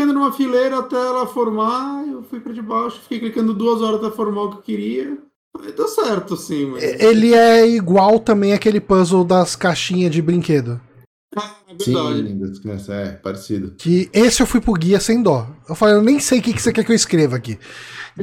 clicando 0.00 0.14
numa 0.14 0.32
fileira 0.32 0.78
até 0.78 0.96
ela 0.96 1.26
formar, 1.26 2.06
eu 2.06 2.22
fui 2.22 2.40
pra 2.40 2.52
de 2.52 2.62
baixo, 2.62 3.00
fiquei 3.02 3.20
clicando 3.20 3.52
duas 3.52 3.82
horas 3.82 4.02
até 4.02 4.14
formar 4.16 4.44
o 4.44 4.50
que 4.50 4.56
eu 4.56 4.62
queria. 4.62 5.18
Aí 5.60 5.72
deu 5.72 5.88
certo, 5.88 6.36
sim. 6.36 6.70
Mas... 6.70 6.82
Ele 6.82 7.34
é 7.34 7.68
igual 7.68 8.18
também 8.18 8.54
aquele 8.54 8.80
puzzle 8.80 9.24
das 9.24 9.54
caixinhas 9.54 10.10
de 10.12 10.22
brinquedo. 10.22 10.80
Ah, 11.36 11.54
é 11.68 11.74
verdade. 11.74 12.28
Sim, 12.62 12.92
é 12.92 13.10
parecido. 13.12 13.74
Que 13.76 14.08
esse 14.12 14.42
eu 14.42 14.46
fui 14.46 14.60
pro 14.60 14.72
guia 14.72 14.98
sem 14.98 15.22
dó. 15.22 15.46
Eu 15.68 15.74
falei, 15.74 15.96
eu 15.96 16.02
nem 16.02 16.18
sei 16.18 16.38
o 16.38 16.42
que, 16.42 16.54
que 16.54 16.62
você 16.62 16.72
quer 16.72 16.84
que 16.84 16.92
eu 16.92 16.96
escreva 16.96 17.36
aqui. 17.36 17.58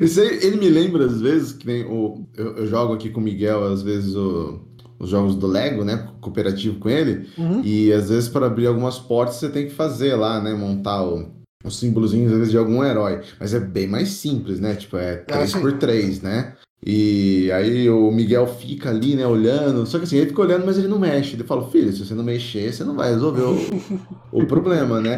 Esse 0.00 0.20
aí, 0.20 0.38
ele 0.42 0.56
me 0.56 0.68
lembra, 0.68 1.06
às 1.06 1.20
vezes, 1.20 1.52
que 1.52 1.66
nem 1.66 1.84
o, 1.84 2.26
eu, 2.36 2.56
eu 2.56 2.66
jogo 2.66 2.94
aqui 2.94 3.10
com 3.10 3.20
o 3.20 3.22
Miguel, 3.22 3.62
às 3.64 3.82
vezes, 3.82 4.16
o, 4.16 4.60
os 5.04 5.10
jogos 5.10 5.34
do 5.36 5.46
Lego, 5.46 5.84
né? 5.84 6.08
Cooperativo 6.20 6.78
com 6.78 6.88
ele. 6.88 7.28
Uhum. 7.38 7.60
E 7.62 7.92
às 7.92 8.08
vezes, 8.08 8.28
para 8.28 8.46
abrir 8.46 8.66
algumas 8.66 8.98
portas, 8.98 9.36
você 9.36 9.48
tem 9.48 9.66
que 9.66 9.72
fazer 9.74 10.14
lá, 10.16 10.40
né? 10.42 10.52
Montar 10.54 11.02
o, 11.04 11.30
os 11.64 11.78
símbolozinhos, 11.78 12.32
às 12.32 12.38
vezes, 12.38 12.50
de 12.52 12.58
algum 12.58 12.82
herói. 12.84 13.20
Mas 13.38 13.54
é 13.54 13.60
bem 13.60 13.86
mais 13.86 14.08
simples, 14.10 14.58
né? 14.60 14.74
Tipo, 14.74 14.96
é 14.96 15.24
Ah, 15.30 15.38
3x3, 15.38 16.22
né? 16.22 16.54
E 16.86 17.50
aí 17.52 17.88
o 17.88 18.10
Miguel 18.10 18.46
fica 18.46 18.90
ali, 18.90 19.16
né, 19.16 19.26
olhando. 19.26 19.86
Só 19.86 19.96
que 19.98 20.04
assim, 20.04 20.16
ele 20.18 20.26
fica 20.28 20.42
olhando, 20.42 20.66
mas 20.66 20.76
ele 20.76 20.86
não 20.88 20.98
mexe. 20.98 21.34
Ele 21.34 21.42
fala, 21.44 21.70
filho, 21.70 21.90
se 21.92 22.04
você 22.04 22.12
não 22.12 22.22
mexer, 22.24 22.70
você 22.72 22.84
não 22.84 22.94
vai 22.94 23.10
resolver 23.10 23.40
o, 23.40 23.56
o 24.42 24.46
problema, 24.46 25.00
né? 25.00 25.16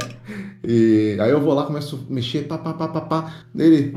E 0.64 1.16
aí 1.20 1.30
eu 1.30 1.40
vou 1.40 1.54
lá, 1.54 1.64
começo 1.66 2.06
a 2.08 2.12
mexer, 2.12 2.42
pá, 2.46 2.56
pá, 2.58 2.72
pá, 2.72 2.86
pá, 2.88 3.00
pá. 3.00 3.34
Ele, 3.58 3.96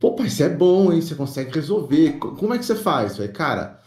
pô, 0.00 0.16
pai, 0.16 0.26
isso 0.26 0.42
é 0.42 0.48
bom, 0.48 0.92
hein? 0.92 1.00
Você 1.00 1.14
consegue 1.14 1.52
resolver. 1.54 2.14
Co- 2.18 2.32
Como 2.32 2.52
é 2.52 2.58
que 2.58 2.64
você 2.64 2.74
faz? 2.74 3.10
Eu 3.12 3.16
Falei, 3.18 3.30
cara, 3.32 3.78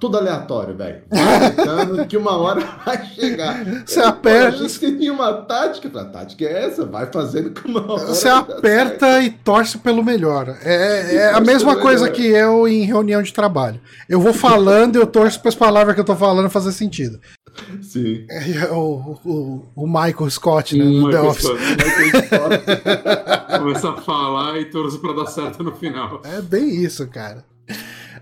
tudo 0.00 0.16
aleatório, 0.18 0.74
velho. 0.76 1.02
Que 2.08 2.16
uma 2.16 2.36
hora 2.36 2.60
vai 2.84 3.04
chegar. 3.06 3.64
Você 3.86 4.00
Ele, 4.00 4.08
aperta- 4.08 4.58
"Pô, 4.58 4.68
Você 4.68 4.92
tinha 4.96 5.12
uma 5.12 5.32
tática? 5.42 6.00
A 6.00 6.04
tática 6.06 6.44
é 6.44 6.64
essa, 6.66 6.84
vai 6.86 7.06
fazendo 7.06 7.50
que 7.50 7.66
uma 7.68 7.90
hora. 7.92 8.06
Você 8.06 8.28
aperta 8.28 9.20
e 9.22 9.30
torce 9.30 9.78
pelo 9.78 10.02
melhor. 10.04 10.56
É, 10.62 11.16
é 11.16 11.32
a 11.34 11.40
mesma 11.40 11.76
coisa 11.76 12.04
melhor. 12.04 12.16
que 12.16 12.26
eu 12.26 12.66
em 12.68 12.82
reunião 12.84 13.22
de 13.22 13.32
trabalho. 13.32 13.80
Eu 14.08 14.20
vou 14.20 14.32
falando 14.32 14.96
e 14.96 14.98
eu 14.98 15.06
torço 15.06 15.40
para 15.40 15.48
as 15.50 15.54
palavras 15.54 15.94
que 15.94 16.00
eu 16.00 16.04
tô 16.04 16.16
falando 16.16 16.48
fazer 16.50 16.72
sentido. 16.72 17.18
certo." 17.20 17.82
Sim. 17.82 18.26
É 18.28 18.70
o, 18.72 19.16
o, 19.24 19.68
o 19.76 19.86
Michael 19.86 20.28
Scott, 20.30 20.76
né, 20.76 20.84
Hum, 20.84 21.02
no 21.02 21.10
The 21.10 21.16
Michael 21.18 21.26
Office. 21.30 21.44
Scott. 22.26 23.58
Começa 23.58 23.90
a 23.90 23.96
falar 24.00 24.58
e 24.58 24.64
torce 24.66 24.98
pra 24.98 25.12
dar 25.12 25.26
certo 25.26 25.62
no 25.62 25.72
final. 25.76 26.20
É 26.24 26.40
bem 26.40 26.68
isso, 26.82 27.06
cara. 27.08 27.44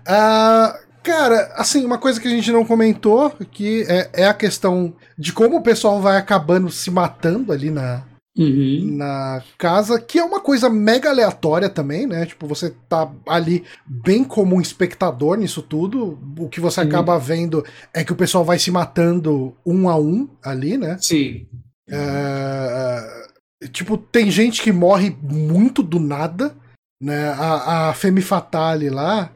Ah, 0.07 0.77
cara, 1.03 1.51
assim, 1.55 1.85
uma 1.85 1.97
coisa 1.97 2.19
que 2.19 2.27
a 2.27 2.31
gente 2.31 2.51
não 2.51 2.65
comentou 2.65 3.29
que 3.51 3.85
é, 3.87 4.09
é 4.13 4.27
a 4.27 4.33
questão 4.33 4.93
de 5.17 5.33
como 5.33 5.57
o 5.57 5.61
pessoal 5.61 6.01
vai 6.01 6.17
acabando 6.17 6.69
se 6.71 6.89
matando 6.89 7.51
ali 7.51 7.69
na, 7.69 8.03
Uhum. 8.35 8.95
na 8.97 9.43
casa, 9.59 10.01
que 10.01 10.17
é 10.17 10.23
uma 10.23 10.39
coisa 10.39 10.67
mega 10.67 11.09
aleatória 11.11 11.69
também, 11.69 12.07
né? 12.07 12.25
Tipo, 12.25 12.47
você 12.47 12.73
tá 12.89 13.07
ali 13.27 13.63
bem 13.85 14.23
como 14.23 14.55
um 14.55 14.61
espectador 14.61 15.37
nisso 15.37 15.61
tudo. 15.61 16.17
O 16.39 16.49
que 16.49 16.59
você 16.59 16.81
acaba 16.81 17.19
vendo 17.19 17.63
é 17.93 18.03
que 18.03 18.11
o 18.11 18.15
pessoal 18.15 18.43
vai 18.43 18.57
se 18.57 18.71
matando 18.71 19.55
um 19.63 19.87
a 19.87 19.95
um 19.99 20.27
ali, 20.43 20.77
né? 20.79 20.97
Sim. 20.99 21.45
É, 21.87 23.67
tipo, 23.71 23.97
tem 23.97 24.31
gente 24.31 24.63
que 24.63 24.71
morre 24.71 25.15
muito 25.21 25.83
do 25.83 25.99
nada, 25.99 26.55
né? 26.99 27.29
A, 27.37 27.89
a 27.89 27.93
Femme 27.93 28.21
Fatale 28.21 28.89
lá, 28.89 29.31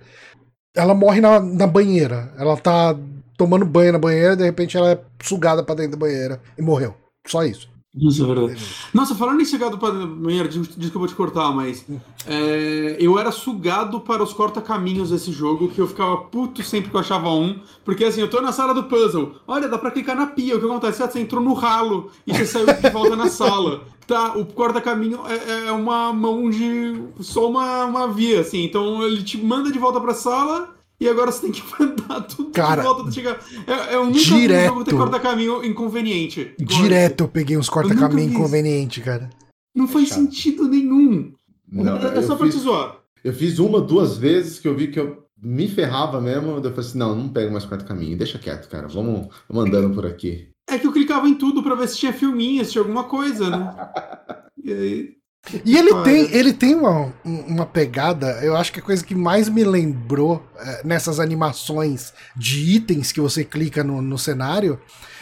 ela 0.77 0.93
morre 0.93 1.19
na, 1.19 1.39
na 1.39 1.67
banheira. 1.67 2.31
Ela 2.37 2.55
tá 2.55 2.95
tomando 3.37 3.65
banho 3.65 3.91
na 3.93 3.99
banheira, 3.99 4.35
de 4.35 4.43
repente 4.43 4.77
ela 4.77 4.91
é 4.91 4.99
sugada 5.21 5.63
pra 5.63 5.75
dentro 5.75 5.91
da 5.91 5.97
banheira 5.97 6.41
e 6.57 6.61
morreu. 6.61 6.95
Só 7.25 7.43
isso. 7.43 7.69
Isso 7.99 8.23
é 8.23 8.27
verdade. 8.27 8.61
Nossa, 8.93 9.15
falando 9.15 9.41
em 9.41 9.45
sugado 9.45 9.77
para 9.77 9.91
des- 10.47 10.75
desculpa 10.77 11.07
te 11.07 11.15
cortar, 11.15 11.51
mas 11.51 11.85
é, 12.27 12.97
eu 12.99 13.17
era 13.17 13.31
sugado 13.31 14.01
para 14.01 14.21
os 14.21 14.33
corta-caminhos 14.33 15.09
desse 15.09 15.31
jogo, 15.31 15.69
que 15.69 15.79
eu 15.79 15.87
ficava 15.87 16.17
puto 16.17 16.61
sempre 16.63 16.89
que 16.91 16.95
eu 16.95 16.99
achava 16.99 17.29
um, 17.29 17.59
porque 17.85 18.03
assim, 18.03 18.21
eu 18.21 18.29
tô 18.29 18.41
na 18.41 18.51
sala 18.51 18.73
do 18.73 18.83
puzzle, 18.83 19.35
olha, 19.47 19.67
dá 19.67 19.77
pra 19.77 19.89
clicar 19.91 20.15
na 20.15 20.27
pia, 20.27 20.55
o 20.55 20.59
que 20.59 20.65
acontece? 20.65 21.01
Ah, 21.01 21.09
Você 21.09 21.19
entrou 21.19 21.41
no 21.41 21.53
ralo 21.53 22.11
e 22.25 22.33
você 22.33 22.45
saiu 22.45 22.67
de 22.67 22.89
volta 22.89 23.15
na 23.15 23.27
sala. 23.29 23.81
Tá, 24.07 24.37
o 24.37 24.45
corta-caminho 24.45 25.19
é, 25.27 25.67
é 25.67 25.71
uma 25.73 26.13
mão 26.13 26.49
de. 26.49 26.97
só 27.19 27.49
uma, 27.49 27.83
uma 27.83 28.07
via, 28.07 28.39
assim, 28.39 28.63
então 28.63 29.03
ele 29.03 29.21
te 29.21 29.37
manda 29.37 29.69
de 29.69 29.77
volta 29.77 29.99
pra 29.99 30.13
sala. 30.13 30.76
E 30.99 31.07
agora 31.07 31.31
você 31.31 31.41
tem 31.41 31.51
que 31.51 31.63
mandar 31.79 32.21
tudo 32.21 32.49
Cara, 32.51 32.81
de 32.81 32.87
volta 32.87 33.03
pra 33.03 33.11
chegar. 33.11 33.39
É, 33.67 33.93
é 33.93 33.97
o 33.99 34.03
único 34.03 34.19
jogo 34.19 34.41
direto. 34.41 34.83
ter 34.83 34.95
corta-caminho 34.95 35.63
inconveniente. 35.63 36.55
Direto 36.59 37.23
eu 37.25 37.27
peguei 37.27 37.57
uns 37.57 37.69
corta-caminho 37.69 38.31
inconveniente, 38.31 39.01
cara. 39.01 39.29
não 39.75 39.87
faz 39.87 40.07
chato. 40.09 40.17
sentido 40.19 40.67
nenhum. 40.67 41.33
Não, 41.71 41.97
é 41.97 42.21
só 42.21 42.33
eu 42.33 42.37
pra 42.37 42.47
te 42.47 42.53
fiz- 42.53 42.61
zoar. 42.61 42.97
Eu 43.23 43.33
fiz 43.33 43.59
uma, 43.59 43.81
duas 43.81 44.17
vezes 44.17 44.57
que 44.59 44.67
eu 44.67 44.75
vi 44.75 44.87
que 44.87 44.99
eu 44.99 45.23
me 45.41 45.67
ferrava 45.67 46.19
mesmo. 46.21 46.51
Eu 46.51 46.61
falei 46.63 46.79
assim: 46.79 46.97
não, 46.97 47.13
não 47.15 47.29
pego 47.29 47.51
mais 47.51 47.65
quarto 47.65 47.85
caminho, 47.85 48.17
deixa 48.17 48.39
quieto, 48.39 48.69
cara. 48.69 48.87
Vamos, 48.87 49.27
vamos 49.49 49.65
andando 49.67 49.93
por 49.93 50.05
aqui. 50.05 50.49
É 50.69 50.77
que 50.79 50.87
eu 50.87 50.91
clicava 50.93 51.27
em 51.29 51.35
tudo 51.35 51.61
pra 51.61 51.75
ver 51.75 51.87
se 51.89 51.97
tinha 51.97 52.11
filminho, 52.13 52.63
se 52.65 52.71
tinha 52.71 52.81
alguma 52.81 53.03
coisa, 53.03 53.49
né? 53.49 53.75
E 54.63 54.71
aí. 54.73 55.16
E 55.63 55.77
ele 55.77 55.93
tem, 56.03 56.35
ele 56.35 56.53
tem 56.53 56.75
uma, 56.75 57.13
uma 57.23 57.65
pegada, 57.65 58.39
eu 58.43 58.55
acho 58.55 58.71
que 58.71 58.79
a 58.79 58.83
coisa 58.83 59.03
que 59.03 59.15
mais 59.15 59.47
me 59.47 59.63
lembrou 59.63 60.43
eh, 60.59 60.81
nessas 60.83 61.19
animações 61.19 62.13
de 62.35 62.75
itens 62.75 63.11
que 63.11 63.21
você 63.21 63.45
clica 63.45 63.83
no, 63.83 64.01
no 64.01 64.17
cenário, 64.17 64.79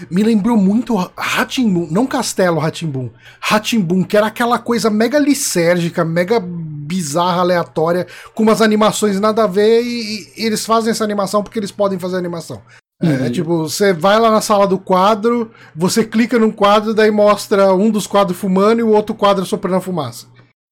me 0.09 0.24
lembrou 0.24 0.57
muito 0.57 0.95
Ratimbun, 1.16 1.88
não 1.91 2.07
Castelo 2.07 2.59
Ratimbun, 2.59 3.09
Ratimbun, 3.39 4.03
que 4.03 4.18
era 4.18 4.28
aquela 4.28 4.57
coisa 4.57 4.89
mega 4.89 5.20
lisérgica, 5.20 6.03
mega 6.03 6.39
bizarra, 6.39 7.41
aleatória, 7.41 8.07
com 8.34 8.43
umas 8.43 8.61
animações 8.61 9.20
nada 9.20 9.43
a 9.43 9.47
ver 9.47 9.82
e, 9.84 10.34
e 10.38 10.45
eles 10.45 10.66
fazem 10.66 10.91
essa 10.91 11.03
animação 11.03 11.43
porque 11.43 11.59
eles 11.59 11.72
podem 11.72 11.99
fazer 11.99 12.18
animação. 12.18 12.61
É, 13.02 13.08
Uhum. 13.08 13.26
é 13.26 13.30
tipo, 13.30 13.58
você 13.58 13.91
vai 13.93 14.18
lá 14.20 14.32
na 14.32 14.39
sala 14.41 14.66
do 14.66 14.80
quadro, 14.80 15.52
você 15.76 16.04
clica 16.06 16.39
num 16.39 16.52
quadro, 16.52 16.93
daí 16.93 17.12
mostra 17.12 17.74
um 17.74 17.89
dos 17.91 18.08
quadros 18.08 18.38
fumando 18.38 18.80
e 18.80 18.84
o 18.84 18.89
outro 18.89 19.14
quadro 19.14 19.46
soprando 19.46 19.76
a 19.78 19.82
fumaça. 19.82 20.28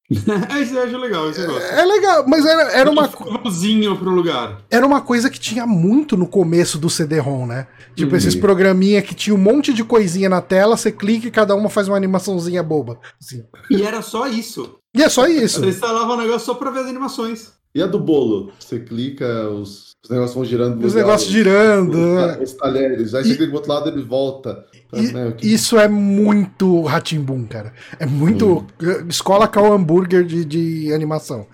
É, 0.54 0.62
isso 0.62 0.74
eu 0.76 0.84
acho 0.84 0.98
legal, 0.98 1.30
isso 1.30 1.42
eu 1.42 1.48
gosto. 1.52 1.66
É 1.74 1.84
legal, 1.86 2.26
mas 2.28 2.46
era, 2.46 2.62
era, 2.72 2.92
uma, 2.92 3.08
co- 3.08 3.40
Vozinho 3.44 3.98
pro 3.98 4.10
lugar. 4.12 4.62
era 4.70 4.86
uma 4.86 5.02
coisa 5.02 5.30
que 5.30 5.40
tinha 5.40 5.66
muito 5.66 6.16
no 6.16 6.28
começo 6.28 6.78
do 6.78 6.90
CD-ROM, 6.90 7.46
né? 7.48 7.68
Tipo, 7.96 8.12
Uhum. 8.12 8.18
esses 8.18 8.36
programinha 8.36 9.02
que 9.02 9.16
tinha 9.16 9.34
um 9.36 9.40
monte 9.40 9.74
de 9.74 9.84
coisinha 9.84 10.30
na 10.30 10.42
tela, 10.42 10.78
você 10.78 10.92
clica 10.92 11.28
e 11.28 11.32
cada 11.32 11.56
uma 11.56 11.70
faz 11.70 11.88
uma 11.88 11.98
animaçãozinha 11.98 12.62
boba. 12.62 13.00
assim. 13.22 13.44
E 13.72 13.82
era 13.82 14.02
só 14.02 14.28
isso. 14.28 14.76
E 14.96 15.02
é 15.02 15.10
só 15.10 15.26
isso. 15.26 15.60
Você 15.62 15.70
instalava 15.70 16.14
o 16.14 16.18
negócio 16.18 16.46
só 16.46 16.54
pra 16.54 16.70
ver 16.70 16.82
as 16.82 16.88
animações. 16.88 17.54
E 17.74 17.82
a 17.82 17.88
do 17.88 18.00
bolo? 18.00 18.52
Você 18.60 18.80
clica, 18.80 19.50
os, 19.50 19.92
os 20.04 20.10
negócios 20.10 20.36
vão 20.36 20.46
girando. 20.46 20.86
Os 20.86 20.94
negócios 20.94 21.32
girando. 21.32 21.92
Os, 21.98 22.28
né? 22.38 22.44
os 22.44 22.54
talheres. 22.54 23.14
Aí 23.16 23.24
você 23.24 23.32
E- 23.34 23.38
clica 23.38 23.52
do 23.52 23.56
outro 23.56 23.72
lado 23.72 23.90
ele 23.90 24.04
volta. 24.04 24.66
E- 24.94 25.12
Né, 25.12 25.32
que- 25.32 25.48
Isso 25.52 25.80
é 25.80 25.88
muito 25.88 26.82
Ratimbun, 26.84 27.46
cara. 27.48 27.74
É 28.00 28.06
muito. 28.06 28.66
Escola 29.10 29.48
Cal 29.48 29.72
Hambúrguer 29.74 30.24
de, 30.26 30.44
de 30.46 30.94
animação. 30.94 31.48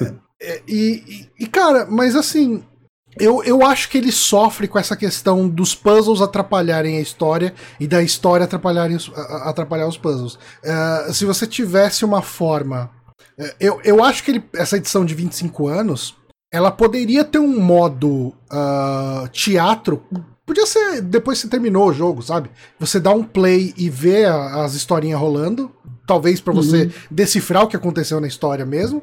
É, 0.00 0.12
é, 0.42 0.62
e, 0.66 1.28
e, 1.38 1.46
cara, 1.46 1.86
mas 1.88 2.16
assim. 2.16 2.64
Eu, 3.16 3.44
eu 3.44 3.64
acho 3.64 3.88
que 3.90 3.96
ele 3.96 4.10
sofre 4.10 4.66
com 4.66 4.76
essa 4.76 4.96
questão 4.96 5.48
dos 5.48 5.72
puzzles 5.72 6.20
atrapalharem 6.20 6.96
a 6.96 7.00
história 7.00 7.54
e 7.78 7.86
da 7.86 8.02
história 8.02 8.42
atrapalharem 8.42 8.96
os, 8.96 9.08
atrapalhar 9.44 9.86
os 9.86 9.96
puzzles. 9.96 10.36
É, 10.64 11.12
se 11.12 11.24
você 11.24 11.46
tivesse 11.46 12.04
uma 12.04 12.22
forma. 12.22 12.90
é, 13.38 13.54
Eu, 13.60 13.80
eu 13.84 14.02
acho 14.02 14.24
que 14.24 14.32
ele- 14.32 14.44
essa 14.54 14.76
edição 14.78 15.04
de 15.04 15.14
25 15.14 15.68
anos 15.68 16.16
ela 16.54 16.70
poderia 16.70 17.24
ter 17.24 17.38
um 17.38 17.60
modo 17.60 18.32
ah, 18.50 19.28
teatro. 19.32 20.02
Podia 20.46 20.66
ser 20.66 21.00
depois 21.00 21.38
que 21.38 21.42
você 21.42 21.50
terminou 21.50 21.88
o 21.88 21.92
jogo, 21.92 22.22
sabe? 22.22 22.50
Você 22.78 23.00
dá 23.00 23.10
um 23.10 23.22
play 23.24 23.72
e 23.76 23.88
vê 23.90 24.24
a- 24.26 24.62
as 24.64 24.74
historinhas 24.74 25.18
rolando. 25.18 25.70
Talvez 26.06 26.40
pra 26.40 26.52
você 26.52 26.90
decifrar 27.10 27.62
o 27.64 27.66
que 27.66 27.76
aconteceu 27.76 28.20
na 28.20 28.26
história 28.28 28.64
mesmo. 28.64 29.02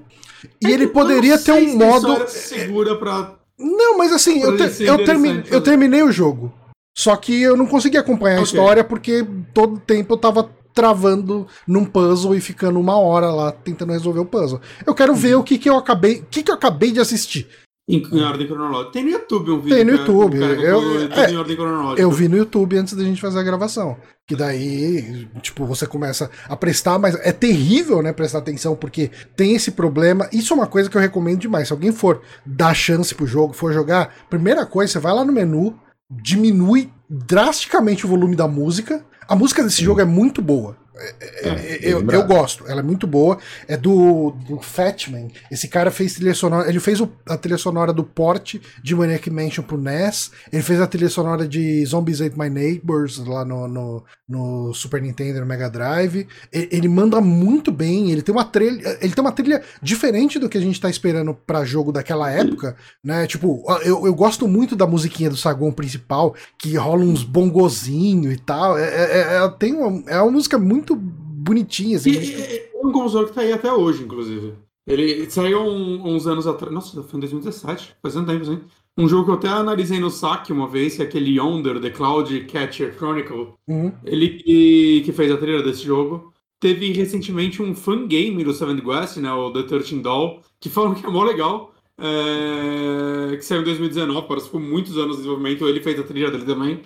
E 0.61 0.67
É 0.67 0.71
ele 0.71 0.87
poderia 0.87 1.37
ter 1.37 1.51
um 1.51 1.73
a 1.73 1.85
modo. 1.85 2.27
se 2.27 2.49
segura 2.59 2.95
pra. 2.95 3.33
Não, 3.59 3.97
mas 3.97 4.11
assim, 4.13 4.39
eu, 4.41 4.55
te- 4.55 4.83
eu, 4.83 5.03
termi- 5.03 5.29
interessante 5.29 5.53
eu 5.53 5.61
terminei 5.61 6.03
o 6.03 6.11
jogo. 6.11 6.53
Só 6.97 7.15
que 7.15 7.41
eu 7.41 7.57
não 7.57 7.65
consegui 7.65 7.97
acompanhar 7.97 8.35
a 8.37 8.41
Ok. 8.41 8.45
história 8.51 8.83
porque 8.83 9.25
todo 9.53 9.79
tempo 9.79 10.13
eu 10.13 10.17
tava 10.17 10.49
travando 10.73 11.47
num 11.67 11.85
puzzle 11.85 12.35
e 12.35 12.41
ficando 12.41 12.79
uma 12.79 12.97
hora 12.97 13.29
lá 13.31 13.51
tentando 13.51 13.91
resolver 13.93 14.19
o 14.19 14.25
puzzle. 14.25 14.61
Eu 14.85 14.93
quero 14.93 15.13
ver 15.15 15.35
Uhum. 15.35 15.41
o 15.41 15.43
que, 15.43 15.57
que 15.57 15.69
eu 15.69 15.75
acabei. 15.77 16.19
O 16.19 16.25
que, 16.29 16.43
que 16.43 16.51
eu 16.51 16.55
acabei 16.55 16.91
de 16.91 16.99
assistir. 16.99 17.47
Em, 17.89 18.01
em 18.13 18.21
ordem 18.23 18.47
cronológica. 18.47 18.91
Tem 18.93 19.03
no 19.03 19.09
YouTube 19.09 19.51
um 19.51 19.59
vídeo. 19.59 19.75
Tem 19.75 19.83
no 19.83 19.91
é- 19.91 19.95
YouTube, 19.95 20.39
cara 20.39 20.53
eu- 20.53 21.11
é, 21.11 21.31
em 21.31 21.35
ordem 21.37 21.55
cronológica. 21.57 22.01
Eu 22.01 22.11
vi 22.11 22.27
no 22.29 22.37
YouTube 22.37 22.77
antes 22.77 22.93
da 22.93 23.03
gente 23.03 23.19
fazer 23.19 23.39
a 23.39 23.43
gravação. 23.43 23.97
Que 24.25 24.35
daí, 24.35 25.27
tipo, 25.41 25.65
você 25.65 25.85
começa 25.85 26.29
a 26.47 26.55
prestar, 26.55 26.97
mas 26.99 27.15
é 27.15 27.33
terrível, 27.33 28.01
né, 28.01 28.13
prestar 28.13 28.37
atenção, 28.37 28.77
porque 28.77 29.11
tem 29.35 29.55
esse 29.55 29.71
problema. 29.71 30.29
Isso 30.31 30.53
é 30.53 30.55
uma 30.55 30.67
coisa 30.67 30.89
que 30.89 30.95
eu 30.95 31.01
recomendo 31.01 31.39
demais. 31.39 31.67
Se 31.67 31.73
alguém 31.73 31.91
for 31.91 32.21
dar 32.45 32.73
chance 32.73 33.13
pro 33.13 33.27
jogo, 33.27 33.51
for 33.53 33.73
jogar, 33.73 34.13
primeira 34.29 34.65
coisa, 34.65 34.93
você 34.93 34.99
vai 34.99 35.13
lá 35.13 35.25
no 35.25 35.33
menu, 35.33 35.77
diminui 36.09 36.89
drasticamente 37.09 38.05
o 38.05 38.09
volume 38.09 38.35
da 38.35 38.47
música, 38.47 39.03
A 39.31 39.35
música 39.37 39.63
desse 39.63 39.81
jogo 39.81 40.01
é 40.01 40.03
muito 40.03 40.41
boa. 40.41 40.75
É, 40.93 41.49
é, 41.49 41.79
eu, 41.81 42.05
eu, 42.09 42.23
gosto, 42.25 42.65
ela 42.67 42.81
é 42.81 42.83
muito 42.83 43.07
boa. 43.07 43.37
É 43.67 43.77
do, 43.77 44.31
do 44.47 44.59
Fatman. 44.59 45.29
Esse 45.49 45.67
cara 45.67 45.89
fez 45.89 46.15
trilha 46.15 46.33
sonora. 46.33 46.69
Ele 46.69 46.79
fez 46.79 46.99
o, 46.99 47.11
a 47.27 47.37
trilha 47.37 47.57
sonora 47.57 47.93
do 47.93 48.03
porte 48.03 48.61
de 48.83 48.95
Maniac 48.95 49.29
Mansion 49.29 49.63
pro 49.63 49.77
NES. 49.77 50.31
Ele 50.51 50.61
fez 50.61 50.81
a 50.81 50.87
trilha 50.87 51.09
sonora 51.09 51.47
de 51.47 51.85
Zombies 51.85 52.21
Ate 52.21 52.37
My 52.37 52.49
Neighbors 52.49 53.17
lá 53.17 53.45
no, 53.45 53.67
no, 53.67 54.03
no 54.27 54.73
Super 54.73 55.01
Nintendo 55.01 55.39
no 55.39 55.45
Mega 55.45 55.69
Drive. 55.69 56.27
Ele, 56.51 56.69
ele, 56.71 56.87
manda 56.87 57.21
muito 57.21 57.71
bem. 57.71 58.11
Ele 58.11 58.21
tem 58.21 58.33
uma 58.33 58.45
trilha. 58.45 58.97
Ele 59.01 59.13
tem 59.13 59.23
uma 59.23 59.31
trilha 59.31 59.63
diferente 59.81 60.39
do 60.39 60.49
que 60.49 60.57
a 60.57 60.61
gente 60.61 60.79
tá 60.79 60.89
esperando 60.89 61.33
para 61.33 61.63
jogo 61.63 61.91
daquela 61.91 62.29
época. 62.29 62.75
Né? 63.03 63.25
Tipo, 63.27 63.63
eu, 63.83 64.05
eu 64.05 64.13
gosto 64.13 64.47
muito 64.47 64.75
da 64.75 64.85
musiquinha 64.85 65.29
do 65.29 65.37
saguão 65.37 65.71
principal, 65.71 66.35
que 66.59 66.75
rola 66.75 67.03
uns 67.03 67.23
bongozinho 67.23 68.31
e 68.31 68.37
tal. 68.37 68.77
É, 68.77 68.83
é, 68.83 69.19
é, 69.37 69.49
tem 69.57 69.73
uma, 69.73 70.03
é 70.07 70.21
uma 70.21 70.31
música 70.31 70.57
muito 70.57 70.90
muito 70.95 71.41
bonitinha. 71.43 71.97
Assim, 71.97 72.11
e, 72.11 72.33
é 72.33 72.71
um 72.83 72.91
compositor 72.91 73.27
que 73.27 73.33
tá 73.33 73.41
aí 73.41 73.53
até 73.53 73.71
hoje, 73.71 74.03
inclusive. 74.03 74.53
Ele 74.87 75.29
saiu 75.29 75.61
um, 75.61 76.15
uns 76.15 76.27
anos 76.27 76.47
atrás. 76.47 76.73
Nossa, 76.73 77.03
foi 77.03 77.17
em 77.17 77.21
2017, 77.21 77.95
faz 78.01 78.15
um 78.15 78.25
tempo, 78.25 78.41
assim. 78.41 78.61
Um 78.97 79.07
jogo 79.07 79.25
que 79.25 79.31
eu 79.31 79.35
até 79.35 79.47
analisei 79.47 79.99
no 79.99 80.09
saque 80.09 80.51
uma 80.51 80.67
vez, 80.67 80.95
que 80.95 81.01
é 81.01 81.05
aquele 81.05 81.37
Yonder, 81.37 81.79
The 81.79 81.91
Cloud 81.91 82.41
Catcher 82.45 82.93
Chronicle. 82.95 83.53
Uhum. 83.67 83.91
Ele 84.03 84.29
que, 84.29 85.01
que 85.05 85.11
fez 85.11 85.31
a 85.31 85.37
trilha 85.37 85.63
desse 85.63 85.83
jogo. 85.83 86.33
Teve 86.59 86.91
recentemente 86.91 87.61
um 87.61 87.73
fangame 87.73 88.43
do 88.43 88.53
Seven 88.53 88.79
West, 88.85 89.17
né, 89.17 89.31
o 89.33 89.51
The 89.51 89.63
13 89.63 89.99
Doll, 90.01 90.41
que 90.59 90.69
falam 90.69 90.93
que 90.93 91.05
é 91.05 91.09
mó 91.09 91.23
legal. 91.23 91.73
É... 91.97 93.35
que 93.35 93.43
saiu 93.43 93.61
em 93.61 93.65
2019, 93.65 94.27
parece 94.27 94.45
que 94.47 94.51
ficou 94.51 94.67
muitos 94.67 94.97
anos 94.97 95.11
de 95.11 95.23
desenvolvimento. 95.23 95.67
Ele 95.67 95.81
fez 95.81 95.99
a 95.99 96.03
trilha 96.03 96.29
dele 96.29 96.45
também. 96.45 96.81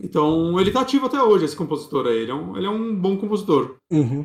Então, 0.00 0.58
ele 0.60 0.70
tá 0.70 0.80
ativo 0.80 1.06
até 1.06 1.22
hoje, 1.22 1.44
esse 1.44 1.56
compositor 1.56 2.06
aí. 2.06 2.18
Ele 2.18 2.30
é 2.30 2.34
um, 2.34 2.56
ele 2.56 2.66
é 2.66 2.70
um 2.70 2.94
bom 2.94 3.16
compositor. 3.16 3.76
Uhum. 3.90 4.24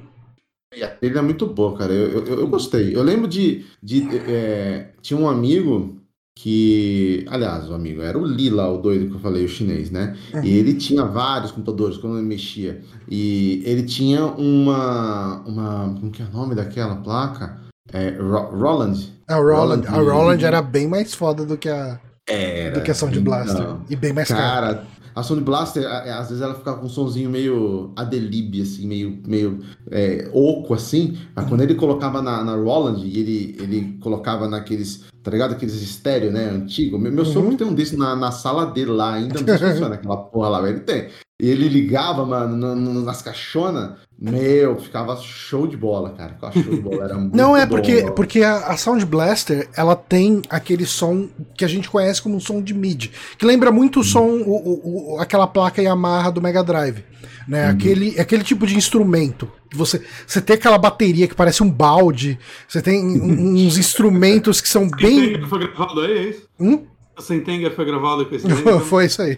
E 0.75 0.83
a 0.83 0.89
trilha 0.89 1.19
é 1.19 1.21
muito 1.21 1.45
boa, 1.47 1.77
cara. 1.77 1.93
Eu, 1.93 2.25
eu, 2.25 2.39
eu 2.41 2.47
gostei. 2.47 2.95
Eu 2.95 3.03
lembro 3.03 3.27
de. 3.27 3.65
de 3.81 4.07
é, 4.27 4.89
tinha 5.01 5.19
um 5.19 5.27
amigo 5.27 5.97
que. 6.35 7.25
Aliás, 7.27 7.69
o 7.69 7.73
amigo 7.73 8.01
era 8.01 8.17
o 8.17 8.25
Lila, 8.25 8.69
o 8.69 8.77
doido 8.77 9.09
que 9.09 9.15
eu 9.15 9.19
falei, 9.19 9.45
o 9.45 9.49
chinês, 9.49 9.89
né? 9.89 10.15
Uhum. 10.33 10.43
E 10.43 10.57
ele 10.57 10.75
tinha 10.75 11.03
vários 11.05 11.51
computadores 11.51 11.97
quando 11.97 12.17
ele 12.17 12.27
mexia. 12.27 12.81
E 13.07 13.63
ele 13.65 13.83
tinha 13.83 14.25
uma. 14.25 15.41
uma 15.45 15.95
como 15.99 16.11
que 16.11 16.21
é 16.21 16.25
o 16.25 16.31
nome 16.31 16.53
daquela 16.53 16.97
placa? 16.97 17.59
É, 17.91 18.11
Roland. 18.19 19.11
A 19.27 19.35
Roland, 19.35 19.81
Roland, 19.81 19.87
a 19.87 20.13
Roland 20.13 20.43
era 20.43 20.61
bem 20.61 20.87
mais 20.87 21.13
foda 21.15 21.45
do 21.45 21.57
que 21.57 21.69
a. 21.69 21.99
Era, 22.27 22.75
do 22.75 22.83
que 22.83 22.91
a 22.91 22.93
Sound 22.93 23.19
Blaster. 23.21 23.59
Então, 23.59 23.85
e 23.89 23.95
bem 23.95 24.13
mais 24.13 24.27
cara. 24.27 24.75
Cara, 24.75 24.87
a 25.15 25.23
Sony 25.23 25.41
Blaster, 25.41 25.85
às 25.85 26.29
vezes 26.29 26.41
ela 26.41 26.55
ficava 26.55 26.77
com 26.77 26.85
um 26.85 26.89
sonzinho 26.89 27.29
meio 27.29 27.91
Adelib, 27.95 28.61
assim, 28.61 28.87
meio, 28.87 29.19
meio 29.25 29.59
é, 29.91 30.29
oco, 30.33 30.73
assim. 30.73 31.17
Mas 31.35 31.47
quando 31.47 31.61
ele 31.61 31.75
colocava 31.75 32.21
na, 32.21 32.43
na 32.43 32.55
Roland 32.55 32.99
e 33.03 33.19
ele, 33.19 33.57
ele 33.59 33.97
colocava 34.01 34.47
naqueles, 34.47 35.05
tá 35.23 35.31
ligado? 35.31 35.53
Aqueles 35.53 35.81
estéreo, 35.81 36.31
né, 36.31 36.49
antigo. 36.49 36.97
Meu, 36.97 37.11
meu 37.11 37.23
uhum. 37.23 37.31
sogro 37.31 37.57
tem 37.57 37.67
um 37.67 37.73
desse 37.73 37.97
na, 37.97 38.15
na 38.15 38.31
sala 38.31 38.65
dele 38.65 38.91
lá, 38.91 39.13
ainda 39.13 39.41
não 39.41 39.57
funciona 39.57 39.95
aquela 39.95 40.17
porra 40.17 40.49
lá, 40.49 40.69
ele 40.69 40.81
tem. 40.81 41.09
E 41.39 41.49
ele 41.49 41.69
ligava, 41.69 42.25
mano, 42.25 42.57
no, 42.57 42.75
no, 42.75 43.01
nas 43.01 43.21
caixonas, 43.21 43.91
meu, 44.21 44.77
ficava 44.77 45.15
show 45.15 45.65
de 45.65 45.77
bola, 45.77 46.09
cara. 46.09 46.33
Ficava 46.33 46.51
show 46.51 46.75
de 46.75 46.81
bola, 46.81 47.05
era 47.05 47.15
muito 47.17 47.35
Não 47.35 47.55
é 47.55 47.65
bom, 47.65 47.77
porque, 47.77 48.11
porque 48.13 48.43
a, 48.43 48.67
a, 48.67 48.75
Sound 48.75 49.05
Blaster, 49.05 49.69
ela 49.73 49.95
tem 49.95 50.41
aquele 50.49 50.85
som 50.85 51.29
que 51.55 51.63
a 51.63 51.67
gente 51.67 51.89
conhece 51.89 52.21
como 52.21 52.41
som 52.41 52.61
de 52.61 52.73
MIDI, 52.73 53.11
que 53.37 53.45
lembra 53.45 53.71
muito 53.71 54.01
o 54.01 54.03
som, 54.03 54.27
o, 54.27 55.13
o, 55.13 55.19
aquela 55.21 55.47
placa 55.47 55.81
Yamaha 55.81 56.29
do 56.29 56.41
Mega 56.41 56.61
Drive, 56.61 57.05
né? 57.47 57.67
Uhum. 57.67 57.71
Aquele, 57.71 58.19
aquele 58.19 58.43
tipo 58.43 58.67
de 58.67 58.75
instrumento. 58.75 59.49
Você, 59.73 60.03
você 60.27 60.41
tem 60.41 60.55
aquela 60.55 60.77
bateria 60.77 61.25
que 61.25 61.35
parece 61.35 61.63
um 61.63 61.71
balde, 61.71 62.37
você 62.67 62.81
tem 62.81 62.99
uns 63.05 63.77
instrumentos 63.77 64.59
que 64.59 64.67
são 64.67 64.89
bem... 64.89 65.41
Foi 65.47 65.59
gravado 65.59 66.01
aí, 66.01 66.11
é 66.11 66.23
isso? 66.31 66.49
Hum? 66.59 66.85
A 67.19 67.21
Sentenger 67.21 67.75
foi 67.75 67.83
gravado 67.83 68.25
com 68.25 68.33
esse 68.33 68.47
Foi 68.87 69.05
isso 69.05 69.21
aí. 69.21 69.37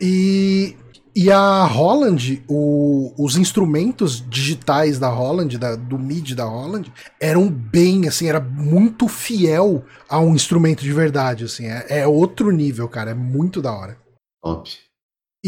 E, 0.00 0.76
e 1.14 1.30
a 1.30 1.64
Holland, 1.64 2.42
o, 2.48 3.12
os 3.18 3.36
instrumentos 3.36 4.22
digitais 4.28 4.98
da 4.98 5.08
Holland, 5.08 5.56
da, 5.56 5.74
do 5.74 5.98
MIDI 5.98 6.34
da 6.34 6.44
Holland, 6.44 6.92
eram 7.20 7.48
bem, 7.48 8.06
assim, 8.06 8.28
era 8.28 8.40
muito 8.40 9.08
fiel 9.08 9.82
a 10.08 10.20
um 10.20 10.34
instrumento 10.34 10.82
de 10.82 10.92
verdade, 10.92 11.44
assim. 11.44 11.66
É, 11.66 12.00
é 12.00 12.06
outro 12.06 12.50
nível, 12.50 12.88
cara. 12.88 13.12
É 13.12 13.14
muito 13.14 13.62
da 13.62 13.72
hora. 13.72 13.96
Top. 14.42 14.70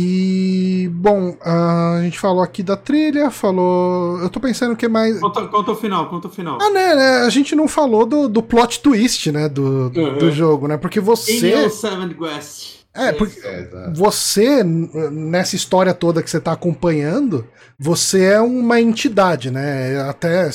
E, 0.00 0.88
bom, 0.92 1.36
a 1.42 1.98
gente 2.02 2.20
falou 2.20 2.40
aqui 2.40 2.62
da 2.62 2.76
trilha, 2.76 3.32
falou. 3.32 4.20
Eu 4.20 4.30
tô 4.30 4.38
pensando 4.38 4.72
o 4.72 4.76
que 4.76 4.86
mais. 4.86 5.18
Conta, 5.18 5.48
conta 5.48 5.72
o 5.72 5.74
final, 5.74 6.08
conta 6.08 6.28
o 6.28 6.30
final. 6.30 6.56
Ah, 6.62 6.70
né, 6.70 6.94
né? 6.94 7.08
A 7.22 7.28
gente 7.30 7.56
não 7.56 7.66
falou 7.66 8.06
do, 8.06 8.28
do 8.28 8.40
plot 8.40 8.80
twist, 8.80 9.32
né? 9.32 9.48
Do, 9.48 9.90
uhum. 9.94 10.18
do 10.18 10.30
jogo, 10.30 10.68
né? 10.68 10.76
Porque 10.76 11.00
você. 11.00 11.66
Em 11.66 11.68
Seven 11.68 12.14
West. 12.16 12.77
É, 12.98 13.12
porque 13.12 13.38
é, 13.46 13.90
você, 13.94 14.64
nessa 14.64 15.54
história 15.54 15.94
toda 15.94 16.22
que 16.22 16.28
você 16.28 16.38
está 16.38 16.52
acompanhando, 16.52 17.46
você 17.78 18.24
é 18.24 18.40
uma 18.40 18.80
entidade, 18.80 19.52
né? 19.52 20.00
Até. 20.02 20.50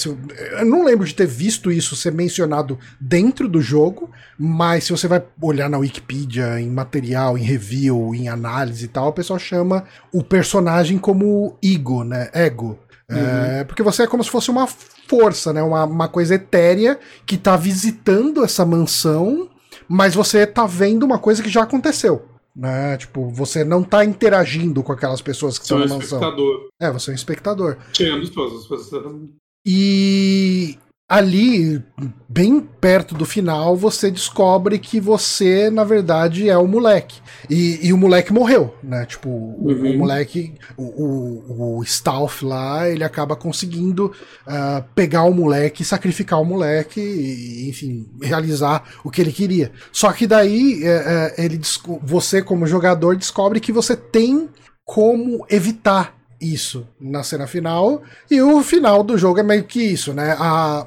Eu 0.60 0.66
não 0.66 0.84
lembro 0.84 1.08
de 1.08 1.16
ter 1.16 1.26
visto 1.26 1.72
isso 1.72 1.96
ser 1.96 2.12
mencionado 2.12 2.78
dentro 3.00 3.48
do 3.48 3.62
jogo, 3.62 4.12
mas 4.38 4.84
se 4.84 4.92
você 4.92 5.08
vai 5.08 5.24
olhar 5.42 5.70
na 5.70 5.78
Wikipedia, 5.78 6.60
em 6.60 6.70
material, 6.70 7.38
em 7.38 7.44
review, 7.44 8.14
em 8.14 8.28
análise 8.28 8.84
e 8.84 8.90
tal, 8.90 9.08
o 9.08 9.14
pessoal 9.14 9.40
chama 9.40 9.86
o 10.12 10.22
personagem 10.22 10.98
como 10.98 11.58
Ego, 11.64 12.04
né? 12.04 12.30
Ego. 12.34 12.78
É, 13.08 13.14
uhum. 13.14 13.22
É, 13.22 13.64
porque 13.64 13.84
você 13.84 14.04
é 14.04 14.08
como 14.08 14.24
se 14.24 14.30
fosse 14.30 14.52
uma 14.52 14.68
força, 14.68 15.54
né? 15.54 15.64
Uma, 15.64 15.86
uma 15.86 16.08
coisa 16.10 16.36
etérea 16.36 17.00
que 17.26 17.36
está 17.36 17.56
visitando 17.56 18.44
essa 18.44 18.66
mansão, 18.66 19.50
mas 19.88 20.14
você 20.14 20.40
está 20.40 20.66
vendo 20.66 21.04
uma 21.04 21.20
coisa 21.20 21.42
que 21.42 21.50
já 21.50 21.64
aconteceu 21.64 22.33
né? 22.56 22.98
Tipo, 22.98 23.30
você 23.30 23.64
não 23.64 23.84
tá 23.84 24.06
interagindo 24.06 24.84
com 24.84 24.92
aquelas 24.92 25.22
pessoas 25.22 25.58
que 25.58 25.64
estão 25.64 25.80
na 25.80 25.88
mansão. 25.88 26.20
Você 26.20 26.26
é 26.26 26.28
um 26.28 26.32
espectador. 26.32 26.70
É, 26.80 26.92
você 26.92 27.10
é 27.10 27.14
um 27.14 27.16
espectador. 27.16 27.78
Tirando 27.92 28.24
as 28.24 28.30
pessoas. 28.30 29.30
E 29.66 30.78
ali, 31.08 31.84
bem 32.28 32.60
perto 32.60 33.14
do 33.14 33.26
final, 33.26 33.76
você 33.76 34.10
descobre 34.10 34.80
que 34.80 35.00
você, 35.00 35.70
na 35.70 35.84
verdade, 35.84 36.50
é 36.50 36.58
o 36.58 36.68
moleque. 36.68 37.22
E, 37.50 37.88
e 37.88 37.94
o 37.94 37.98
moleque 37.98 38.34
morreu, 38.34 38.74
né? 38.82 39.06
Tipo, 39.06 39.30
uhum. 39.30 39.92
o, 39.92 39.98
moleque, 40.00 40.56
o, 40.78 40.84
o, 40.84 41.78
o 41.78 41.84
Stauf 41.84 42.44
lá, 42.44 42.90
ele 42.90 43.04
acaba 43.04 43.36
conseguindo 43.36 44.14
uh, 44.48 44.84
pegar 44.96 45.24
o 45.24 45.34
moleque, 45.34 45.84
sacrificar 45.84 46.42
o 46.42 46.46
moleque, 46.46 47.02
e, 47.02 47.70
enfim, 47.70 48.08
realizar 48.22 48.84
o 49.04 49.12
que 49.12 49.22
ele 49.22 49.32
queria. 49.32 49.72
Só 49.92 50.12
que 50.14 50.26
daí, 50.26 50.84
uh, 50.84 51.34
ele, 51.38 51.60
você, 52.02 52.42
como 52.42 52.66
jogador, 52.66 53.16
descobre 53.16 53.60
que 53.60 53.72
você 53.72 53.96
tem 53.96 54.50
como 54.86 55.46
evitar 55.50 56.18
isso 56.44 56.88
na 57.00 57.24
cena 57.24 57.48
final. 57.48 58.02
E 58.30 58.42
o 58.42 58.62
final 58.62 59.04
do 59.04 59.18
jogo 59.18 59.40
é 59.40 59.44
meio 59.44 59.64
que 59.64 59.82
isso, 59.82 60.14
né? 60.14 60.36
A, 60.38 60.86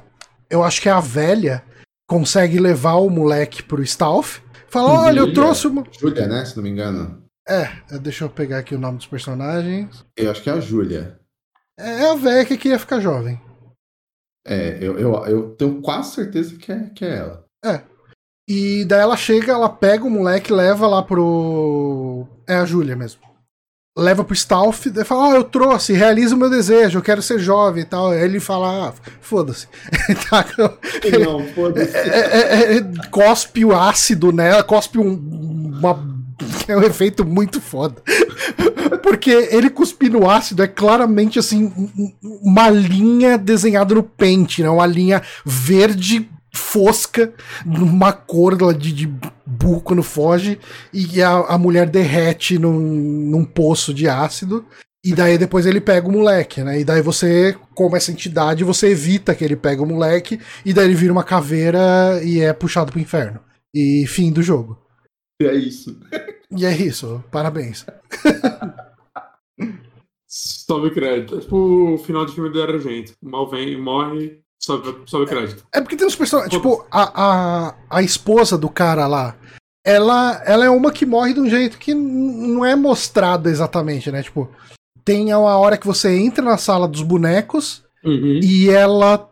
eu 0.50 0.62
acho 0.62 0.80
que 0.80 0.88
a 0.88 1.00
velha 1.00 1.64
consegue 2.08 2.58
levar 2.58 2.94
o 2.94 3.10
moleque 3.10 3.62
pro 3.62 3.82
Stauf. 3.82 4.42
Fala, 4.68 5.06
olha, 5.06 5.20
eu 5.20 5.32
trouxe 5.32 5.66
uma. 5.66 5.84
Júlia, 5.98 6.26
né? 6.26 6.44
Se 6.44 6.56
não 6.56 6.62
me 6.62 6.70
engano. 6.70 7.22
É, 7.48 7.68
deixa 8.00 8.24
eu 8.24 8.30
pegar 8.30 8.58
aqui 8.58 8.74
o 8.74 8.78
nome 8.78 8.98
dos 8.98 9.06
personagens. 9.06 10.04
Eu 10.16 10.30
acho 10.30 10.42
que 10.42 10.50
é 10.50 10.52
a 10.52 10.60
Júlia. 10.60 11.20
É, 11.78 12.02
é 12.02 12.10
a 12.10 12.14
velha 12.14 12.44
que 12.44 12.56
queria 12.56 12.78
ficar 12.78 13.00
jovem. 13.00 13.40
É, 14.46 14.78
eu, 14.80 14.98
eu, 14.98 15.14
eu 15.26 15.54
tenho 15.56 15.80
quase 15.80 16.14
certeza 16.14 16.56
que 16.56 16.72
é, 16.72 16.90
que 16.90 17.04
é 17.04 17.16
ela. 17.16 17.44
É. 17.64 17.82
E 18.48 18.84
daí 18.84 19.00
ela 19.00 19.16
chega, 19.16 19.52
ela 19.52 19.68
pega 19.68 20.04
o 20.04 20.10
moleque 20.10 20.52
e 20.52 20.56
leva 20.56 20.86
lá 20.86 21.02
pro. 21.02 22.26
É 22.46 22.56
a 22.56 22.64
Júlia 22.64 22.94
mesmo 22.94 23.26
leva 23.96 24.22
pro 24.22 24.34
Stauf 24.34 24.88
e 24.88 25.04
fala: 25.04 25.28
Ó, 25.28 25.30
oh, 25.30 25.34
eu 25.34 25.44
trouxe, 25.44 25.92
realiza 25.94 26.34
o 26.34 26.38
meu 26.38 26.50
desejo, 26.50 26.98
eu 26.98 27.02
quero 27.02 27.22
ser 27.22 27.38
jovem 27.38 27.82
e 27.82 27.86
tal. 27.86 28.10
Aí 28.10 28.22
ele 28.22 28.38
fala: 28.38 28.88
ah, 28.88 28.92
foda-se. 29.20 29.66
Tá, 30.28 30.44
Não, 31.24 31.46
foda-se. 31.54 31.96
É, 31.96 32.18
é, 32.18 32.38
é, 32.38 32.76
é, 32.76 32.84
cospe 33.10 33.64
o 33.64 33.74
ácido, 33.74 34.32
né? 34.32 34.62
Cospe 34.62 34.98
um, 34.98 35.14
uma. 35.78 36.16
É 36.68 36.76
um 36.76 36.82
efeito 36.82 37.24
muito 37.24 37.60
foda. 37.60 38.02
Porque 39.02 39.30
ele 39.30 39.70
cuspir 39.70 40.10
no 40.10 40.28
ácido 40.28 40.62
é 40.62 40.66
claramente 40.66 41.38
assim, 41.38 41.72
uma 42.22 42.68
linha 42.68 43.38
desenhada 43.38 43.94
no 43.94 44.02
pente, 44.02 44.62
né? 44.62 44.68
Uma 44.68 44.86
linha 44.86 45.22
verde 45.44 46.28
fosca, 46.56 47.32
numa 47.64 48.12
cor 48.12 48.56
de, 48.74 48.92
de 48.92 49.06
burro 49.46 49.80
quando 49.80 50.02
foge, 50.02 50.58
e 50.92 51.22
a, 51.22 51.30
a 51.30 51.58
mulher 51.58 51.88
derrete 51.88 52.58
num, 52.58 52.78
num 52.78 53.44
poço 53.44 53.94
de 53.94 54.08
ácido. 54.08 54.64
E 55.04 55.14
daí 55.14 55.38
depois 55.38 55.66
ele 55.66 55.80
pega 55.80 56.08
o 56.08 56.12
moleque, 56.12 56.64
né? 56.64 56.80
E 56.80 56.84
daí 56.84 57.00
você, 57.00 57.56
como 57.76 57.94
essa 57.94 58.10
entidade, 58.10 58.64
você 58.64 58.88
evita 58.88 59.36
que 59.36 59.44
ele 59.44 59.54
pegue 59.54 59.80
o 59.80 59.86
moleque, 59.86 60.40
e 60.64 60.72
daí 60.72 60.86
ele 60.86 60.96
vira 60.96 61.12
uma 61.12 61.22
caveira 61.22 62.20
e 62.24 62.40
é 62.40 62.52
puxado 62.52 62.90
pro 62.90 63.00
inferno. 63.00 63.38
E 63.72 64.04
fim 64.08 64.32
do 64.32 64.42
jogo. 64.42 64.82
E 65.40 65.46
é 65.46 65.54
isso. 65.54 66.00
E 66.50 66.64
é 66.64 66.76
isso, 66.76 67.22
parabéns. 67.30 67.86
Sobe 70.26 70.90
crédito. 70.90 71.36
É 71.36 71.40
tipo 71.40 71.56
o 71.94 71.98
final 71.98 72.26
de 72.26 72.34
filme 72.34 72.50
do 72.50 72.60
Argento. 72.60 73.12
Mal 73.22 73.48
vem, 73.48 73.80
morre, 73.80 74.40
sobe, 74.58 74.94
sobe 75.06 75.26
crédito. 75.26 75.64
É 75.72 75.80
porque 75.80 75.96
tem 75.96 76.06
uns 76.06 76.16
personagens. 76.16 76.52
Tipo, 76.52 76.84
a, 76.90 77.68
a, 77.68 77.74
a 77.90 78.02
esposa 78.02 78.56
do 78.58 78.68
cara 78.68 79.06
lá. 79.06 79.36
Ela, 79.84 80.42
ela 80.44 80.64
é 80.64 80.70
uma 80.70 80.90
que 80.90 81.06
morre 81.06 81.32
de 81.32 81.40
um 81.40 81.48
jeito 81.48 81.78
que 81.78 81.94
não 81.94 82.64
é 82.64 82.74
mostrado 82.74 83.48
exatamente, 83.48 84.10
né? 84.10 84.22
Tipo, 84.22 84.50
tem 85.04 85.32
uma 85.32 85.56
hora 85.58 85.76
que 85.78 85.86
você 85.86 86.16
entra 86.16 86.44
na 86.44 86.58
sala 86.58 86.88
dos 86.88 87.02
bonecos 87.02 87.84
Uhum. 88.04 88.40
e 88.42 88.68
ela 88.68 89.28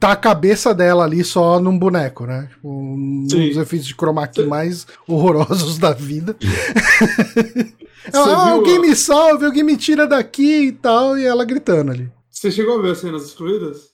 tá 0.00 0.12
a 0.12 0.16
cabeça 0.16 0.74
dela 0.74 1.04
ali 1.04 1.22
só 1.24 1.60
num 1.60 1.78
boneco, 1.78 2.26
né? 2.26 2.48
Tipo, 2.50 2.68
um 2.70 3.26
dos 3.26 3.56
efeitos 3.56 3.86
de 3.86 3.94
chroma 3.94 4.26
key 4.26 4.44
mais 4.44 4.86
horrorosos 5.06 5.78
da 5.78 5.92
vida. 5.92 6.34
Ela, 8.12 8.32
ah, 8.36 8.50
alguém 8.52 8.78
a- 8.78 8.80
me 8.80 8.96
salve, 8.96 9.44
alguém 9.44 9.62
me 9.62 9.76
tira 9.76 10.06
daqui 10.06 10.68
e 10.68 10.72
tal, 10.72 11.18
e 11.18 11.24
ela 11.26 11.44
gritando 11.44 11.90
ali. 11.92 12.10
Você 12.30 12.50
chegou 12.50 12.78
a 12.78 12.82
ver 12.82 12.92
as 12.92 12.98
cenas 12.98 13.24
excluídas? 13.24 13.87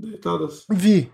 Deitadas? 0.00 0.64
Vi. 0.70 1.10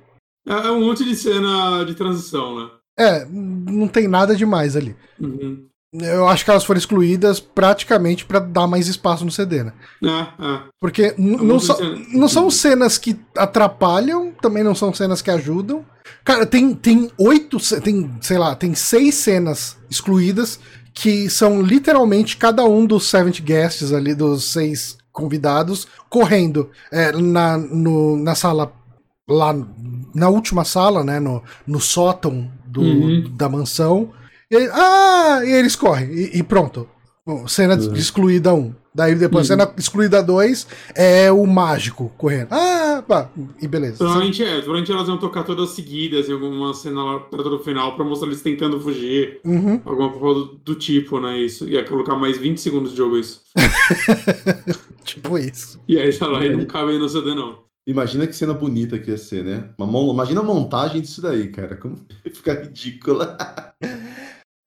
É, 0.48 0.52
é 0.52 0.70
um 0.70 0.80
monte 0.86 1.04
de 1.04 1.16
cena 1.16 1.84
de 1.84 1.94
transição, 1.94 2.56
né? 2.58 2.70
É, 2.98 3.26
não 3.26 3.88
tem 3.88 4.06
nada 4.08 4.34
demais 4.34 4.76
ali. 4.76 4.96
Uhum. 5.20 5.66
Eu 6.00 6.28
acho 6.28 6.44
que 6.44 6.50
elas 6.50 6.64
foram 6.64 6.78
excluídas 6.78 7.40
praticamente 7.40 8.24
pra 8.24 8.38
dar 8.38 8.66
mais 8.66 8.86
espaço 8.86 9.24
no 9.24 9.30
CD, 9.30 9.64
né? 9.64 9.72
É, 10.02 10.44
é. 10.44 10.62
Porque 10.80 11.14
Um 11.18 11.38
não, 11.42 11.58
cena- 11.58 11.98
não 12.12 12.28
são 12.28 12.50
cenas 12.50 12.98
que 12.98 13.18
atrapalham, 13.36 14.32
também 14.42 14.62
não 14.62 14.74
são 14.74 14.92
cenas 14.92 15.22
que 15.22 15.30
ajudam. 15.30 15.84
Cara, 16.24 16.44
tem, 16.44 16.74
tem 16.74 17.10
oito, 17.18 17.58
tem, 17.80 18.10
sei 18.20 18.36
lá, 18.38 18.54
tem 18.54 18.74
seis 18.74 19.14
cenas 19.14 19.76
excluídas 19.90 20.60
que 20.92 21.28
são 21.30 21.62
literalmente 21.62 22.36
cada 22.36 22.64
um 22.64 22.84
dos 22.86 23.08
Seventh 23.08 23.40
Guests 23.40 23.92
ali, 23.92 24.14
dos 24.14 24.44
seis 24.44 24.96
convidados, 25.16 25.88
correndo 26.10 26.70
é, 26.92 27.10
na, 27.12 27.56
no- 27.56 28.18
na 28.18 28.34
sala, 28.34 28.70
lá 29.28 29.54
na 30.14 30.28
última 30.28 30.62
sala, 30.62 31.02
né, 31.02 31.18
no, 31.18 31.42
no 31.66 31.80
sótão 31.80 32.50
do- 32.66 32.82
Uhum. 32.82 33.32
da 33.34 33.48
mansão. 33.48 34.12
E, 34.50 34.56
ah, 34.72 35.40
e 35.42 35.50
eles 35.50 35.74
correm, 35.74 36.08
e, 36.12 36.38
e 36.38 36.42
pronto. 36.42 36.86
Bom, 37.26 37.48
cena 37.48 37.76
de- 37.76 37.88
Uhum. 37.88 37.94
excluída 37.94 38.54
1. 38.54 38.72
Daí 38.94 39.14
depois, 39.16 39.50
Uhum. 39.50 39.56
cena 39.58 39.74
excluída 39.76 40.22
2 40.22 40.66
é 40.94 41.30
o 41.30 41.44
mágico 41.44 42.10
correndo. 42.16 42.48
Ah, 42.52 43.02
pá, 43.06 43.28
e 43.60 43.66
beleza. 43.66 43.98
Provavelmente 43.98 44.42
é. 44.42 44.54
Provavelmente 44.60 44.92
elas 44.92 45.08
iam 45.08 45.18
tocar 45.18 45.42
todas 45.42 45.70
seguidas 45.70 46.28
em 46.28 46.32
alguma 46.32 46.72
cena 46.72 47.02
lá 47.02 47.20
perto 47.20 47.50
do 47.50 47.58
final 47.58 47.94
pra 47.96 48.04
mostrar 48.04 48.28
eles 48.28 48.40
tentando 48.42 48.80
fugir. 48.80 49.40
Uhum. 49.44 49.80
Alguma 49.84 50.10
coisa 50.12 50.40
do, 50.40 50.46
do 50.64 50.74
tipo, 50.76 51.20
né? 51.20 51.36
Isso. 51.38 51.68
Ia 51.68 51.84
colocar 51.84 52.14
mais 52.16 52.38
20 52.38 52.58
segundos 52.60 52.92
de 52.92 52.96
jogo 52.96 53.18
isso. 53.18 53.42
Tipo 55.04 55.38
isso. 55.38 55.80
E 55.86 55.98
aí 55.98 56.12
tá 56.16 56.26
lá 56.26 56.44
e 56.44 56.54
não 56.56 56.64
cabe 56.66 56.98
no 56.98 57.08
CD, 57.08 57.34
não. 57.34 57.64
Imagina 57.86 58.26
que 58.26 58.34
cena 58.34 58.52
bonita 58.52 58.98
que 58.98 59.10
ia 59.10 59.16
ser, 59.18 59.44
né? 59.44 59.70
Uma 59.78 60.12
Imagina 60.12 60.40
a 60.40 60.44
montagem 60.44 61.00
disso 61.00 61.22
daí, 61.22 61.48
cara. 61.48 61.76
Como 61.76 61.96
fica 62.32 62.54
ridícula. 62.54 63.36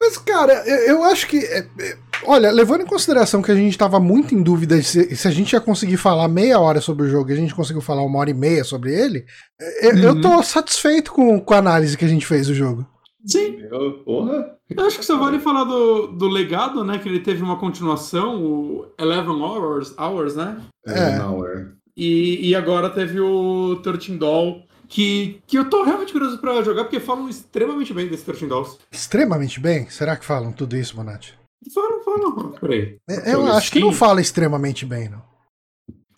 Mas, 0.02 0.18
cara, 0.18 0.54
eu, 0.66 0.96
eu 0.96 1.04
acho 1.04 1.28
que. 1.28 1.38
é, 1.40 1.68
é, 1.80 1.98
olha, 2.26 2.52
levando 2.52 2.82
em 2.82 2.86
consideração 2.86 3.42
que 3.42 3.52
a 3.52 3.56
gente 3.56 3.78
tava 3.78 4.00
muito 4.00 4.34
em 4.36 4.42
dúvida 4.42 4.82
se, 4.82 5.16
se 5.16 5.28
a 5.28 5.32
gente 5.32 5.54
ia 5.54 5.62
conseguir 5.62 5.98
falar 5.98 6.28
meia 6.28 6.60
hora 6.60 6.82
sobre 6.82 7.06
o 7.06 7.10
jogo 7.10 7.30
e 7.30 7.34
a 7.34 7.38
gente 7.38 7.56
conseguiu 7.56 7.82
falar 7.82 8.04
uma 8.04 8.20
hora 8.20 8.30
e 8.30 8.34
meia 8.34 8.64
sobre 8.64 8.94
ele, 8.94 9.26
é, 9.60 9.88
eu, 9.88 9.98
eu 9.98 10.14
Uhum. 10.14 10.22
tô 10.22 10.44
satisfeito 10.44 11.12
com, 11.12 11.40
com 11.40 11.54
a 11.54 11.58
análise 11.58 11.98
que 11.98 12.06
a 12.06 12.10
gente 12.10 12.26
fez 12.26 12.48
do 12.48 12.54
jogo. 12.54 12.86
Sim. 13.26 13.60
Eu- 13.72 14.04
Porra. 14.06 14.56
Eu 14.70 14.86
acho 14.86 15.00
que 15.00 15.06
só 15.06 15.18
vale 15.18 15.40
falar 15.40 15.64
do, 15.64 16.08
do 16.08 16.28
legado, 16.28 16.84
né? 16.84 17.00
Que 17.00 17.10
ele 17.10 17.20
teve 17.22 17.42
uma 17.42 17.58
continuação, 17.58 18.40
o 18.44 18.86
Eleven 19.00 19.42
Hours, 19.42 19.94
Hours 19.98 20.36
né? 20.36 20.58
É. 20.88 21.18
Não, 21.18 21.44
é. 21.46 21.68
E, 21.98 22.50
e 22.50 22.56
agora 22.56 22.90
teve 22.90 23.20
o 23.20 23.78
13 23.84 24.12
Doll, 24.18 24.62
que, 24.88 25.42
que 25.48 25.58
eu 25.58 25.66
tô 25.70 25.84
realmente 25.84 26.14
curioso 26.14 26.38
pra 26.38 26.62
jogar, 26.62 26.84
porque 26.84 27.00
falam 27.00 27.28
extremamente 27.28 27.94
bem 27.94 28.08
desse 28.08 28.24
13 28.26 28.46
Dolls. 28.46 28.78
Extremamente 28.92 29.60
bem? 29.60 29.90
Será 29.90 30.16
que 30.16 30.24
falam 30.24 30.52
tudo 30.52 30.78
isso, 30.78 30.96
Bonatti? 30.96 31.38
Falam, 31.74 32.04
falam. 32.04 32.52
Peraí. 32.54 32.98
É, 33.10 33.20
Eu 33.34 33.40
Pelo 33.40 33.52
acho 33.52 33.72
que 33.72 33.78
Steam? 33.80 33.88
não 33.92 33.94
fala 33.94 34.22
extremamente 34.22 34.86
bem, 34.86 35.10
não. 35.10 35.22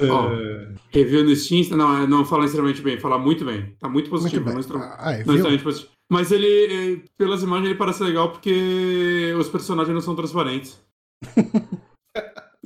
Ó, 0.04 0.32
É. 0.34 0.74
Review 0.92 1.24
no 1.24 1.36
Steam, 1.36 1.78
não, 1.78 1.98
é, 2.04 2.08
não 2.08 2.26
fala 2.26 2.46
extremamente 2.46 2.82
bem, 2.82 3.00
fala 3.00 3.18
muito 3.20 3.46
bem. 3.46 3.76
Tá 3.80 3.88
muito 3.88 4.10
Muito 4.10 4.10
positivo, 4.10 4.46
bem. 4.46 4.54
não, 4.54 4.60
extra- 4.60 4.96
Ah, 5.00 5.12
é, 5.14 5.24
não 5.24 5.36
extremamente 5.36 5.64
positivo. 5.64 5.92
Mas 6.12 6.32
ele, 6.32 7.04
pelas 7.18 7.42
imagens, 7.44 7.68
ele 7.70 7.78
parece 7.78 8.04
legal 8.04 8.32
porque 8.32 9.34
os 9.40 9.48
personagens 9.48 9.94
não 9.94 10.02
são 10.02 10.16
transparentes. 10.16 10.80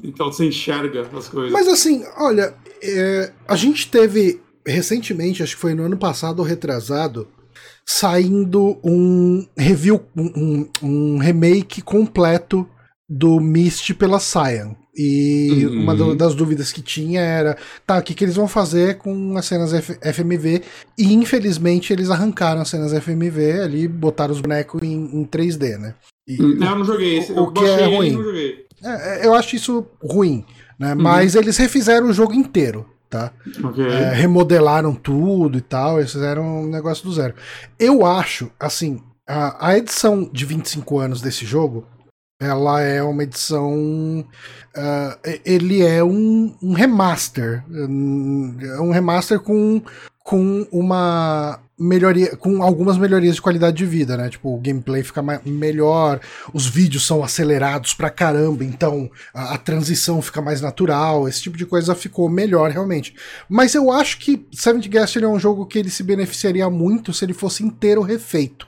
então 0.03 0.31
você 0.31 0.45
enxerga 0.47 1.02
as 1.15 1.27
coisas. 1.30 1.52
Mas 1.52 1.68
assim, 1.68 2.03
olha, 2.18 2.56
é, 2.81 3.31
a 3.47 3.56
gente 3.56 3.89
teve 3.89 4.41
recentemente, 4.65 5.43
acho 5.43 5.56
que 5.56 5.61
foi 5.61 5.73
no 5.76 5.84
ano 5.84 5.97
passado 5.97 6.39
ou 6.39 6.45
retrasado, 6.45 7.27
saindo 7.85 8.77
um 8.83 9.45
review, 9.57 10.01
um, 10.17 10.67
um- 10.83 11.17
remake 11.17 11.81
completo 11.81 12.67
do 13.07 13.39
Myst 13.39 13.93
pela 13.93 14.19
Cyan. 14.19 14.75
E 14.97 15.65
Uhum. 15.65 15.81
uma 15.83 16.15
das 16.15 16.33
dúvidas 16.33 16.71
que 16.71 16.81
tinha 16.81 17.19
era, 17.19 17.57
tá, 17.85 17.97
o 17.97 18.01
que, 18.01 18.13
que 18.13 18.23
eles 18.23 18.35
vão 18.37 18.47
fazer 18.47 18.97
com 18.97 19.37
as 19.37 19.45
cenas 19.45 19.73
F- 19.73 19.99
FMV? 20.01 20.61
E 20.97 21.13
infelizmente 21.13 21.91
eles 21.91 22.09
arrancaram 22.09 22.61
as 22.61 22.69
cenas 22.69 22.93
FMV 22.93 23.59
ali, 23.61 23.87
botaram 23.89 24.33
os 24.33 24.39
bonecos 24.39 24.81
em, 24.81 24.93
em 25.21 25.25
3D, 25.25 25.77
né? 25.77 25.95
E- 26.27 26.41
Hum, 26.41 26.51
Eu 26.63 26.75
não 26.77 26.85
joguei 26.85 27.17
esse. 27.19 27.31
O- 27.33 27.35
Eu 27.35 27.43
o 27.43 27.51
que 27.51 27.63
é 27.65 27.85
ruim. 27.85 28.11
não 28.13 28.23
joguei. 28.23 28.65
é, 28.83 29.19
é, 29.23 29.27
eu 29.27 29.33
acho 29.35 29.55
isso 29.57 29.85
ruim, 30.01 30.45
né? 30.79 30.93
Uhum. 30.95 31.01
Mas 31.01 31.35
eles 31.35 31.57
refizeram 31.57 32.07
o 32.07 32.13
jogo 32.13 32.33
inteiro, 32.33 32.85
tá? 33.10 33.32
Ok. 33.64 33.86
É, 33.86 34.14
remodelaram 34.14 34.94
tudo 34.94 35.57
e 35.57 35.61
tal, 35.61 35.99
eles 35.99 36.11
fizeram 36.11 36.64
um 36.64 36.68
negócio 36.68 37.03
do 37.06 37.14
zero. 37.14 37.34
Eu 37.80 38.06
acho, 38.06 38.52
assim, 38.60 39.02
a, 39.27 39.68
a 39.69 39.77
edição 39.77 40.30
de 40.32 40.45
25 40.45 40.99
anos 40.99 41.22
desse 41.22 41.45
jogo, 41.45 41.86
ela 42.41 42.82
é 42.82 43.02
uma 43.02 43.23
edição. 43.23 44.26
e- 45.26 45.41
ele 45.45 45.82
é 45.86 46.03
um, 46.03 46.56
um 46.61 46.73
remaster. 46.73 47.64
É 47.72 48.82
um 48.82 48.91
remaster 48.91 49.40
com, 49.40 49.82
com 50.23 50.68
uma 50.72 51.60
melhoria. 51.77 52.35
com 52.38 52.64
algumas 52.64 52.97
melhorias 52.97 53.35
de 53.35 53.41
qualidade 53.41 53.77
de 53.77 53.85
vida, 53.85 54.15
né? 54.15 54.30
Tipo, 54.30 54.56
o 54.56 54.60
gameplay 54.60 55.03
fica 55.03 55.22
melhor, 55.45 56.19
os 56.53 56.68
vídeos 56.68 57.06
são 57.06 57.23
acelerados 57.23 57.93
pra 57.93 58.10
caramba, 58.10 58.64
então 58.64 59.10
a, 59.34 59.56
a 59.56 59.57
transição 59.57 60.22
fica 60.22 60.41
mais 60.41 60.61
natural, 60.61 61.27
esse 61.27 61.41
tipo 61.41 61.57
de 61.57 61.65
coisa 61.65 61.93
ficou 61.95 62.30
melhor 62.30 62.72
realmente. 62.72 63.15
Mas 63.49 63.76
eu 63.76 63.91
acho 63.91 64.19
que 64.19 64.45
Seventh 64.53 64.88
Guest 64.88 65.18
é 65.18 65.27
um 65.27 65.39
jogo 65.39 65.65
que 65.65 65.77
ele 65.77 65.89
se 65.89 66.03
beneficiaria 66.03 66.69
muito 66.69 67.14
se 67.14 67.26
ele 67.26 67.34
fosse 67.34 67.64
inteiro 67.64 68.02
refeito. 68.02 68.68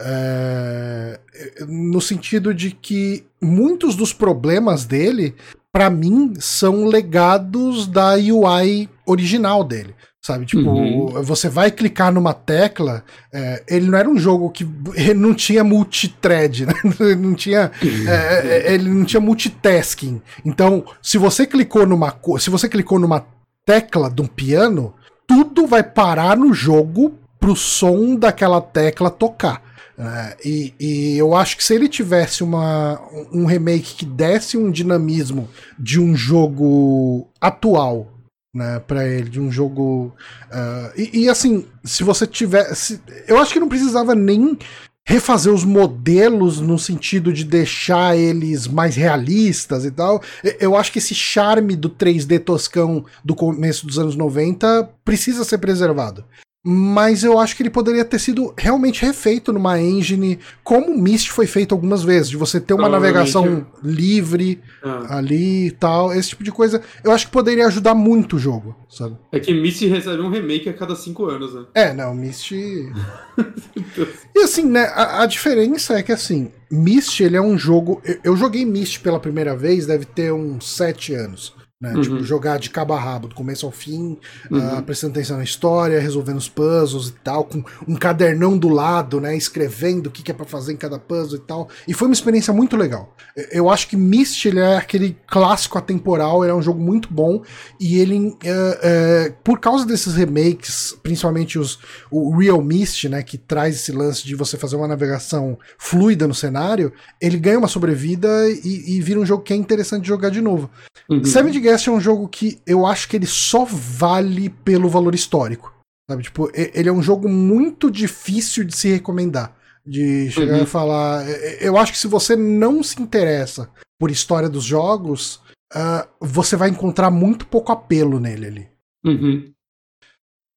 É, 0.00 1.20
no 1.68 2.00
sentido 2.00 2.52
de 2.52 2.72
que 2.72 3.24
muitos 3.40 3.94
dos 3.94 4.12
problemas 4.12 4.84
dele, 4.84 5.34
pra 5.72 5.88
mim, 5.88 6.34
são 6.40 6.86
legados 6.86 7.86
da 7.86 8.14
UI 8.14 8.88
original 9.06 9.62
dele. 9.62 9.94
Sabe, 10.24 10.46
tipo, 10.46 10.70
Uhum. 10.70 11.20
você 11.24 11.48
vai 11.48 11.68
clicar 11.72 12.12
numa 12.12 12.32
tecla, 12.32 13.02
é, 13.32 13.64
ele 13.68 13.90
não 13.90 13.98
era 13.98 14.08
um 14.08 14.16
jogo 14.16 14.50
que 14.50 14.64
ele 14.94 15.14
não 15.14 15.34
tinha 15.34 15.64
multithread, 15.64 16.64
né? 16.64 16.74
Ele 17.00 17.16
não 17.20 17.34
tinha, 17.34 17.72
é, 17.82 18.68
é, 18.68 18.74
ele 18.74 18.88
não 18.88 19.04
tinha 19.04 19.20
multitasking. 19.20 20.22
Então, 20.44 20.84
se 21.02 21.18
você 21.18 21.44
clicou 21.44 21.84
numa, 21.84 22.16
se 22.38 22.50
você 22.50 22.68
clicou 22.68 23.00
numa 23.00 23.26
tecla 23.66 24.08
de 24.08 24.22
um 24.22 24.26
piano, 24.26 24.94
tudo 25.26 25.66
vai 25.66 25.82
parar 25.82 26.36
no 26.36 26.54
jogo 26.54 27.14
pro 27.40 27.56
som 27.56 28.14
daquela 28.14 28.60
tecla 28.60 29.10
tocar. 29.10 29.60
É, 29.98 30.36
e, 30.44 30.74
e 30.80 31.18
eu 31.18 31.34
acho 31.34 31.56
que 31.56 31.64
se 31.64 31.74
ele 31.74 31.88
tivesse 31.88 32.44
uma, 32.44 33.00
um 33.32 33.44
remake 33.44 33.96
que 33.96 34.06
desse 34.06 34.56
um 34.56 34.70
dinamismo 34.70 35.48
de 35.78 36.00
um 36.00 36.14
jogo 36.14 37.28
atual, 37.40 38.11
né, 38.54 38.78
para 38.80 39.08
ele, 39.08 39.28
de 39.28 39.40
um 39.40 39.50
jogo. 39.50 40.14
ah, 40.50 40.92
e, 40.96 41.24
e, 41.24 41.28
assim, 41.28 41.66
se 41.84 42.04
você 42.04 42.26
tivesse. 42.26 43.00
Eu 43.26 43.38
acho 43.38 43.52
que 43.52 43.60
não 43.60 43.68
precisava 43.68 44.14
nem 44.14 44.58
refazer 45.04 45.52
os 45.52 45.64
modelos 45.64 46.60
no 46.60 46.78
sentido 46.78 47.32
de 47.32 47.44
deixar 47.44 48.16
eles 48.16 48.68
mais 48.68 48.94
realistas 48.94 49.84
e 49.84 49.90
tal. 49.90 50.22
Eu 50.60 50.76
acho 50.76 50.92
que 50.92 50.98
esse 50.98 51.14
charme 51.14 51.74
do 51.74 51.90
3D 51.90 52.38
toscão 52.38 53.04
do 53.24 53.34
começo 53.34 53.84
dos 53.84 53.98
anos 53.98 54.14
90 54.14 54.88
precisa 55.04 55.42
ser 55.42 55.58
preservado. 55.58 56.24
Mas 56.64 57.24
eu 57.24 57.40
acho 57.40 57.56
que 57.56 57.62
ele 57.62 57.70
poderia 57.70 58.04
ter 58.04 58.20
sido 58.20 58.54
realmente 58.56 59.02
refeito 59.04 59.52
numa 59.52 59.80
engine, 59.80 60.38
como 60.62 60.92
o 60.92 60.98
Myst 60.98 61.30
foi 61.30 61.44
feito 61.44 61.74
algumas 61.74 62.04
vezes, 62.04 62.30
de 62.30 62.36
você 62.36 62.60
ter 62.60 62.72
uma 62.72 62.88
navegação 62.88 63.66
livre 63.82 64.60
Ah. 64.80 65.18
ali 65.18 65.66
e 65.66 65.70
tal, 65.72 66.12
esse 66.14 66.28
tipo 66.30 66.44
de 66.44 66.52
coisa. 66.52 66.80
Eu 67.02 67.10
acho 67.10 67.26
que 67.26 67.32
poderia 67.32 67.66
ajudar 67.66 67.94
muito 67.96 68.36
o 68.36 68.38
jogo, 68.38 68.76
sabe? 68.88 69.16
É 69.32 69.40
que 69.40 69.52
Myst 69.52 69.82
recebe 69.86 70.22
um 70.22 70.30
remake 70.30 70.68
a 70.68 70.72
cada 70.72 70.94
cinco 70.94 71.26
anos, 71.26 71.52
né? 71.52 71.64
É, 71.74 71.92
não, 71.92 72.14
Myst. 72.14 72.52
e 72.52 74.38
assim, 74.42 74.64
né, 74.64 74.84
a, 74.94 75.22
a 75.22 75.26
diferença 75.26 75.94
é 75.98 76.02
que 76.02 76.12
assim, 76.12 76.52
Myst 76.70 77.18
ele 77.20 77.36
é 77.36 77.42
um 77.42 77.58
jogo. 77.58 78.00
Eu, 78.04 78.18
eu 78.22 78.36
joguei 78.36 78.64
Myst 78.64 79.00
pela 79.00 79.18
primeira 79.18 79.56
vez, 79.56 79.86
deve 79.86 80.04
ter 80.04 80.32
uns 80.32 80.76
sete 80.76 81.12
anos. 81.12 81.54
Né? 81.82 81.94
Uhum. 81.94 82.00
Tipo, 82.00 82.22
jogar 82.22 82.60
de 82.60 82.70
cabo 82.70 82.94
a 82.94 83.00
rabo, 83.00 83.26
do 83.26 83.34
começo 83.34 83.66
ao 83.66 83.72
fim, 83.72 84.16
Uhum. 84.48 84.78
ah, 84.78 84.82
prestando 84.82 85.14
atenção 85.14 85.36
na 85.36 85.42
história, 85.42 85.98
resolvendo 85.98 86.36
os 86.36 86.48
puzzles 86.48 87.08
e 87.08 87.12
tal, 87.24 87.44
com 87.44 87.64
um 87.88 87.96
cadernão 87.96 88.56
do 88.56 88.68
lado, 88.68 89.20
né? 89.20 89.36
Escrevendo 89.36 90.06
o 90.06 90.10
que, 90.10 90.22
que 90.22 90.30
é 90.30 90.34
pra 90.34 90.46
fazer 90.46 90.72
em 90.72 90.76
cada 90.76 90.96
puzzle 90.96 91.38
e 91.38 91.40
tal. 91.40 91.68
E 91.88 91.92
foi 91.92 92.06
uma 92.06 92.14
experiência 92.14 92.52
muito 92.52 92.76
legal. 92.76 93.12
Eu 93.50 93.68
acho 93.68 93.88
que 93.88 93.96
Myst 93.96 94.44
ele 94.44 94.60
é 94.60 94.76
aquele 94.76 95.16
clássico 95.26 95.76
atemporal, 95.76 96.44
ele 96.44 96.52
é 96.52 96.54
um 96.54 96.62
jogo 96.62 96.80
muito 96.80 97.12
bom. 97.12 97.42
E 97.80 97.98
ele, 97.98 98.36
é, 98.44 98.78
é, 98.82 99.34
por 99.42 99.58
causa 99.58 99.84
desses 99.84 100.14
remakes, 100.14 100.96
principalmente 101.02 101.58
os, 101.58 101.80
o 102.10 102.36
Real 102.38 102.62
Myst, 102.62 103.04
né? 103.08 103.24
Que 103.24 103.36
traz 103.36 103.74
esse 103.74 103.90
lance 103.90 104.24
de 104.24 104.36
você 104.36 104.56
fazer 104.56 104.76
uma 104.76 104.86
navegação 104.86 105.58
fluida 105.76 106.28
no 106.28 106.34
cenário, 106.34 106.92
ele 107.20 107.38
ganha 107.38 107.58
uma 107.58 107.66
sobrevida 107.66 108.28
e, 108.48 108.96
e 108.96 109.00
vira 109.00 109.18
um 109.18 109.26
jogo 109.26 109.42
que 109.42 109.52
é 109.52 109.56
interessante 109.56 110.02
de 110.02 110.08
jogar 110.08 110.30
de 110.30 110.40
novo. 110.40 110.70
Uhum. 111.08 111.24
Seven 111.24 111.50
Guest 111.72 111.86
é 111.88 111.90
um 111.90 112.00
jogo 112.00 112.28
que 112.28 112.60
eu 112.66 112.86
acho 112.86 113.08
que 113.08 113.16
ele 113.16 113.26
só 113.26 113.64
vale 113.64 114.48
pelo 114.50 114.88
valor 114.88 115.14
histórico. 115.14 115.72
Sabe? 116.10 116.22
Tipo, 116.24 116.50
ele 116.54 116.88
é 116.88 116.92
um 116.92 117.02
jogo 117.02 117.28
muito 117.28 117.90
difícil 117.90 118.64
de 118.64 118.76
se 118.76 118.88
recomendar. 118.92 119.56
De 119.84 120.30
chegar 120.30 120.56
Uhum. 120.58 120.62
e 120.62 120.66
falar. 120.66 121.26
e- 121.28 121.30
e- 121.32 121.58
Eu 121.66 121.76
acho 121.76 121.92
que 121.92 121.98
se 121.98 122.06
você 122.06 122.36
não 122.36 122.82
se 122.82 123.00
interessa 123.02 123.70
por 123.98 124.10
história 124.10 124.48
dos 124.48 124.64
jogos, 124.64 125.40
ah, 125.74 126.06
você 126.20 126.54
vai 126.56 126.68
encontrar 126.68 127.10
muito 127.10 127.46
pouco 127.46 127.72
apelo 127.72 128.20
nele 128.20 128.46
ali. 128.46 128.68
Uhum. 129.04 129.52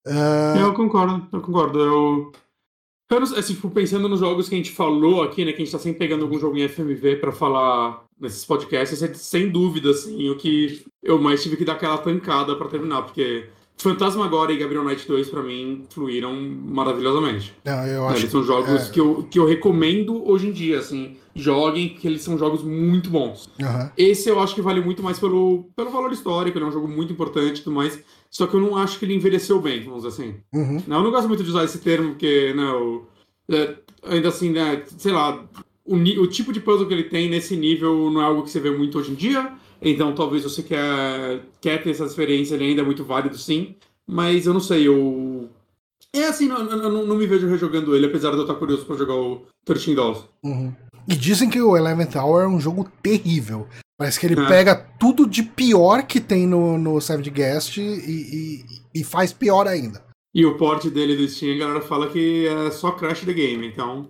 Ah, 0.07 0.55
Eu 0.59 0.73
concordo, 0.73 1.27
eu 1.33 1.41
concordo. 1.41 1.79
Eu, 1.79 2.31
eu 3.09 3.19
não 3.19 3.27
sei, 3.27 3.39
assim, 3.39 3.53
tipo, 3.53 3.69
pensando 3.69 4.09
nos 4.09 4.19
jogos 4.19 4.49
que 4.49 4.55
a 4.55 4.57
gente 4.57 4.71
falou 4.71 5.21
aqui, 5.21 5.45
né? 5.45 5.51
Que 5.51 5.61
a 5.61 5.65
gente 5.65 5.71
tá 5.71 5.79
sempre 5.79 5.99
pegando 5.99 6.23
algum 6.23 6.39
jogo 6.39 6.57
em 6.57 6.67
FMV 6.67 7.17
pra 7.17 7.31
falar 7.31 8.03
nesses 8.19 8.45
podcasts, 8.45 9.03
é 9.03 9.13
sem 9.13 9.49
dúvida, 9.49 9.91
assim, 9.91 10.29
o 10.29 10.37
que 10.37 10.83
eu 11.03 11.19
mais 11.19 11.43
tive 11.43 11.57
que 11.57 11.65
dar 11.65 11.73
aquela 11.73 11.97
tancada 11.97 12.55
pra 12.55 12.67
terminar, 12.69 13.01
porque 13.03 13.45
Fantasmagoria 13.77 14.55
e 14.55 14.59
Gabriel 14.59 14.85
Knight 14.85 15.05
2, 15.05 15.29
pra 15.29 15.43
mim, 15.43 15.83
fluíram 15.89 16.33
maravilhosamente. 16.33 17.53
não, 17.63 17.85
eu 17.85 18.01
Né, 18.03 18.07
acho 18.07 18.19
Eles 18.21 18.31
são 18.31 18.43
jogos 18.43 18.87
é. 18.87 18.91
que, 18.91 18.99
eu, 18.99 19.27
que 19.29 19.37
eu 19.37 19.45
recomendo 19.45 20.27
hoje 20.29 20.47
em 20.47 20.51
dia, 20.51 20.79
assim. 20.79 21.17
Joguem, 21.35 21.89
que 21.89 22.07
eles 22.07 22.21
são 22.21 22.37
jogos 22.37 22.63
muito 22.63 23.09
bons. 23.09 23.49
Aham. 23.61 23.91
Esse 23.97 24.29
eu 24.29 24.39
acho 24.39 24.55
que 24.55 24.61
vale 24.61 24.79
muito 24.79 25.03
mais 25.03 25.19
pelo, 25.19 25.65
pelo 25.75 25.89
valor 25.89 26.11
histórico, 26.13 26.57
ele 26.57 26.63
é 26.63 26.67
um 26.69 26.71
jogo 26.71 26.87
muito 26.87 27.11
importante 27.11 27.59
e 27.59 27.63
tudo 27.63 27.75
mais. 27.75 27.99
Só 28.35 28.45
que 28.47 28.53
eu 28.55 28.59
não 28.59 28.75
acho 28.75 28.99
que 28.99 29.05
ele 29.05 29.13
envelheceu 29.15 29.61
bem, 29.61 29.81
vamos 29.83 30.03
dizer 30.03 30.09
assim. 30.21 30.35
Uhum. 30.53 30.83
Não, 30.85 30.97
eu 30.97 31.03
não 31.03 31.11
gosto 31.11 31.27
muito 31.29 31.41
de 31.43 31.49
usar 31.49 31.63
esse 31.63 31.77
termo, 31.79 32.09
porque, 32.09 32.53
né, 32.53 32.69
o- 32.71 33.05
é, 33.49 33.75
ainda 34.03 34.27
assim, 34.27 34.49
né, 34.49 34.83
sei 34.97 35.13
lá, 35.13 35.41
o, 35.85 35.95
o 35.95 36.27
tipo 36.27 36.51
de 36.51 36.59
puzzle 36.59 36.85
que 36.85 36.93
ele 36.93 37.03
tem 37.05 37.29
nesse 37.29 37.55
nível 37.55 38.11
não 38.11 38.19
é 38.21 38.25
algo 38.25 38.43
que 38.43 38.49
você 38.49 38.59
vê 38.59 38.71
muito 38.71 38.97
hoje 38.99 39.11
em 39.11 39.15
dia. 39.15 39.53
Então 39.81 40.13
talvez 40.13 40.43
você 40.43 40.61
quer, 40.63 41.43
quer 41.61 41.81
ter 41.81 41.91
essa 41.91 42.03
experiência, 42.05 42.55
ele 42.55 42.65
ainda 42.65 42.81
é 42.81 42.85
muito 42.85 43.05
válido, 43.05 43.37
sim. 43.37 43.75
Mas 44.05 44.45
eu 44.45 44.53
não 44.53 44.59
sei, 44.59 44.85
eu. 44.87 45.49
É 46.13 46.25
assim, 46.27 46.47
não, 46.47 46.63
não, 46.63 47.05
não 47.05 47.15
me 47.15 47.27
vejo 47.27 47.47
rejogando 47.47 47.95
ele, 47.95 48.05
apesar 48.07 48.31
de 48.31 48.37
eu 48.37 48.41
estar 48.41 48.55
curioso 48.55 48.85
pra 48.85 48.95
jogar 48.97 49.15
o 49.15 49.43
13 49.63 49.95
Dolls. 49.95 50.23
Uhum. 50.43 50.73
E 51.07 51.15
dizem 51.15 51.49
que 51.49 51.61
o 51.61 51.77
Eleventh 51.77 52.15
Hour 52.15 52.41
é 52.43 52.47
um 52.47 52.59
jogo 52.59 52.89
terrível. 53.01 53.67
Parece 53.97 54.19
que 54.19 54.25
ele 54.25 54.39
É. 54.39 54.47
pega 54.47 54.75
tudo 54.99 55.25
de 55.27 55.41
pior 55.43 56.03
que 56.05 56.19
tem 56.19 56.45
no, 56.45 56.77
no 56.77 56.99
Savage 56.99 57.29
Guest 57.29 57.77
e, 57.77 57.81
e, 57.81 58.65
e 58.93 59.03
faz 59.03 59.31
pior 59.31 59.67
ainda. 59.67 60.03
E 60.33 60.45
o 60.45 60.57
port 60.57 60.85
dele 60.89 61.15
do 61.15 61.27
Steam, 61.29 61.55
a 61.55 61.59
galera 61.59 61.81
fala 61.81 62.09
que 62.09 62.45
é 62.45 62.71
só 62.71 62.91
crash 62.91 63.21
the 63.21 63.31
game, 63.33 63.65
então. 63.65 64.09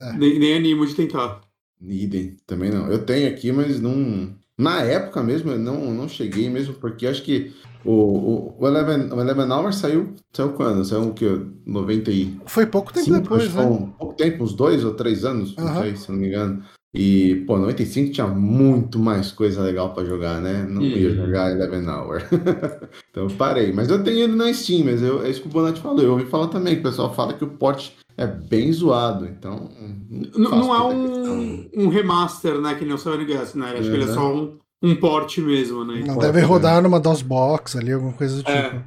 É. 0.00 0.12
Nem, 0.12 0.38
nem 0.38 0.54
animo 0.56 0.86
de 0.86 0.94
tentar. 0.94 1.40
Idem, 1.82 2.36
também 2.46 2.70
não. 2.70 2.86
Eu 2.90 3.04
tenho 3.04 3.28
aqui, 3.28 3.50
mas 3.50 3.80
não. 3.80 4.34
Na 4.56 4.82
época 4.82 5.20
mesmo, 5.22 5.50
eu 5.50 5.58
não, 5.58 5.92
não 5.92 6.08
cheguei 6.08 6.48
mesmo, 6.48 6.74
porque 6.74 7.08
acho 7.08 7.24
que 7.24 7.52
o, 7.84 7.90
o, 7.90 8.56
o, 8.60 8.68
Eleven, 8.68 9.12
o 9.12 9.20
Eleven 9.20 9.50
Hour 9.50 9.72
saiu, 9.72 10.14
saiu 10.32 10.52
quando? 10.52 10.84
Saiu 10.84 11.08
o 11.08 11.12
quê? 11.12 11.26
90 11.66 12.10
e... 12.12 12.40
Foi 12.46 12.64
pouco 12.66 12.92
tempo 12.92 13.06
Cinco, 13.06 13.20
depois, 13.20 13.42
que 13.42 13.48
né? 13.48 13.54
foi 13.54 13.64
um 13.66 13.90
pouco 13.90 14.14
tempo, 14.14 14.44
uns 14.44 14.54
dois 14.54 14.84
ou 14.84 14.94
três 14.94 15.24
anos, 15.24 15.56
não 15.56 15.66
Aham. 15.66 15.82
sei, 15.82 15.96
se 15.96 16.08
não 16.12 16.18
me 16.18 16.28
engano. 16.28 16.64
E, 16.94 17.42
pô, 17.46 17.58
95 17.58 18.12
tinha 18.12 18.26
muito 18.28 19.00
mais 19.00 19.32
coisa 19.32 19.60
legal 19.62 19.92
pra 19.92 20.04
jogar, 20.04 20.40
né? 20.40 20.64
Não 20.68 20.80
ia 20.80 21.08
Uhum. 21.10 21.16
jogar 21.26 21.50
Eleven 21.50 21.88
Hour. 21.88 22.22
então 23.10 23.24
eu 23.24 23.30
parei. 23.36 23.72
Mas 23.72 23.88
eu 23.90 24.02
tenho 24.04 24.20
ele 24.20 24.36
na 24.36 24.52
Steam, 24.54 24.84
mas 24.84 25.02
eu, 25.02 25.24
é 25.24 25.28
isso 25.28 25.40
que 25.42 25.48
o 25.48 25.50
Bonatti 25.50 25.80
falou. 25.80 26.00
Eu 26.00 26.12
ouvi 26.12 26.26
falar 26.26 26.46
também, 26.48 26.74
que 26.74 26.80
o 26.80 26.84
pessoal 26.84 27.12
fala 27.12 27.32
que 27.34 27.42
o 27.42 27.48
port 27.48 27.90
é 28.16 28.26
bem 28.28 28.72
zoado, 28.72 29.26
então... 29.26 29.68
N- 30.08 30.30
faço 30.32 30.38
Não 30.38 30.72
é 30.72 30.94
um, 30.94 31.68
um 31.76 31.88
remaster, 31.88 32.60
né? 32.60 32.76
Que 32.76 32.84
nem 32.84 32.94
o 32.94 32.98
Seven 32.98 33.26
Guest, 33.26 33.56
né? 33.56 33.70
Acho 33.72 33.82
que 33.90 33.96
ele 33.96 34.04
é 34.04 34.06
Uhum. 34.06 34.14
só 34.14 34.32
um, 34.32 34.58
um 34.84 34.94
port 34.94 35.36
mesmo, 35.38 35.84
né? 35.84 36.04
Não 36.06 36.16
deve 36.18 36.40
né? 36.42 36.46
rodar 36.46 36.80
numa 36.80 37.00
DOSBox 37.00 37.74
ali, 37.74 37.90
alguma 37.92 38.12
coisa 38.12 38.36
do 38.36 38.42
tipo. 38.44 38.56
É. 38.56 38.84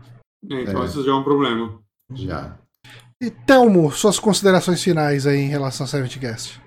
Então 0.49 0.81
É. 0.81 0.85
isso 0.85 1.03
já 1.03 1.11
é 1.11 1.15
um 1.15 1.23
problema. 1.23 1.77
Já. 2.13 2.57
E 3.21 3.29
Telmo, 3.29 3.91
suas 3.91 4.17
considerações 4.17 4.81
finais 4.81 5.27
aí 5.27 5.39
em 5.39 5.49
relação 5.49 5.83
ao 5.83 5.89
Savage 5.89 6.19
Guest. 6.19 6.59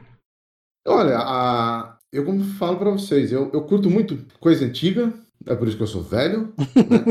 Olha, 0.86 1.19
a... 1.19 1.97
eu 2.12 2.24
como 2.24 2.43
falo 2.43 2.77
pra 2.77 2.90
vocês, 2.90 3.32
eu, 3.32 3.51
eu 3.52 3.62
curto 3.62 3.90
muito 3.90 4.19
coisa 4.39 4.65
antiga, 4.65 5.12
é 5.47 5.55
por 5.55 5.69
isso 5.69 5.77
que 5.77 5.82
eu 5.82 5.86
sou 5.86 6.02
velho, 6.02 6.52
né? 6.59 7.05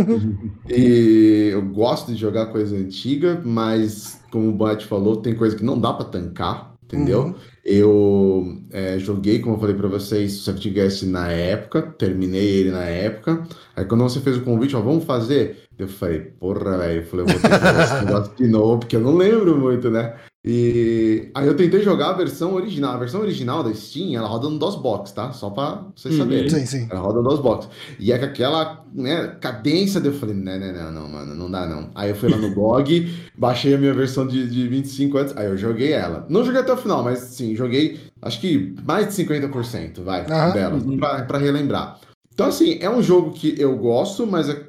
e 0.69 1.49
eu 1.51 1.61
gosto 1.61 2.11
de 2.11 2.19
jogar 2.19 2.47
coisa 2.47 2.75
antiga, 2.75 3.41
mas 3.43 4.21
como 4.31 4.49
o 4.49 4.51
Bonatti 4.51 4.85
falou, 4.85 5.17
tem 5.17 5.35
coisa 5.35 5.55
que 5.55 5.63
não 5.63 5.79
dá 5.79 5.93
pra 5.93 6.05
tancar, 6.05 6.75
entendeu? 6.83 7.23
Uhum. 7.23 7.35
Eu 7.63 8.61
é, 8.71 8.97
joguei, 8.99 9.39
como 9.39 9.55
eu 9.55 9.59
falei 9.59 9.75
pra 9.75 9.87
vocês, 9.87 10.39
o 10.39 10.43
Safety 10.43 10.69
Guest 10.69 11.03
na 11.03 11.31
época, 11.31 11.81
terminei 11.81 12.47
ele 12.47 12.71
na 12.71 12.83
época. 12.83 13.47
Aí 13.75 13.85
quando 13.85 14.03
você 14.03 14.19
fez 14.19 14.37
o 14.37 14.41
convite, 14.41 14.75
ó, 14.75 14.81
vamos 14.81 15.05
fazer? 15.05 15.68
Eu 15.79 15.87
falei, 15.87 16.19
porra, 16.19 16.77
velho, 16.77 17.01
eu 17.01 17.05
falei, 17.05 17.25
eu 17.25 17.29
vou 17.29 17.39
ter 17.39 17.49
que 17.49 17.57
fazer 17.59 17.83
esse 17.83 18.03
negócio 18.05 18.35
de 18.35 18.47
novo, 18.47 18.79
porque 18.79 18.95
eu 18.97 18.99
não 18.99 19.15
lembro 19.15 19.57
muito, 19.57 19.89
né? 19.89 20.13
E 20.45 21.29
aí 21.35 21.47
eu 21.47 21.55
tentei 21.55 21.81
jogar 21.81 22.09
a 22.09 22.13
versão 22.13 22.53
original. 22.53 22.93
A 22.93 22.97
versão 22.97 23.21
original 23.21 23.63
da 23.63 23.73
Steam, 23.73 24.13
ela 24.15 24.27
roda 24.27 24.49
no 24.49 24.57
DOSBox, 24.59 25.11
tá? 25.11 25.31
Só 25.31 25.49
pra 25.49 25.85
vocês 25.95 26.13
Uhum. 26.15 26.21
saberem. 26.21 26.49
Sim, 26.49 26.65
sim. 26.65 26.87
Ela 26.89 26.99
roda 27.01 27.21
no 27.21 27.29
DOSBox. 27.29 27.69
E 27.99 28.11
é 28.11 28.17
com 28.17 28.25
aquela 28.25 28.85
né, 28.93 29.35
cadência, 29.39 29.99
eu 29.99 30.13
falei, 30.13 30.35
não, 30.35 30.59
não, 30.59 30.73
não, 30.73 30.91
não, 30.91 31.07
mano, 31.09 31.35
não 31.35 31.51
dá 31.51 31.65
não. 31.65 31.89
Aí 31.95 32.09
eu 32.09 32.15
fui 32.15 32.29
lá 32.29 32.37
no 32.37 32.49
blog, 32.55 33.09
baixei 33.37 33.73
a 33.73 33.77
minha 33.77 33.93
versão 33.93 34.27
de, 34.27 34.49
de 34.49 34.67
25 34.67 35.17
antes, 35.17 35.37
aí 35.37 35.45
eu 35.47 35.57
joguei 35.57 35.91
ela. 35.93 36.25
Não 36.29 36.43
joguei 36.43 36.61
até 36.61 36.73
o 36.73 36.77
final, 36.77 37.03
mas 37.03 37.19
sim, 37.19 37.55
joguei 37.55 37.99
acho 38.21 38.39
que 38.41 38.73
mais 38.85 39.07
de 39.07 39.13
50%, 39.13 40.01
vai, 40.03 40.25
Aham. 40.25 40.53
dela, 40.53 40.75
Uhum. 40.75 40.97
pra, 40.97 41.23
pra 41.23 41.37
relembrar. 41.37 41.99
Então, 42.33 42.47
assim, 42.47 42.77
é 42.79 42.89
um 42.89 43.03
jogo 43.03 43.31
que 43.33 43.53
eu 43.59 43.77
gosto, 43.77 44.25
mas 44.25 44.47
é- 44.47 44.63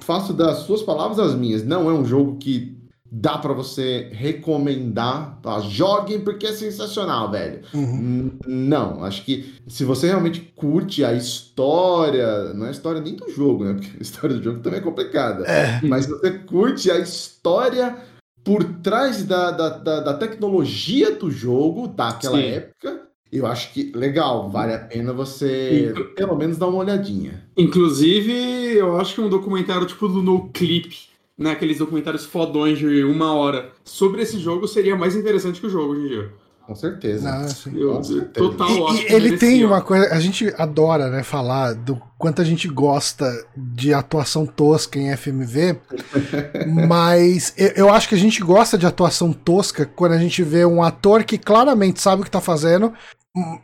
faço 0.00 0.32
das 0.32 0.58
suas 0.58 0.82
palavras 0.82 1.18
as 1.18 1.34
minhas. 1.34 1.64
Não 1.64 1.88
é 1.90 1.92
um 1.92 2.04
jogo 2.04 2.36
que 2.36 2.80
dá 3.10 3.36
pra 3.38 3.52
você 3.52 4.08
recomendar, 4.12 5.40
tá? 5.42 5.60
Joguem 5.60 6.20
porque 6.20 6.46
é 6.46 6.52
sensacional, 6.52 7.30
velho. 7.30 7.62
Uhum. 7.74 8.30
Não, 8.46 9.02
acho 9.02 9.24
que 9.24 9.54
se 9.66 9.84
você 9.84 10.06
realmente 10.06 10.52
curte 10.54 11.04
a 11.04 11.12
história, 11.12 12.54
não 12.54 12.66
é 12.66 12.68
a 12.68 12.72
história 12.72 13.00
nem 13.00 13.16
do 13.16 13.28
jogo, 13.30 13.64
né? 13.64 13.74
Porque 13.80 13.90
a 13.98 14.02
história 14.02 14.36
do 14.36 14.42
jogo 14.42 14.60
também 14.60 14.78
é 14.78 14.82
complicada. 14.82 15.44
É. 15.44 15.80
Mas 15.82 16.04
se 16.04 16.10
você 16.12 16.30
curte 16.30 16.90
a 16.90 16.98
história 16.98 17.96
por 18.44 18.62
trás 18.64 19.24
da, 19.24 19.50
da, 19.50 19.68
da, 19.70 20.00
da 20.00 20.14
tecnologia 20.14 21.14
do 21.14 21.30
jogo 21.30 21.88
daquela 21.88 22.38
Sim. 22.38 22.46
época, 22.46 22.99
eu 23.32 23.46
acho 23.46 23.72
que 23.72 23.92
legal, 23.94 24.50
vale 24.50 24.74
a 24.74 24.78
pena 24.78 25.12
você 25.12 25.92
Sim. 25.96 26.04
pelo 26.16 26.36
menos 26.36 26.58
dar 26.58 26.66
uma 26.68 26.78
olhadinha. 26.78 27.44
Inclusive, 27.56 28.32
eu 28.76 29.00
acho 29.00 29.14
que 29.14 29.20
um 29.20 29.28
documentário 29.28 29.86
tipo 29.86 30.08
do 30.08 30.22
No 30.22 30.48
Clip, 30.48 30.96
né? 31.38 31.52
Aqueles 31.52 31.78
documentários 31.78 32.24
fodões 32.24 32.78
de 32.78 33.04
uma 33.04 33.34
hora, 33.34 33.70
sobre 33.84 34.22
esse 34.22 34.38
jogo 34.38 34.66
seria 34.68 34.96
mais 34.96 35.14
interessante 35.14 35.60
que 35.60 35.66
o 35.66 35.70
jogo 35.70 35.92
hoje 35.94 36.04
em 36.06 36.08
dia. 36.08 36.30
Com 36.66 36.74
certeza. 36.76 37.28
Não, 37.32 37.48
sim. 37.48 37.72
Eu, 37.76 37.94
Com 37.96 38.02
certeza. 38.04 38.32
total, 38.48 38.94
E- 38.94 39.02
e 39.10 39.12
ele 39.12 39.36
tem 39.36 39.64
uma 39.64 39.80
coisa, 39.80 40.14
a 40.14 40.20
gente 40.20 40.54
adora, 40.56 41.10
né, 41.10 41.24
falar 41.24 41.74
do 41.74 42.00
quanto 42.16 42.40
a 42.40 42.44
gente 42.44 42.68
gosta 42.68 43.26
de 43.56 43.92
atuação 43.92 44.46
tosca 44.46 44.96
em 44.96 45.10
FMV, 45.16 45.78
mas 46.88 47.52
eu, 47.56 47.68
eu 47.74 47.90
acho 47.92 48.08
que 48.08 48.14
a 48.14 48.18
gente 48.18 48.40
gosta 48.40 48.78
de 48.78 48.86
atuação 48.86 49.32
tosca 49.32 49.84
quando 49.84 50.12
a 50.12 50.18
gente 50.18 50.42
vê 50.44 50.64
um 50.64 50.82
ator 50.82 51.24
que 51.24 51.38
claramente 51.38 52.00
sabe 52.00 52.22
o 52.22 52.24
que 52.24 52.30
tá 52.30 52.40
fazendo 52.40 52.92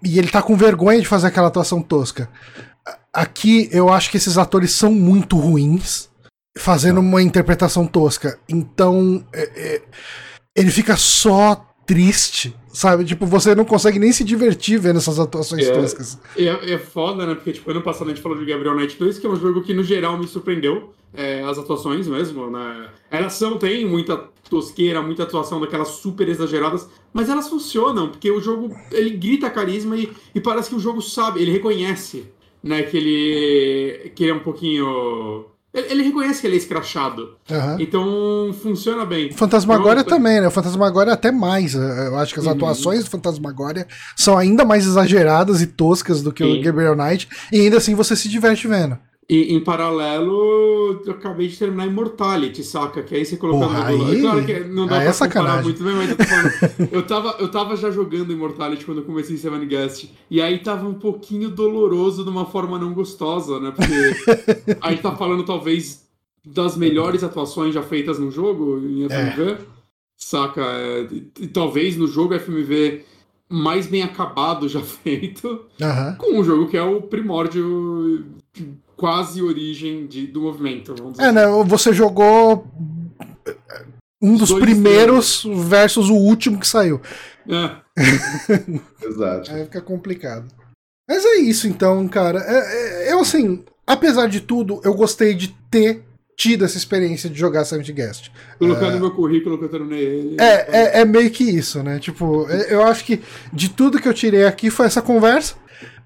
e 0.03 0.19
ele 0.19 0.29
tá 0.29 0.43
com 0.43 0.57
vergonha 0.57 1.01
de 1.01 1.07
fazer 1.07 1.27
aquela 1.29 1.49
atuação 1.49 1.83
tosca. 1.83 2.29
Aqui 3.13 3.69
eu 3.73 3.89
acho 3.89 4.11
que 4.11 4.17
esses 4.17 4.39
atores 4.39 4.73
são 4.73 4.93
muito 4.93 5.37
ruins 5.39 6.09
fazendo 6.59 7.01
uma 7.01 7.23
interpretação 7.23 7.87
tosca, 7.87 8.39
então 8.49 9.25
é- 9.33 9.51
é, 9.57 9.83
ele 10.55 10.71
fica 10.71 10.97
só 10.97 11.55
triste, 11.85 12.57
sabe? 12.77 13.05
Tipo, 13.05 13.25
você 13.27 13.55
não 13.55 13.65
consegue 13.65 13.99
nem 13.99 14.13
se 14.13 14.23
divertir 14.23 14.79
vendo 14.79 14.99
essas 14.99 15.19
atuações 15.19 15.67
É. 15.67 15.73
toscas. 15.73 16.19
É, 16.37 16.73
é 16.75 16.79
foda, 16.79 17.25
né? 17.27 17.35
Porque, 17.35 17.53
tipo, 17.53 17.71
ano 17.71 17.81
passado 17.83 18.09
a 18.09 18.11
gente 18.11 18.21
falou 18.23 18.37
de 18.39 18.45
Gabriel 18.45 18.75
Knight 18.77 18.99
2, 18.99 19.19
que 19.19 19.27
é 19.27 19.31
um 19.31 19.37
jogo 19.37 19.63
que, 19.63 19.73
no 19.73 19.83
geral, 19.83 20.19
me 20.19 20.27
surpreendeu. 20.27 20.93
é, 21.15 21.43
as 21.45 21.57
atuações 21.59 22.07
mesmo, 22.07 22.51
né? 22.51 22.89
Elas 23.11 23.33
são, 23.33 23.57
tem 23.57 23.87
muita 23.87 24.19
tosqueira, 24.51 25.01
muita 25.01 25.23
atuação 25.23 25.59
daquelas 25.59 25.89
super 25.89 26.29
exageradas, 26.29 26.87
mas 27.13 27.31
elas 27.31 27.49
funcionam, 27.49 28.11
porque 28.11 28.31
o 28.31 28.39
jogo, 28.41 28.77
ele 28.93 29.11
grita 29.11 29.49
carisma 29.49 29.97
e, 29.97 30.13
e 30.35 30.41
parece 30.41 30.69
que 30.69 30.77
o 30.77 30.81
jogo 30.81 31.01
sabe, 31.01 31.41
ele 31.41 31.51
reconhece, 31.53 32.25
né? 32.63 32.83
Que 32.83 32.97
ele, 32.99 34.11
que 34.15 34.25
ele 34.25 34.33
é 34.33 34.35
um 34.35 34.41
pouquinho. 34.41 35.47
Ele, 35.77 35.87
ele 35.93 36.03
reconhece 36.05 36.41
que 36.41 36.47
ele 36.47 36.55
é 36.55 36.59
escrachado. 36.59 37.37
Aham. 37.51 37.77
Então 37.79 38.55
funciona 38.63 39.05
bem. 39.05 39.31
Fantasmagória 39.33 40.01
Então, 40.01 40.17
também, 40.17 40.41
né? 40.41 40.49
O 40.49 40.51
Fantasmagória 40.51 41.13
até 41.13 41.31
mais. 41.31 41.75
Eu 41.75 42.17
acho 42.19 42.33
que 42.33 42.41
as 42.41 42.47
Uhum. 42.47 42.53
atuações 42.53 43.05
do 43.05 43.11
Fantasmagória 43.11 43.87
são 44.17 44.37
ainda 44.39 44.65
mais 44.65 44.87
exageradas 44.87 45.61
e 45.61 45.67
toscas 45.67 46.23
do 46.23 46.33
que 46.33 46.43
o 46.43 46.55
Sim. 46.55 46.63
Gabriel 46.63 46.97
Knight. 46.97 47.29
E 47.53 47.61
ainda 47.61 47.77
assim 47.77 47.95
você 47.95 48.17
se 48.17 48.29
diverte 48.29 48.67
vendo. 48.67 48.99
E 49.29 49.53
em 49.55 49.59
paralelo, 49.61 51.03
eu 51.05 51.13
acabei 51.13 51.49
de 51.49 51.59
terminar 51.59 51.87
Immortality, 51.87 52.63
saca? 52.63 53.03
Que 53.03 53.17
aí 53.17 53.25
você 53.25 53.37
colocando 53.37 53.71
Porra, 53.71 53.91
lado. 53.91 54.05
aí- 54.07 54.21
Claro 54.21 54.47
que 54.47 54.61
não 54.61 54.87
dá 54.87 54.99
aí 55.01 55.07
é 55.09 55.11
pra 55.11 55.13
comparar 55.13 55.13
sacanagem. 55.15 55.65
muito 55.65 55.83
bem, 55.83 55.95
mas 55.95 56.11
eu 56.11 56.17
tô 56.17 56.25
falando. 56.25 56.53
eu, 56.93 57.03
tava, 57.07 57.37
eu 57.41 57.51
tava 57.51 57.77
já 57.77 57.91
jogando 57.91 58.33
Immortality 58.33 58.85
quando 58.85 58.99
eu 58.99 59.05
comecei 59.05 59.37
Seven 59.37 59.67
Guest. 59.67 60.11
E 60.31 60.41
aí 60.41 60.59
tava 60.61 60.87
um 60.87 60.95
pouquinho 60.95 61.51
doloroso 61.51 62.23
de 62.23 62.31
uma 62.31 62.47
forma 62.47 62.79
não 62.79 62.95
gostosa, 62.95 63.59
né? 63.59 63.73
Porque 63.75 64.77
a 64.81 64.91
gente 64.91 65.03
tá 65.03 65.17
falando 65.17 65.43
talvez 65.45 66.07
das 66.45 66.77
melhores 66.77 67.25
atuações 67.25 67.75
já 67.75 67.83
feitas 67.83 68.21
no 68.21 68.31
jogo 68.31 68.79
em 68.79 69.09
FMV. 69.09 69.57
Saca? 70.17 70.63
É, 70.63 71.09
e, 71.11 71.31
e 71.41 71.47
talvez 71.49 71.97
no 71.97 72.07
jogo 72.07 72.39
FMV 72.39 73.05
mais 73.51 73.89
bem 73.89 74.03
acabado 74.05 74.69
já 74.69 74.81
feito 75.03 75.63
Aham. 75.83 76.15
com 76.17 76.39
um 76.39 76.45
jogo 76.45 76.69
que 76.69 76.77
é 76.77 76.83
o 76.85 77.03
primórdio, 77.03 78.25
quase 78.97 79.43
origem 79.43 80.07
de, 80.07 80.27
do 80.27 80.41
movimento. 80.43 80.95
Vamos 80.97 81.13
dizer 81.15 81.25
É, 81.29 81.33
né? 81.33 81.47
Você 81.67 81.93
jogou 81.93 82.67
um 84.23 84.37
dos 84.37 84.49
Dois 84.51 84.63
primeiros 84.65 85.45
versus 85.45 86.09
o 86.09 86.15
último 86.15 86.59
que 86.59 86.67
saiu. 86.67 87.01
assim. 87.47 87.55
É, 87.55 87.87
Exato. 89.07 89.53
Aí 89.53 89.65
fica 89.65 89.81
complicado. 89.81 90.47
Mas 91.09 91.25
é 91.25 91.37
isso 91.37 91.69
então, 91.69 92.07
cara. 92.09 92.41
É- 92.41 93.09
é- 93.09 93.13
eu, 93.13 93.21
assim, 93.21 93.65
apesar 93.87 94.27
de 94.29 94.41
tudo, 94.41 94.81
eu 94.85 94.95
gostei 94.95 95.35
de 95.35 95.49
ter 95.71 96.03
tido 96.37 96.65
essa 96.65 96.77
experiência 96.77 97.31
de 97.31 97.39
jogar 97.39 97.65
Seventh 97.65 97.91
Guest. 97.93 98.31
colocar 98.59 98.91
no 98.91 99.01
meu 99.01 99.11
currículo 99.13 99.57
que 99.59 99.65
eu 99.65 99.69
terminei 99.71 100.05
ele. 100.05 100.37
É, 100.39 100.99
é, 100.99 101.01
é 101.01 101.05
meio 101.05 101.31
que 101.31 101.45
isso, 101.45 101.83
né? 101.83 101.99
Tipo, 101.99 102.47
é- 102.51 102.75
eu 102.75 102.83
acho 102.83 103.05
que 103.05 103.23
de 103.53 103.71
tudo 103.71 104.01
que 104.01 104.09
eu 104.09 104.13
tirei 104.15 104.45
aqui 104.45 104.69
foi 104.69 104.87
essa 104.87 105.01
conversa. 105.01 105.55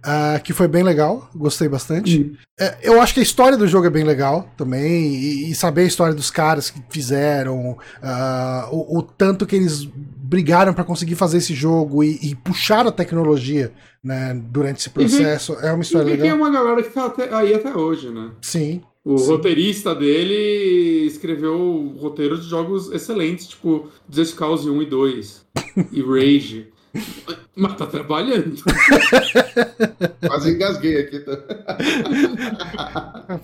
Ah, 0.02 0.40
que 0.42 0.52
foi 0.52 0.66
bem 0.68 0.82
legal, 0.82 1.28
gostei 1.34 1.68
bastante. 1.68 2.20
Hum. 2.20 2.34
É, 2.58 2.78
eu 2.82 3.00
acho 3.00 3.14
que 3.14 3.20
a 3.20 3.22
história 3.22 3.56
do 3.56 3.66
jogo 3.68 3.86
é 3.86 3.90
bem 3.90 4.04
legal 4.04 4.48
também, 4.56 5.14
e, 5.14 5.50
e 5.50 5.54
saber 5.54 5.82
a 5.82 5.86
história 5.86 6.14
dos 6.14 6.30
caras 6.30 6.70
que 6.70 6.80
fizeram, 6.90 7.76
ah, 8.02 8.68
o, 8.72 8.98
o 8.98 9.02
tanto 9.02 9.46
que 9.46 9.56
eles 9.56 9.84
brigaram 9.84 10.72
pra 10.72 10.84
conseguir 10.84 11.16
fazer 11.16 11.38
esse 11.38 11.54
jogo 11.54 12.04
e, 12.04 12.18
e 12.22 12.34
puxaram 12.34 12.88
a 12.88 12.92
tecnologia 12.92 13.72
né, 14.02 14.32
durante 14.50 14.78
esse 14.78 14.90
processo, 14.90 15.54
é 15.60 15.72
uma 15.72 15.80
E 15.80 15.82
história 15.82 16.16
que 16.16 16.20
é 16.20 16.32
legal. 16.32 16.38
uma 16.38 16.50
galera 16.50 16.82
que 16.82 16.90
tá 16.90 17.06
até- 17.06 17.34
aí 17.34 17.52
até 17.52 17.76
hoje, 17.76 18.10
né? 18.10 18.30
Sim. 18.40 18.80
O 19.04 19.16
Sim. 19.18 19.28
roteirista 19.28 19.94
dele 19.94 21.06
escreveu 21.06 21.94
roteiros 21.98 22.44
de 22.44 22.50
jogos 22.50 22.90
excelentes, 22.92 23.46
tipo 23.48 23.88
Just 24.10 24.36
Cause 24.36 24.68
1 24.68 24.82
e 24.82 24.86
2 24.86 25.46
e 25.92 26.02
Rage. 26.02 26.68
Mas 27.56 27.76
tá 27.76 27.86
trabalhando. 27.86 28.54
Quase 30.26 30.50
engasguei 30.50 31.00
aqui. 31.00 31.18
Tá? 31.20 31.36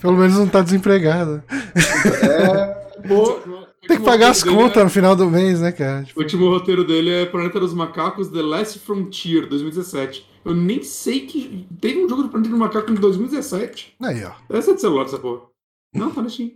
Pelo 0.00 0.16
menos 0.16 0.36
não 0.38 0.48
tá 0.48 0.62
desempregado. 0.62 1.42
O- 3.08 3.66
Tem 3.86 3.98
que 3.98 4.04
pagar 4.04 4.30
as 4.30 4.42
contas 4.42 4.82
no 4.82 4.90
final 4.90 5.14
do 5.14 5.30
mês, 5.30 5.60
né, 5.60 5.70
cara? 5.72 6.00
é- 6.00 6.04
Tipo, 6.04 6.20
O 6.20 6.22
último 6.22 6.48
roteiro 6.48 6.84
dele 6.84 7.10
é 7.10 7.26
Planeta 7.26 7.60
dos 7.60 7.72
Macacos, 7.74 8.28
The 8.28 8.42
Last 8.42 8.78
Frontier, 8.80 9.46
2017. 9.48 10.26
Eu 10.44 10.54
nem 10.54 10.82
sei 10.82 11.20
que. 11.26 11.66
Teve 11.80 12.04
um 12.04 12.08
jogo 12.08 12.22
do 12.24 12.28
Planeta 12.28 12.50
dos 12.50 12.58
Macacos 12.58 12.90
em 12.90 12.94
2017. 12.94 13.94
aí, 14.02 14.24
ó. 14.24 14.32
Essa 14.54 14.70
é 14.72 14.74
de 14.74 14.80
celular, 14.80 15.04
essa 15.04 15.18
porra. 15.18 15.42
Não, 15.94 16.10
tá 16.10 16.22
na 16.22 16.28
Steam. 16.28 16.50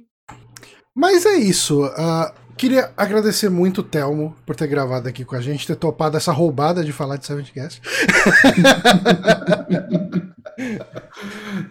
Mas 0.94 1.24
é 1.26 1.36
isso. 1.36 1.84
ah, 1.96 2.32
queria 2.60 2.90
agradecer 2.94 3.48
muito 3.48 3.80
o 3.80 3.82
Telmo 3.82 4.36
por 4.44 4.54
ter 4.54 4.66
gravado 4.66 5.08
aqui 5.08 5.24
com 5.24 5.34
a 5.34 5.40
gente, 5.40 5.66
ter 5.66 5.76
topado 5.76 6.18
essa 6.18 6.30
roubada 6.30 6.84
de 6.84 6.92
falar 6.92 7.16
de 7.16 7.24
Seventh 7.24 7.54
Guest. 7.54 7.80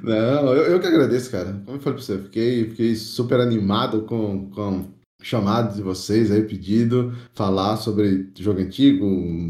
Não, 0.01 0.51
eu, 0.51 0.63
eu 0.63 0.79
que 0.79 0.87
agradeço, 0.87 1.29
cara. 1.29 1.61
Como 1.63 1.77
eu 1.77 1.81
falei 1.81 1.93
pra 1.99 2.03
você, 2.03 2.17
fiquei, 2.17 2.69
fiquei 2.71 2.95
super 2.95 3.39
animado 3.39 4.01
com, 4.01 4.49
com 4.49 4.85
chamado 5.21 5.75
de 5.75 5.83
vocês 5.83 6.31
aí, 6.31 6.41
pedido, 6.41 7.13
falar 7.35 7.77
sobre 7.77 8.31
jogo 8.39 8.59
antigo, 8.59 9.05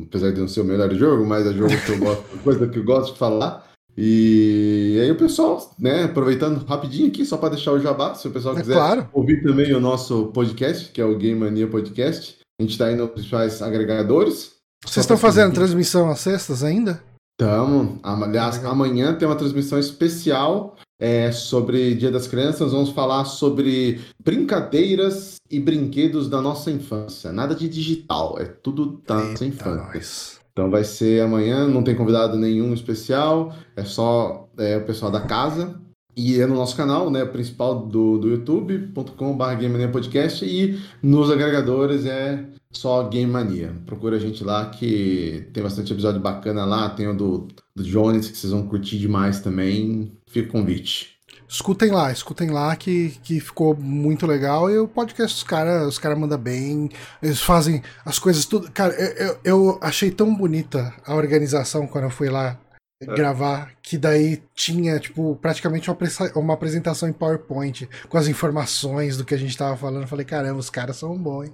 apesar 0.08 0.34
de 0.34 0.42
não 0.42 0.48
ser 0.50 0.60
o 0.60 0.66
melhor 0.66 0.94
jogo, 0.94 1.26
mas 1.26 1.48
é 1.48 1.54
jogo 1.54 1.74
que 1.86 1.92
eu 1.92 2.00
gosto, 2.00 2.24
coisa 2.44 2.68
que 2.68 2.80
eu 2.80 2.84
gosto 2.84 3.14
de 3.14 3.20
falar. 3.20 3.69
E 3.98 4.98
aí 5.02 5.12
o 5.12 5.18
pessoal, 5.18 5.74
né, 5.78 6.04
aproveitando 6.06 6.64
rapidinho 6.66 7.08
aqui, 7.10 7.26
só 7.26 7.38
para 7.38 7.50
deixar 7.56 7.74
o 7.74 7.80
jabá, 7.80 8.16
se 8.16 8.28
o 8.28 8.32
pessoal 8.32 8.56
É 8.58 8.62
quiser 8.62 8.74
claro. 8.74 9.10
ouvir 9.14 9.44
também 9.44 9.74
o 9.74 9.80
nosso 9.80 10.28
podcast, 10.28 10.92
que 10.92 11.02
é 11.02 11.06
o 11.06 11.18
Game 11.18 11.40
Mania 11.40 11.68
Podcast. 11.68 12.38
A 12.60 12.64
gente 12.64 12.78
tá 12.78 12.86
aí 12.86 12.96
nos 12.96 13.10
principais 13.12 13.62
agregadores. 13.62 14.54
Vocês 14.86 15.04
estão 15.04 15.18
fazendo 15.18 15.54
transmissão 15.54 16.10
às 16.10 16.20
sextas 16.20 16.64
ainda? 16.64 17.02
Tamo. 17.38 18.00
Aliás, 18.04 18.64
amanhã 18.66 19.14
tem 19.16 19.28
uma 19.28 19.36
transmissão 19.36 19.80
especial 19.80 20.76
é, 21.00 21.32
sobre 21.32 21.96
Dia 21.96 22.12
das 22.12 22.28
Crianças. 22.28 22.72
Vamos 22.74 22.90
falar 22.90 23.24
sobre 23.26 24.02
brincadeiras 24.22 25.36
e 25.50 25.60
brinquedos 25.60 26.30
da 26.30 26.42
nossa 26.42 26.70
infância. 26.70 27.32
Nada 27.32 27.56
de 27.56 27.68
digital, 27.70 28.38
é 28.40 28.46
tudo 28.46 29.02
da 29.08 29.16
nossa 29.16 29.30
Eita, 29.30 29.46
infância. 29.46 29.84
nós. 29.94 30.39
Então 30.60 30.70
vai 30.70 30.84
ser 30.84 31.22
amanhã, 31.22 31.66
não 31.70 31.82
tem 31.82 31.96
convidado 31.96 32.38
nenhum 32.38 32.74
especial, 32.74 33.56
é 33.78 33.86
só 33.86 34.50
é, 34.58 34.76
o 34.76 34.84
pessoal 34.84 35.10
da 35.10 35.22
casa. 35.22 35.80
E 36.18 36.42
é 36.42 36.46
no 36.46 36.54
nosso 36.54 36.76
canal, 36.76 37.10
né, 37.10 37.24
principal 37.24 37.88
do, 37.88 38.18
do 38.18 38.28
youtube.com.br 38.28 39.92
Podcast 39.94 40.44
e 40.44 40.78
nos 41.02 41.32
agregadores 41.32 42.06
é 42.06 42.44
só 42.74 43.08
Game 43.08 43.32
Mania. 43.32 43.74
Procura 43.86 44.18
a 44.18 44.20
gente 44.20 44.44
lá 44.44 44.66
que 44.66 45.48
tem 45.54 45.64
bastante 45.64 45.94
episódio 45.94 46.20
bacana 46.20 46.66
lá, 46.66 46.90
tem 46.90 47.08
o 47.08 47.16
do, 47.16 47.48
do 47.74 47.82
Jones 47.82 48.30
que 48.30 48.38
vocês 48.38 48.52
vão 48.52 48.68
curtir 48.68 49.00
demais 49.00 49.40
também. 49.40 50.12
Fica 50.28 50.50
o 50.50 50.52
convite. 50.52 51.19
Escutem 51.50 51.90
lá, 51.90 52.12
escutem 52.12 52.52
lá 52.52 52.76
que, 52.76 53.10
que 53.24 53.40
ficou 53.40 53.76
muito 53.76 54.28
legal. 54.28 54.70
E 54.70 54.78
o 54.78 54.88
podcast, 54.88 55.36
os 55.36 55.44
caras 55.44 55.88
os 55.88 55.98
cara 55.98 56.16
mandam 56.16 56.38
bem, 56.38 56.90
eles 57.24 57.42
fazem 57.42 57.82
as 58.06 58.20
coisas 58.20 58.46
tudo. 58.46 58.72
Cara, 58.72 58.94
eu, 58.94 59.28
eu, 59.28 59.40
eu 59.44 59.80
achei 59.82 60.12
tão 60.12 60.34
bonita 60.34 60.94
a 61.04 61.16
organização 61.16 61.88
quando 61.88 62.04
eu 62.04 62.12
fui 62.12 62.30
lá 62.30 62.60
gravar, 63.02 63.72
que 63.82 63.98
daí 63.98 64.44
tinha, 64.54 65.00
tipo, 65.00 65.36
praticamente 65.38 65.90
uma, 65.90 65.98
uma 66.36 66.54
apresentação 66.54 67.10
em 67.10 67.14
PowerPoint 67.14 67.90
com 68.08 68.18
as 68.18 68.28
informações 68.28 69.18
do 69.18 69.26
que 69.26 69.34
a 69.34 69.38
gente 69.38 69.58
tava 69.58 69.76
falando. 69.76 70.04
Eu 70.04 70.08
falei, 70.08 70.26
caramba, 70.26 70.60
os 70.60 70.70
caras 70.70 70.98
são 70.98 71.18
bons, 71.18 71.46
hein? 71.46 71.54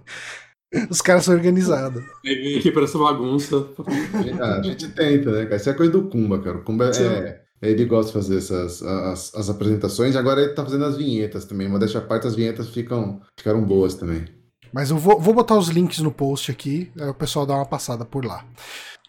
Os 0.90 1.00
caras 1.00 1.24
são 1.24 1.34
organizados. 1.34 2.04
Vem 2.22 2.58
aqui 2.58 2.70
pra 2.70 2.84
essa 2.84 2.98
bagunça. 2.98 3.66
A 4.42 4.62
gente 4.62 4.90
tenta, 4.90 5.32
né, 5.32 5.44
cara? 5.46 5.56
Isso 5.56 5.70
é 5.70 5.74
coisa 5.74 5.92
do 5.92 6.10
Kumba, 6.10 6.42
cara. 6.42 6.58
O 6.58 6.64
Kumba 6.64 6.90
é. 6.90 7.45
Ele 7.62 7.86
gosta 7.86 8.12
de 8.12 8.14
fazer 8.14 8.38
essas 8.38 8.82
as, 8.84 9.34
as 9.34 9.50
apresentações. 9.50 10.16
Agora 10.16 10.42
ele 10.42 10.54
tá 10.54 10.64
fazendo 10.64 10.86
as 10.86 10.98
vinhetas 10.98 11.46
também. 11.46 11.70
Modéstia 11.70 12.00
à 12.00 12.04
parte, 12.04 12.28
as 12.28 12.36
vinhetas 12.36 12.70
ficam, 12.70 13.22
ficaram 13.38 13.64
boas 13.64 13.96
também. 13.96 14.26
Mas 14.74 14.90
eu 14.90 14.98
vou, 14.98 15.20
vou 15.20 15.34
botar 15.34 15.58
os 15.58 15.70
links 15.70 16.00
no 16.00 16.12
post 16.12 16.52
aqui, 16.52 16.92
aí 17.00 17.08
o 17.08 17.14
pessoal 17.14 17.46
dá 17.46 17.56
uma 17.56 17.66
passada 17.66 18.04
por 18.04 18.26
lá. 18.26 18.46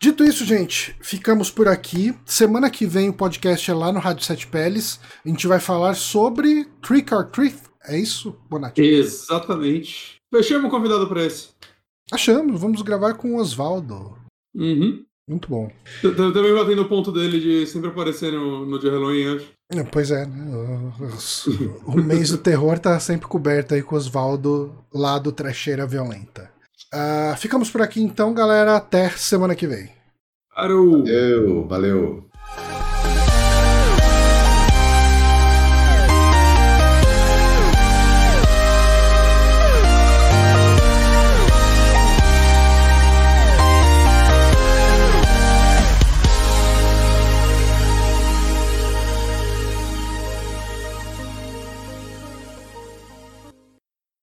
Dito 0.01 0.23
isso, 0.23 0.45
gente, 0.45 0.95
ficamos 1.01 1.51
por 1.51 1.67
aqui. 1.67 2.15
Semana 2.25 2.71
que 2.71 2.87
vem 2.87 3.09
o 3.09 3.15
podcast 3.15 3.71
é 3.71 3.75
lá 3.75 3.91
no 3.91 3.99
Rádio 3.99 4.25
Sete 4.25 4.47
Peles. 4.47 5.01
A 5.25 5.29
gente 5.29 5.47
vai 5.47 5.59
falar 5.59 5.95
sobre 5.95 6.67
Trick 6.83 7.13
or 7.13 7.25
Treat. 7.25 7.57
É 7.85 7.99
isso, 7.99 8.37
Bonatti? 8.49 8.83
Exatamente. 8.83 10.17
Fechamos 10.33 10.67
o 10.67 10.71
convidado 10.71 11.09
pra 11.09 11.25
esse. 11.25 11.49
Achamos, 12.13 12.61
vamos 12.61 12.83
gravar 12.83 13.15
com 13.15 13.35
o 13.35 13.39
Oswaldo. 13.39 14.17
Uhum. 14.55 15.05
Muito 15.29 15.49
bom. 15.49 15.69
Também 16.01 16.55
batendo 16.55 16.83
o 16.83 16.89
ponto 16.89 17.11
dele 17.11 17.41
de 17.41 17.67
sempre 17.67 17.89
aparecer 17.89 18.33
no, 18.33 18.65
no 18.65 18.79
dia 18.79 18.93
Halloween, 18.93 19.37
acho. 19.37 19.49
É, 19.73 19.83
Pois 19.83 20.13
é, 20.13 20.25
né? 20.25 20.47
O, 21.87 21.93
o 21.93 22.03
mês 22.03 22.31
do 22.31 22.39
terror 22.39 22.79
tá 22.79 22.99
sempre 23.01 23.27
coberto 23.27 23.75
aí 23.75 23.83
com 23.83 23.97
o 23.97 23.99
Oswaldo 23.99 24.73
lá 24.95 25.19
do 25.19 25.33
Trecheira 25.33 25.85
Violenta. 25.87 26.49
Ah, 26.93 27.35
ficamos 27.37 27.71
por 27.71 27.83
aqui 27.83 28.01
então, 28.01 28.33
galera. 28.33 28.77
Até 28.77 29.11
semana 29.11 29.57
que 29.57 29.67
vem. 29.67 29.91
Parou! 30.55 31.03
Valeu, 31.03 31.67
valeu. 31.67 32.26